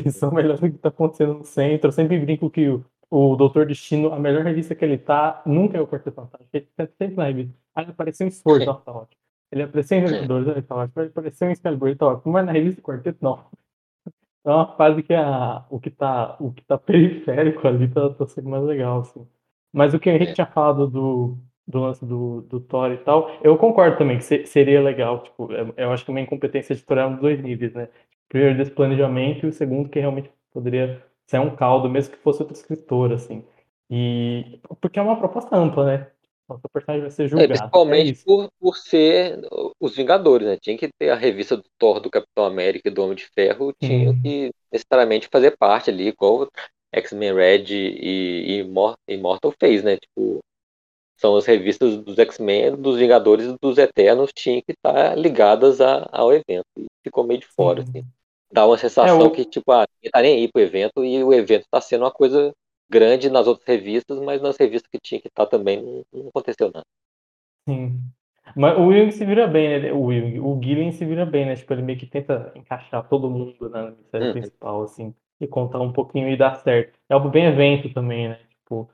E 0.07 0.11
são 0.11 0.33
melhores 0.33 0.61
do 0.61 0.71
que 0.71 0.79
tá 0.79 0.89
acontecendo 0.89 1.35
no 1.35 1.45
centro. 1.45 1.89
Eu 1.89 1.93
sempre 1.93 2.19
brinco 2.19 2.49
que 2.49 2.69
o 2.69 2.85
o 3.11 3.37
Doutor 3.37 3.67
Destino, 3.67 4.13
a 4.13 4.19
melhor 4.19 4.45
revista 4.45 4.75
que 4.75 4.85
ele 4.85 4.99
tá, 4.99 5.43
nunca 5.47 5.79
é 5.79 5.81
o 5.81 5.87
Quarteto 5.87 6.15
Fantástico. 6.15 6.51
Ele 6.53 6.69
tá 6.77 6.87
sempre 6.87 7.17
na 7.17 7.25
revista. 7.25 7.55
Aí 7.75 7.85
ele 7.85 7.93
apareceu 7.93 8.27
em 8.27 8.31
Sword, 8.31 8.67
nossa, 8.67 8.85
tá 8.85 8.93
ótimo. 8.93 9.17
Ele 9.51 9.63
apareceu 9.63 9.99
em 9.99 10.05
Vingadores, 10.05 10.49
ele 10.49 10.63
tá 10.63 10.75
ótimo. 10.75 11.03
Ele 11.03 11.11
apareceu 11.11 11.49
em 11.49 11.53
Excalibur, 11.53 11.89
ele 11.89 11.97
tá 11.97 12.07
ótimo. 12.07 12.33
Mas 12.33 12.47
na 12.47 12.53
revista 12.53 12.83
Quarteto, 12.83 13.19
não. 13.23 13.47
É 14.45 14.51
uma 14.51 14.77
fase 14.77 15.03
que 15.03 15.15
a, 15.15 15.65
o, 15.71 15.81
que 15.81 15.91
tá, 15.91 16.37
o 16.39 16.53
que 16.53 16.65
tá 16.65 16.79
periférico 16.79 17.67
ali 17.67 17.89
tá, 17.89 18.11
tá 18.11 18.27
sendo 18.27 18.49
mais 18.49 18.65
legal, 18.65 19.01
assim. 19.01 19.27
Mas 19.73 19.95
o 19.95 19.99
que 19.99 20.09
o 20.09 20.13
Henrique 20.13 20.35
tinha 20.35 20.47
falado 20.47 20.87
do, 20.87 21.39
do 21.67 21.81
lance 21.81 22.05
do, 22.05 22.43
do 22.43 22.61
Thor 22.61 22.93
e 22.93 22.99
tal, 22.99 23.31
eu 23.43 23.57
concordo 23.57 23.99
também 23.99 24.19
que 24.19 24.47
seria 24.47 24.81
legal, 24.81 25.23
tipo, 25.23 25.53
eu, 25.53 25.75
eu 25.77 25.93
acho 25.93 26.05
que 26.05 26.11
uma 26.11 26.21
incompetência 26.21 26.73
editorial 26.73 27.11
nos 27.11 27.21
dois 27.21 27.41
níveis, 27.43 27.75
né? 27.75 27.89
Primeiro 28.29 28.57
desse 28.57 28.71
planejamento 28.71 29.45
e 29.45 29.49
o 29.49 29.53
segundo 29.53 29.89
que 29.89 30.01
realmente 30.01 30.31
poderia 30.53 31.03
se 31.27 31.37
é 31.37 31.41
um 31.41 31.55
caldo, 31.55 31.91
mesmo 31.91 32.15
que 32.15 32.23
fosse 32.23 32.41
outro 32.43 32.57
escritor, 32.57 33.13
assim. 33.13 33.45
E 33.91 34.61
porque 34.81 34.99
é 34.99 35.03
uma 35.03 35.19
proposta 35.19 35.55
ampla, 35.55 35.85
né? 35.85 36.07
O 36.49 36.69
personagem 36.71 37.03
vai 37.03 37.11
ser 37.11 37.25
é, 37.25 37.29
julgado. 37.29 37.53
É, 37.53 37.57
principalmente 37.57 38.21
é 38.21 38.25
por, 38.25 38.51
por 38.59 38.77
ser 38.77 39.39
os 39.79 39.95
Vingadores, 39.95 40.47
né? 40.47 40.57
Tinha 40.57 40.79
que 40.79 40.89
ter 40.99 41.11
a 41.11 41.15
revista 41.15 41.57
do 41.59 41.65
Thor, 41.79 42.01
do 42.01 42.11
Capitão 42.11 42.47
América 42.47 42.89
e 42.89 42.93
do 42.93 43.03
Homem 43.03 43.17
de 43.17 43.27
Ferro, 43.27 43.75
tinha 43.79 44.09
uhum. 44.09 44.23
que 44.23 44.51
necessariamente 44.73 45.29
fazer 45.31 45.57
parte 45.59 45.91
ali, 45.91 46.09
igual 46.09 46.49
X-Men 46.93 47.35
Red 47.35 47.65
e, 47.71 48.61
e 48.61 49.15
Immortal 49.15 49.53
fez, 49.59 49.83
né? 49.83 49.97
Tipo, 49.97 50.41
são 51.17 51.37
as 51.37 51.47
revistas 51.47 51.99
dos 51.99 52.19
X-Men, 52.19 52.77
dos 52.77 52.97
Vingadores 52.97 53.47
e 53.47 53.57
dos 53.61 53.79
Eternos, 53.79 54.31
tinham 54.35 54.63
que 54.63 54.73
estar 54.73 55.17
ligadas 55.17 55.81
a, 55.81 56.09
ao 56.13 56.33
evento. 56.33 56.67
E 56.79 56.87
ficou 57.03 57.25
meio 57.25 57.41
de 57.41 57.47
fora, 57.47 57.83
assim 57.83 58.05
dá 58.51 58.67
uma 58.67 58.79
sensação 58.79 59.21
é, 59.21 59.25
o... 59.25 59.31
que, 59.31 59.45
tipo, 59.45 59.71
ah, 59.71 59.87
ninguém 59.97 60.11
tá 60.11 60.23
nem 60.23 60.37
aí 60.39 60.49
pro 60.51 60.63
evento 60.63 61.05
e 61.05 61.23
o 61.23 61.33
evento 61.33 61.67
tá 61.71 61.81
sendo 61.81 62.05
uma 62.05 62.11
coisa 62.11 62.53
grande 62.91 63.29
nas 63.29 63.47
outras 63.47 63.67
revistas, 63.67 64.19
mas 64.21 64.41
nas 64.41 64.57
revistas 64.57 64.91
que 64.91 64.99
tinha 64.99 65.21
que 65.21 65.29
estar 65.29 65.45
tá 65.45 65.51
também 65.51 65.83
não, 65.83 66.03
não, 66.13 66.29
aconteceu 66.29 66.71
nada. 66.73 66.87
Sim. 67.69 68.01
Mas 68.57 68.79
o 68.79 68.87
Will 68.87 69.13
se 69.13 69.27
vira 69.27 69.47
bem, 69.47 69.83
né? 69.83 69.93
O 69.93 70.05
Will, 70.05 70.43
o 70.45 70.63
Gillian 70.63 70.91
se 70.91 71.05
vira 71.05 71.27
bem, 71.27 71.45
né? 71.45 71.55
Tipo, 71.55 71.75
ele 71.75 71.83
meio 71.83 71.99
que 71.99 72.07
tenta 72.07 72.51
encaixar 72.57 73.07
todo 73.07 73.29
mundo 73.29 73.55
na 73.69 73.95
série 74.11 74.29
uhum. 74.29 74.33
principal, 74.33 74.83
assim, 74.83 75.15
e 75.41 75.47
contar 75.47 75.81
um 75.81 75.93
pouquinho 75.93 76.29
e 76.29 76.37
dar 76.37 76.55
certo. 76.57 76.99
É 77.09 77.15
algo 77.15 77.29
bem 77.29 77.45
evento 77.45 77.93
também, 77.93 78.29
né? 78.29 78.39
Tipo, 78.51 78.89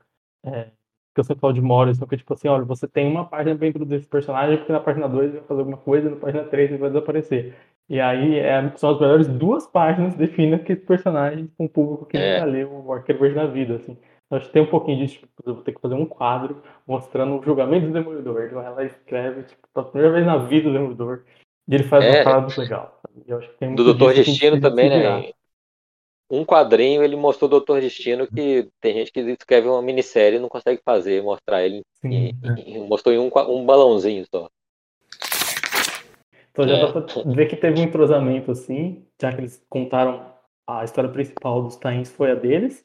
é, 0.44 0.68
que 1.14 1.20
eu 1.20 1.24
sempre 1.24 1.40
falo 1.40 1.52
de 1.52 1.60
Morrison, 1.60 2.06
que 2.06 2.16
tipo 2.16 2.34
assim, 2.34 2.48
olha, 2.48 2.64
você 2.64 2.88
tem 2.88 3.06
uma 3.06 3.24
página 3.24 3.56
para 3.56 3.68
introduzir 3.68 3.98
esse 3.98 4.08
personagem, 4.08 4.58
porque 4.58 4.72
na 4.72 4.80
página 4.80 5.08
2 5.08 5.30
ele 5.30 5.38
vai 5.38 5.46
fazer 5.46 5.60
alguma 5.60 5.76
coisa, 5.76 6.10
na 6.10 6.16
página 6.16 6.44
3 6.44 6.70
ele 6.70 6.78
vai 6.78 6.90
desaparecer. 6.90 7.54
E 7.88 8.00
aí 8.00 8.38
é, 8.38 8.72
são 8.76 8.90
as 8.90 9.00
melhores 9.00 9.28
duas 9.28 9.66
páginas 9.66 10.14
que 10.14 10.18
definem 10.18 10.54
aquele 10.54 10.80
personagem 10.80 11.50
com 11.56 11.66
o 11.66 11.68
público 11.68 12.06
que 12.06 12.16
é. 12.16 12.40
nunca 12.40 12.50
leu 12.50 12.84
o 12.84 12.92
Arqueiro 12.92 13.20
Verde 13.20 13.36
na 13.36 13.46
vida, 13.46 13.76
assim. 13.76 13.96
Então, 14.26 14.38
acho 14.38 14.46
que 14.46 14.52
tem 14.52 14.62
um 14.62 14.70
pouquinho 14.70 14.98
disso, 14.98 15.20
tipo, 15.20 15.32
eu 15.46 15.54
vou 15.54 15.62
ter 15.62 15.72
que 15.72 15.80
fazer 15.80 15.94
um 15.94 16.06
quadro 16.06 16.62
mostrando 16.86 17.38
o 17.38 17.42
julgamento 17.42 17.86
do 17.86 17.92
Demolidor. 17.92 18.46
Então 18.46 18.60
ela 18.60 18.84
escreve, 18.84 19.44
tipo, 19.44 19.68
pela 19.72 19.86
primeira 19.86 20.12
vez 20.12 20.26
na 20.26 20.38
vida 20.38 20.68
do 20.68 20.72
Demolidor, 20.72 21.24
e 21.68 21.74
ele 21.74 21.84
faz 21.84 22.04
é. 22.04 22.10
uma 22.10 22.24
parada 22.24 22.60
legal. 22.60 23.00
Eu 23.26 23.38
acho 23.38 23.48
que 23.50 23.58
tem 23.58 23.74
do 23.74 23.84
Doutor 23.84 24.14
Destino 24.14 24.60
também, 24.60 24.88
né? 24.88 25.30
Um 26.30 26.44
quadrinho 26.44 27.02
ele 27.02 27.16
mostrou 27.16 27.48
o 27.48 27.50
Doutor 27.50 27.80
Destino 27.80 28.26
que 28.26 28.68
tem 28.80 28.94
gente 28.94 29.12
que 29.12 29.20
escreve 29.20 29.68
uma 29.68 29.82
minissérie 29.82 30.38
e 30.38 30.40
não 30.40 30.48
consegue 30.48 30.80
fazer, 30.84 31.22
mostrar 31.22 31.64
ele. 31.64 31.82
Sim, 32.00 32.32
em, 32.42 32.76
é. 32.76 32.78
mostrou 32.86 33.14
em 33.14 33.18
um, 33.18 33.30
um 33.48 33.64
balãozinho 33.64 34.24
só. 34.30 34.48
Então 36.50 36.68
já 36.68 36.76
é. 36.76 36.80
dá 36.80 36.92
pra 36.92 37.22
ver 37.26 37.46
que 37.46 37.56
teve 37.56 37.80
um 37.80 37.84
entrosamento 37.84 38.50
assim, 38.50 39.04
já 39.20 39.32
que 39.32 39.40
eles 39.40 39.64
contaram 39.68 40.32
a 40.66 40.84
história 40.84 41.10
principal 41.10 41.62
dos 41.62 41.76
Tains 41.76 42.10
foi 42.10 42.30
a 42.30 42.34
deles, 42.34 42.84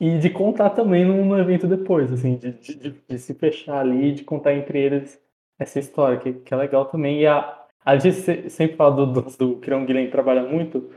e 0.00 0.18
de 0.18 0.30
contar 0.30 0.70
também 0.70 1.04
no, 1.04 1.38
evento 1.38 1.66
depois, 1.66 2.10
assim, 2.10 2.36
de, 2.36 2.52
de, 2.52 2.94
de, 3.06 3.18
se 3.18 3.34
fechar 3.34 3.80
ali, 3.80 4.12
de 4.12 4.24
contar 4.24 4.54
entre 4.54 4.80
eles 4.80 5.20
essa 5.58 5.78
história, 5.78 6.18
que, 6.18 6.32
que 6.32 6.54
é 6.54 6.56
legal 6.56 6.86
também. 6.86 7.20
E 7.20 7.26
a, 7.26 7.66
a 7.84 7.98
gente 7.98 8.48
sempre 8.50 8.76
fala 8.76 8.96
do, 8.96 9.06
do, 9.06 9.36
do 9.36 9.60
Kiron 9.60 9.84
Guilherme 9.84 10.10
trabalha 10.10 10.42
muito. 10.42 10.90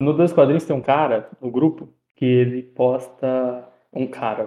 No 0.00 0.12
Dois 0.12 0.32
Quadrinhos 0.32 0.64
tem 0.64 0.76
um 0.76 0.82
cara 0.82 1.28
no 1.40 1.50
grupo 1.50 1.88
que 2.14 2.24
ele 2.24 2.62
posta 2.62 3.68
um 3.92 4.06
cara. 4.06 4.46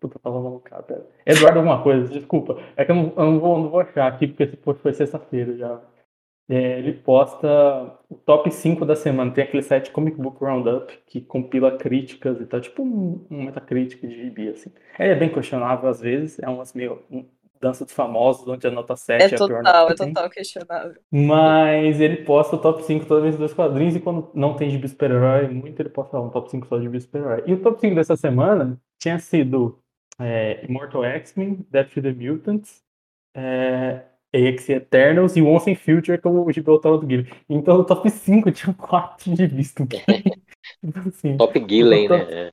Puta, 0.00 0.18
falando 0.18 0.56
um 0.56 0.58
cara. 0.58 1.06
Eduardo 1.24 1.58
alguma 1.58 1.82
coisa, 1.82 2.08
desculpa. 2.08 2.58
É 2.76 2.84
que 2.84 2.90
eu 2.90 2.96
não, 2.96 3.12
eu 3.16 3.24
não, 3.24 3.40
vou, 3.40 3.58
não 3.58 3.70
vou 3.70 3.80
achar 3.80 4.06
aqui, 4.06 4.26
porque 4.26 4.44
esse 4.44 4.56
post 4.56 4.82
foi 4.82 4.92
sexta-feira 4.92 5.56
já. 5.56 5.80
É, 6.48 6.78
ele 6.78 6.92
posta 6.92 7.98
o 8.08 8.14
top 8.14 8.50
5 8.50 8.84
da 8.86 8.94
semana. 8.94 9.32
Tem 9.32 9.44
aquele 9.44 9.62
site 9.62 9.90
Comic 9.90 10.16
Book 10.16 10.42
Roundup 10.42 10.96
que 11.06 11.20
compila 11.20 11.76
críticas 11.76 12.40
e 12.40 12.46
tal, 12.46 12.60
tipo 12.60 12.82
um, 12.82 13.26
um 13.30 13.42
metacrítica 13.44 14.06
de 14.06 14.14
gibi, 14.14 14.48
assim. 14.48 14.70
É 14.98 15.14
bem 15.14 15.28
questionável 15.28 15.88
às 15.88 16.00
vezes, 16.00 16.38
é 16.38 16.48
umas 16.48 16.72
meio 16.72 17.02
dança 17.60 17.84
dos 17.84 17.94
famosos, 17.94 18.46
onde 18.46 18.66
a 18.66 18.70
nota 18.70 18.96
7 18.96 19.22
é, 19.22 19.24
é 19.24 19.34
a 19.34 19.46
pior 19.46 19.62
nota. 19.62 19.92
É 19.92 20.06
total 20.06 20.30
questionável. 20.30 21.00
Mas 21.10 22.00
ele 22.00 22.18
posta 22.18 22.56
o 22.56 22.58
top 22.58 22.82
5 22.82 23.06
toda 23.06 23.22
vez 23.22 23.36
dos 23.36 23.52
quadrinhos 23.52 23.96
e 23.96 24.00
quando 24.00 24.30
não 24.34 24.54
tem 24.54 24.70
gibi 24.70 24.88
super-herói, 24.88 25.48
muito 25.48 25.80
ele 25.80 25.88
posta 25.88 26.20
um 26.20 26.30
top 26.30 26.50
5 26.50 26.66
só 26.66 26.76
de 26.76 26.84
gibi 26.84 27.00
super-herói. 27.00 27.42
E 27.46 27.52
o 27.52 27.60
top 27.60 27.80
5 27.80 27.94
dessa 27.94 28.16
semana 28.16 28.80
tinha 28.98 29.18
sido 29.18 29.78
é, 30.18 30.64
Immortal 30.68 31.04
X-Men, 31.04 31.66
Death 31.70 31.90
to 31.94 32.02
the 32.02 32.12
Mutants, 32.12 32.82
é, 33.34 34.02
AX 34.34 34.68
Eternals 34.68 35.36
e 35.36 35.42
Once 35.42 35.70
in 35.70 35.74
Future, 35.74 36.18
como 36.18 36.44
o 36.44 36.52
Gibraltar 36.52 36.92
do 36.92 37.06
Guilherme. 37.06 37.30
Então 37.48 37.78
no 37.78 37.84
top 37.84 38.10
5 38.10 38.50
tinha 38.52 38.74
4 38.74 39.34
de 39.34 39.46
visto. 39.46 39.82
então, 40.82 41.02
assim, 41.06 41.36
top 41.36 41.64
Gillen, 41.68 42.08
né? 42.08 42.50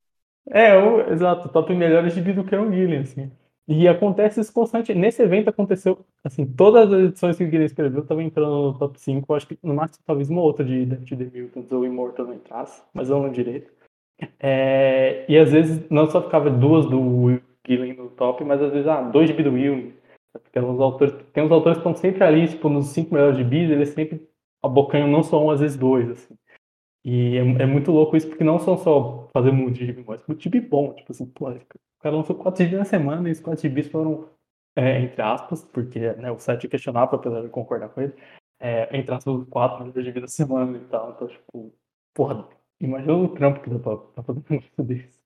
É, 0.49 0.77
o, 0.77 1.11
exato, 1.11 1.49
top 1.49 1.73
melhores 1.73 2.13
de 2.13 2.33
do 2.33 2.43
que 2.43 2.55
o 2.55 2.71
Gillen, 2.71 2.99
assim. 2.99 3.31
E 3.67 3.87
acontece 3.87 4.41
isso 4.41 4.51
constante. 4.51 4.93
Nesse 4.93 5.21
evento 5.21 5.49
aconteceu, 5.49 6.05
assim, 6.23 6.45
todas 6.45 6.91
as 6.91 7.03
edições 7.09 7.37
que 7.37 7.43
o 7.43 7.47
Guilherme 7.47 7.65
escreveu 7.65 8.01
estavam 8.01 8.21
entrando 8.21 8.51
no 8.51 8.77
top 8.77 8.99
5. 8.99 9.33
Acho 9.33 9.47
que 9.47 9.57
no 9.63 9.73
máximo 9.73 10.03
talvez 10.05 10.29
uma 10.29 10.41
outra 10.41 10.65
de 10.65 10.85
the 10.85 11.25
Mutants 11.25 11.71
ou 11.71 11.85
Immortal 11.85 12.25
não 12.25 12.33
entrasse, 12.33 12.83
mas 12.93 13.09
eu 13.09 13.21
não 13.21 13.31
direito. 13.31 13.71
É, 14.39 15.25
e 15.29 15.37
às 15.37 15.51
vezes 15.51 15.89
não 15.89 16.09
só 16.09 16.21
ficava 16.21 16.49
duas 16.49 16.85
do 16.85 17.41
Gillen 17.65 17.93
no 17.93 18.09
top, 18.09 18.43
mas 18.43 18.61
às 18.61 18.71
vezes, 18.71 18.87
ah, 18.87 19.01
dois 19.01 19.29
de 19.29 19.43
do 19.43 19.53
Will, 19.53 19.93
tem 20.51 20.63
uns 20.63 20.79
autores, 20.79 21.15
tem 21.31 21.43
uns 21.43 21.51
autores 21.51 21.77
que 21.77 21.87
estão 21.87 21.95
sempre 21.95 22.23
ali, 22.23 22.47
tipo, 22.47 22.69
nos 22.69 22.87
cinco 22.87 23.13
melhores 23.13 23.37
de 23.37 23.43
bis, 23.43 23.69
eles 23.69 23.89
sempre 23.89 24.27
abocanham 24.61 25.07
não 25.07 25.23
só 25.23 25.43
um, 25.43 25.49
às 25.49 25.59
vezes 25.59 25.77
dois, 25.77 26.09
assim. 26.09 26.35
E 27.05 27.37
é, 27.37 27.41
é, 27.63 27.65
muito 27.65 27.91
louco 27.91 28.15
isso, 28.15 28.27
porque 28.29 28.43
não 28.43 28.59
são 28.59 28.77
só 28.77 29.27
fazer 29.33 29.51
muito 29.51 29.77
gibi, 29.77 30.03
mas 30.07 30.25
muito 30.25 30.41
gibi 30.41 30.61
bom. 30.61 30.93
Tipo 30.93 31.11
assim, 31.11 31.25
pô, 31.25 31.47
cara 32.03 32.17
lançou 32.17 32.35
4 32.35 32.63
GB 32.63 32.77
na 32.77 32.85
semana 32.85 33.29
e 33.29 33.31
os 33.31 33.39
4 33.39 33.61
GBs 33.61 33.87
foram, 33.87 34.29
é, 34.75 34.99
entre 35.01 35.21
aspas, 35.21 35.63
porque 35.63 35.99
né, 36.13 36.29
o 36.31 36.37
site 36.37 36.67
questionava, 36.67 37.15
apesar 37.15 37.41
de 37.41 37.49
concordar 37.49 37.89
com 37.89 38.01
ele, 38.01 38.13
é, 38.59 38.95
entre 38.97 39.15
aspas, 39.15 39.47
4 39.49 39.91
GB 40.03 40.19
na 40.19 40.27
semana 40.27 40.77
e 40.77 40.85
tal. 40.87 41.11
Então, 41.11 41.27
tipo, 41.27 41.73
porra, 42.13 42.47
imagina 42.79 43.13
o 43.15 43.29
trampo 43.33 43.61
que 43.61 43.69
dá 43.69 43.79
pra, 43.79 43.97
pra 43.97 44.23
fazer 44.23 44.39
um 44.39 44.43
negócio 44.49 44.83
desse. 44.83 45.23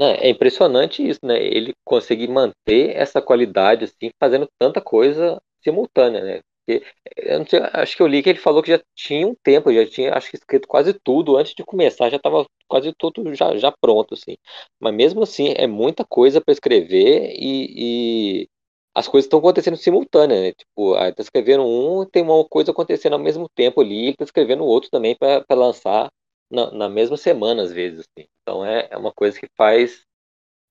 É, 0.00 0.28
é 0.28 0.30
impressionante 0.30 1.06
isso, 1.06 1.18
né? 1.24 1.42
Ele 1.42 1.74
conseguir 1.84 2.28
manter 2.28 2.96
essa 2.96 3.20
qualidade, 3.20 3.84
assim, 3.84 4.10
fazendo 4.20 4.46
tanta 4.56 4.80
coisa 4.80 5.42
simultânea, 5.60 6.22
né? 6.22 6.40
Porque, 6.68 6.84
eu 7.16 7.40
acho 7.72 7.96
que 7.96 8.02
eu 8.02 8.06
li 8.06 8.22
que 8.22 8.28
ele 8.28 8.38
falou 8.38 8.62
que 8.62 8.70
já 8.70 8.82
tinha 8.94 9.26
um 9.26 9.34
tempo, 9.42 9.72
já 9.72 9.86
tinha, 9.88 10.12
acho 10.14 10.28
que 10.30 10.36
escrito 10.36 10.68
quase 10.68 10.92
tudo 10.92 11.36
antes 11.38 11.54
de 11.54 11.64
começar, 11.64 12.10
já 12.10 12.18
estava 12.18 12.44
quase 12.68 12.92
tudo 12.98 13.34
já, 13.34 13.56
já 13.56 13.72
pronto, 13.80 14.12
assim. 14.14 14.36
Mas 14.78 14.94
mesmo 14.94 15.22
assim, 15.22 15.54
é 15.56 15.66
muita 15.66 16.04
coisa 16.04 16.40
para 16.42 16.52
escrever 16.52 17.32
e, 17.34 18.42
e, 18.44 18.48
as 18.94 19.08
coisas 19.08 19.24
estão 19.26 19.38
acontecendo 19.38 19.76
simultânea, 19.78 20.40
né? 20.42 20.52
Tipo, 20.52 20.94
ah, 20.94 21.10
tá 21.12 21.22
escrevendo 21.22 21.64
um, 21.64 22.04
tem 22.04 22.22
uma 22.22 22.44
coisa 22.46 22.70
acontecendo 22.72 23.14
ao 23.14 23.18
mesmo 23.18 23.48
tempo 23.54 23.80
ali, 23.80 24.08
ele 24.08 24.16
tá 24.16 24.24
escrevendo 24.24 24.62
outro 24.64 24.90
também 24.90 25.16
para 25.16 25.44
lançar 25.52 26.10
na, 26.50 26.70
na 26.72 26.88
mesma 26.88 27.16
semana, 27.16 27.62
às 27.62 27.72
vezes, 27.72 28.00
assim. 28.00 28.28
Então 28.42 28.64
é, 28.66 28.88
é 28.90 28.96
uma 28.98 29.12
coisa 29.12 29.38
que 29.40 29.46
faz, 29.56 30.02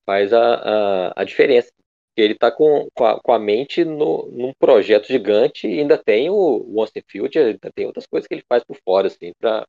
faz 0.06 0.32
a, 0.32 1.08
a, 1.10 1.22
a 1.22 1.24
diferença. 1.24 1.70
Ele 2.20 2.34
está 2.34 2.50
com, 2.50 2.88
com 2.94 3.04
a, 3.04 3.20
com, 3.20 3.32
a, 3.32 3.38
mente 3.38 3.84
no, 3.84 4.30
num 4.30 4.52
projeto 4.58 5.06
gigante 5.06 5.66
e 5.68 5.80
ainda 5.80 5.96
tem 5.96 6.30
o 6.30 6.64
Once 6.76 6.92
in 6.96 7.02
Future, 7.02 7.44
ainda 7.44 7.72
tem 7.74 7.86
outras 7.86 8.06
coisas 8.06 8.26
que 8.26 8.34
ele 8.34 8.44
faz 8.48 8.64
por 8.64 8.76
fora, 8.84 9.06
assim, 9.06 9.32
para 9.40 9.66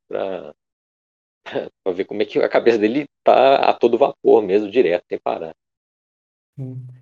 ver 1.94 2.06
como 2.06 2.22
é 2.22 2.26
que 2.26 2.40
a 2.40 2.50
cabeça 2.50 2.78
dele 2.78 3.06
tá 3.24 3.56
a 3.70 3.74
todo 3.74 3.98
vapor 3.98 4.42
mesmo, 4.42 4.70
direto, 4.70 5.06
sem 5.08 5.20
parar. 5.20 5.54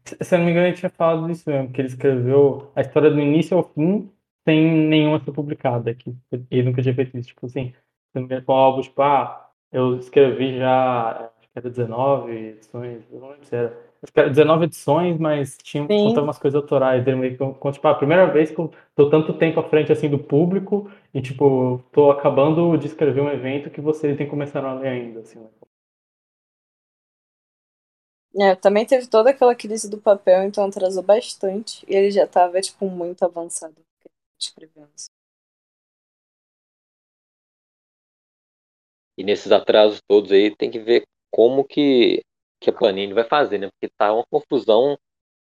Se 0.05 0.35
eu 0.35 0.37
não 0.37 0.45
me 0.45 0.51
engano, 0.51 0.67
ele 0.67 0.75
tinha 0.75 0.89
falado 0.89 1.25
disso 1.27 1.49
mesmo, 1.49 1.71
que 1.71 1.81
ele 1.81 1.87
escreveu 1.87 2.71
a 2.75 2.81
história 2.81 3.09
do 3.09 3.19
início 3.19 3.57
ao 3.57 3.63
fim 3.63 4.11
sem 4.47 4.87
nenhuma 4.87 5.19
ser 5.19 5.33
publicada 5.33 5.91
aqui. 5.91 6.15
Ele 6.49 6.63
nunca 6.63 6.81
tinha 6.81 6.95
feito 6.95 7.17
isso. 7.17 7.29
Tipo 7.29 7.47
assim, 7.47 7.71
se 7.71 7.75
não 8.15 8.21
me 8.21 8.27
engano, 8.27 8.45
com 8.45 8.53
algo 8.53 8.81
tipo, 8.81 9.01
ah, 9.01 9.49
eu 9.71 9.97
escrevi 9.97 10.57
já, 10.57 11.31
acho 11.37 11.49
que 11.49 11.59
era 11.59 11.69
19 11.69 12.31
edições, 12.31 13.03
eu 13.11 13.19
não 13.19 13.29
lembro 13.31 13.45
se 13.45 13.55
era. 13.55 13.86
Acho 14.01 14.13
que 14.13 14.19
era 14.19 14.29
19 14.29 14.65
edições, 14.65 15.17
mas 15.17 15.57
tinha 15.63 15.87
contando 15.87 16.23
umas 16.23 16.37
coisas 16.37 16.61
autorais. 16.61 17.05
Ele 17.05 17.15
meio 17.15 17.37
que, 17.37 17.71
tipo, 17.71 17.87
a 17.87 17.95
primeira 17.95 18.27
vez 18.31 18.51
que 18.51 18.59
eu 18.59 18.71
tô 18.95 19.09
tanto 19.09 19.33
tempo 19.33 19.59
à 19.59 19.63
frente 19.63 19.91
assim 19.91 20.09
do 20.09 20.19
público 20.19 20.89
e, 21.13 21.21
tipo, 21.21 21.83
tô 21.91 22.11
acabando 22.11 22.77
de 22.77 22.87
escrever 22.87 23.21
um 23.21 23.29
evento 23.29 23.69
que 23.69 23.81
vocês 23.81 24.15
têm 24.17 24.27
começado 24.27 24.65
a 24.65 24.73
ler 24.73 24.89
ainda, 24.89 25.21
assim, 25.21 25.39
né? 25.39 25.47
É, 28.39 28.55
também 28.55 28.85
teve 28.85 29.07
toda 29.07 29.31
aquela 29.31 29.55
crise 29.55 29.89
do 29.89 29.97
papel, 29.99 30.43
então 30.43 30.65
atrasou 30.65 31.01
bastante. 31.01 31.83
E 31.89 31.95
ele 31.95 32.11
já 32.11 32.27
tava, 32.27 32.61
tipo, 32.61 32.87
muito 32.87 33.23
avançado 33.23 33.75
escrevendo. 34.39 34.89
E 39.17 39.23
nesses 39.23 39.51
atrasos 39.51 39.99
todos 40.07 40.31
aí 40.31 40.55
tem 40.55 40.69
que 40.69 40.79
ver 40.79 41.03
como 41.31 41.63
que, 41.63 42.21
que 42.59 42.69
a 42.69 42.73
Panini 42.73 43.13
vai 43.13 43.23
fazer, 43.23 43.57
né? 43.57 43.69
Porque 43.69 43.93
tá 43.97 44.13
uma 44.13 44.25
confusão. 44.29 44.97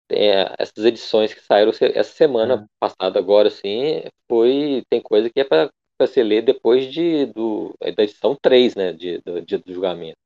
É, 0.09 0.53
essas 0.59 0.85
edições 0.85 1.33
que 1.33 1.41
saíram 1.41 1.71
essa 1.71 2.13
semana 2.13 2.63
é. 2.63 2.67
passada 2.79 3.19
agora, 3.19 3.47
assim, 3.47 4.03
foi. 4.29 4.83
Tem 4.89 5.01
coisa 5.01 5.29
que 5.29 5.39
é 5.39 5.43
para 5.43 5.71
você 5.99 6.23
ler 6.23 6.43
depois 6.43 6.91
de, 6.91 7.25
do, 7.27 7.73
da 7.95 8.03
edição 8.03 8.35
3, 8.39 8.75
né? 8.75 8.93
De, 8.93 9.19
do 9.21 9.41
dia 9.41 9.59
do 9.59 9.73
julgamento. 9.73 10.17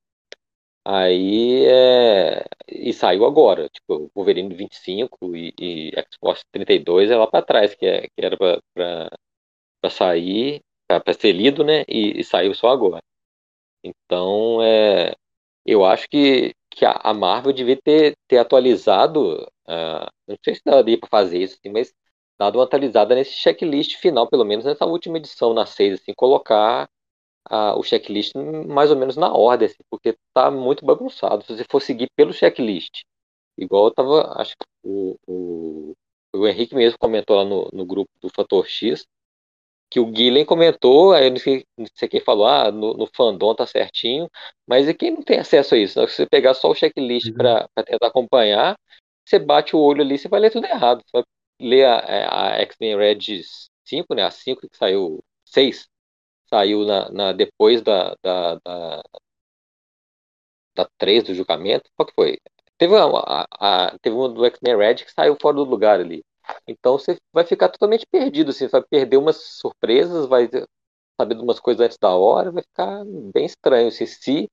Aí 0.86 1.66
é, 1.66 2.46
e 2.68 2.92
saiu 2.94 3.26
agora, 3.26 3.70
tipo, 3.70 4.10
Wolverine 4.16 4.54
25 4.56 5.36
e, 5.36 5.54
e 5.60 5.92
X-Force 5.96 6.44
32 6.52 7.12
é 7.12 7.18
lá 7.18 7.28
para 7.28 7.46
trás, 7.46 7.76
que, 7.76 7.86
é, 7.86 8.08
que 8.08 8.14
era 8.18 8.36
para 8.38 9.90
sair, 9.92 10.62
para 10.88 11.14
ser 11.14 11.34
lido, 11.34 11.64
né? 11.64 11.84
E, 11.88 12.20
e, 12.20 12.24
saiu 12.24 12.54
só 12.56 12.70
agora. 12.70 13.04
Então, 13.84 14.62
é, 14.64 15.16
eu 15.66 15.86
acho 15.86 16.10
que, 16.10 16.56
que 16.70 16.86
a, 16.86 17.14
Marvel 17.14 17.54
devia 17.54 17.78
ter, 17.82 18.16
ter 18.28 18.38
atualizado, 18.38 19.44
uh, 19.68 20.08
não 20.28 20.38
sei 20.44 20.56
se 20.56 20.62
daria 20.66 21.00
para 21.00 21.10
fazer 21.10 21.40
isso, 21.40 21.56
assim, 21.60 21.72
mas 21.72 21.94
dado 22.38 22.58
uma 22.58 22.66
atualizada 22.66 23.16
nesse 23.16 23.34
checklist 23.34 23.98
final, 23.98 24.28
pelo 24.30 24.46
menos 24.46 24.66
nessa 24.66 24.86
última 24.86 25.18
edição, 25.18 25.54
na 25.54 25.66
6, 25.66 26.00
assim, 26.02 26.14
colocar 26.16 26.90
a, 27.46 27.78
o 27.78 27.84
checklist 27.84 28.34
mais 28.36 28.92
ou 28.92 28.98
menos 28.98 29.18
na 29.18 29.34
ordem, 29.34 29.68
assim, 29.68 29.84
porque 29.90 30.18
tá 30.34 30.52
muito 30.52 30.86
bagunçado. 30.86 31.44
Se 31.46 31.56
você 31.58 31.66
for 31.70 31.82
seguir 31.82 32.08
pelo 32.16 32.34
checklist, 32.34 33.02
igual 33.58 33.86
eu 33.88 33.92
tava, 33.94 34.34
acho 34.42 34.56
que 34.58 34.66
o, 34.84 35.18
o, 35.28 35.94
o 36.36 36.48
Henrique 36.48 36.76
mesmo 36.76 36.98
comentou 37.00 37.36
lá 37.38 37.46
no, 37.46 37.70
no 37.74 37.86
grupo 37.86 38.12
do 38.22 38.30
Fator 38.30 38.68
X, 38.68 39.06
que 39.90 40.00
o 40.00 40.06
Guilherme 40.06 40.46
comentou, 40.46 41.14
aí 41.14 41.30
não 41.30 41.38
sei, 41.38 41.66
não 41.78 41.88
sei 41.96 42.08
quem 42.08 42.20
falou, 42.22 42.46
ah, 42.48 42.72
no, 42.72 42.94
no 42.94 43.08
fandom 43.08 43.56
tá 43.56 43.66
certinho, 43.66 44.30
mas 44.68 44.88
e 44.88 44.94
quem 44.94 45.12
não 45.12 45.24
tem 45.24 45.40
acesso 45.40 45.76
a 45.76 45.78
isso? 45.78 46.00
Né? 46.00 46.08
Se 46.08 46.16
você 46.16 46.26
pegar 46.28 46.54
só 46.54 46.70
o 46.70 46.76
checklist 46.76 47.28
uhum. 47.30 47.34
para 47.34 47.68
tentar 47.86 48.08
acompanhar, 48.08 48.78
você 49.26 49.40
bate 49.40 49.76
o 49.76 49.80
olho 49.80 50.02
ali, 50.02 50.18
você 50.18 50.28
vai 50.28 50.40
ler 50.40 50.52
tudo 50.52 50.66
errado. 50.66 51.04
Você 51.06 51.12
vai 51.14 51.24
ler 51.62 51.86
a, 51.86 52.56
a 52.56 52.62
X-Men 52.62 52.98
Red 52.98 53.20
5, 53.86 54.16
né? 54.16 54.24
A 54.24 54.32
5 54.32 54.68
que 54.70 54.78
saiu 54.78 55.24
6, 55.46 55.88
saiu 56.50 56.86
na, 56.86 57.10
na 57.12 57.32
depois 57.34 57.82
da, 57.82 58.16
da, 58.24 58.56
da, 58.56 59.04
da 60.76 60.90
3 60.98 61.24
do 61.26 61.36
julgamento. 61.36 61.90
Qual 61.96 62.08
que 62.08 62.14
foi? 62.14 62.40
Teve, 62.78 62.96
uma, 62.96 63.20
a, 63.20 63.88
a, 63.88 64.00
teve 64.00 64.16
uma 64.16 64.30
do 64.30 64.46
X-Men 64.46 64.78
Red 64.78 64.96
que 64.96 65.12
saiu 65.12 65.38
fora 65.40 65.58
do 65.58 65.64
lugar 65.64 66.00
ali. 66.00 66.24
Então 66.68 66.98
você 66.98 67.18
vai 67.34 67.46
ficar 67.46 67.70
totalmente 67.70 68.06
perdido, 68.08 68.52
assim, 68.52 68.66
você 68.68 68.72
vai 68.72 68.84
perder 68.84 69.18
umas 69.18 69.38
surpresas, 69.38 70.28
vai 70.28 70.50
saber 71.20 71.36
de 71.36 71.42
umas 71.42 71.60
coisas 71.60 71.86
antes 71.86 71.98
da 71.98 72.10
hora, 72.16 72.52
vai 72.52 72.64
ficar 72.64 73.04
bem 73.34 73.46
estranho. 73.46 73.88
Assim, 73.90 74.06
se 74.06 74.50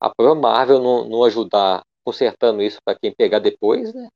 a 0.00 0.10
própria 0.14 0.40
Marvel 0.40 0.80
não, 0.80 1.08
não 1.08 1.24
ajudar 1.24 1.82
consertando 2.04 2.62
isso 2.62 2.78
para 2.84 2.98
quem 2.98 3.14
pegar 3.14 3.38
depois, 3.38 3.92
né? 3.94 4.08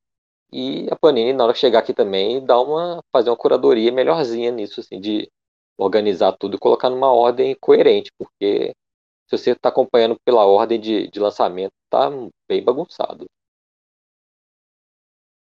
E 0.52 0.86
a 0.90 0.96
Panini, 0.96 1.32
na 1.32 1.44
hora 1.44 1.52
que 1.54 1.58
chegar 1.58 1.78
aqui 1.80 1.94
também, 1.94 2.44
dá 2.44 2.60
uma, 2.60 3.02
fazer 3.10 3.30
uma 3.30 3.36
curadoria 3.36 3.90
melhorzinha 3.90 4.50
nisso, 4.50 4.80
assim, 4.80 5.00
de 5.00 5.30
organizar 5.78 6.32
tudo 6.38 6.56
e 6.56 6.58
colocar 6.58 6.90
numa 6.90 7.10
ordem 7.12 7.56
coerente, 7.60 8.10
porque 8.18 8.72
se 9.28 9.38
você 9.38 9.52
está 9.52 9.70
acompanhando 9.70 10.16
pela 10.24 10.44
ordem 10.44 10.78
de, 10.78 11.08
de 11.08 11.20
lançamento, 11.20 11.72
tá 11.90 12.10
bem 12.48 12.62
bagunçado. 12.62 13.26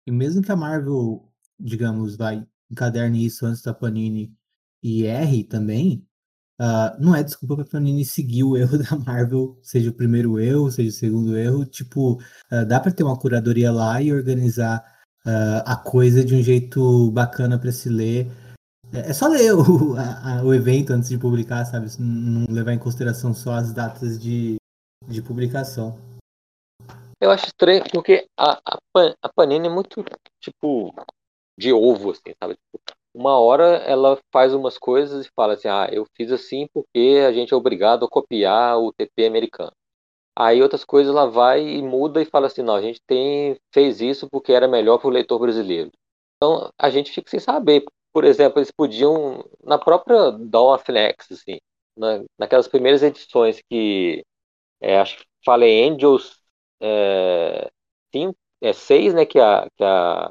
E 0.06 0.12
mesmo 0.12 0.42
que 0.42 0.52
a 0.52 0.56
Marvel, 0.56 1.29
digamos, 1.60 2.16
vai 2.16 2.46
encaderne 2.70 3.24
isso 3.24 3.46
antes 3.46 3.62
da 3.62 3.74
Panini 3.74 4.32
e 4.82 5.04
erre 5.04 5.44
também, 5.44 6.06
uh, 6.60 7.00
não 7.00 7.14
é 7.14 7.22
desculpa 7.22 7.56
para 7.56 7.64
Panini 7.64 8.04
seguir 8.04 8.44
o 8.44 8.56
erro 8.58 8.78
da 8.78 8.96
Marvel, 8.96 9.58
seja 9.62 9.90
o 9.90 9.94
primeiro 9.94 10.38
erro, 10.38 10.70
seja 10.70 10.88
o 10.88 10.92
segundo 10.92 11.36
erro. 11.36 11.64
Tipo, 11.66 12.14
uh, 12.52 12.66
dá 12.66 12.80
para 12.80 12.92
ter 12.92 13.02
uma 13.04 13.18
curadoria 13.18 13.70
lá 13.72 14.00
e 14.00 14.12
organizar 14.12 14.82
uh, 15.26 15.62
a 15.66 15.76
coisa 15.76 16.24
de 16.24 16.34
um 16.34 16.42
jeito 16.42 17.10
bacana 17.10 17.58
para 17.58 17.72
se 17.72 17.88
ler 17.88 18.30
é, 18.92 19.10
é 19.10 19.12
só 19.12 19.28
ler 19.28 19.52
o, 19.54 19.94
a, 19.96 20.42
o 20.42 20.52
evento 20.52 20.92
antes 20.92 21.08
de 21.08 21.18
publicar, 21.18 21.64
sabe? 21.64 21.86
Não 21.98 22.46
levar 22.52 22.72
em 22.72 22.78
consideração 22.78 23.32
só 23.32 23.54
as 23.54 23.72
datas 23.72 24.20
de, 24.20 24.56
de 25.06 25.22
publicação. 25.22 25.98
Eu 27.20 27.30
acho 27.30 27.46
estranho 27.46 27.84
porque 27.90 28.26
a, 28.38 28.52
a, 28.52 28.78
a 29.22 29.28
Panini 29.28 29.68
é 29.68 29.70
muito, 29.70 30.02
tipo, 30.40 30.94
de 31.58 31.72
ovo, 31.72 32.10
assim, 32.12 32.34
sabe? 32.42 32.54
Tipo, 32.56 32.80
uma 33.14 33.38
hora 33.38 33.76
ela 33.78 34.18
faz 34.32 34.54
umas 34.54 34.78
coisas 34.78 35.26
e 35.26 35.30
fala 35.34 35.54
assim, 35.54 35.68
ah, 35.68 35.88
eu 35.92 36.06
fiz 36.16 36.30
assim 36.32 36.68
porque 36.72 37.20
a 37.26 37.32
gente 37.32 37.52
é 37.52 37.56
obrigado 37.56 38.04
a 38.04 38.08
copiar 38.08 38.78
o 38.78 38.92
TP 38.92 39.26
americano. 39.26 39.72
Aí 40.36 40.62
outras 40.62 40.84
coisas 40.84 41.12
ela 41.14 41.26
vai 41.28 41.62
e 41.66 41.82
muda 41.82 42.22
e 42.22 42.24
fala 42.26 42.46
assim, 42.46 42.62
não, 42.62 42.74
a 42.74 42.82
gente 42.82 43.00
tem, 43.06 43.58
fez 43.72 44.00
isso 44.00 44.28
porque 44.30 44.52
era 44.52 44.68
melhor 44.68 44.98
para 44.98 45.08
o 45.08 45.10
leitor 45.10 45.38
brasileiro. 45.38 45.90
Então 46.36 46.70
a 46.78 46.90
gente 46.90 47.12
fica 47.12 47.30
sem 47.30 47.40
saber, 47.40 47.84
por 48.12 48.24
exemplo, 48.24 48.58
eles 48.58 48.70
podiam, 48.70 49.44
na 49.62 49.78
própria 49.78 50.30
Dawn 50.32 50.74
of 50.74 50.90
Next, 50.90 51.32
assim, 51.34 51.58
na, 51.96 52.24
naquelas 52.38 52.68
primeiras 52.68 53.02
edições 53.02 53.60
que, 53.68 54.24
é, 54.80 54.98
acho 55.00 55.18
que 55.18 55.24
Fallen 55.44 55.92
Angels 55.92 56.38
é, 56.80 57.70
cinco, 58.12 58.36
é 58.60 58.72
6, 58.72 59.14
né, 59.14 59.26
que 59.26 59.38
a, 59.38 59.68
que 59.76 59.84
a 59.84 60.30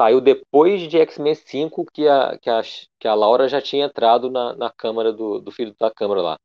saiu 0.00 0.20
depois 0.20 0.82
de 0.82 0.96
X-Men 0.98 1.34
5 1.34 1.84
que 1.92 2.06
a, 2.06 2.38
que, 2.38 2.48
a, 2.48 2.62
que 3.00 3.08
a 3.08 3.14
Laura 3.14 3.48
já 3.48 3.60
tinha 3.60 3.86
entrado 3.86 4.30
na, 4.30 4.54
na 4.54 4.70
câmara 4.70 5.12
do, 5.12 5.40
do 5.40 5.50
filho 5.50 5.74
da 5.78 5.90
câmara 5.90 6.22
lá. 6.22 6.36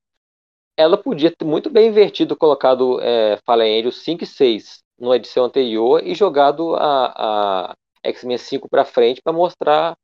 Ela 0.76 0.98
podia 0.98 1.30
ter 1.30 1.46
muito 1.46 1.70
bem 1.70 1.90
invertido, 1.90 2.36
colocado 2.36 3.00
é, 3.00 3.38
Fallen 3.46 3.80
Angels 3.80 3.98
5 4.04 4.24
e 4.24 4.28
6 4.28 4.84
numa 4.98 5.18
edição 5.18 5.46
anterior 5.46 6.02
e 6.04 6.16
jogado 6.16 6.76
a, 6.76 7.70
a 7.70 7.76
X-Men 8.04 8.40
5 8.40 8.68
para 8.68 8.84
frente 8.84 9.22
para 9.22 9.32
mostrar 9.32 9.96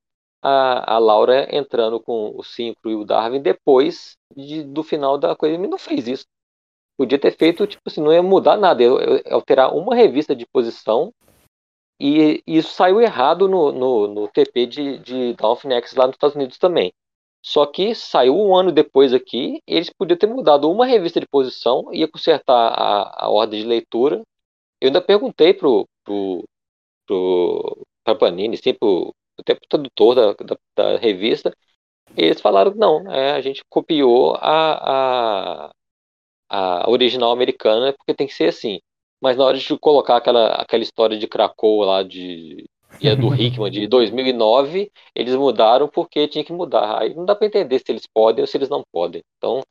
a, 0.43 0.95
a 0.95 0.99
Laura 0.99 1.47
entrando 1.55 1.99
com 1.99 2.31
o 2.35 2.43
Synchro 2.43 2.91
e 2.91 2.95
o 2.95 3.03
Darwin 3.03 3.41
depois 3.41 4.15
de, 4.35 4.63
do 4.63 4.83
final 4.83 5.17
da 5.17 5.35
coisa. 5.35 5.55
Ele 5.55 5.67
não 5.67 5.79
fez 5.79 6.07
isso. 6.07 6.25
Podia 6.95 7.17
ter 7.17 7.35
feito, 7.35 7.65
tipo 7.65 7.81
assim, 7.87 8.01
não 8.01 8.13
ia 8.13 8.21
mudar 8.21 8.57
nada, 8.57 8.83
ia 8.83 8.91
alterar 9.31 9.73
uma 9.73 9.95
revista 9.95 10.35
de 10.35 10.45
posição 10.45 11.11
e, 11.99 12.43
isso 12.47 12.73
saiu 12.73 13.01
errado 13.01 13.47
no, 13.47 13.71
no, 13.71 14.07
no 14.07 14.27
TP 14.29 14.65
de, 14.65 14.99
de 14.99 15.33
Dolphin 15.33 15.73
X 15.73 15.95
lá 15.95 16.07
nos 16.07 16.15
Estados 16.15 16.35
Unidos 16.35 16.57
também. 16.57 16.93
Só 17.41 17.65
que 17.65 17.95
saiu 17.95 18.35
um 18.37 18.55
ano 18.55 18.71
depois 18.71 19.13
aqui, 19.13 19.61
eles 19.67 19.89
podiam 19.89 20.17
ter 20.17 20.27
mudado 20.27 20.69
uma 20.69 20.85
revista 20.85 21.19
de 21.19 21.27
posição, 21.27 21.93
ia 21.93 22.07
consertar 22.07 22.73
a, 22.73 23.25
a 23.25 23.29
ordem 23.29 23.61
de 23.61 23.67
leitura. 23.67 24.21
Eu 24.81 24.87
ainda 24.87 25.01
perguntei 25.01 25.53
pro, 25.53 25.87
pro, 26.03 26.43
pro 27.05 27.85
Panini, 28.17 28.57
sim, 28.57 28.73
pro, 28.73 29.13
até 29.39 29.55
pro 29.55 29.67
tradutor 29.69 30.15
da, 30.15 30.33
da, 30.33 30.57
da 30.75 30.97
revista, 30.97 31.53
eles 32.17 32.41
falaram 32.41 32.71
que 32.71 32.77
não, 32.77 33.11
é, 33.11 33.31
a 33.33 33.41
gente 33.41 33.63
copiou 33.69 34.35
a, 34.35 35.67
a, 35.69 35.71
a 36.49 36.89
original 36.89 37.31
americana 37.31 37.93
porque 37.93 38.13
tem 38.13 38.27
que 38.27 38.33
ser 38.33 38.49
assim. 38.49 38.79
Mas 39.21 39.37
na 39.37 39.43
hora 39.43 39.57
de 39.57 39.79
colocar 39.79 40.17
aquela, 40.17 40.53
aquela 40.53 40.83
história 40.83 41.17
de 41.17 41.27
Krakow 41.27 41.83
lá 41.83 42.03
de 42.03 42.65
e 43.01 43.09
a 43.09 43.15
do 43.15 43.33
Hickman 43.35 43.71
de 43.71 43.87
2009, 43.87 44.91
eles 45.15 45.35
mudaram 45.35 45.87
porque 45.87 46.27
tinha 46.27 46.43
que 46.43 46.53
mudar. 46.53 47.01
Aí 47.01 47.13
não 47.13 47.25
dá 47.25 47.35
para 47.35 47.47
entender 47.47 47.79
se 47.79 47.91
eles 47.91 48.07
podem 48.13 48.41
ou 48.41 48.47
se 48.47 48.57
eles 48.57 48.69
não 48.69 48.83
podem. 48.91 49.23
Então 49.37 49.61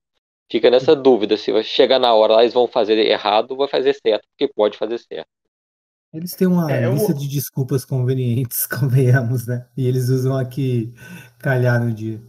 fica 0.51 0.71
nessa 0.71 0.95
dúvida 0.95 1.37
se 1.37 1.53
vai 1.53 1.63
chegar 1.63 1.99
na 1.99 2.15
hora 2.15 2.35
lá 2.35 2.43
eles 2.43 2.55
vão 2.55 2.67
fazer 2.67 2.99
errado 2.99 3.53
ou 3.53 3.59
vai 3.59 3.69
fazer 3.69 3.95
certo, 3.95 4.27
porque 4.31 4.53
pode 4.53 4.79
fazer 4.79 4.99
certo. 4.99 5.29
Eles 6.13 6.35
têm 6.35 6.49
uma 6.49 6.73
é, 6.73 6.89
lista 6.91 7.13
eu... 7.13 7.17
de 7.17 7.29
desculpas 7.29 7.85
convenientes, 7.85 8.65
convenhamos, 8.69 9.47
né? 9.47 9.67
E 9.77 9.87
eles 9.87 10.09
usam 10.09 10.37
aqui 10.37 10.95
calhar 11.39 11.83
no 11.83 11.93
dia. 11.93 12.21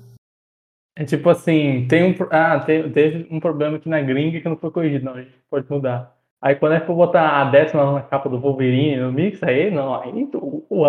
É 0.97 1.05
tipo 1.05 1.29
assim, 1.29 1.87
tem 1.87 2.03
um. 2.03 2.15
Ah, 2.29 2.59
teve 2.59 3.25
um 3.31 3.39
problema 3.39 3.77
aqui 3.77 3.87
na 3.87 4.01
gringa 4.01 4.41
que 4.41 4.49
não 4.49 4.57
foi 4.57 4.69
corrigido, 4.69 5.05
não, 5.05 5.13
a 5.13 5.21
gente 5.21 5.33
pode 5.49 5.65
mudar. 5.71 6.18
Aí 6.41 6.55
quando 6.55 6.75
é 6.75 6.79
que 6.79 6.89
eu 6.89 6.95
botar 6.95 7.41
a 7.41 7.45
décima 7.45 7.91
na 7.91 8.01
capa 8.01 8.29
do 8.29 8.39
Wolverine 8.39 8.97
no 8.97 9.11
mix, 9.11 9.43
aí 9.43 9.69
não, 9.69 9.93
aí 9.93 10.29
o, 10.33 10.65
o, 10.69 10.85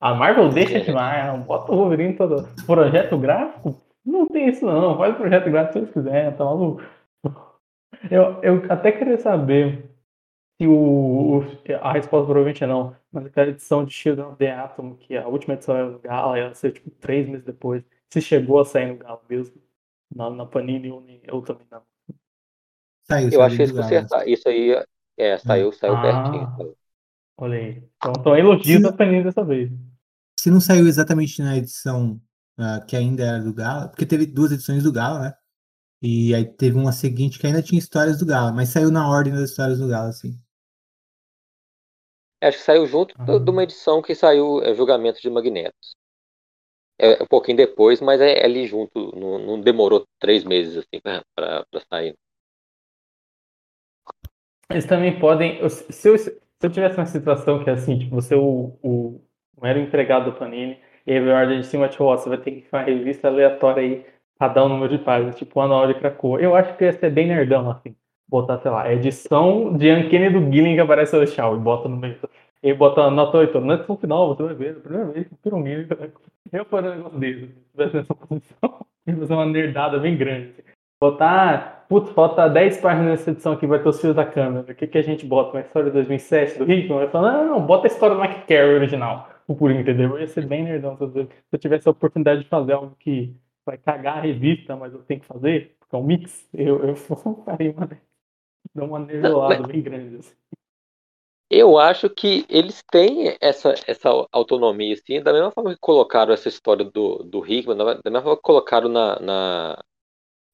a 0.00 0.14
Marvel 0.14 0.48
deixa 0.54 0.80
demais, 0.80 1.44
bota 1.44 1.72
o 1.72 1.76
Wolverine 1.76 2.14
todo. 2.14 2.48
Projeto 2.66 3.18
gráfico? 3.18 3.76
Não 4.04 4.26
tem 4.28 4.48
isso 4.48 4.64
não, 4.64 4.96
faz 4.96 5.14
o 5.14 5.18
projeto 5.18 5.50
gráfico 5.50 5.72
se 5.72 5.80
vocês 5.80 5.92
quiserem, 5.92 6.32
tá 6.36 6.44
maluco? 6.44 6.82
Eu, 8.10 8.40
eu 8.42 8.72
até 8.72 8.92
queria 8.92 9.18
saber 9.18 9.90
se 10.60 10.66
o, 10.66 11.40
o, 11.40 11.42
a 11.80 11.92
resposta 11.92 12.24
provavelmente 12.26 12.62
é 12.62 12.66
não, 12.66 12.96
mas 13.12 13.26
aquela 13.26 13.48
edição 13.48 13.84
de 13.84 13.92
Shield 13.92 14.20
of 14.20 14.36
the 14.36 14.52
Atom, 14.52 14.94
que 14.94 15.16
a 15.16 15.26
última 15.26 15.54
edição 15.54 15.76
era 15.76 15.90
no 15.90 15.98
Gala, 15.98 16.38
ia 16.38 16.54
ser 16.54 16.72
tipo 16.72 16.90
três 16.90 17.28
meses 17.28 17.44
depois, 17.44 17.82
se 18.08 18.20
chegou 18.20 18.60
a 18.60 18.64
sair 18.64 18.86
no 18.86 18.98
Gala 18.98 19.20
mesmo, 19.28 19.60
na, 20.14 20.30
na 20.30 20.46
Panini 20.46 20.90
ou 20.90 21.04
eu 21.24 21.42
também 21.42 21.66
não. 21.70 21.89
Saiu, 23.10 23.30
eu 23.30 23.42
acho 23.42 23.56
que 23.56 23.62
eles 23.62 23.72
consertaram. 23.72 24.28
Isso 24.28 24.48
aí 24.48 24.84
é, 25.18 25.36
saiu, 25.38 25.72
saiu 25.72 25.96
ah, 25.96 26.02
pertinho. 26.02 26.76
Olha 27.36 27.58
aí. 27.58 27.82
Então, 27.96 28.12
então 28.16 28.36
elogios 28.36 28.82
da 28.82 28.92
Panini 28.92 29.24
dessa 29.24 29.44
vez. 29.44 29.70
Se 30.38 30.50
não 30.50 30.60
saiu 30.60 30.86
exatamente 30.86 31.42
na 31.42 31.56
edição 31.56 32.20
uh, 32.58 32.86
que 32.86 32.96
ainda 32.96 33.24
era 33.24 33.40
do 33.40 33.52
Gala, 33.52 33.88
porque 33.88 34.06
teve 34.06 34.26
duas 34.26 34.52
edições 34.52 34.82
do 34.82 34.92
Gala, 34.92 35.20
né? 35.20 35.34
E 36.02 36.34
aí 36.34 36.44
teve 36.44 36.78
uma 36.78 36.92
seguinte 36.92 37.38
que 37.38 37.46
ainda 37.46 37.62
tinha 37.62 37.78
histórias 37.78 38.18
do 38.18 38.24
Gala, 38.24 38.52
mas 38.52 38.70
saiu 38.70 38.90
na 38.90 39.08
ordem 39.10 39.34
das 39.34 39.50
histórias 39.50 39.78
do 39.78 39.88
Gala, 39.88 40.08
assim. 40.08 40.38
Acho 42.40 42.58
que 42.58 42.64
saiu 42.64 42.86
junto 42.86 43.14
ah. 43.18 43.38
de 43.38 43.50
uma 43.50 43.64
edição 43.64 44.00
que 44.00 44.14
saiu 44.14 44.62
é, 44.62 44.74
Julgamento 44.74 45.20
de 45.20 45.28
Magnetos. 45.28 45.94
É, 46.98 47.22
um 47.22 47.26
pouquinho 47.26 47.56
depois, 47.56 48.00
mas 48.00 48.20
é, 48.20 48.40
é 48.40 48.44
ali 48.44 48.66
junto. 48.66 49.14
Não, 49.14 49.38
não, 49.38 49.60
demorou 49.60 50.06
três 50.18 50.44
meses 50.44 50.76
assim 50.76 51.00
para 51.02 51.66
sair. 51.90 52.14
Eles 54.70 54.86
também 54.86 55.18
podem. 55.18 55.68
Se 55.68 56.08
eu, 56.08 56.16
se 56.16 56.40
eu 56.62 56.70
tivesse 56.70 56.96
uma 56.96 57.06
situação 57.06 57.62
que 57.62 57.68
é 57.68 57.72
assim, 57.72 57.98
tipo, 57.98 58.14
você 58.14 58.34
o, 58.34 58.78
o, 58.82 59.20
era 59.62 59.78
o 59.78 59.82
empregado 59.82 60.30
do 60.30 60.36
Panini, 60.36 60.78
e 61.06 61.12
aí 61.12 61.30
a 61.30 61.36
ordem 61.36 61.60
de 61.60 61.66
cima 61.66 61.88
de 61.88 61.98
você 61.98 62.28
vai 62.28 62.38
ter 62.38 62.52
que 62.52 62.68
fazer 62.68 62.92
uma 62.92 62.98
revista 62.98 63.28
aleatória 63.28 63.82
aí 63.82 64.06
pra 64.38 64.48
dar 64.48 64.64
um 64.64 64.68
número 64.68 64.96
de 64.96 65.02
páginas, 65.04 65.36
tipo 65.36 65.58
o 65.58 65.62
Anual 65.62 65.86
de 65.88 65.94
Krakow. 65.94 66.38
Eu 66.38 66.54
acho 66.54 66.76
que 66.76 66.84
ia 66.84 66.92
ser 66.92 67.10
bem 67.10 67.26
nerdão, 67.26 67.70
assim. 67.70 67.94
Botar, 68.28 68.58
sei 68.58 68.70
lá, 68.70 68.92
edição 68.92 69.76
de 69.76 69.90
Uncanny 69.92 70.30
do 70.30 70.52
Gilling 70.52 70.74
que 70.74 70.80
aparece 70.80 71.16
o 71.16 71.26
Shaw 71.26 71.56
e 71.56 71.58
bota 71.58 71.88
no 71.88 71.96
meio. 71.96 72.16
E 72.62 72.72
bota 72.72 73.10
nota 73.10 73.38
8. 73.38 73.60
Na 73.60 73.74
edição 73.74 73.96
final, 73.96 74.28
você 74.28 74.42
vai 74.44 74.54
ver, 74.54 74.76
a 74.76 74.80
primeira 74.80 75.06
vez 75.12 75.26
que 75.26 75.54
um. 75.54 75.64
Eu 76.52 76.64
faria 76.64 76.90
um 76.90 76.94
negócio 76.96 77.18
desse. 77.18 77.40
Se 77.46 77.70
tivesse 77.72 77.96
nessa 77.96 78.14
posição, 78.14 78.86
ia 79.06 79.16
fazer 79.16 79.32
uma 79.32 79.46
nerdada 79.46 79.98
bem 79.98 80.16
grande. 80.16 80.54
Assim. 80.58 80.69
Botar, 81.02 81.86
putz, 81.88 82.10
falta 82.12 82.46
10 82.46 82.78
páginas 82.82 83.06
nessa 83.06 83.30
edição 83.30 83.52
aqui, 83.52 83.66
vai 83.66 83.82
ter 83.82 83.88
os 83.88 83.98
fios 84.00 84.14
da 84.14 84.26
câmera. 84.26 84.70
O 84.70 84.74
que, 84.74 84.86
que 84.86 84.98
a 84.98 85.02
gente 85.02 85.24
bota? 85.24 85.56
Uma 85.56 85.62
história 85.62 85.88
de 85.88 85.94
2007 85.94 86.58
do 86.58 86.70
Hickman? 86.70 86.98
Vai 86.98 87.08
falar, 87.08 87.32
não, 87.32 87.58
não, 87.58 87.66
bota 87.66 87.86
a 87.86 87.90
história 87.90 88.14
do 88.14 88.20
Mike 88.20 88.46
Carey 88.46 88.74
original. 88.74 89.30
O 89.48 89.54
puro, 89.54 89.72
entendeu? 89.72 90.10
Eu 90.10 90.20
ia 90.20 90.26
ser 90.26 90.46
bem 90.46 90.62
nerdão 90.62 90.96
se 90.96 91.28
eu 91.52 91.58
tivesse 91.58 91.88
a 91.88 91.90
oportunidade 91.90 92.42
de 92.42 92.48
fazer 92.48 92.74
algo 92.74 92.94
que 92.98 93.34
vai 93.64 93.78
cagar 93.78 94.18
a 94.18 94.20
revista, 94.20 94.76
mas 94.76 94.92
eu 94.92 95.00
tenho 95.02 95.20
que 95.20 95.26
fazer, 95.26 95.74
porque 95.80 95.96
é 95.96 95.98
um 95.98 96.04
mix, 96.04 96.48
eu, 96.52 96.84
eu 96.84 96.94
faria 97.44 97.72
uma, 97.72 97.88
uma 98.74 98.98
nerdolada 98.98 99.66
bem 99.66 99.80
grande. 99.80 100.16
Assim. 100.16 100.34
Eu 101.50 101.78
acho 101.78 102.08
que 102.10 102.44
eles 102.48 102.82
têm 102.92 103.36
essa, 103.40 103.74
essa 103.86 104.08
autonomia, 104.30 104.94
assim, 104.94 105.20
da 105.22 105.32
mesma 105.32 105.50
forma 105.50 105.72
que 105.72 105.80
colocaram 105.80 106.32
essa 106.32 106.48
história 106.48 106.84
do, 106.84 107.24
do 107.24 107.44
Hickman, 107.44 107.76
da 107.76 107.84
mesma 108.04 108.22
forma 108.22 108.36
que 108.36 108.42
colocaram 108.42 108.88
na, 108.88 109.18
na 109.18 109.84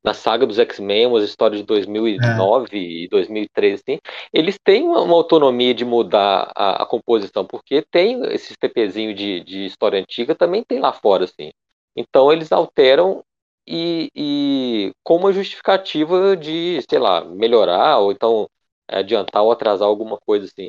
na 0.07 0.15
saga 0.15 0.47
dos 0.47 0.61
X-Men, 0.61 1.09
umas 1.09 1.25
histórias 1.25 1.61
de 1.61 1.67
2009 1.67 2.79
é. 2.79 2.81
e 2.81 3.09
2013, 3.09 3.83
assim, 3.83 3.99
eles 4.33 4.57
têm 4.63 4.85
uma, 4.85 5.03
uma 5.03 5.15
autonomia 5.15 5.75
de 5.75 5.85
mudar 5.85 6.53
a, 6.55 6.85
a, 6.85 6.87
composição, 6.87 7.45
porque 7.45 7.83
tem 7.83 8.23
esse 8.33 8.55
TPzinho 8.57 9.13
de, 9.13 9.41
de 9.41 9.67
história 9.67 9.99
antiga, 9.99 10.33
também 10.33 10.63
tem 10.63 10.79
lá 10.79 10.93
fora, 10.93 11.25
assim. 11.25 11.51
Então 11.97 12.33
eles 12.33 12.53
alteram 12.53 13.25
e, 13.67 14.09
e 14.15 14.93
com 15.03 15.17
uma 15.17 15.33
justificativa 15.33 16.37
de, 16.37 16.81
sei 16.89 17.01
lá, 17.01 17.25
melhorar 17.25 17.99
ou 17.99 18.13
então 18.13 18.49
adiantar 18.89 19.43
ou 19.43 19.51
atrasar 19.51 19.89
alguma 19.89 20.19
coisa 20.19 20.47
assim. 20.47 20.69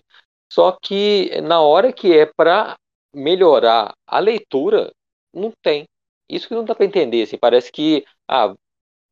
Só 0.51 0.71
que 0.71 1.29
na 1.41 1.61
hora 1.61 1.93
que 1.93 2.11
é 2.17 2.25
para 2.25 2.75
melhorar 3.13 3.93
a 4.07 4.19
leitura, 4.19 4.91
não 5.31 5.51
tem. 5.61 5.85
Isso 6.27 6.47
que 6.47 6.55
não 6.55 6.65
dá 6.65 6.73
para 6.73 6.85
entender, 6.85 7.21
assim, 7.21 7.37
parece 7.37 7.71
que 7.71 8.03
ah, 8.27 8.55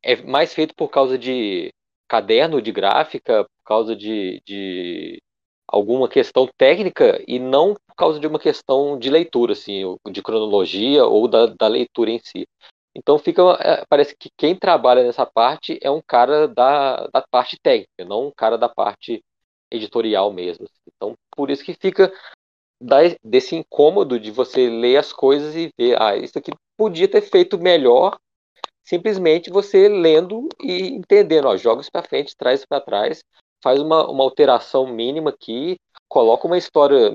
é 0.06 0.22
mais 0.22 0.54
feito 0.54 0.72
por 0.76 0.88
causa 0.88 1.18
de 1.18 1.74
caderno 2.08 2.62
de 2.62 2.70
gráfica, 2.70 3.42
por 3.42 3.64
causa 3.64 3.96
de, 3.96 4.40
de 4.46 5.20
alguma 5.66 6.08
questão 6.08 6.48
técnica 6.56 7.20
e 7.26 7.40
não 7.40 7.74
por 7.74 7.96
causa 7.96 8.20
de 8.20 8.26
uma 8.28 8.38
questão 8.38 8.96
de 8.96 9.10
leitura, 9.10 9.52
assim, 9.52 9.82
de 10.08 10.22
cronologia 10.22 11.04
ou 11.04 11.26
da, 11.26 11.46
da 11.46 11.66
leitura 11.66 12.10
em 12.12 12.20
si. 12.20 12.46
Então 12.94 13.18
fica, 13.18 13.42
é, 13.60 13.84
parece 13.88 14.16
que 14.16 14.30
quem 14.36 14.54
trabalha 14.54 15.02
nessa 15.02 15.26
parte 15.26 15.76
é 15.82 15.90
um 15.90 16.00
cara 16.00 16.46
da, 16.46 17.08
da 17.08 17.22
parte 17.28 17.58
técnica, 17.60 18.04
não 18.04 18.28
um 18.28 18.32
cara 18.34 18.56
da 18.56 18.68
parte 18.68 19.20
editorial 19.72 20.32
mesmo. 20.32 20.68
Então 20.86 21.14
por 21.36 21.50
isso 21.50 21.64
que 21.64 21.74
fica 21.74 22.12
desse 23.24 23.56
incômodo 23.56 24.20
de 24.20 24.30
você 24.30 24.70
ler 24.70 24.98
as 24.98 25.12
coisas 25.12 25.56
e 25.56 25.68
ver, 25.76 26.00
ah, 26.00 26.16
isso 26.16 26.38
aqui 26.38 26.52
podia 26.76 27.08
ter 27.08 27.22
feito 27.22 27.58
melhor 27.58 28.16
simplesmente 28.86 29.50
você 29.50 29.88
lendo 29.88 30.48
e 30.62 30.94
entendendo, 30.94 31.46
ó, 31.48 31.56
joga 31.56 31.80
isso 31.80 31.90
para 31.90 32.06
frente, 32.06 32.36
traz 32.36 32.60
isso 32.60 32.68
para 32.68 32.80
trás, 32.80 33.22
faz 33.62 33.80
uma, 33.80 34.08
uma 34.08 34.22
alteração 34.22 34.86
mínima 34.86 35.30
aqui, 35.30 35.76
coloca 36.08 36.46
uma 36.46 36.56
história, 36.56 37.10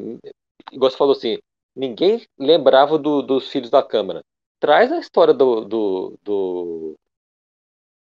igual 0.71 0.91
você 0.91 0.97
falou 0.97 1.13
assim, 1.13 1.39
ninguém 1.73 2.25
lembrava 2.37 2.97
do, 2.97 3.21
dos 3.21 3.49
Filhos 3.49 3.69
da 3.69 3.81
Câmara. 3.81 4.21
Traz 4.59 4.91
a 4.91 4.99
história 4.99 5.33
do 5.33 5.61
do, 5.61 6.19
do, 6.21 6.95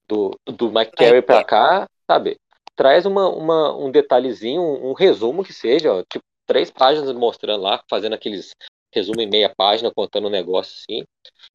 do, 0.09 0.31
do 0.47 0.73
Mike 0.73 0.93
Carey 0.93 1.23
para 1.23 1.45
cá, 1.45 1.89
sabe? 2.11 2.39
Traz 2.75 3.05
uma, 3.05 3.29
uma, 3.29 3.77
um 3.77 3.91
detalhezinho, 3.91 4.63
um, 4.63 4.91
um 4.91 4.93
resumo 4.95 5.45
que 5.45 5.53
seja, 5.53 5.93
ó, 5.93 6.03
tipo, 6.03 6.25
três 6.47 6.71
páginas 6.71 7.15
mostrando 7.15 7.63
lá, 7.63 7.83
fazendo 7.89 8.15
aqueles 8.15 8.55
resumo 8.93 9.21
em 9.21 9.29
meia 9.29 9.53
página 9.55 9.93
contando 9.95 10.29
um 10.29 10.31
negócio 10.31 10.75
assim. 10.79 11.05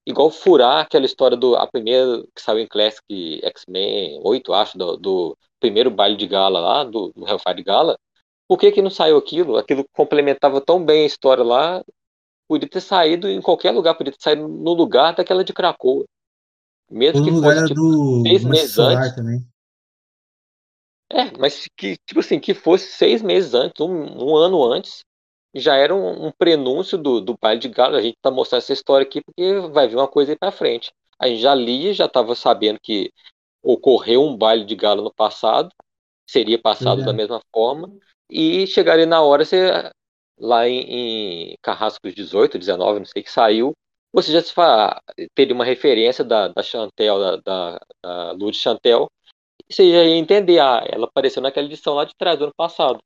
Igual 0.05 0.31
furar 0.31 0.81
aquela 0.81 1.05
história 1.05 1.37
do. 1.37 1.55
A 1.55 1.67
primeira 1.67 2.23
que 2.35 2.41
saiu 2.41 2.59
em 2.59 2.67
Classic 2.67 3.03
X-Men 3.43 4.19
8, 4.23 4.53
acho, 4.53 4.77
do, 4.77 4.97
do, 4.97 5.37
primeiro 5.59 5.91
baile 5.91 6.15
de 6.15 6.27
gala 6.27 6.59
lá, 6.59 6.83
do, 6.83 7.11
do 7.15 7.27
Hellfire 7.27 7.63
Gala. 7.63 7.97
Por 8.47 8.57
que, 8.57 8.71
que 8.71 8.81
não 8.81 8.89
saiu 8.89 9.17
aquilo? 9.17 9.57
Aquilo 9.57 9.85
complementava 9.93 10.61
tão 10.61 10.83
bem 10.83 11.03
a 11.03 11.07
história 11.07 11.43
lá. 11.43 11.83
Podia 12.47 12.69
ter 12.69 12.79
saído 12.79 13.27
em 13.27 13.41
qualquer 13.41 13.71
lugar, 13.71 13.95
podia 13.95 14.13
ter 14.13 14.21
saído 14.21 14.47
no 14.47 14.73
lugar 14.73 15.13
daquela 15.13 15.43
de 15.43 15.53
Krakow. 15.53 16.05
Mesmo 16.89 17.23
que 17.23 17.31
fosse 17.31 17.67
tipo, 17.67 17.81
do... 17.81 18.21
seis 18.21 18.43
meses 18.45 18.79
antes. 18.79 19.15
Também. 19.15 19.45
É, 21.11 21.37
mas 21.37 21.67
que, 21.75 21.97
tipo 22.05 22.19
assim, 22.19 22.39
que 22.39 22.53
fosse 22.53 22.87
seis 22.87 23.21
meses 23.21 23.53
antes, 23.53 23.79
um, 23.81 23.89
um 23.89 24.35
ano 24.35 24.63
antes, 24.63 25.03
já 25.55 25.75
era 25.75 25.93
um, 25.93 26.27
um 26.27 26.31
prenúncio 26.31 26.97
do, 26.97 27.21
do 27.21 27.37
baile 27.39 27.59
de 27.59 27.69
galo. 27.69 27.95
A 27.95 28.01
gente 28.01 28.15
está 28.15 28.31
mostrando 28.31 28.59
essa 28.59 28.73
história 28.73 29.05
aqui 29.05 29.21
porque 29.21 29.59
vai 29.69 29.87
vir 29.87 29.95
uma 29.95 30.07
coisa 30.07 30.31
aí 30.31 30.37
para 30.37 30.51
frente. 30.51 30.91
A 31.19 31.27
gente 31.27 31.41
já 31.41 31.55
lia, 31.55 31.93
já 31.93 32.05
estava 32.05 32.35
sabendo 32.35 32.79
que 32.81 33.11
ocorreu 33.63 34.23
um 34.23 34.37
baile 34.37 34.65
de 34.65 34.75
galo 34.75 35.03
no 35.03 35.13
passado, 35.13 35.69
seria 36.25 36.59
passado 36.59 37.01
é. 37.01 37.05
da 37.05 37.13
mesma 37.13 37.41
forma, 37.53 37.91
e 38.29 38.67
chegaria 38.67 39.05
na 39.05 39.21
hora, 39.21 39.43
você, 39.43 39.91
lá 40.37 40.67
em, 40.67 41.51
em 41.51 41.57
Carrascos 41.61 42.13
18, 42.13 42.57
19, 42.57 42.99
não 42.99 43.05
sei 43.05 43.23
que 43.23 43.31
saiu, 43.31 43.73
você 44.13 44.31
já 44.31 44.41
fala, 44.43 45.01
teria 45.35 45.53
uma 45.53 45.65
referência 45.65 46.23
da, 46.23 46.47
da 46.47 46.63
Chantel, 46.63 47.19
da, 47.19 47.35
da, 47.37 47.79
da 48.01 48.31
Luz 48.31 48.57
Chantel, 48.57 49.07
e 49.67 49.73
você 49.73 49.91
já 49.91 50.03
ia 50.03 50.15
entender, 50.15 50.59
ah, 50.59 50.83
ela 50.87 51.05
apareceu 51.07 51.41
naquela 51.41 51.67
edição 51.67 51.93
lá 51.93 52.05
de 52.05 52.15
trás 52.17 52.37
do 52.37 52.45
ano 52.45 52.53
passado. 52.55 52.99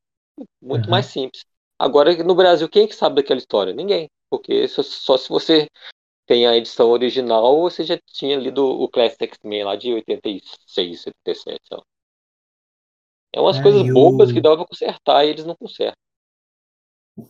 Muito 0.61 0.85
uhum. 0.85 0.91
mais 0.91 1.07
simples. 1.07 1.43
Agora, 1.81 2.15
no 2.23 2.35
Brasil, 2.35 2.69
quem 2.69 2.87
que 2.87 2.95
sabe 2.95 3.15
daquela 3.15 3.39
história? 3.39 3.73
Ninguém. 3.73 4.07
Porque 4.29 4.67
só, 4.67 4.83
só 4.83 5.17
se 5.17 5.27
você 5.27 5.67
tem 6.27 6.45
a 6.45 6.55
edição 6.55 6.91
original, 6.91 7.59
você 7.59 7.83
já 7.83 7.97
tinha 8.05 8.37
lido 8.37 8.63
o 8.63 8.87
Classic 8.87 9.23
X-Men 9.23 9.63
lá 9.63 9.75
de 9.75 9.91
86, 9.91 11.07
87. 11.25 11.59
Ó. 11.71 11.81
É 13.33 13.41
umas 13.41 13.57
é, 13.57 13.63
coisas 13.63 13.91
bobas 13.91 14.31
que 14.31 14.39
dava 14.39 14.57
pra 14.57 14.67
consertar 14.67 15.25
e 15.25 15.29
eles 15.29 15.43
não 15.43 15.55
consertam. 15.55 15.97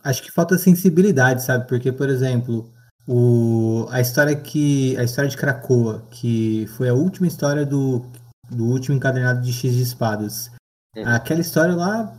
Acho 0.04 0.22
que 0.22 0.30
falta 0.30 0.58
sensibilidade, 0.58 1.42
sabe? 1.42 1.66
Porque, 1.66 1.90
por 1.90 2.10
exemplo, 2.10 2.70
o, 3.08 3.86
a 3.88 4.02
história 4.02 4.38
que. 4.38 4.94
A 4.98 5.02
história 5.02 5.30
de 5.30 5.36
Krakoa, 5.38 6.06
que 6.10 6.66
foi 6.76 6.90
a 6.90 6.94
última 6.94 7.26
história 7.26 7.64
do, 7.64 8.02
do 8.50 8.66
último 8.66 8.94
encadernado 8.94 9.40
de 9.40 9.50
X 9.50 9.74
de 9.74 9.82
Espadas. 9.82 10.50
Uhum. 10.96 11.04
Aquela 11.06 11.40
história 11.40 11.74
lá 11.74 12.14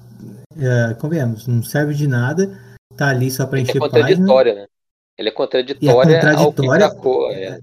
é, 0.58 0.94
convenhamos, 0.95 1.48
não 1.48 1.62
serve 1.64 1.94
de 1.94 2.08
nada, 2.08 2.60
tá 2.98 3.10
ali 3.10 3.30
só 3.30 3.45
para 3.45 3.60
encher 3.60 3.78
é 3.78 3.80
contraditória, 3.80 4.56
né? 4.56 4.66
Ele 5.18 5.30
é 5.30 5.32
contraditória, 5.32 6.16
é 6.16 6.22
contraditória 6.22 6.86
ao 6.88 7.32
é. 7.32 7.60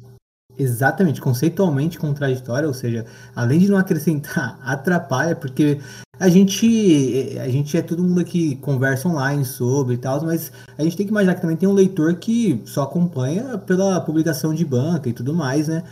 Exatamente, 0.58 1.20
conceitualmente 1.20 1.98
contraditória, 1.98 2.68
ou 2.68 2.74
seja, 2.74 3.06
além 3.34 3.58
de 3.58 3.68
não 3.68 3.78
acrescentar, 3.78 4.58
atrapalha, 4.62 5.34
porque 5.34 5.80
a 6.18 6.28
gente, 6.28 7.38
a 7.40 7.48
gente 7.48 7.76
é 7.76 7.82
todo 7.82 8.04
mundo 8.04 8.24
que 8.24 8.56
conversa 8.56 9.08
online 9.08 9.44
sobre 9.44 9.94
e 9.94 9.98
tal, 9.98 10.22
mas 10.22 10.52
a 10.76 10.82
gente 10.82 10.96
tem 10.96 11.06
que 11.06 11.12
imaginar 11.12 11.34
que 11.34 11.40
também 11.40 11.56
tem 11.56 11.68
um 11.68 11.72
leitor 11.72 12.14
que 12.16 12.62
só 12.66 12.82
acompanha 12.82 13.56
pela 13.58 14.00
publicação 14.00 14.54
de 14.54 14.64
banca 14.64 15.08
e 15.08 15.12
tudo 15.12 15.32
mais, 15.32 15.66
né? 15.66 15.82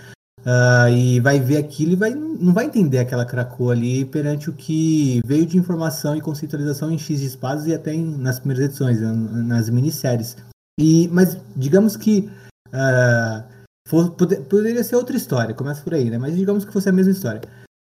Uh, 0.47 0.89
e 0.90 1.20
vai 1.20 1.39
ver 1.40 1.59
aquilo 1.59 1.93
e 1.93 1.97
vai, 1.97 2.15
não 2.15 2.55
vai 2.55 2.66
entender 2.66 2.98
aquela 2.98 3.27
cracoa 3.27 3.73
ali 3.73 4.05
perante 4.05 4.48
o 4.48 4.52
que 4.52 5.20
veio 5.27 5.44
de 5.44 5.59
informação 5.59 6.16
e 6.16 6.20
conceitualização 6.20 6.90
em 6.90 6.98
X 6.98 7.20
de 7.20 7.27
espadas 7.27 7.66
e 7.66 7.74
até 7.74 7.93
em, 7.93 8.05
nas 8.05 8.39
primeiras 8.39 8.66
edições, 8.66 9.01
nas 9.01 9.69
minisséries. 9.69 10.36
E, 10.78 11.09
mas 11.09 11.36
digamos 11.56 11.97
que 11.97 12.31
uh, 12.69 13.44
for, 13.86 14.10
poder, 14.12 14.43
poderia 14.43 14.85
ser 14.85 14.97
outra 14.97 15.16
história, 15.16 15.55
começa 15.55 15.82
por 15.82 15.93
aí, 15.93 16.09
né? 16.09 16.19
Mas 16.19 16.36
digamos 16.36 16.65
que 16.65 16.73
fosse 16.73 16.89
a 16.89 16.93
mesma 16.93 17.12
história. 17.12 17.43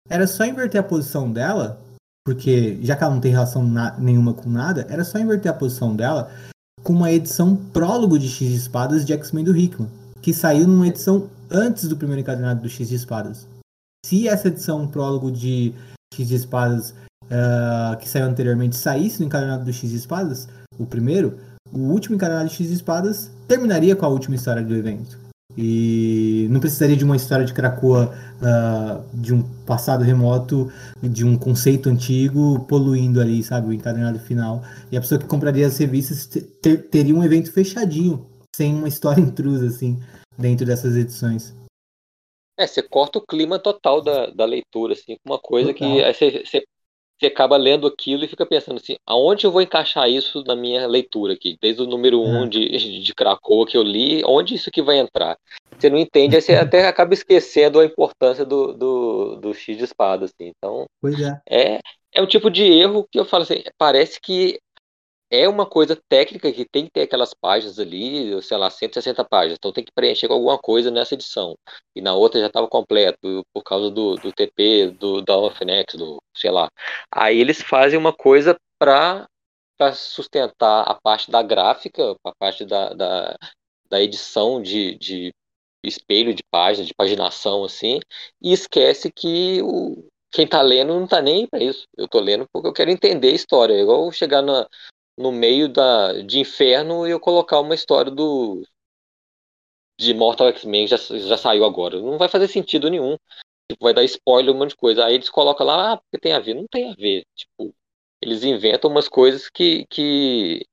Era 0.08 0.26
só 0.26 0.44
inverter 0.44 0.80
a 0.80 0.84
posição 0.84 1.32
dela, 1.32 1.80
porque 2.26 2.78
já 2.82 2.96
que 2.96 3.04
ela 3.04 3.14
não 3.14 3.20
tem 3.20 3.30
relação 3.30 3.62
na, 3.62 3.96
nenhuma 3.98 4.34
com 4.34 4.50
nada, 4.50 4.86
era 4.90 5.04
só 5.04 5.18
inverter 5.18 5.50
a 5.50 5.54
posição 5.54 5.94
dela 5.94 6.30
com 6.82 6.92
uma 6.92 7.12
edição 7.12 7.54
prólogo 7.54 8.18
de 8.18 8.28
X 8.28 8.48
de 8.48 8.56
espadas 8.56 9.04
de 9.04 9.12
X-Men 9.12 9.44
do 9.44 9.56
Hickman, 9.56 9.90
que 10.20 10.34
saiu 10.34 10.66
numa 10.66 10.88
edição 10.88 11.28
antes 11.50 11.88
do 11.88 11.96
primeiro 11.96 12.20
encadernado 12.20 12.62
do 12.62 12.68
X 12.68 12.88
de 12.88 12.94
Espadas. 12.94 13.46
Se 14.04 14.28
essa 14.28 14.48
edição 14.48 14.86
prólogo 14.86 15.30
de 15.30 15.74
X 16.14 16.28
de 16.28 16.34
Espadas 16.34 16.94
uh, 17.30 17.96
que 17.98 18.08
saiu 18.08 18.26
anteriormente 18.26 18.76
saísse 18.76 19.20
no 19.20 19.26
encadernado 19.26 19.64
do 19.64 19.72
X 19.72 19.90
de 19.90 19.96
Espadas, 19.96 20.48
o 20.78 20.86
primeiro, 20.86 21.38
o 21.72 21.78
último 21.78 22.16
encadernado 22.16 22.48
de 22.48 22.54
X 22.54 22.68
de 22.68 22.74
Espadas 22.74 23.30
terminaria 23.46 23.94
com 23.94 24.06
a 24.06 24.08
última 24.08 24.34
história 24.34 24.62
do 24.62 24.74
evento. 24.74 25.18
E 25.56 26.46
não 26.50 26.60
precisaria 26.60 26.96
de 26.96 27.04
uma 27.04 27.16
história 27.16 27.44
de 27.44 27.52
Krakoa 27.52 28.14
uh, 28.40 29.04
de 29.12 29.34
um 29.34 29.42
passado 29.66 30.04
remoto, 30.04 30.70
de 31.02 31.24
um 31.24 31.36
conceito 31.36 31.88
antigo, 31.88 32.60
poluindo 32.60 33.20
ali, 33.20 33.42
sabe, 33.42 33.68
o 33.68 33.72
encadernado 33.72 34.20
final. 34.20 34.62
E 34.92 34.96
a 34.96 35.00
pessoa 35.00 35.18
que 35.18 35.26
compraria 35.26 35.66
as 35.66 35.76
revistas 35.76 36.26
ter, 36.26 36.88
teria 36.88 37.14
um 37.14 37.24
evento 37.24 37.52
fechadinho, 37.52 38.26
sem 38.54 38.74
uma 38.74 38.88
história 38.88 39.20
intrusa, 39.20 39.66
assim 39.66 39.98
dentro 40.40 40.66
dessas 40.66 40.96
edições. 40.96 41.54
É, 42.58 42.66
você 42.66 42.82
corta 42.82 43.18
o 43.18 43.26
clima 43.26 43.58
total 43.58 44.02
da, 44.02 44.26
da 44.26 44.44
leitura, 44.44 44.92
assim, 44.92 45.16
uma 45.24 45.38
coisa 45.38 45.72
total. 45.72 45.88
que 45.88 46.12
você, 46.12 46.44
você, 46.44 46.64
você, 47.18 47.26
acaba 47.26 47.56
lendo 47.56 47.86
aquilo 47.86 48.24
e 48.24 48.28
fica 48.28 48.44
pensando 48.44 48.76
assim, 48.76 48.96
aonde 49.06 49.46
eu 49.46 49.50
vou 49.50 49.62
encaixar 49.62 50.10
isso 50.10 50.44
na 50.44 50.54
minha 50.54 50.86
leitura 50.86 51.32
aqui? 51.32 51.56
Desde 51.60 51.82
o 51.82 51.86
número 51.86 52.20
1 52.20 52.24
um 52.24 52.44
é. 52.44 52.48
de, 52.48 53.02
de 53.02 53.14
Krakoa 53.14 53.66
que 53.66 53.76
eu 53.76 53.82
li, 53.82 54.22
onde 54.26 54.54
isso 54.54 54.70
que 54.70 54.82
vai 54.82 54.98
entrar? 54.98 55.38
Você 55.78 55.88
não 55.88 55.98
entende, 55.98 56.36
aí 56.36 56.42
você 56.42 56.52
até 56.56 56.86
acaba 56.86 57.14
esquecendo 57.14 57.80
a 57.80 57.84
importância 57.84 58.44
do, 58.44 58.74
do, 58.74 59.36
do 59.36 59.54
X 59.54 59.78
de 59.78 59.84
espada, 59.84 60.26
assim. 60.26 60.52
Então, 60.56 60.84
é. 61.48 61.74
é. 61.74 61.80
É 62.12 62.20
um 62.20 62.26
tipo 62.26 62.50
de 62.50 62.64
erro 62.64 63.06
que 63.10 63.20
eu 63.20 63.24
falo 63.24 63.44
assim, 63.44 63.62
parece 63.78 64.20
que 64.20 64.58
é 65.30 65.48
uma 65.48 65.64
coisa 65.64 65.96
técnica 66.08 66.52
que 66.52 66.64
tem 66.64 66.84
que 66.86 66.90
ter 66.90 67.02
aquelas 67.02 67.32
páginas 67.32 67.78
ali, 67.78 68.42
sei 68.42 68.56
lá, 68.56 68.68
160 68.68 69.24
páginas, 69.24 69.56
então 69.58 69.72
tem 69.72 69.84
que 69.84 69.92
preencher 69.92 70.30
alguma 70.30 70.58
coisa 70.58 70.90
nessa 70.90 71.14
edição. 71.14 71.56
E 71.94 72.00
na 72.00 72.14
outra 72.14 72.40
já 72.40 72.48
estava 72.48 72.66
completo, 72.68 73.42
por 73.52 73.62
causa 73.62 73.90
do, 73.90 74.16
do 74.16 74.32
TP, 74.32 74.88
do 74.90 75.22
da 75.22 75.34
Finex, 75.52 75.94
do 75.94 76.18
sei 76.34 76.50
lá. 76.50 76.68
Aí 77.12 77.38
eles 77.38 77.62
fazem 77.62 77.98
uma 77.98 78.12
coisa 78.12 78.56
para 78.78 79.28
sustentar 79.94 80.82
a 80.82 80.94
parte 80.94 81.30
da 81.30 81.42
gráfica, 81.42 82.16
a 82.24 82.32
parte 82.38 82.64
da, 82.64 82.92
da, 82.92 83.36
da 83.88 84.02
edição 84.02 84.60
de, 84.60 84.96
de 84.98 85.32
espelho 85.84 86.34
de 86.34 86.42
página, 86.50 86.84
de 86.84 86.94
paginação, 86.94 87.64
assim, 87.64 88.00
e 88.42 88.52
esquece 88.52 89.10
que 89.12 89.62
o, 89.62 90.04
quem 90.32 90.44
está 90.44 90.62
lendo 90.62 90.94
não 90.94 91.04
está 91.04 91.22
nem 91.22 91.46
para 91.46 91.62
isso. 91.62 91.86
Eu 91.96 92.06
estou 92.06 92.20
lendo 92.20 92.46
porque 92.52 92.68
eu 92.68 92.72
quero 92.72 92.90
entender 92.90 93.28
a 93.28 93.34
história. 93.34 93.74
É 93.74 93.80
igual 93.80 94.10
chegar 94.12 94.42
na, 94.42 94.66
no 95.20 95.30
meio 95.30 95.68
da, 95.68 96.22
de 96.22 96.38
Inferno 96.40 97.06
e 97.06 97.10
eu 97.10 97.20
colocar 97.20 97.60
uma 97.60 97.74
história 97.74 98.10
do 98.10 98.62
de 99.98 100.14
Mortal 100.14 100.48
X-Men 100.48 100.86
já, 100.86 100.96
já 100.96 101.36
saiu 101.36 101.64
agora. 101.64 102.00
Não 102.00 102.16
vai 102.16 102.28
fazer 102.28 102.48
sentido 102.48 102.88
nenhum. 102.88 103.16
Tipo, 103.70 103.84
vai 103.84 103.92
dar 103.92 104.02
spoiler, 104.04 104.54
um 104.54 104.58
monte 104.58 104.70
de 104.70 104.76
coisa. 104.76 105.04
Aí 105.04 105.14
eles 105.14 105.28
colocam 105.28 105.66
lá, 105.66 105.92
ah, 105.92 105.96
porque 105.98 106.18
tem 106.18 106.32
a 106.32 106.40
ver. 106.40 106.54
Não 106.54 106.66
tem 106.66 106.90
a 106.90 106.94
ver. 106.94 107.24
Tipo, 107.36 107.74
eles 108.20 108.42
inventam 108.44 108.90
umas 108.90 109.08
coisas 109.08 109.50
que, 109.50 109.86
que 109.90 110.66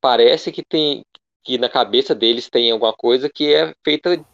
parece 0.00 0.50
que 0.50 0.64
tem 0.64 1.04
que 1.44 1.58
na 1.58 1.68
cabeça 1.68 2.14
deles 2.14 2.50
tem 2.50 2.70
alguma 2.70 2.92
coisa 2.92 3.28
que 3.28 3.54
é 3.54 3.74
feita 3.84 4.24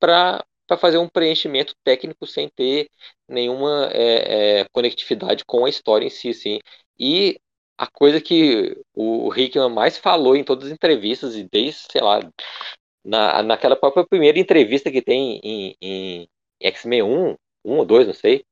para 0.00 0.44
fazer 0.78 0.98
um 0.98 1.08
preenchimento 1.08 1.74
técnico 1.84 2.26
sem 2.26 2.48
ter 2.48 2.88
nenhuma 3.28 3.88
é, 3.92 4.60
é, 4.60 4.68
conectividade 4.72 5.44
com 5.44 5.64
a 5.64 5.68
história 5.68 6.06
em 6.06 6.10
si, 6.10 6.32
sim. 6.32 6.60
E 6.98 7.40
a 7.76 7.86
coisa 7.86 8.20
que 8.20 8.76
o 8.94 9.32
Hickman 9.34 9.70
mais 9.70 9.98
falou 9.98 10.36
em 10.36 10.44
todas 10.44 10.66
as 10.66 10.72
entrevistas, 10.72 11.34
e 11.36 11.44
desde, 11.50 11.80
sei 11.90 12.00
lá, 12.00 12.20
na, 13.04 13.42
naquela 13.42 13.76
própria 13.76 14.06
primeira 14.06 14.38
entrevista 14.38 14.90
que 14.90 15.02
tem 15.02 15.40
em, 15.42 15.76
em 15.80 16.28
X-Men 16.60 17.02
1, 17.02 17.36
1 17.64 17.76
ou 17.76 17.84
2, 17.84 18.06
não 18.06 18.14
sei, 18.14 18.44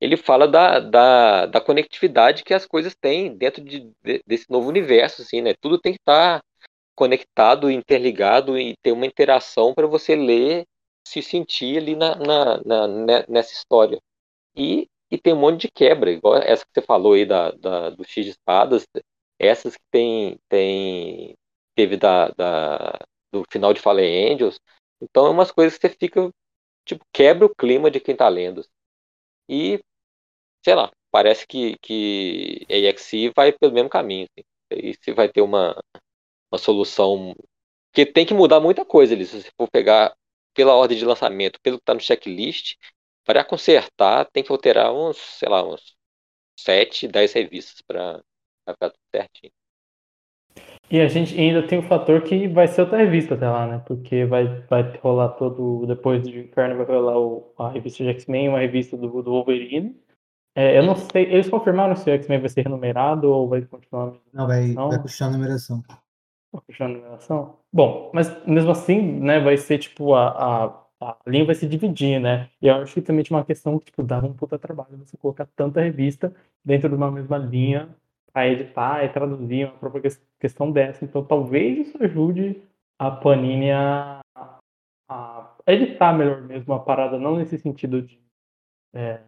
ele 0.00 0.16
fala 0.16 0.46
da, 0.46 0.80
da, 0.80 1.46
da 1.46 1.60
conectividade 1.60 2.44
que 2.44 2.52
as 2.54 2.66
coisas 2.66 2.94
têm 2.94 3.36
dentro 3.36 3.64
de, 3.64 3.90
de, 4.02 4.22
desse 4.26 4.50
novo 4.50 4.68
universo, 4.68 5.22
assim, 5.22 5.40
né? 5.40 5.54
Tudo 5.60 5.78
tem 5.78 5.92
que 5.94 6.00
estar 6.00 6.40
tá 6.40 6.44
conectado, 6.94 7.70
interligado 7.70 8.58
e 8.58 8.76
ter 8.82 8.92
uma 8.92 9.06
interação 9.06 9.74
para 9.74 9.86
você 9.86 10.14
ler, 10.14 10.66
se 11.06 11.22
sentir 11.22 11.78
ali 11.78 11.96
na, 11.96 12.16
na, 12.16 12.58
na, 12.58 13.24
nessa 13.28 13.52
história. 13.52 14.00
E 14.56 14.88
e 15.14 15.18
tem 15.18 15.32
um 15.32 15.38
monte 15.38 15.62
de 15.62 15.70
quebra, 15.70 16.10
igual 16.10 16.36
essa 16.36 16.64
que 16.64 16.72
você 16.74 16.82
falou 16.82 17.12
aí 17.12 17.24
da, 17.24 17.52
da 17.52 17.90
do 17.90 18.04
X 18.04 18.24
de 18.24 18.32
espadas, 18.32 18.84
essas 19.38 19.76
que 19.76 19.82
tem, 19.90 20.36
tem 20.48 21.34
teve 21.76 21.96
da, 21.96 22.28
da, 22.30 22.98
do 23.32 23.44
final 23.50 23.72
de 23.72 23.80
Fallen 23.80 24.32
Angels. 24.32 24.58
Então 25.00 25.26
é 25.26 25.30
umas 25.30 25.52
coisas 25.52 25.78
que 25.78 25.88
você 25.88 25.94
fica, 25.94 26.30
tipo, 26.84 27.04
quebra 27.12 27.46
o 27.46 27.54
clima 27.54 27.90
de 27.90 28.00
quem 28.00 28.16
tá 28.16 28.28
lendo. 28.28 28.66
E, 29.48 29.78
sei 30.64 30.74
lá, 30.74 30.90
parece 31.12 31.46
que, 31.46 31.76
que 31.80 32.66
a 32.68 32.74
EXI 32.74 33.32
vai 33.36 33.52
pelo 33.52 33.72
mesmo 33.72 33.88
caminho. 33.88 34.26
Assim. 34.36 34.46
E 34.72 34.94
se 34.94 35.12
vai 35.12 35.28
ter 35.28 35.42
uma, 35.42 35.80
uma 36.52 36.58
solução. 36.58 37.34
Porque 37.92 38.04
tem 38.10 38.26
que 38.26 38.34
mudar 38.34 38.60
muita 38.60 38.84
coisa 38.84 39.14
ali. 39.14 39.24
Se 39.26 39.42
você 39.42 39.50
for 39.56 39.68
pegar 39.70 40.12
pela 40.54 40.74
ordem 40.74 40.98
de 40.98 41.04
lançamento, 41.04 41.60
pelo 41.60 41.78
que 41.78 41.82
está 41.82 41.94
no 41.94 42.00
checklist, 42.00 42.76
para 43.24 43.44
consertar, 43.44 44.26
tem 44.26 44.42
que 44.42 44.52
alterar 44.52 44.92
uns, 44.92 45.16
sei 45.16 45.48
lá, 45.48 45.66
uns 45.66 45.96
7, 46.58 47.08
10 47.08 47.32
revistas 47.32 47.82
para 47.82 48.22
ficar 48.68 48.90
tudo 48.90 49.00
certinho. 49.14 49.52
E 50.90 51.00
a 51.00 51.08
gente 51.08 51.38
ainda 51.38 51.66
tem 51.66 51.78
o 51.78 51.82
fator 51.82 52.22
que 52.22 52.46
vai 52.46 52.68
ser 52.68 52.82
outra 52.82 52.98
revista 52.98 53.34
até 53.34 53.48
lá, 53.48 53.66
né? 53.66 53.82
Porque 53.86 54.24
vai, 54.26 54.46
vai 54.68 54.96
rolar 54.98 55.30
todo. 55.30 55.86
Depois 55.86 56.22
do 56.22 56.28
Inferno 56.28 56.76
vai 56.76 56.86
rolar 56.86 57.18
o, 57.18 57.52
a 57.58 57.70
revista 57.70 58.04
de 58.04 58.10
X-Men, 58.10 58.50
uma 58.50 58.60
revista 58.60 58.96
do, 58.96 59.08
do 59.22 59.30
Wolverine. 59.30 59.98
É, 60.56 60.78
eu 60.78 60.84
não 60.84 60.94
sei, 60.94 61.24
eles 61.24 61.48
confirmaram 61.48 61.96
se 61.96 62.08
o 62.08 62.12
X-Men 62.12 62.38
vai 62.38 62.48
ser 62.48 62.62
renumerado 62.62 63.28
ou 63.28 63.48
vai 63.48 63.62
continuar 63.62 64.14
Não, 64.32 64.46
vai, 64.46 64.72
vai 64.72 65.02
continuar 65.02 65.30
a 65.30 65.32
numeração. 65.32 65.82
Vai 66.52 66.62
continuar 66.66 66.90
a 66.90 66.92
numeração? 66.92 67.58
Bom, 67.72 68.10
mas 68.14 68.46
mesmo 68.46 68.70
assim, 68.70 69.00
né, 69.00 69.40
vai 69.40 69.56
ser 69.56 69.78
tipo 69.78 70.14
a, 70.14 70.28
a, 70.28 70.83
a 71.04 71.16
linha 71.26 71.44
vai 71.44 71.54
se 71.54 71.66
dividir, 71.66 72.20
né? 72.20 72.48
E 72.60 72.66
eu 72.66 72.76
acho 72.76 72.94
que 72.94 73.02
também 73.02 73.24
tinha 73.24 73.36
uma 73.36 73.44
questão 73.44 73.78
que, 73.78 73.86
tipo, 73.86 74.02
dava 74.02 74.26
um 74.26 74.32
puta 74.32 74.58
trabalho 74.58 74.96
você 74.96 75.16
colocar 75.16 75.46
tanta 75.54 75.80
revista 75.80 76.34
dentro 76.64 76.88
de 76.88 76.94
uma 76.94 77.10
mesma 77.10 77.36
linha 77.38 77.88
para 78.32 78.48
editar 78.48 79.04
e 79.04 79.08
traduzir 79.08 79.66
uma 79.66 79.78
própria 79.78 80.10
questão 80.40 80.70
dessa. 80.72 81.04
Então 81.04 81.24
talvez 81.24 81.88
isso 81.88 82.02
ajude 82.02 82.62
a 82.98 83.10
Panini 83.10 83.70
a, 83.70 84.20
a 85.08 85.54
editar 85.66 86.12
melhor 86.12 86.42
mesmo 86.42 86.74
a 86.74 86.80
parada, 86.80 87.18
não 87.18 87.36
nesse 87.36 87.58
sentido 87.58 88.02
de. 88.02 88.20
É, 88.92 89.20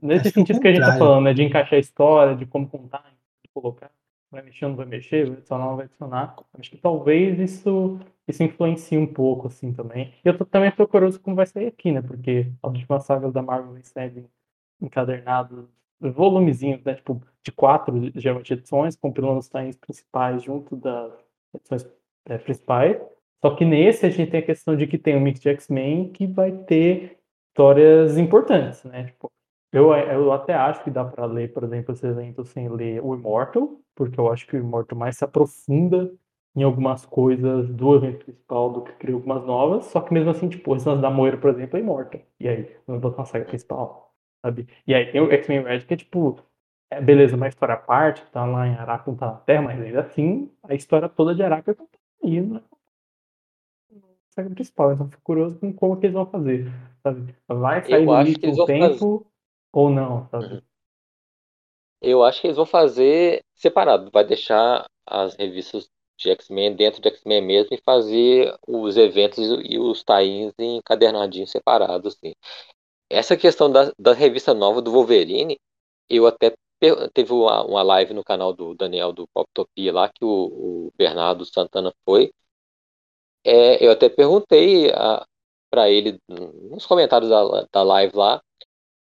nesse 0.00 0.30
sentido 0.30 0.60
que 0.60 0.68
a 0.68 0.72
gente 0.72 0.84
tá 0.84 0.96
falando, 0.96 1.24
né? 1.24 1.34
De 1.34 1.42
encaixar 1.42 1.76
a 1.76 1.80
história, 1.80 2.36
de 2.36 2.46
como 2.46 2.68
contar, 2.68 3.04
de 3.44 3.50
colocar. 3.52 3.90
Vai 4.34 4.42
mexer, 4.42 4.66
não 4.66 4.74
vai 4.74 4.86
mexer, 4.86 5.26
vai 5.26 5.36
adicionar, 5.36 5.64
não 5.66 5.76
vai 5.76 5.84
adicionar. 5.84 6.36
Acho 6.58 6.70
que 6.70 6.76
talvez 6.76 7.38
isso, 7.38 8.00
isso 8.26 8.42
influencie 8.42 8.98
um 8.98 9.06
pouco, 9.06 9.46
assim, 9.46 9.72
também. 9.72 10.12
E 10.24 10.28
eu 10.28 10.36
tô 10.36 10.44
também 10.44 10.72
tô 10.72 10.88
curioso 10.88 11.20
como 11.20 11.36
vai 11.36 11.46
sair 11.46 11.68
aqui, 11.68 11.92
né? 11.92 12.02
Porque 12.02 12.50
as 12.62 12.72
últimas 12.72 13.04
sagas 13.04 13.32
da 13.32 13.40
Marvel 13.40 13.74
recebem 13.74 14.26
encadernados, 14.80 15.66
volumezinhos, 16.00 16.82
né? 16.82 16.94
Tipo, 16.94 17.22
de 17.44 17.52
quatro, 17.52 18.10
geralmente, 18.16 18.52
edições, 18.52 18.96
compilando 18.96 19.38
os 19.38 19.48
times 19.48 19.76
principais 19.76 20.42
junto 20.42 20.74
das 20.76 21.12
edições 21.54 21.88
é, 22.26 22.38
principais. 22.38 23.00
Só 23.40 23.54
que 23.54 23.64
nesse 23.64 24.04
a 24.04 24.10
gente 24.10 24.30
tem 24.30 24.40
a 24.40 24.46
questão 24.46 24.74
de 24.76 24.86
que 24.86 24.98
tem 24.98 25.16
um 25.16 25.20
mix 25.20 25.38
de 25.38 25.48
X-Men 25.50 26.10
que 26.10 26.26
vai 26.26 26.50
ter 26.50 27.18
histórias 27.50 28.18
importantes, 28.18 28.82
né? 28.82 29.04
Tipo, 29.04 29.30
eu, 29.74 29.92
eu 29.92 30.32
até 30.32 30.54
acho 30.54 30.82
que 30.84 30.90
dá 30.90 31.04
para 31.04 31.26
ler, 31.26 31.52
por 31.52 31.64
exemplo, 31.64 31.92
esse 31.92 32.06
evento 32.06 32.44
sem 32.44 32.68
ler 32.68 33.02
o 33.02 33.14
Immortal, 33.14 33.80
porque 33.94 34.18
eu 34.18 34.30
acho 34.30 34.46
que 34.46 34.56
o 34.56 34.60
Immortal 34.60 34.98
mais 34.98 35.16
se 35.16 35.24
aprofunda 35.24 36.12
em 36.56 36.62
algumas 36.62 37.04
coisas 37.04 37.68
do 37.68 37.96
evento 37.96 38.24
principal 38.24 38.70
do 38.72 38.82
que 38.82 38.92
cria 38.92 39.14
algumas 39.14 39.44
novas, 39.44 39.86
só 39.86 40.00
que 40.00 40.14
mesmo 40.14 40.30
assim, 40.30 40.48
tipo, 40.48 40.70
o 40.70 40.74
Ressonância 40.74 41.02
da 41.02 41.10
Moira, 41.10 41.36
por 41.36 41.50
exemplo, 41.50 41.76
é 41.76 41.80
Immortal. 41.80 42.20
E 42.38 42.48
aí, 42.48 42.76
não 42.86 43.00
botar 43.00 43.18
uma 43.18 43.24
saga 43.26 43.44
principal, 43.44 44.14
sabe? 44.44 44.68
E 44.86 44.94
aí 44.94 45.10
tem 45.10 45.20
o 45.20 45.30
X-Men 45.32 45.62
Red, 45.64 45.80
que 45.80 45.94
é 45.94 45.96
tipo, 45.96 46.38
é, 46.90 47.00
beleza, 47.00 47.36
uma 47.36 47.48
história 47.48 47.74
à 47.74 47.78
parte, 47.78 48.24
tá 48.30 48.44
lá 48.44 48.68
em 48.68 48.74
Araco, 48.76 49.14
tá 49.16 49.26
na 49.26 49.32
Terra, 49.38 49.62
mas 49.62 49.80
ainda 49.80 50.00
assim, 50.02 50.50
a 50.62 50.74
história 50.74 51.08
toda 51.08 51.34
de 51.34 51.42
Araco 51.42 51.74
tá 51.74 51.84
aí, 52.22 52.40
né? 52.40 52.60
saga 54.34 54.50
principal, 54.50 54.92
então 54.92 55.08
fico 55.08 55.22
curioso 55.22 55.58
com 55.58 55.72
como 55.72 55.96
que 55.96 56.06
eles 56.06 56.14
vão 56.14 56.26
fazer, 56.26 56.66
sabe? 57.02 57.34
Vai 57.46 57.82
sair 57.82 58.04
eu 58.04 58.12
acho 58.12 58.34
que 58.34 58.46
eles 58.46 58.56
vão 58.56 58.66
tempo 58.66 59.18
fazer... 59.18 59.33
ou 59.74 59.90
não, 59.90 60.28
sabe? 60.28 60.46
Uhum. 60.46 60.62
Eu 62.00 62.22
acho 62.22 62.40
que 62.40 62.46
eles 62.46 62.56
vão 62.56 62.66
fazer 62.66 63.42
separado, 63.54 64.10
vai 64.12 64.24
deixar 64.24 64.86
as 65.06 65.34
revistas 65.36 65.88
de 66.18 66.30
X-Men 66.30 66.76
dentro 66.76 67.00
de 67.00 67.08
X-Men 67.08 67.42
mesmo 67.42 67.74
e 67.74 67.82
fazer 67.82 68.54
os 68.66 68.96
eventos 68.96 69.38
e 69.64 69.78
os 69.78 70.02
tains 70.04 70.52
encadernadinhos 70.58 71.50
separados, 71.50 72.14
assim. 72.14 72.34
Essa 73.10 73.36
questão 73.36 73.70
da, 73.70 73.92
da 73.98 74.12
revista 74.12 74.54
nova 74.54 74.82
do 74.82 74.92
Wolverine, 74.92 75.58
eu 76.08 76.26
até 76.26 76.54
teve 77.12 77.32
uma, 77.32 77.64
uma 77.64 77.82
live 77.82 78.12
no 78.12 78.24
canal 78.24 78.52
do 78.52 78.74
Daniel 78.74 79.12
do 79.12 79.26
Poptopia 79.28 79.92
lá 79.92 80.08
que 80.08 80.24
o, 80.24 80.28
o 80.28 80.92
Bernardo 80.96 81.44
Santana 81.46 81.92
foi 82.04 82.32
é, 83.44 83.84
eu 83.84 83.90
até 83.92 84.08
perguntei 84.08 84.90
para 85.70 85.90
ele 85.90 86.18
nos 86.28 86.86
comentários 86.86 87.30
da, 87.30 87.66
da 87.72 87.82
live 87.82 88.16
lá 88.16 88.42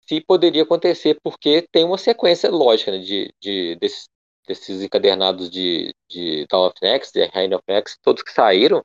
se 0.07 0.21
poderia 0.21 0.63
acontecer, 0.63 1.17
porque 1.23 1.67
tem 1.71 1.83
uma 1.83 1.97
sequência 1.97 2.49
lógica 2.49 2.91
né, 2.91 2.99
de, 2.99 3.33
de 3.39 3.75
desses, 3.77 4.09
desses, 4.47 4.81
encadernados 4.81 5.49
de, 5.49 5.93
de 6.09 6.45
of 6.51 6.75
Next, 6.81 7.13
de 7.13 7.25
Reign 7.27 7.55
of 7.55 7.63
Next, 7.67 7.97
todos 8.01 8.23
que 8.23 8.31
saíram, 8.31 8.83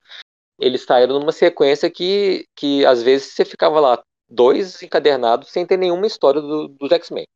eles 0.58 0.84
saíram 0.84 1.18
numa 1.18 1.32
sequência 1.32 1.90
que, 1.90 2.46
que 2.54 2.84
às 2.86 3.02
vezes 3.02 3.32
você 3.32 3.44
ficava 3.44 3.80
lá 3.80 4.02
dois 4.28 4.82
encadernados 4.82 5.50
sem 5.50 5.66
ter 5.66 5.76
nenhuma 5.76 6.06
história 6.06 6.40
do, 6.40 6.68
dos 6.68 6.90
X-Men. 6.92 7.26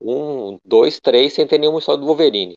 Um, 0.00 0.58
dois, 0.64 1.00
três 1.00 1.32
sem 1.32 1.46
ter 1.46 1.58
nenhuma 1.58 1.78
história 1.78 2.00
do 2.00 2.06
Wolverine. 2.06 2.56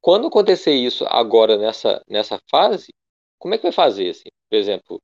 Quando 0.00 0.26
acontecer 0.26 0.72
isso 0.72 1.04
agora 1.06 1.56
nessa, 1.56 2.02
nessa 2.08 2.40
fase, 2.50 2.92
como 3.38 3.54
é 3.54 3.58
que 3.58 3.62
vai 3.62 3.72
fazer, 3.72 4.10
assim? 4.10 4.28
Por 4.50 4.56
exemplo, 4.56 5.00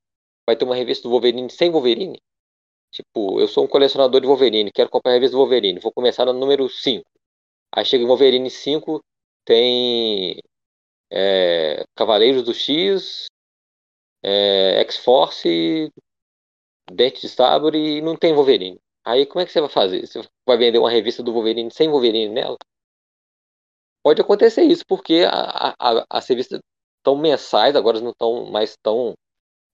vai 0.46 0.56
ter 0.56 0.64
uma 0.64 0.74
revista 0.74 1.04
do 1.04 1.10
Wolverine 1.10 1.50
sem 1.50 1.70
Wolverine? 1.70 2.18
Tipo, 2.90 3.40
eu 3.40 3.48
sou 3.48 3.64
um 3.64 3.68
colecionador 3.68 4.20
de 4.20 4.26
Wolverine, 4.26 4.72
quero 4.72 4.90
comprar 4.90 5.12
a 5.12 5.14
revista 5.14 5.36
do 5.36 5.40
Wolverine, 5.40 5.80
vou 5.80 5.92
começar 5.92 6.24
no 6.24 6.32
número 6.32 6.68
5. 6.68 7.04
Aí 7.72 7.84
chega 7.84 8.04
em 8.04 8.06
Wolverine 8.06 8.50
5, 8.50 9.02
tem 9.44 10.40
é, 11.10 11.84
Cavaleiros 11.94 12.42
do 12.42 12.54
X, 12.54 13.26
é, 14.22 14.80
X-Force, 14.80 15.92
Dente 16.90 17.20
de 17.20 17.28
Sabre 17.28 17.98
e 17.98 18.02
não 18.02 18.16
tem 18.16 18.34
Wolverine. 18.34 18.78
Aí 19.04 19.26
como 19.26 19.42
é 19.42 19.46
que 19.46 19.52
você 19.52 19.60
vai 19.60 19.70
fazer? 19.70 20.06
Você 20.06 20.22
vai 20.46 20.56
vender 20.56 20.78
uma 20.78 20.90
revista 20.90 21.22
do 21.22 21.32
Wolverine 21.32 21.70
sem 21.70 21.88
Wolverine 21.88 22.28
nela? 22.28 22.56
Pode 24.02 24.20
acontecer 24.20 24.62
isso, 24.62 24.84
porque 24.86 25.24
a, 25.28 25.74
a, 25.78 26.06
as 26.10 26.26
revistas 26.28 26.60
tão 27.02 27.16
mensais, 27.16 27.76
agora 27.76 28.00
não 28.00 28.10
estão 28.10 28.50
mais 28.50 28.76
tão. 28.82 29.14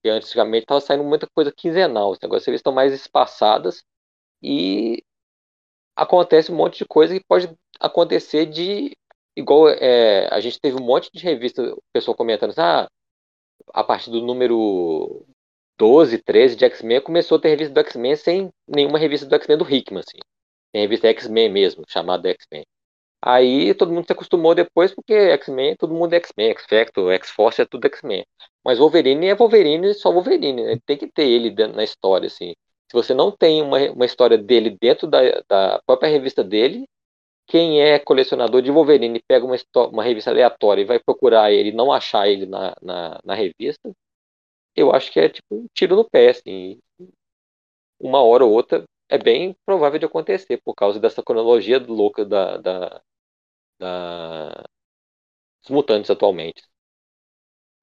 Antigamente 0.09 0.63
estava 0.63 0.81
saindo 0.81 1.03
muita 1.03 1.27
coisa 1.27 1.51
quinzenal, 1.51 2.15
agora 2.21 2.39
vocês 2.39 2.55
estão 2.55 2.73
mais 2.73 2.93
espaçadas 2.93 3.83
e 4.41 5.03
acontece 5.95 6.51
um 6.51 6.55
monte 6.55 6.79
de 6.79 6.85
coisa 6.85 7.17
que 7.17 7.25
pode 7.25 7.49
acontecer 7.79 8.45
de. 8.45 8.95
Igual 9.35 9.69
é, 9.69 10.27
a 10.33 10.39
gente 10.39 10.59
teve 10.59 10.77
um 10.77 10.85
monte 10.85 11.09
de 11.13 11.21
revista, 11.23 11.61
o 11.61 11.81
pessoal 11.93 12.15
comentando 12.15 12.51
assim, 12.51 12.61
ah, 12.61 12.87
a 13.73 13.83
partir 13.83 14.09
do 14.11 14.21
número 14.21 15.25
12, 15.77 16.19
13 16.19 16.55
de 16.55 16.65
X-Men, 16.65 17.01
começou 17.01 17.37
a 17.37 17.41
ter 17.41 17.49
revista 17.49 17.73
do 17.73 17.79
X-Men 17.81 18.15
sem 18.15 18.49
nenhuma 18.67 18.97
revista 18.97 19.25
do 19.27 19.35
X-Men 19.35 19.57
do 19.57 19.69
Hickman, 19.69 19.99
assim. 20.01 20.19
Tem 20.71 20.81
revista 20.83 21.07
X-Men 21.07 21.49
mesmo, 21.49 21.83
chamada 21.87 22.29
X-Men. 22.29 22.65
Aí 23.25 23.73
todo 23.73 23.91
mundo 23.91 24.05
se 24.05 24.13
acostumou 24.13 24.53
depois, 24.53 24.93
porque 24.93 25.13
X-Men, 25.13 25.75
todo 25.77 25.95
mundo 25.95 26.13
é 26.13 26.17
X-Men, 26.17 26.51
X-Factor, 26.51 27.11
X-Force 27.13 27.61
é 27.61 27.65
tudo 27.65 27.87
X-Men. 27.87 28.23
Mas 28.63 28.77
Wolverine 28.77 29.27
é 29.27 29.35
Wolverine, 29.35 29.95
só 29.95 30.11
Wolverine, 30.11 30.63
né? 30.63 30.79
Tem 30.85 30.95
que 30.95 31.07
ter 31.07 31.23
ele 31.27 31.49
na 31.67 31.83
história, 31.83 32.27
assim. 32.27 32.53
Se 32.87 32.93
você 32.93 33.15
não 33.15 33.31
tem 33.31 33.63
uma, 33.63 33.79
uma 33.91 34.05
história 34.05 34.37
dele 34.37 34.77
dentro 34.79 35.07
da, 35.07 35.19
da 35.49 35.81
própria 35.87 36.07
revista 36.09 36.43
dele, 36.43 36.85
quem 37.47 37.81
é 37.81 37.99
colecionador 37.99 38.61
de 38.61 38.71
Wolverine 38.71 39.21
pega 39.27 39.45
uma, 39.45 39.55
uma 39.89 40.03
revista 40.03 40.29
aleatória 40.31 40.81
e 40.81 40.85
vai 40.85 40.99
procurar 40.99 41.51
ele 41.51 41.71
não 41.71 41.91
achar 41.91 42.27
ele 42.27 42.45
na, 42.45 42.75
na, 42.81 43.19
na, 43.23 43.33
revista, 43.33 43.91
eu 44.75 44.93
acho 44.93 45.11
que 45.11 45.19
é 45.19 45.29
tipo 45.29 45.55
um 45.55 45.67
tiro 45.73 45.95
no 45.95 46.09
pé, 46.09 46.29
assim. 46.29 46.79
Uma 47.99 48.21
hora 48.21 48.45
ou 48.45 48.51
outra 48.51 48.83
é 49.09 49.17
bem 49.17 49.55
provável 49.65 49.99
de 49.99 50.05
acontecer, 50.05 50.59
por 50.63 50.75
causa 50.75 50.99
dessa 50.99 51.23
cronologia 51.23 51.79
louca 51.79 52.25
da, 52.25 52.57
da, 52.57 53.01
da, 53.79 54.49
dos 55.63 55.71
mutantes 55.71 56.09
atualmente. 56.09 56.63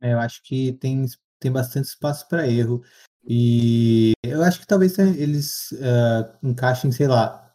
É, 0.00 0.12
eu 0.12 0.18
acho 0.18 0.42
que 0.42 0.72
tem, 0.74 1.04
tem 1.38 1.52
bastante 1.52 1.86
espaço 1.86 2.28
para 2.28 2.48
erro. 2.48 2.82
E 3.24 4.12
eu 4.22 4.42
acho 4.42 4.60
que 4.60 4.66
talvez 4.66 4.98
eles 4.98 5.70
uh, 5.72 6.46
encaixem, 6.46 6.90
sei 6.90 7.06
lá, 7.06 7.54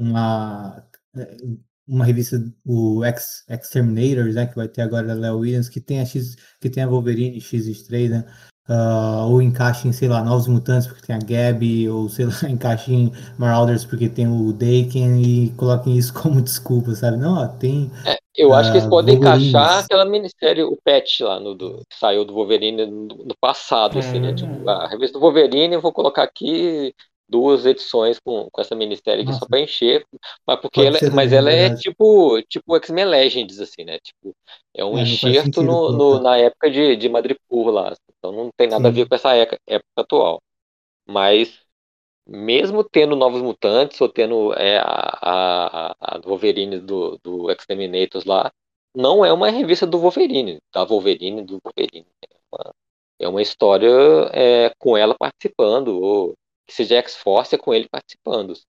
uma, 0.00 0.88
uma 1.86 2.04
revista, 2.04 2.36
o 2.64 3.04
X, 3.04 3.44
Exterminators, 3.48 4.36
né, 4.36 4.46
que 4.46 4.54
vai 4.54 4.68
ter 4.68 4.82
agora 4.82 5.10
a 5.10 5.14
Léo 5.14 5.38
Williams, 5.38 5.68
que 5.68 5.80
tem 5.80 6.00
a 6.00 6.04
X, 6.04 6.36
que 6.60 6.70
tem 6.70 6.84
a 6.84 6.88
Wolverine 6.88 7.40
X3, 7.40 8.10
né? 8.10 8.24
Uh, 8.68 9.26
ou 9.30 9.40
encaixe 9.40 9.88
em, 9.88 9.92
sei 9.92 10.08
lá, 10.08 10.22
Novos 10.22 10.46
Mutantes 10.46 10.86
porque 10.86 11.06
tem 11.06 11.16
a 11.16 11.18
Gabby, 11.18 11.88
ou 11.88 12.06
sei 12.10 12.26
lá, 12.26 12.32
encaixe 12.50 12.92
em 12.92 13.10
Marauders 13.38 13.86
porque 13.86 14.10
tem 14.10 14.28
o 14.28 14.52
Daken 14.52 15.22
e 15.22 15.50
coloquem 15.56 15.96
isso 15.96 16.12
como 16.12 16.40
desculpa, 16.42 16.94
sabe? 16.94 17.16
Não, 17.16 17.38
ó, 17.38 17.48
tem. 17.48 17.90
É, 18.04 18.18
eu 18.36 18.52
acho 18.52 18.68
uh, 18.68 18.72
que 18.72 18.78
eles 18.78 18.88
podem 18.90 19.14
encaixar 19.14 19.78
aquela 19.84 20.04
minissérie, 20.04 20.62
o 20.64 20.76
Patch 20.84 21.20
lá, 21.20 21.40
no, 21.40 21.54
do, 21.54 21.78
que 21.88 21.96
saiu 21.98 22.26
do 22.26 22.34
Wolverine 22.34 22.84
no, 22.84 23.06
no 23.06 23.34
passado, 23.40 23.96
é, 23.96 24.00
assim, 24.00 24.20
né? 24.20 24.34
Tipo, 24.34 24.68
a 24.68 24.86
revista 24.86 25.18
do 25.18 25.22
Wolverine, 25.22 25.74
eu 25.74 25.80
vou 25.80 25.92
colocar 25.92 26.22
aqui 26.22 26.94
duas 27.28 27.66
edições 27.66 28.18
com, 28.18 28.48
com 28.50 28.60
essa 28.60 28.74
minissérie 28.74 29.22
aqui 29.22 29.26
Nossa. 29.26 29.40
só 29.40 29.46
pra 29.46 29.60
encher, 29.60 30.04
mas 30.46 30.60
porque 30.60 30.80
ela, 30.80 30.98
mas 31.12 31.32
ela 31.32 31.50
é 31.50 31.74
tipo 31.74 32.40
tipo 32.42 32.76
X-Men 32.76 33.04
Legends 33.04 33.60
assim, 33.60 33.84
né? 33.84 33.98
Tipo, 34.00 34.34
é 34.74 34.84
um 34.84 34.96
é, 34.96 35.02
enxerto 35.02 35.62
no, 35.62 35.92
no, 35.92 36.20
na 36.20 36.36
época 36.38 36.70
de, 36.70 36.96
de 36.96 37.08
Madripoor 37.08 37.70
lá, 37.70 37.94
então 38.18 38.32
não 38.32 38.50
tem 38.56 38.68
nada 38.68 38.84
Sim. 38.84 38.88
a 38.88 38.90
ver 38.90 39.08
com 39.08 39.14
essa 39.14 39.34
época, 39.34 39.58
época, 39.66 39.88
atual. 39.96 40.42
Mas 41.06 41.60
mesmo 42.26 42.84
tendo 42.84 43.16
novos 43.16 43.42
mutantes 43.42 44.00
ou 44.00 44.08
tendo 44.08 44.52
é, 44.54 44.78
a, 44.78 44.84
a, 45.22 45.96
a 46.00 46.18
Wolverine 46.20 46.78
do, 46.78 47.18
do 47.24 47.50
Exterminators 47.50 48.24
lá, 48.24 48.52
não 48.94 49.24
é 49.24 49.32
uma 49.32 49.50
revista 49.50 49.86
do 49.86 49.98
Wolverine, 49.98 50.60
da 50.72 50.84
Wolverine 50.84 51.42
do 51.42 51.60
Wolverine. 51.64 52.06
É 52.30 52.36
uma, 52.52 52.74
é 53.20 53.28
uma 53.28 53.42
história 53.42 53.88
é, 54.32 54.72
com 54.78 54.96
ela 54.96 55.14
participando, 55.18 55.88
ou 56.00 56.34
que 56.68 56.74
seja 56.74 56.96
X-Force 56.98 57.54
é 57.54 57.58
com 57.58 57.72
ele 57.72 57.88
participando. 57.88 58.52
Assim. 58.52 58.66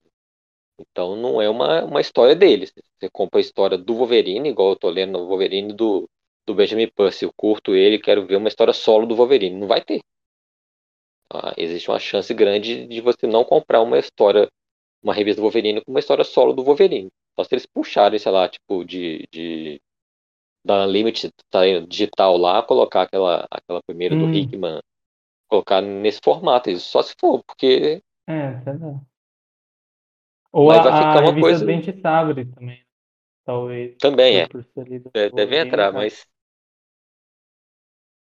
Então 0.80 1.14
não 1.14 1.40
é 1.40 1.48
uma, 1.48 1.84
uma 1.84 2.00
história 2.00 2.34
deles. 2.34 2.72
Você 2.98 3.10
compra 3.10 3.38
a 3.38 3.42
história 3.42 3.76
do 3.76 3.94
Wolverine, 3.94 4.48
igual 4.48 4.70
eu 4.70 4.76
tô 4.76 4.88
lendo 4.88 5.18
o 5.18 5.26
Wolverine 5.26 5.74
do, 5.74 6.08
do 6.46 6.54
Benjamin 6.54 6.88
Percy. 6.88 7.26
Eu 7.26 7.32
curto 7.36 7.74
ele, 7.74 7.98
quero 7.98 8.26
ver 8.26 8.36
uma 8.36 8.48
história 8.48 8.72
solo 8.72 9.06
do 9.06 9.14
Wolverine. 9.14 9.56
Não 9.56 9.68
vai 9.68 9.82
ter. 9.82 10.00
Ah, 11.32 11.54
existe 11.56 11.90
uma 11.90 11.98
chance 11.98 12.32
grande 12.32 12.86
de 12.86 13.00
você 13.00 13.26
não 13.26 13.44
comprar 13.44 13.82
uma 13.82 13.98
história, 13.98 14.50
uma 15.02 15.14
revista 15.14 15.40
do 15.40 15.44
Wolverine 15.44 15.84
com 15.84 15.90
uma 15.92 16.00
história 16.00 16.24
solo 16.24 16.54
do 16.54 16.64
Wolverine. 16.64 17.10
Só 17.38 17.44
se 17.44 17.54
eles 17.54 17.66
puxarem, 17.66 18.18
sei 18.18 18.32
lá, 18.32 18.48
tipo, 18.48 18.84
de, 18.84 19.28
de 19.30 19.80
da 20.64 20.86
Unlimited 20.86 21.32
tá 21.50 21.60
digital 21.86 22.36
lá, 22.36 22.62
colocar 22.62 23.02
aquela, 23.02 23.46
aquela 23.50 23.82
primeira 23.82 24.14
hum. 24.14 24.30
do 24.30 24.34
Hickman, 24.34 24.80
colocar 25.50 25.80
nesse 25.80 26.20
formato, 26.22 26.70
isso 26.70 26.88
só 26.88 27.02
se 27.02 27.14
for, 27.18 27.42
porque. 27.44 28.00
É, 28.26 28.52
verdade. 28.52 29.00
Ou 30.52 30.68
Mas 30.68 30.78
a, 30.78 30.82
vai 30.82 30.98
ficar 30.98 31.18
a 31.18 31.30
uma 31.30 31.40
coisa. 31.40 31.66
Dente 31.66 32.00
Sabre 32.00 32.44
também, 32.44 32.84
talvez. 33.44 33.96
Também 33.98 34.40
é. 34.40 34.48
Deve, 35.12 35.34
deve 35.34 35.58
entrar, 35.58 35.92
mas. 35.92 36.26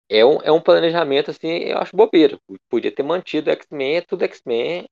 É 0.08 0.24
um, 0.24 0.40
é 0.40 0.52
um 0.52 0.60
planejamento, 0.60 1.32
assim, 1.32 1.48
eu 1.48 1.78
acho 1.78 1.96
bobeira. 1.96 2.38
Podia 2.68 2.92
ter 2.92 3.02
mantido 3.02 3.50
X-Men, 3.50 4.02
tudo 4.02 4.22
X-Men, 4.22 4.86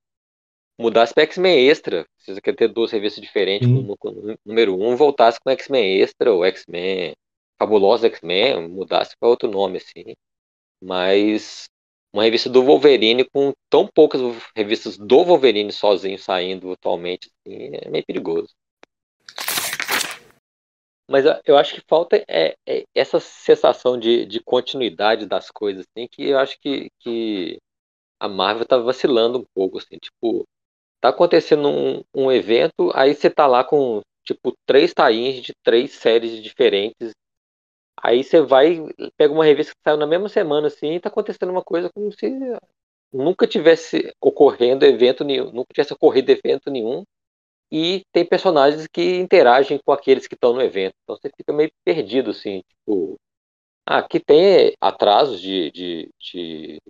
mudasse 0.77 1.13
para 1.13 1.23
X-Men 1.23 1.69
Extra. 1.69 2.05
Se 2.17 2.33
você 2.33 2.41
quer 2.41 2.53
ter 2.53 2.67
duas 2.67 2.91
revistas 2.91 3.23
diferentes, 3.23 3.65
no, 3.65 3.81
no, 3.81 4.37
número 4.45 4.77
um, 4.77 4.93
voltasse 4.97 5.39
com 5.39 5.49
X-Men 5.51 6.01
Extra 6.01 6.33
ou 6.33 6.43
X-Men 6.43 7.13
Fabulosa 7.57 8.07
X-Men, 8.07 8.67
mudasse 8.67 9.15
para 9.17 9.29
outro 9.29 9.49
nome, 9.49 9.77
assim. 9.77 10.15
Mas 10.81 11.69
uma 12.15 12.23
revista 12.23 12.49
do 12.49 12.63
Wolverine 12.63 13.25
com 13.25 13.53
tão 13.69 13.85
poucas 13.85 14.21
revistas 14.55 14.97
do 14.97 15.25
Wolverine 15.25 15.69
sozinho 15.73 16.17
saindo 16.17 16.71
atualmente, 16.71 17.29
assim, 17.45 17.71
é 17.73 17.89
meio 17.89 18.05
perigoso. 18.05 18.55
Mas 21.09 21.25
eu 21.45 21.57
acho 21.57 21.75
que 21.75 21.83
falta 21.85 22.23
é, 22.25 22.55
é 22.65 22.85
essa 22.95 23.19
sensação 23.19 23.99
de, 23.99 24.25
de, 24.25 24.39
continuidade 24.39 25.25
das 25.25 25.51
coisas, 25.51 25.85
assim, 25.85 26.07
que 26.07 26.29
eu 26.29 26.39
acho 26.39 26.57
que, 26.61 26.89
que 27.01 27.57
a 28.17 28.29
Marvel 28.29 28.65
tá 28.65 28.77
vacilando 28.77 29.39
um 29.39 29.45
pouco, 29.53 29.77
assim, 29.77 29.97
tipo, 29.97 30.47
tá 31.01 31.09
acontecendo 31.09 31.67
um, 31.67 32.01
um 32.15 32.31
evento, 32.31 32.91
aí 32.95 33.13
você 33.13 33.29
tá 33.29 33.45
lá 33.45 33.61
com, 33.61 34.01
tipo, 34.23 34.53
três 34.65 34.93
tains 34.93 35.41
de 35.41 35.53
três 35.61 35.91
séries 35.91 36.41
diferentes 36.41 37.11
Aí 38.01 38.23
você 38.23 38.41
vai, 38.41 38.83
pega 39.17 39.33
uma 39.33 39.45
revista 39.45 39.73
que 39.73 39.79
saiu 39.83 39.97
na 39.97 40.07
mesma 40.07 40.29
semana, 40.29 40.67
assim, 40.67 40.93
e 40.93 40.99
tá 40.99 41.09
acontecendo 41.09 41.49
uma 41.49 41.63
coisa 41.63 41.89
como 41.93 42.11
se 42.11 42.29
nunca 43.13 43.47
tivesse 43.47 44.13
ocorrendo 44.21 44.85
evento 44.85 45.23
nenhum, 45.23 45.51
nunca 45.51 45.73
tivesse 45.73 45.93
ocorrido 45.93 46.31
evento 46.31 46.69
nenhum, 46.69 47.03
e 47.71 48.03
tem 48.11 48.25
personagens 48.25 48.87
que 48.87 49.15
interagem 49.17 49.79
com 49.83 49.91
aqueles 49.91 50.27
que 50.27 50.35
estão 50.35 50.53
no 50.53 50.61
evento. 50.61 50.95
Então 51.03 51.17
você 51.17 51.29
fica 51.35 51.51
meio 51.53 51.71
perdido, 51.83 52.31
assim, 52.31 52.61
tipo. 52.69 53.19
Ah, 53.85 53.99
aqui 53.99 54.19
tem 54.19 54.73
atrasos 54.81 55.41
de, 55.41 55.71
de, 55.71 56.09
de, 56.19 56.81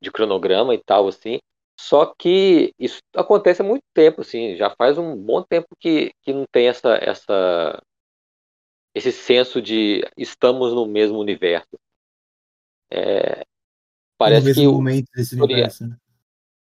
de 0.00 0.10
cronograma 0.10 0.74
e 0.74 0.78
tal, 0.78 1.08
assim. 1.08 1.38
Só 1.78 2.06
que 2.18 2.72
isso 2.78 3.00
acontece 3.14 3.62
há 3.62 3.64
muito 3.64 3.84
tempo, 3.94 4.22
assim, 4.22 4.56
já 4.56 4.70
faz 4.70 4.98
um 4.98 5.14
bom 5.16 5.42
tempo 5.42 5.68
que, 5.78 6.10
que 6.22 6.32
não 6.32 6.44
tem 6.50 6.68
essa, 6.68 6.94
essa 6.96 7.80
esse 8.96 9.12
senso 9.12 9.60
de 9.60 10.02
estamos 10.16 10.72
no 10.72 10.86
mesmo 10.86 11.18
universo. 11.18 11.78
É, 12.90 13.44
parece 14.16 14.40
no 14.40 14.46
mesmo 14.46 14.62
que 14.62 14.68
momento 14.68 15.06
desse 15.14 15.38
universo, 15.38 15.86
né? 15.86 15.98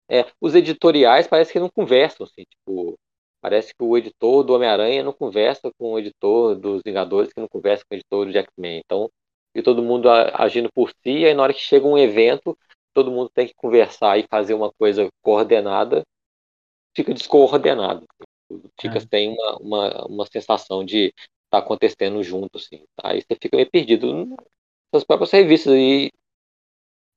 É, 0.09 0.27
os 0.41 0.55
editoriais 0.55 1.27
parece 1.27 1.53
que 1.53 1.61
não 1.61 1.69
conversam, 1.69 2.25
assim, 2.25 2.45
tipo, 2.49 2.99
parece 3.39 3.75
que 3.75 3.85
o 3.85 3.99
editor 3.99 4.45
do 4.45 4.55
Homem-Aranha 4.55 5.03
não 5.03 5.13
conversa 5.13 5.71
com 5.79 5.93
o 5.93 5.99
editor 5.99 6.55
dos 6.55 6.81
Vingadores, 6.83 7.31
que 7.35 7.41
não 7.41 7.49
conversa 7.49 7.85
com 7.85 7.95
o 7.95 7.99
editor 7.99 8.25
do 8.25 8.33
Jackman. 8.33 8.81
Então, 8.83 9.11
e 9.55 9.61
todo 9.61 9.83
mundo 9.83 10.09
agindo 10.09 10.71
por 10.73 10.91
si, 11.03 11.27
aí 11.27 11.35
na 11.35 11.43
hora 11.43 11.53
que 11.53 11.61
chega 11.61 11.87
um 11.87 11.99
evento, 11.99 12.57
todo 12.95 13.11
mundo 13.11 13.31
tem 13.35 13.47
que 13.47 13.55
conversar 13.55 14.19
e 14.19 14.27
fazer 14.27 14.55
uma 14.55 14.73
coisa 14.73 15.07
coordenada, 15.21 16.03
fica 16.97 17.13
descoordenado. 17.13 18.07
Fica 18.81 18.99
é. 18.99 19.01
sem 19.01 19.31
uma, 19.31 19.57
uma, 19.59 20.07
uma 20.07 20.27
sensação 20.27 20.83
de 20.83 21.13
tá 21.53 21.59
acontecendo 21.59 22.23
junto, 22.23 22.59
assim. 22.59 22.85
Aí 23.05 23.21
você 23.23 23.37
fica 23.41 23.57
meio 23.57 23.71
perdido 23.71 24.35
nas 24.93 25.05
próprias 25.05 25.31
revistas. 25.31 25.75
E 25.75 26.11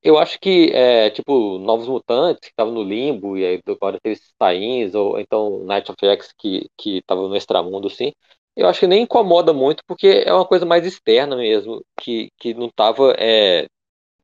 eu 0.04 0.18
acho 0.20 0.40
que, 0.40 0.72
é, 0.74 1.10
tipo, 1.10 1.58
Novos 1.60 1.88
Mutantes, 1.88 2.42
que 2.42 2.48
estavam 2.48 2.74
no 2.74 2.84
Limbo, 2.84 3.38
e 3.38 3.46
aí 3.46 3.62
agora 3.68 4.00
teve 4.02 4.20
tains, 4.38 4.94
ou 4.94 5.20
então 5.20 5.64
Night 5.66 5.90
of 5.92 5.98
X, 6.06 6.32
que, 6.38 6.70
que 6.78 7.02
tava 7.04 7.28
no 7.28 7.36
Extramundo, 7.36 7.88
assim, 7.88 8.12
eu 8.56 8.68
acho 8.68 8.82
que 8.82 8.88
nem 8.88 9.04
incomoda 9.04 9.52
muito, 9.54 9.84
porque 9.88 10.24
é 10.26 10.34
uma 10.34 10.46
coisa 10.48 10.66
mais 10.66 10.86
externa 10.86 11.36
mesmo, 11.36 11.84
que, 12.00 12.30
que 12.38 12.54
não 12.54 12.70
tava 12.70 13.16
é, 13.18 13.68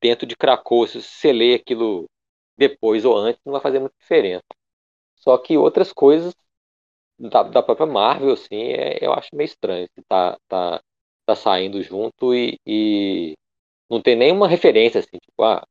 dentro 0.02 0.28
de 0.28 0.36
Krakow. 0.38 0.88
Se 0.88 1.02
você 1.02 1.34
lê 1.34 1.56
aquilo 1.56 2.10
depois 2.58 3.06
ou 3.06 3.18
antes, 3.18 3.42
não 3.46 3.54
vai 3.54 3.62
fazer 3.62 3.80
muita 3.80 3.96
diferença. 4.00 4.44
Só 5.18 5.38
que 5.38 5.58
outras 5.58 5.94
coisas 5.94 6.34
da, 7.30 7.44
da 7.44 7.64
própria 7.64 7.86
Marvel, 7.86 8.34
assim, 8.34 8.56
é, 8.74 8.98
eu 9.02 9.14
acho 9.14 9.30
meio 9.34 9.46
estranho. 9.46 9.86
Assim, 9.86 10.04
tá, 10.08 10.38
tá, 10.48 10.82
tá 11.26 11.36
saindo 11.36 11.82
junto 11.84 12.34
e, 12.34 12.58
e 12.66 13.34
não 13.90 14.02
tem 14.02 14.16
nenhuma 14.16 14.48
referência, 14.48 15.00
assim, 15.00 15.18
tipo, 15.20 15.44
ah, 15.44 15.66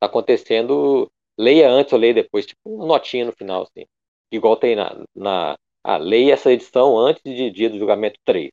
tá 0.00 0.06
acontecendo, 0.06 1.10
leia 1.38 1.70
antes 1.70 1.92
ou 1.92 1.98
leia 1.98 2.14
depois, 2.14 2.46
tipo, 2.46 2.60
uma 2.66 2.86
notinha 2.86 3.26
no 3.26 3.32
final, 3.32 3.62
assim. 3.62 3.86
Igual 4.32 4.56
tem 4.56 4.76
na. 4.76 5.04
na 5.14 5.58
ah, 5.84 5.96
leia 5.96 6.34
essa 6.34 6.52
edição 6.52 6.98
antes 6.98 7.22
de 7.24 7.50
dia 7.50 7.70
do 7.70 7.78
julgamento 7.78 8.20
3. 8.24 8.50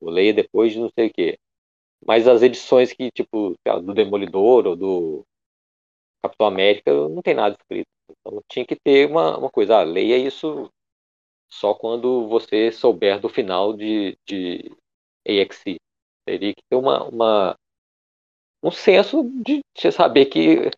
Ou 0.00 0.10
leia 0.10 0.32
depois 0.34 0.72
de 0.72 0.80
não 0.80 0.90
sei 0.96 1.08
o 1.08 1.12
quê. 1.12 1.38
Mas 2.06 2.28
as 2.28 2.42
edições 2.42 2.92
que, 2.92 3.10
tipo, 3.10 3.54
do 3.82 3.94
Demolidor 3.94 4.66
ou 4.66 4.76
do 4.76 5.24
Capitão 6.22 6.46
América, 6.46 6.92
não 7.08 7.22
tem 7.22 7.34
nada 7.34 7.56
escrito. 7.60 7.88
Então 8.10 8.42
tinha 8.48 8.64
que 8.66 8.76
ter 8.76 9.08
uma, 9.08 9.38
uma 9.38 9.50
coisa, 9.50 9.78
ah, 9.78 9.82
leia 9.82 10.16
isso 10.18 10.70
só 11.48 11.74
quando 11.74 12.28
você 12.28 12.70
souber 12.70 13.20
do 13.20 13.28
final 13.28 13.72
de, 13.72 14.16
de 14.26 14.70
AXE. 15.26 15.76
Teria 16.26 16.54
que 16.54 16.62
ter 16.68 16.76
uma, 16.76 17.04
uma, 17.04 17.56
um 18.62 18.70
senso 18.70 19.24
de 19.44 19.60
você 19.76 19.90
saber 19.90 20.26
que 20.26 20.70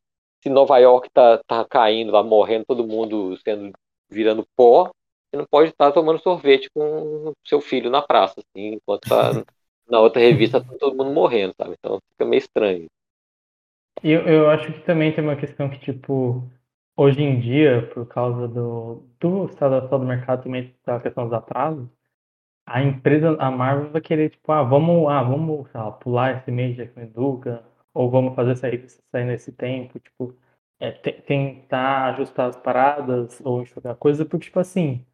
se 0.42 0.48
Nova 0.48 0.78
York 0.78 1.08
tá, 1.10 1.38
tá 1.46 1.64
caindo 1.64 2.12
lá, 2.12 2.22
morrendo, 2.22 2.64
todo 2.66 2.86
mundo 2.86 3.36
sendo 3.38 3.72
virando 4.10 4.46
pó, 4.56 4.90
você 5.30 5.36
não 5.36 5.46
pode 5.48 5.70
estar 5.70 5.92
tomando 5.92 6.20
sorvete 6.20 6.68
com 6.74 7.32
seu 7.46 7.60
filho 7.60 7.90
na 7.90 8.02
praça, 8.02 8.40
assim, 8.40 8.74
enquanto 8.74 9.08
tá 9.08 9.30
na 9.88 10.00
outra 10.00 10.20
revista 10.20 10.60
tá 10.60 10.76
todo 10.78 10.96
mundo 10.96 11.12
morrendo, 11.12 11.54
sabe? 11.56 11.74
Então 11.78 11.98
fica 12.12 12.24
meio 12.24 12.38
estranho. 12.38 12.86
Eu, 14.02 14.26
eu 14.26 14.50
acho 14.50 14.72
que 14.72 14.80
também 14.80 15.14
tem 15.14 15.22
uma 15.22 15.36
questão 15.36 15.68
que, 15.68 15.78
tipo, 15.78 16.42
hoje 17.00 17.22
em 17.22 17.40
dia, 17.40 17.88
por 17.94 18.06
causa 18.06 18.46
do, 18.46 19.02
do 19.18 19.46
estado 19.46 19.76
atual 19.76 20.00
do 20.00 20.06
mercado, 20.06 20.42
também 20.44 20.74
da 20.84 21.00
questão 21.00 21.24
dos 21.24 21.32
atrasos, 21.32 21.88
a 22.66 22.82
empresa, 22.82 23.36
a 23.40 23.50
Marvel 23.50 23.90
vai 23.90 24.02
querer, 24.02 24.30
tipo, 24.30 24.52
ah, 24.52 24.62
vamos, 24.62 25.08
ah, 25.08 25.22
vamos 25.22 25.72
lá, 25.72 25.92
pular 25.92 26.38
esse 26.38 26.50
mês 26.50 26.76
de 26.76 26.86
Duca, 27.06 27.64
ou 27.94 28.10
vamos 28.10 28.34
fazer 28.34 28.54
revista 28.70 29.02
sair 29.10 29.24
nesse 29.24 29.52
tempo, 29.52 29.98
tipo, 29.98 30.36
é, 30.78 30.92
tentar 30.92 32.14
ajustar 32.14 32.50
as 32.50 32.56
paradas 32.56 33.40
ou 33.44 33.62
enxugar 33.62 33.96
coisa, 33.96 34.24
porque, 34.26 34.46
tipo 34.46 34.60
assim, 34.60 35.04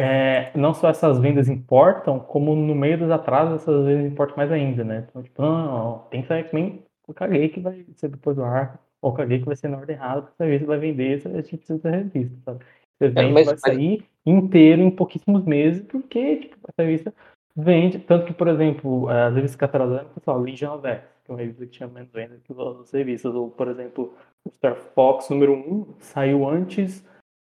é, 0.00 0.56
não 0.56 0.72
só 0.74 0.88
essas 0.90 1.18
vendas 1.18 1.48
importam, 1.48 2.20
como 2.20 2.54
no 2.54 2.74
meio 2.74 2.98
dos 2.98 3.10
atrasos 3.10 3.62
essas 3.62 3.86
vendas 3.86 4.12
importam 4.12 4.36
mais 4.36 4.52
ainda, 4.52 4.84
né? 4.84 5.06
Então, 5.08 5.22
tipo, 5.22 5.42
não, 5.42 5.66
não, 5.66 5.98
tem 6.10 6.22
que 6.22 6.28
sair 6.28 6.44
X-Men, 6.44 6.84
eu 7.08 7.14
caguei 7.14 7.48
que 7.48 7.60
vai 7.60 7.84
ser 7.96 8.08
depois 8.08 8.36
do 8.36 8.44
arco 8.44 8.78
ou 9.00 9.12
caguei 9.12 9.38
que 9.38 9.46
vai 9.46 9.56
ser 9.56 9.68
na 9.68 9.78
ordem 9.78 9.96
errada, 9.96 10.22
porque 10.22 10.34
essa 10.34 10.44
revista 10.44 10.66
vai 10.66 10.78
vender, 10.78 11.22
a 11.26 11.40
gente 11.40 11.56
precisa 11.56 11.78
da 11.78 11.90
revista, 11.90 12.36
sabe? 12.44 12.64
Esse 13.00 13.18
é, 13.18 13.30
mas, 13.30 13.46
vai 13.46 13.58
sair 13.58 14.04
inteiro 14.26 14.82
em 14.82 14.90
pouquíssimos 14.90 15.44
meses, 15.44 15.82
porque 15.82 16.36
tipo, 16.36 16.56
essa 16.68 16.82
revista 16.82 17.14
vende, 17.54 17.98
tanto 17.98 18.26
que, 18.26 18.32
por 18.32 18.48
exemplo, 18.48 19.08
as 19.08 19.34
revistas 19.34 19.56
catalogadas, 19.56 20.10
pessoal, 20.12 20.40
Legion 20.40 20.76
of 20.76 20.86
X, 20.86 21.02
que 21.24 21.30
é 21.30 21.34
uma 21.34 21.40
revista 21.40 21.66
que 21.66 21.72
tinha 21.72 21.88
menos 21.88 22.10
venda 22.12 22.40
que 22.42 22.52
as 22.52 22.58
outras 22.58 22.90
revistas, 22.90 23.34
ou, 23.34 23.50
por 23.50 23.68
exemplo, 23.68 24.14
o 24.44 24.50
Star 24.50 24.76
Fox 24.76 25.28
número 25.28 25.52
1 25.52 25.94
saiu 25.98 26.48
antes 26.48 27.04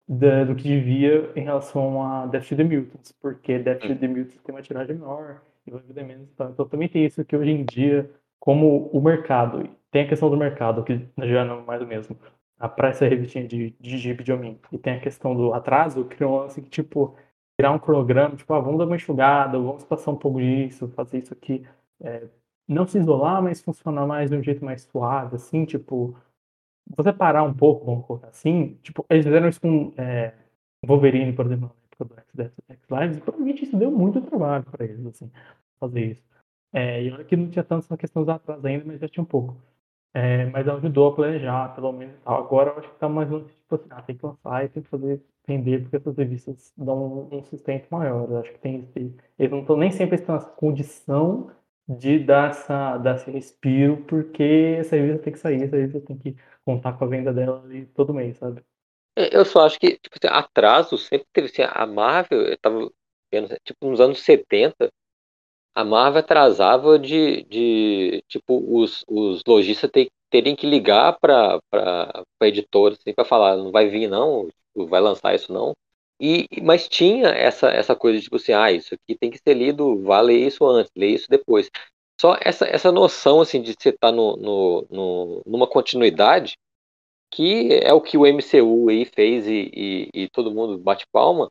da, 0.07 0.43
do 0.43 0.55
que 0.55 0.67
devia 0.67 1.31
em 1.35 1.43
relação 1.43 2.03
a 2.03 2.25
Death 2.27 2.49
to 2.49 2.55
the 2.55 2.63
Mutants, 2.63 3.11
porque 3.21 3.59
Death 3.59 3.79
to 3.79 3.95
the 3.95 4.07
Mutants 4.07 4.41
tem 4.43 4.53
uma 4.53 4.61
tiragem 4.61 4.95
menor 4.95 5.41
e 5.65 5.71
vai 5.71 5.81
vender 5.81 6.03
menos. 6.03 6.29
Então 6.33 6.67
também 6.67 6.89
tem 6.89 7.05
isso 7.05 7.23
que 7.23 7.35
hoje 7.35 7.51
em 7.51 7.63
dia, 7.63 8.09
como 8.41 8.89
o 8.91 9.01
mercado 9.01 9.69
tem 9.91 10.03
a 10.05 10.09
questão 10.09 10.29
do 10.29 10.37
mercado, 10.37 10.83
que 10.83 11.07
já 11.19 11.45
não 11.45 11.59
é 11.61 11.63
mais 11.63 11.81
o 11.83 11.87
mesmo. 11.87 12.17
A 12.59 12.73
essa 12.87 13.07
revistinha 13.07 13.47
de, 13.47 13.71
de 13.79 14.15
de 14.15 14.33
homem. 14.33 14.59
E 14.71 14.77
tem 14.79 14.95
a 14.95 14.99
questão 15.01 15.35
do 15.35 15.53
atraso, 15.53 16.05
criou 16.05 16.39
lance 16.39 16.61
que, 16.61 16.69
tipo, 16.69 17.15
criar 17.57 17.71
um 17.71 17.79
cronograma, 17.79 18.35
tipo, 18.35 18.53
ah, 18.53 18.59
vamos 18.59 18.79
dar 18.79 18.85
uma 18.85 18.95
enxugada, 18.95 19.59
vamos 19.59 19.83
passar 19.85 20.11
um 20.11 20.17
pouco 20.17 20.39
disso, 20.41 20.87
fazer 20.89 21.19
isso 21.19 21.33
aqui. 21.33 21.65
É, 22.01 22.27
não 22.67 22.87
se 22.87 22.97
isolar, 22.99 23.41
mas 23.43 23.61
funcionar 23.61 24.07
mais 24.07 24.29
de 24.31 24.37
um 24.37 24.43
jeito 24.43 24.63
mais 24.65 24.83
suave, 24.83 25.35
assim, 25.35 25.65
tipo, 25.65 26.17
você 26.95 27.13
parar 27.13 27.43
um 27.43 27.53
pouco, 27.53 27.85
vamos 27.85 28.05
colocar 28.05 28.27
assim, 28.29 28.75
tipo, 28.83 29.05
eles 29.09 29.25
fizeram 29.25 29.49
isso 29.49 29.61
com 29.61 29.93
é, 29.97 30.33
Wolverine, 30.85 31.33
por 31.33 31.45
exemplo, 31.45 31.71
época 31.91 32.05
do 32.05 32.45
X, 32.45 32.51
X 32.69 32.79
Lives, 32.89 33.17
e 33.17 33.21
provavelmente 33.21 33.63
isso 33.65 33.77
deu 33.77 33.91
muito 33.91 34.21
trabalho 34.21 34.65
para 34.65 34.85
eles, 34.85 35.05
assim, 35.05 35.31
fazer 35.79 36.11
isso. 36.11 36.23
É, 36.73 37.03
e 37.03 37.11
olha 37.11 37.23
que 37.25 37.35
não 37.35 37.49
tinha 37.49 37.63
tanto 37.63 37.85
essa 37.85 37.97
questão 37.97 38.23
dos 38.23 38.33
atrasos 38.33 38.63
ainda, 38.65 38.85
mas 38.85 38.99
já 38.99 39.07
tinha 39.07 39.23
um 39.23 39.25
pouco. 39.25 39.57
É, 40.13 40.45
mas 40.47 40.67
ajudou 40.67 41.09
a 41.09 41.15
planejar, 41.15 41.73
pelo 41.73 41.91
menos. 41.91 42.15
Agora 42.25 42.71
eu 42.71 42.79
acho 42.79 42.89
que 42.89 42.99
tá 42.99 43.07
mais 43.07 43.29
longe, 43.29 43.45
tipo 43.47 43.75
assim, 43.75 43.87
ah, 43.91 44.01
tem 44.01 44.17
que 44.17 44.25
lançar 44.25 44.65
e 44.65 44.69
tem 44.69 44.83
que 44.83 44.89
fazer 44.89 45.21
vender, 45.47 45.81
porque 45.81 45.95
essas 45.97 46.17
revistas 46.17 46.73
dão 46.77 47.29
um, 47.31 47.43
sustento 47.43 47.87
maior. 47.89 48.29
Eu 48.29 48.39
acho 48.39 48.51
que 48.51 48.59
tem 48.59 48.81
esse, 48.81 49.15
Eles 49.39 49.51
não 49.51 49.61
estão 49.61 49.77
nem 49.77 49.91
sempre 49.91 50.15
estão 50.15 50.35
nessa 50.35 50.49
condição 50.49 51.51
de 51.87 52.19
dar, 52.19 52.51
essa, 52.51 52.97
dar 52.97 53.15
esse 53.15 53.31
respiro, 53.31 54.03
porque 54.05 54.75
essa 54.79 54.95
revista 54.95 55.23
tem 55.23 55.33
que 55.33 55.39
sair, 55.39 55.63
essa 55.63 55.75
revista 55.75 56.01
tem 56.01 56.17
que 56.17 56.35
contar 56.65 56.93
com 56.93 57.05
a 57.05 57.07
venda 57.07 57.33
dela 57.33 57.61
ali 57.63 57.85
todo 57.87 58.13
mês, 58.13 58.37
sabe? 58.37 58.63
É, 59.17 59.35
eu 59.35 59.43
só 59.43 59.65
acho 59.65 59.79
que 59.79 59.97
tipo, 59.97 60.15
assim, 60.21 60.33
atraso 60.33 60.97
sempre 60.97 61.27
teve 61.33 61.47
assim, 61.47 61.63
a 61.63 61.85
Marvel, 61.85 62.41
eu 62.43 62.57
tava 62.57 62.89
vendo, 63.31 63.55
tipo, 63.63 63.89
nos 63.89 63.99
anos 63.99 64.21
70, 64.21 64.91
a 65.75 65.83
Marvel 65.83 66.19
atrasava 66.19 66.99
de, 66.99 67.43
de 67.43 68.23
tipo, 68.27 68.61
os, 68.77 69.03
os 69.07 69.41
lojistas 69.47 69.89
ter, 69.89 70.09
terem 70.29 70.55
que 70.55 70.67
ligar 70.67 71.17
para 71.19 71.61
editora 72.41 72.95
assim, 72.95 73.13
para 73.13 73.25
falar, 73.25 73.57
não 73.57 73.71
vai 73.71 73.87
vir 73.89 74.07
não, 74.07 74.47
tipo, 74.47 74.87
vai 74.87 75.01
lançar 75.01 75.35
isso 75.35 75.51
não. 75.51 75.73
E, 76.19 76.47
mas 76.61 76.87
tinha 76.87 77.29
essa, 77.29 77.69
essa 77.69 77.95
coisa 77.95 78.17
de 78.19 78.25
tipo 78.25 78.35
assim, 78.35 78.53
ah, 78.53 78.71
isso 78.71 78.93
aqui 78.93 79.15
tem 79.17 79.31
que 79.31 79.39
ser 79.39 79.55
lido, 79.55 80.03
vá 80.03 80.21
ler 80.21 80.47
isso 80.47 80.65
antes, 80.65 80.91
ler 80.95 81.09
isso 81.09 81.27
depois. 81.29 81.69
Só 82.19 82.37
essa, 82.41 82.65
essa 82.67 82.91
noção 82.91 83.41
assim 83.41 83.61
de 83.61 83.73
você 83.73 83.89
estar 83.89 84.09
tá 84.09 84.11
no, 84.11 84.37
no, 84.37 84.87
no, 84.91 85.41
numa 85.45 85.67
continuidade, 85.67 86.57
que 87.31 87.79
é 87.83 87.93
o 87.93 88.01
que 88.01 88.17
o 88.17 88.27
MCU 88.27 88.89
aí 88.89 89.05
fez 89.05 89.47
e, 89.47 89.71
e, 89.73 90.09
e 90.13 90.29
todo 90.29 90.53
mundo 90.53 90.77
bate 90.77 91.05
palma, 91.11 91.49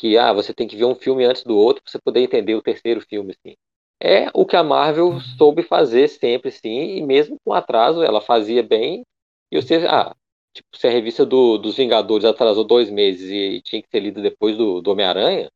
que 0.00 0.16
ah, 0.16 0.32
você 0.32 0.54
tem 0.54 0.66
que 0.66 0.76
ver 0.76 0.86
um 0.86 0.94
filme 0.94 1.26
antes 1.26 1.44
do 1.44 1.54
outro 1.54 1.82
para 1.82 1.92
você 1.92 1.98
poder 1.98 2.20
entender 2.20 2.54
o 2.54 2.62
terceiro 2.62 3.02
filme, 3.02 3.32
assim. 3.32 3.54
É 4.02 4.30
o 4.32 4.46
que 4.46 4.56
a 4.56 4.64
Marvel 4.64 5.08
uhum. 5.08 5.20
soube 5.20 5.62
fazer 5.62 6.08
sempre, 6.08 6.50
sim, 6.50 6.96
e 6.96 7.02
mesmo 7.02 7.36
com 7.44 7.52
atraso 7.52 8.02
ela 8.02 8.22
fazia 8.22 8.62
bem. 8.62 9.04
E 9.52 9.60
você, 9.60 9.74
ah, 9.86 10.16
tipo, 10.54 10.74
se 10.74 10.86
a 10.86 10.90
revista 10.90 11.26
do, 11.26 11.58
dos 11.58 11.76
Vingadores 11.76 12.24
atrasou 12.24 12.64
dois 12.64 12.88
meses 12.88 13.28
e 13.30 13.60
tinha 13.62 13.82
que 13.82 13.88
ser 13.90 14.00
lida 14.00 14.22
depois 14.22 14.56
do, 14.56 14.80
do 14.80 14.90
Homem-Aranha, 14.90 15.50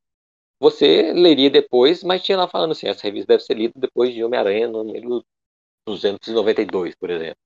você 0.61 1.13
leria 1.15 1.49
depois, 1.49 2.05
mas 2.05 2.23
tinha 2.23 2.37
lá 2.37 2.47
falando 2.47 2.73
assim, 2.73 2.87
essa 2.87 3.03
revista 3.03 3.29
deve 3.29 3.45
ser 3.45 3.55
lida 3.57 3.73
depois 3.77 4.13
de 4.13 4.23
Homem-Aranha 4.23 4.69
no 4.69 4.85
número 4.85 5.25
292, 5.87 6.95
por 6.97 7.09
exemplo. 7.11 7.39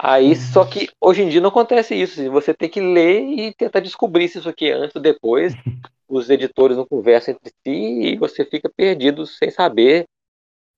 Aí, 0.00 0.36
só 0.36 0.64
que 0.64 0.88
hoje 1.00 1.22
em 1.22 1.28
dia 1.28 1.40
não 1.40 1.48
acontece 1.48 1.96
isso. 1.96 2.30
Você 2.30 2.54
tem 2.54 2.68
que 2.68 2.80
ler 2.80 3.20
e 3.22 3.52
tentar 3.54 3.80
descobrir 3.80 4.28
se 4.28 4.38
isso 4.38 4.48
aqui 4.48 4.70
é 4.70 4.74
antes 4.74 4.94
ou 4.94 5.02
depois. 5.02 5.52
Os 6.08 6.30
editores 6.30 6.76
não 6.76 6.86
conversam 6.86 7.34
entre 7.34 7.52
si 7.62 8.12
e 8.12 8.16
você 8.16 8.44
fica 8.44 8.70
perdido 8.74 9.26
sem 9.26 9.50
saber. 9.50 10.06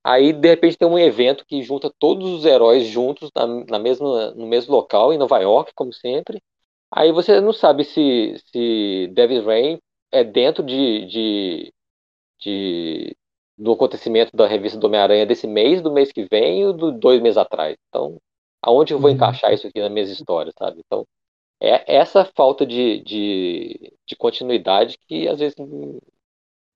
Aí, 0.02 0.32
de 0.32 0.48
repente, 0.48 0.78
tem 0.78 0.88
um 0.88 0.98
evento 0.98 1.44
que 1.46 1.62
junta 1.62 1.92
todos 1.98 2.30
os 2.30 2.44
heróis 2.44 2.86
juntos 2.86 3.30
na, 3.34 3.46
na 3.46 3.78
mesma, 3.78 4.30
no 4.32 4.46
mesmo 4.46 4.74
local, 4.74 5.12
em 5.12 5.18
Nova 5.18 5.38
York, 5.38 5.72
como 5.74 5.92
sempre. 5.92 6.42
Aí 6.90 7.12
você 7.12 7.40
não 7.40 7.52
sabe 7.52 7.84
se, 7.84 8.36
se 8.52 9.08
David 9.12 9.44
Rain 9.44 9.78
é 10.10 10.24
dentro 10.24 10.62
de, 10.64 11.06
de, 11.06 11.72
de 12.40 13.16
do 13.56 13.72
acontecimento 13.72 14.34
da 14.34 14.46
revista 14.46 14.78
do 14.78 14.86
Homem-Aranha 14.86 15.26
desse 15.26 15.46
mês, 15.46 15.82
do 15.82 15.92
mês 15.92 16.10
que 16.10 16.26
vem 16.30 16.66
ou 16.66 16.72
do 16.72 16.90
dois 16.90 17.20
meses 17.20 17.36
atrás. 17.36 17.76
Então, 17.88 18.18
aonde 18.62 18.94
eu 18.94 18.98
vou 18.98 19.10
uhum. 19.10 19.16
encaixar 19.16 19.52
isso 19.52 19.66
aqui 19.66 19.80
na 19.80 19.90
minha 19.90 20.04
história, 20.04 20.52
sabe? 20.58 20.80
Então, 20.84 21.06
é 21.60 21.96
essa 21.96 22.24
falta 22.24 22.64
de, 22.64 23.02
de, 23.04 23.92
de 24.06 24.16
continuidade 24.16 24.98
que 25.06 25.28
às 25.28 25.38
vezes 25.38 25.56
me, 25.58 26.00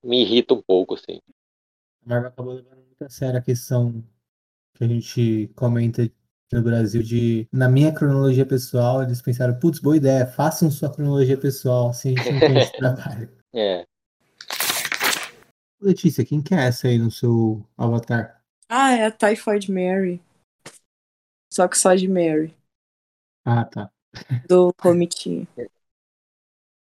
me 0.02 0.22
irrita 0.22 0.54
um 0.54 0.62
pouco, 0.62 0.94
assim. 0.94 1.20
A 2.04 2.08
Marvel 2.08 2.28
acabou 2.28 2.52
levando 2.52 2.84
muito 2.84 3.02
a 3.02 3.08
sério 3.08 3.38
a 3.38 3.42
questão 3.42 4.04
que 4.74 4.84
a 4.84 4.88
gente 4.88 5.50
comenta 5.56 6.10
no 6.52 6.62
Brasil 6.62 7.02
de, 7.02 7.48
na 7.50 7.68
minha 7.68 7.92
cronologia 7.92 8.46
pessoal, 8.46 9.02
eles 9.02 9.22
pensaram, 9.22 9.58
putz, 9.58 9.80
boa 9.80 9.96
ideia, 9.96 10.26
façam 10.26 10.70
sua 10.70 10.92
cronologia 10.92 11.38
pessoal, 11.38 11.88
assim 11.88 12.14
a 12.16 12.22
gente 12.22 12.32
não 12.32 12.40
tem 12.40 12.58
esse 12.58 12.72
trabalho. 12.76 13.30
É. 13.52 13.86
Letícia, 15.80 16.24
quem 16.24 16.42
que 16.42 16.54
é 16.54 16.66
essa 16.66 16.88
aí 16.88 16.98
no 16.98 17.10
seu 17.10 17.66
avatar? 17.76 18.42
Ah, 18.68 18.92
é 18.92 19.06
a 19.06 19.10
Typhoid 19.10 19.70
Mary. 19.70 20.22
Só 21.52 21.68
que 21.68 21.78
só 21.78 21.94
de 21.94 22.08
Mary. 22.08 22.54
Ah, 23.44 23.64
tá. 23.64 23.93
Do 24.48 24.72
comitinho. 24.74 25.46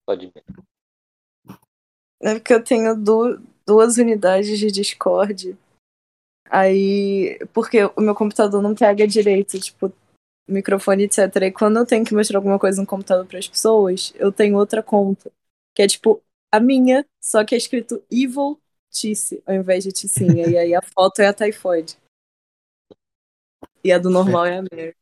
Só 0.07 0.15
de 0.15 0.27
Mary. 0.27 0.67
É 2.21 2.33
porque 2.35 2.53
eu 2.53 2.63
tenho 2.63 2.95
du 2.95 3.39
duas 3.65 3.97
unidades 3.97 4.57
de 4.57 4.71
Discord. 4.71 5.57
Aí. 6.49 7.37
Porque 7.53 7.83
o 7.83 8.01
meu 8.01 8.15
computador 8.15 8.61
não 8.61 8.73
pega 8.73 9.07
direito, 9.07 9.59
tipo, 9.59 9.91
microfone, 10.47 11.03
etc. 11.03 11.35
E 11.43 11.51
quando 11.51 11.77
eu 11.77 11.85
tenho 11.85 12.05
que 12.05 12.13
mostrar 12.13 12.37
alguma 12.37 12.57
coisa 12.57 12.81
no 12.81 12.87
computador 12.87 13.25
para 13.25 13.37
as 13.37 13.47
pessoas, 13.47 14.13
eu 14.15 14.31
tenho 14.31 14.57
outra 14.57 14.81
conta. 14.81 15.31
Que 15.75 15.83
é 15.83 15.87
tipo 15.87 16.23
a 16.51 16.59
minha, 16.59 17.05
só 17.21 17.43
que 17.43 17.53
é 17.53 17.57
escrito 17.57 18.01
Evil 18.09 18.59
Tice 18.89 19.43
ao 19.45 19.53
invés 19.53 19.83
de 19.83 19.91
Ticinha. 19.91 20.47
e 20.47 20.57
aí 20.57 20.73
a 20.73 20.81
foto 20.81 21.21
é 21.21 21.27
a 21.27 21.33
Typhoid. 21.33 21.97
E 23.83 23.91
a 23.91 23.99
do 23.99 24.09
normal 24.09 24.45
é, 24.45 24.57
a 24.57 24.61
Mary. 24.61 24.96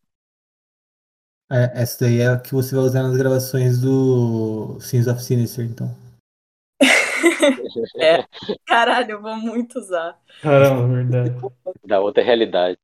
É, 1.52 1.82
essa 1.82 2.06
daí 2.06 2.22
é 2.22 2.28
a 2.28 2.40
que 2.40 2.54
você 2.54 2.76
vai 2.76 2.86
usar 2.86 3.04
nas 3.04 3.16
gravações 3.16 3.80
do 3.80 4.80
Sins 4.80 5.08
of 5.08 5.22
Sinister, 5.22 5.66
então. 5.66 5.96
é, 8.02 8.26
caralho, 8.66 9.12
eu 9.12 9.22
vou 9.22 9.36
muito 9.36 9.78
usar. 9.78 10.18
Caramba, 10.42 10.88
verdade. 10.88 11.36
Da 11.86 12.00
outra 12.00 12.24
realidade. 12.24 12.80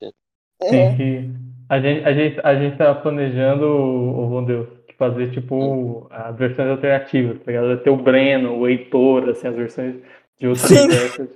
É. 0.61 0.95
que. 0.95 1.29
A 1.67 1.79
gente, 1.79 2.05
a, 2.05 2.13
gente, 2.13 2.39
a 2.43 2.55
gente 2.55 2.77
tá 2.77 2.93
planejando, 2.93 3.65
o 3.65 4.33
oh, 4.33 4.41
Deus, 4.41 4.67
fazer 4.97 5.31
tipo 5.31 6.07
as 6.11 6.35
versões 6.35 6.69
alternativas, 6.69 7.39
tá 7.39 7.45
ligado? 7.47 7.81
Ter 7.81 7.89
o 7.89 7.97
Breno, 7.97 8.57
o 8.57 8.67
Heitor, 8.67 9.29
assim, 9.29 9.47
as 9.47 9.55
versões 9.55 9.95
de 10.38 10.47
outras 10.47 10.69
universos. 10.69 11.27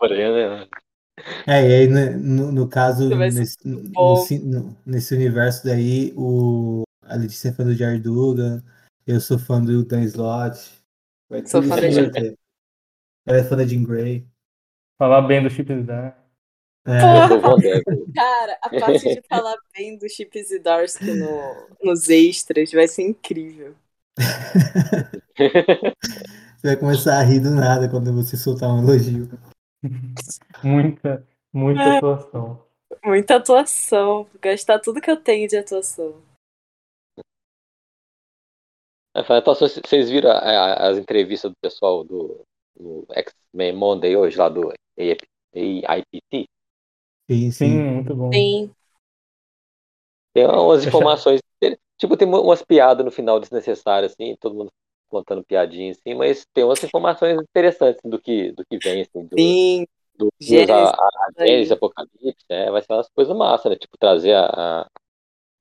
Breno, 0.00 0.34
né? 0.58 0.66
É, 1.46 1.68
e 1.68 1.72
aí 1.72 1.88
né, 1.88 2.10
no, 2.10 2.52
no 2.52 2.68
caso, 2.68 3.08
nesse, 3.08 3.56
no, 3.66 4.76
nesse 4.84 5.14
universo 5.14 5.64
daí, 5.64 6.12
o, 6.16 6.82
a 7.02 7.16
Letícia 7.16 7.48
é 7.48 7.52
fã 7.52 7.64
do 7.64 7.74
Jared 7.74 8.02
Dugan, 8.02 8.62
eu 9.06 9.20
sou 9.20 9.38
fã 9.38 9.62
do 9.62 9.84
Dan 9.84 10.02
Slott. 10.02 10.58
Sou 11.46 11.62
fã 11.62 11.76
Grey. 11.76 12.36
Ela 13.26 13.38
é 13.38 13.44
fã 13.44 13.56
da 13.56 13.66
Jean 13.66 13.82
Grey. 13.82 14.26
Falar 14.98 15.22
bem 15.22 15.42
do 15.42 15.50
Chip 15.50 15.72
Zdarsky. 15.82 16.18
É. 16.86 17.00
Cara, 18.14 18.58
a 18.62 18.70
parte 18.70 19.14
de 19.14 19.22
falar 19.28 19.54
bem 19.76 19.98
do 19.98 20.08
Chip 20.08 20.42
Zdarsky 20.42 21.12
no, 21.12 21.68
nos 21.82 22.08
extras 22.08 22.72
vai 22.72 22.88
ser 22.88 23.02
incrível. 23.02 23.74
você 25.36 25.94
vai 26.64 26.76
começar 26.76 27.18
a 27.18 27.22
rir 27.22 27.40
do 27.40 27.50
nada 27.50 27.88
quando 27.88 28.12
você 28.12 28.36
soltar 28.36 28.70
um 28.70 28.82
elogio. 28.82 29.28
muita, 30.64 31.26
muita 31.52 31.82
é. 31.82 31.96
atuação. 31.96 32.66
Muita 33.04 33.36
atuação. 33.36 34.26
Gastar 34.40 34.78
tudo 34.80 35.00
que 35.00 35.10
eu 35.10 35.16
tenho 35.16 35.48
de 35.48 35.56
atuação. 35.56 36.22
É, 39.14 39.22
vocês 39.22 40.10
viram 40.10 40.30
as 40.30 40.96
entrevistas 40.96 41.50
do 41.50 41.56
pessoal 41.60 42.04
do, 42.04 42.44
do 42.76 43.06
X-Men 43.10 43.74
Monday 43.74 44.16
hoje, 44.16 44.36
lá 44.36 44.48
do 44.48 44.72
AIPT? 44.96 46.48
Sim, 47.30 47.50
sim. 47.50 47.78
muito 47.78 48.14
bom. 48.14 48.32
Sim. 48.32 48.70
Tem 50.32 50.46
umas 50.46 50.86
informações. 50.86 51.40
Tipo, 51.98 52.16
tem 52.16 52.28
umas 52.28 52.62
piadas 52.62 53.04
no 53.04 53.10
final 53.10 53.40
desnecessárias, 53.40 54.12
assim, 54.12 54.36
todo 54.36 54.54
mundo 54.54 54.70
contando 55.08 55.44
piadinha, 55.44 55.92
assim, 55.92 56.14
mas 56.14 56.46
tem 56.52 56.64
umas 56.64 56.82
informações 56.82 57.40
interessantes 57.40 58.00
do 58.04 58.18
que, 58.18 58.52
do 58.52 58.64
que 58.64 58.78
vem, 58.78 59.02
assim, 59.02 59.26
do, 59.26 59.36
Sim. 59.38 59.86
do 60.16 60.28
Gênesis, 60.40 60.70
a, 60.70 61.04
a 61.04 61.32
Gênesis, 61.38 61.72
Apocalipse, 61.72 62.44
é, 62.48 62.70
vai 62.70 62.82
ser 62.82 62.92
umas 62.92 63.08
coisas 63.08 63.36
massas, 63.36 63.70
né? 63.70 63.78
Tipo, 63.78 63.96
trazer 63.98 64.34
a, 64.34 64.46
a 64.46 64.86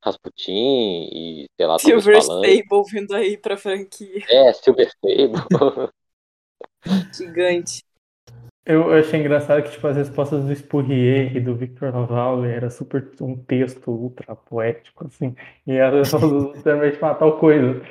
Rasputin 0.04 1.10
e, 1.12 1.46
sei 1.56 1.66
lá, 1.66 1.80
Silver 1.80 2.18
Stable 2.20 2.84
vindo 2.92 3.16
aí 3.16 3.38
pra 3.38 3.58
franquia. 3.58 4.24
É, 4.30 4.54
Silver 4.54 4.88
Stable. 4.88 5.42
Gigante. 7.14 7.88
Eu 8.68 8.92
achei 8.92 9.22
engraçado 9.22 9.64
que 9.64 9.72
tipo, 9.72 9.88
as 9.88 9.96
respostas 9.96 10.44
do 10.44 10.54
Spurrier 10.54 11.38
e 11.38 11.40
do 11.40 11.56
Victor 11.56 11.94
Laval 11.94 12.44
era 12.44 12.70
super 12.70 13.10
um 13.22 13.38
texto 13.38 13.90
ultra 13.90 14.36
poético, 14.36 15.08
assim, 15.08 15.34
e 15.66 15.72
era 15.80 16.04
simplesmente 16.04 17.00
matar 17.00 17.20
tal 17.20 17.40
coisa. 17.40 17.82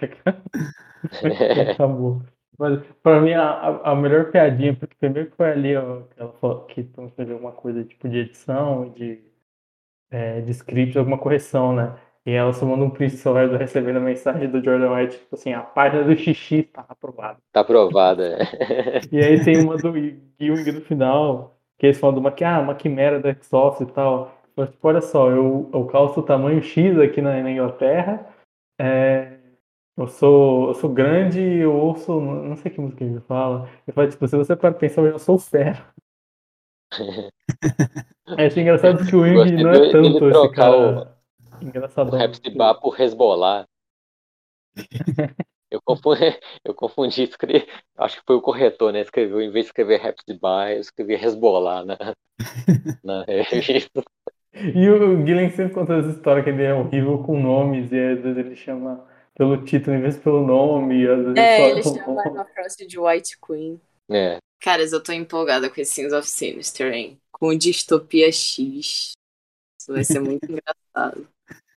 Tá 1.09 1.70
Acabou. 1.73 2.23
Mas 2.59 2.81
pra 3.03 3.20
mim 3.20 3.33
a, 3.35 3.81
a 3.85 3.95
melhor 3.95 4.31
piadinha, 4.31 4.74
porque 4.74 4.95
primeiro 4.99 5.31
que 5.31 5.37
foi 5.37 5.51
ali 5.51 5.77
ó, 5.77 6.03
aquela 6.19 6.65
que 6.66 6.81
estão 6.81 7.09
fazendo 7.11 7.35
alguma 7.35 7.53
coisa 7.53 7.85
tipo 7.85 8.09
de 8.09 8.19
edição, 8.19 8.89
de, 8.91 9.20
é, 10.11 10.41
de 10.41 10.51
script, 10.53 10.99
alguma 10.99 11.19
correção, 11.19 11.74
né? 11.74 11.95
E 12.27 12.33
ela 12.33 12.53
só 12.53 12.66
manda 12.66 12.85
um 12.85 12.91
print 12.91 13.16
celular 13.16 13.49
recebendo 13.57 13.99
a 13.99 14.01
mensagem 14.01 14.51
do 14.51 14.62
Jordan 14.62 14.93
White, 14.93 15.16
tipo 15.16 15.37
assim, 15.37 15.53
a 15.53 15.61
página 15.61 16.03
do 16.03 16.16
xixi 16.16 16.65
tá 16.65 16.85
aprovada. 16.89 17.39
Tá 17.53 17.61
aprovada, 17.61 18.27
é. 18.27 19.01
E 19.12 19.19
aí 19.19 19.45
tem 19.45 19.62
uma 19.62 19.77
do 19.77 19.97
Ewing 19.97 20.73
no 20.73 20.81
final, 20.81 21.57
que 21.78 21.87
eles 21.87 22.01
falam 22.01 22.15
de 22.15 22.20
uma, 22.20 22.35
ah, 22.45 22.61
uma 22.61 22.74
quimera 22.74 23.20
da 23.20 23.33
Xbox 23.33 23.81
e 23.81 23.87
tal. 23.87 24.37
Mas, 24.57 24.70
tipo, 24.70 24.89
olha 24.89 25.01
só, 25.01 25.31
eu, 25.31 25.70
eu 25.73 25.87
calço 25.87 26.19
o 26.19 26.23
tamanho 26.23 26.61
X 26.61 26.99
aqui 26.99 27.23
na, 27.23 27.41
na 27.41 27.51
Inglaterra, 27.51 28.27
é, 28.81 29.35
eu 29.97 30.06
sou, 30.09 30.68
eu 30.68 30.74
sou 30.74 30.93
grande 30.93 31.40
e 31.40 31.60
eu 31.60 31.74
ouço, 31.74 32.20
não 32.20 32.56
sei 32.56 32.70
que 32.70 32.81
música 32.81 33.02
ele 33.02 33.20
fala. 33.20 33.68
Ele 33.86 33.94
fala, 33.94 34.09
tipo, 34.09 34.28
se 34.28 34.36
você 34.36 34.55
para 34.55 34.73
pensar, 34.73 35.02
eu 35.02 35.18
sou 35.18 35.39
fera. 35.39 35.86
é, 38.39 38.47
achei 38.47 38.62
engraçado 38.62 39.05
que 39.06 39.16
o 39.16 39.23
Wing 39.23 39.62
não 39.62 39.70
é 39.70 39.90
tanto 39.90 40.28
esse 40.28 40.48
cara 40.51 41.16
engraçado. 41.60 42.12
O 42.12 42.16
Rhapsody 42.16 42.51
Bar 42.51 42.74
por 42.74 43.01
Hezbollah. 43.01 43.66
Eu 45.68 45.82
confundi, 45.82 46.39
eu 46.64 46.73
confundi 46.73 47.24
escrever, 47.24 47.66
acho 47.98 48.18
que 48.18 48.24
foi 48.24 48.36
o 48.36 48.40
corretor, 48.40 48.93
né? 48.93 49.01
Escreveu, 49.01 49.43
em 49.43 49.51
vez 49.51 49.64
de 49.64 49.70
escrever 49.70 50.01
Rhapsody 50.01 50.39
Bar, 50.39 50.70
eu 50.70 50.81
escrevi 50.81 51.14
Hezbollah 51.14 51.85
na, 51.85 51.98
na 53.02 53.24
revista. 53.24 54.01
E 54.55 54.89
o 54.89 55.24
Guilherme 55.24 55.51
sempre 55.51 55.74
conta 55.74 55.94
essa 55.94 56.10
história 56.10 56.43
que 56.44 56.51
ele 56.51 56.62
é 56.62 56.73
horrível 56.73 57.20
com 57.24 57.43
nomes 57.43 57.90
e 57.90 57.98
às 57.98 58.20
vezes 58.23 58.39
ele 58.39 58.55
chama 58.55 59.05
pelo 59.36 59.62
título 59.62 59.96
em 59.96 60.00
vez 60.00 60.16
de 60.16 60.22
pelo 60.22 60.44
nome. 60.44 61.06
Às 61.06 61.18
vezes 61.18 61.36
é, 61.36 61.70
ele 61.70 61.82
chama 61.82 62.42
a 62.42 62.44
frase 62.46 62.86
de 62.86 62.98
White 62.98 63.38
Queen. 63.40 63.80
É. 64.10 64.38
Caras, 64.60 64.92
eu 64.92 65.02
tô 65.02 65.12
empolgada 65.12 65.68
com 65.68 65.80
esse 65.80 65.92
Sins 65.92 66.12
of 66.12 66.26
Sinister, 66.26 66.92
hein? 66.92 67.20
Com 67.30 67.56
Distopia 67.56 68.32
X. 68.32 69.12
Isso 69.78 69.92
vai 69.92 70.02
ser 70.02 70.20
muito 70.20 70.44
engraçado. 70.50 71.28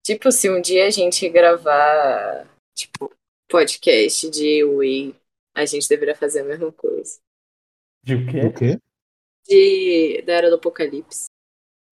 Tipo, 0.02 0.30
se 0.30 0.48
um 0.48 0.60
dia 0.60 0.86
a 0.86 0.90
gente 0.90 1.28
gravar, 1.28 2.46
tipo, 2.74 3.12
podcast 3.48 4.30
de 4.30 4.64
Wii, 4.64 5.14
a 5.54 5.66
gente 5.66 5.88
deveria 5.88 6.14
fazer 6.14 6.40
a 6.40 6.44
mesma 6.44 6.72
coisa. 6.72 7.18
De 8.02 8.14
o 8.14 8.26
quê? 8.26 8.40
O 8.40 8.52
quê? 8.52 8.78
De, 9.46 10.22
da 10.22 10.34
Era 10.34 10.48
do 10.48 10.56
Apocalipse. 10.56 11.26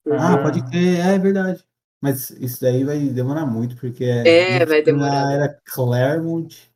Ah, 0.09 0.39
pode 0.39 0.65
crer, 0.71 1.01
é, 1.01 1.15
é 1.15 1.19
verdade. 1.19 1.65
Mas 2.07 2.31
isso 2.31 2.61
daí 2.61 2.85
vai 2.85 3.01
demorar 3.01 3.45
muito, 3.45 3.77
porque 3.77 4.05
é, 4.05 4.65
vai 4.65 4.81
demorar. 4.81 5.33
Era 5.33 5.61
Claremont. 5.65 6.71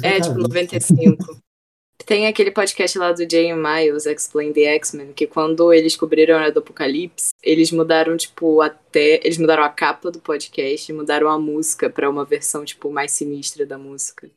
É, 0.00 0.20
tipo, 0.20 0.38
95. 0.38 1.42
Tem 2.06 2.28
aquele 2.28 2.52
podcast 2.52 2.96
lá 3.00 3.10
do 3.10 3.28
Jay 3.28 3.52
Miles, 3.52 4.06
Explain 4.06 4.52
the 4.52 4.76
X-Men, 4.76 5.12
que 5.12 5.26
quando 5.26 5.72
eles 5.72 5.96
cobriram 5.96 6.36
a 6.36 6.42
Era 6.42 6.52
do 6.52 6.60
Apocalipse, 6.60 7.30
eles 7.42 7.72
mudaram, 7.72 8.16
tipo, 8.16 8.60
até. 8.60 9.20
Eles 9.24 9.38
mudaram 9.38 9.64
a 9.64 9.68
capa 9.68 10.08
do 10.12 10.20
podcast, 10.20 10.92
mudaram 10.92 11.28
a 11.28 11.36
música 11.36 11.90
para 11.90 12.08
uma 12.08 12.24
versão, 12.24 12.64
tipo, 12.64 12.92
mais 12.92 13.10
sinistra 13.10 13.66
da 13.66 13.76
música. 13.76 14.30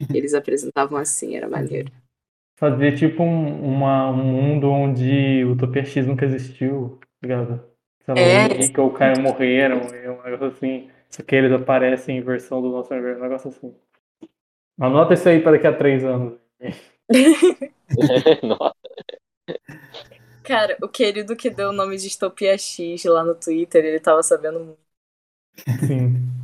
Eles 0.14 0.34
apresentavam 0.34 0.98
assim, 0.98 1.34
era 1.34 1.48
maneiro. 1.48 1.90
Fazer, 2.60 2.96
tipo, 2.96 3.24
um, 3.24 3.74
uma, 3.74 4.10
um 4.10 4.24
mundo 4.24 4.70
onde 4.70 5.44
Utopia 5.44 5.84
X 5.84 6.06
nunca 6.06 6.26
existiu, 6.26 7.00
ligado? 7.20 7.73
Sei 8.04 8.14
lá, 8.14 8.20
é. 8.20 8.46
o 8.46 8.58
Nick 8.58 8.80
ou 8.80 8.88
o 8.88 8.92
Caio 8.92 9.20
morreram, 9.20 9.80
é 9.94 10.10
um 10.10 10.22
negócio 10.22 10.46
assim. 10.46 10.90
Só 11.08 11.22
que 11.22 11.34
eles 11.34 11.52
aparecem 11.52 12.18
em 12.18 12.22
versão 12.22 12.60
do 12.60 12.70
nosso 12.70 12.92
universo, 12.92 13.20
um 13.20 13.22
negócio 13.22 13.50
assim. 13.50 13.74
Anota 14.80 15.14
isso 15.14 15.28
aí 15.28 15.40
para 15.40 15.52
daqui 15.52 15.66
a 15.66 15.72
três 15.72 16.04
anos. 16.04 16.38
Nossa. 18.42 18.74
Cara, 20.42 20.76
o 20.82 20.88
querido 20.88 21.34
que 21.36 21.48
deu 21.48 21.70
o 21.70 21.72
nome 21.72 21.96
de 21.96 22.02
Distopia 22.02 22.58
X 22.58 23.04
lá 23.04 23.24
no 23.24 23.34
Twitter, 23.34 23.84
ele 23.84 23.98
tava 23.98 24.22
sabendo 24.22 24.60
muito. 24.60 24.78
Sim. 25.86 26.43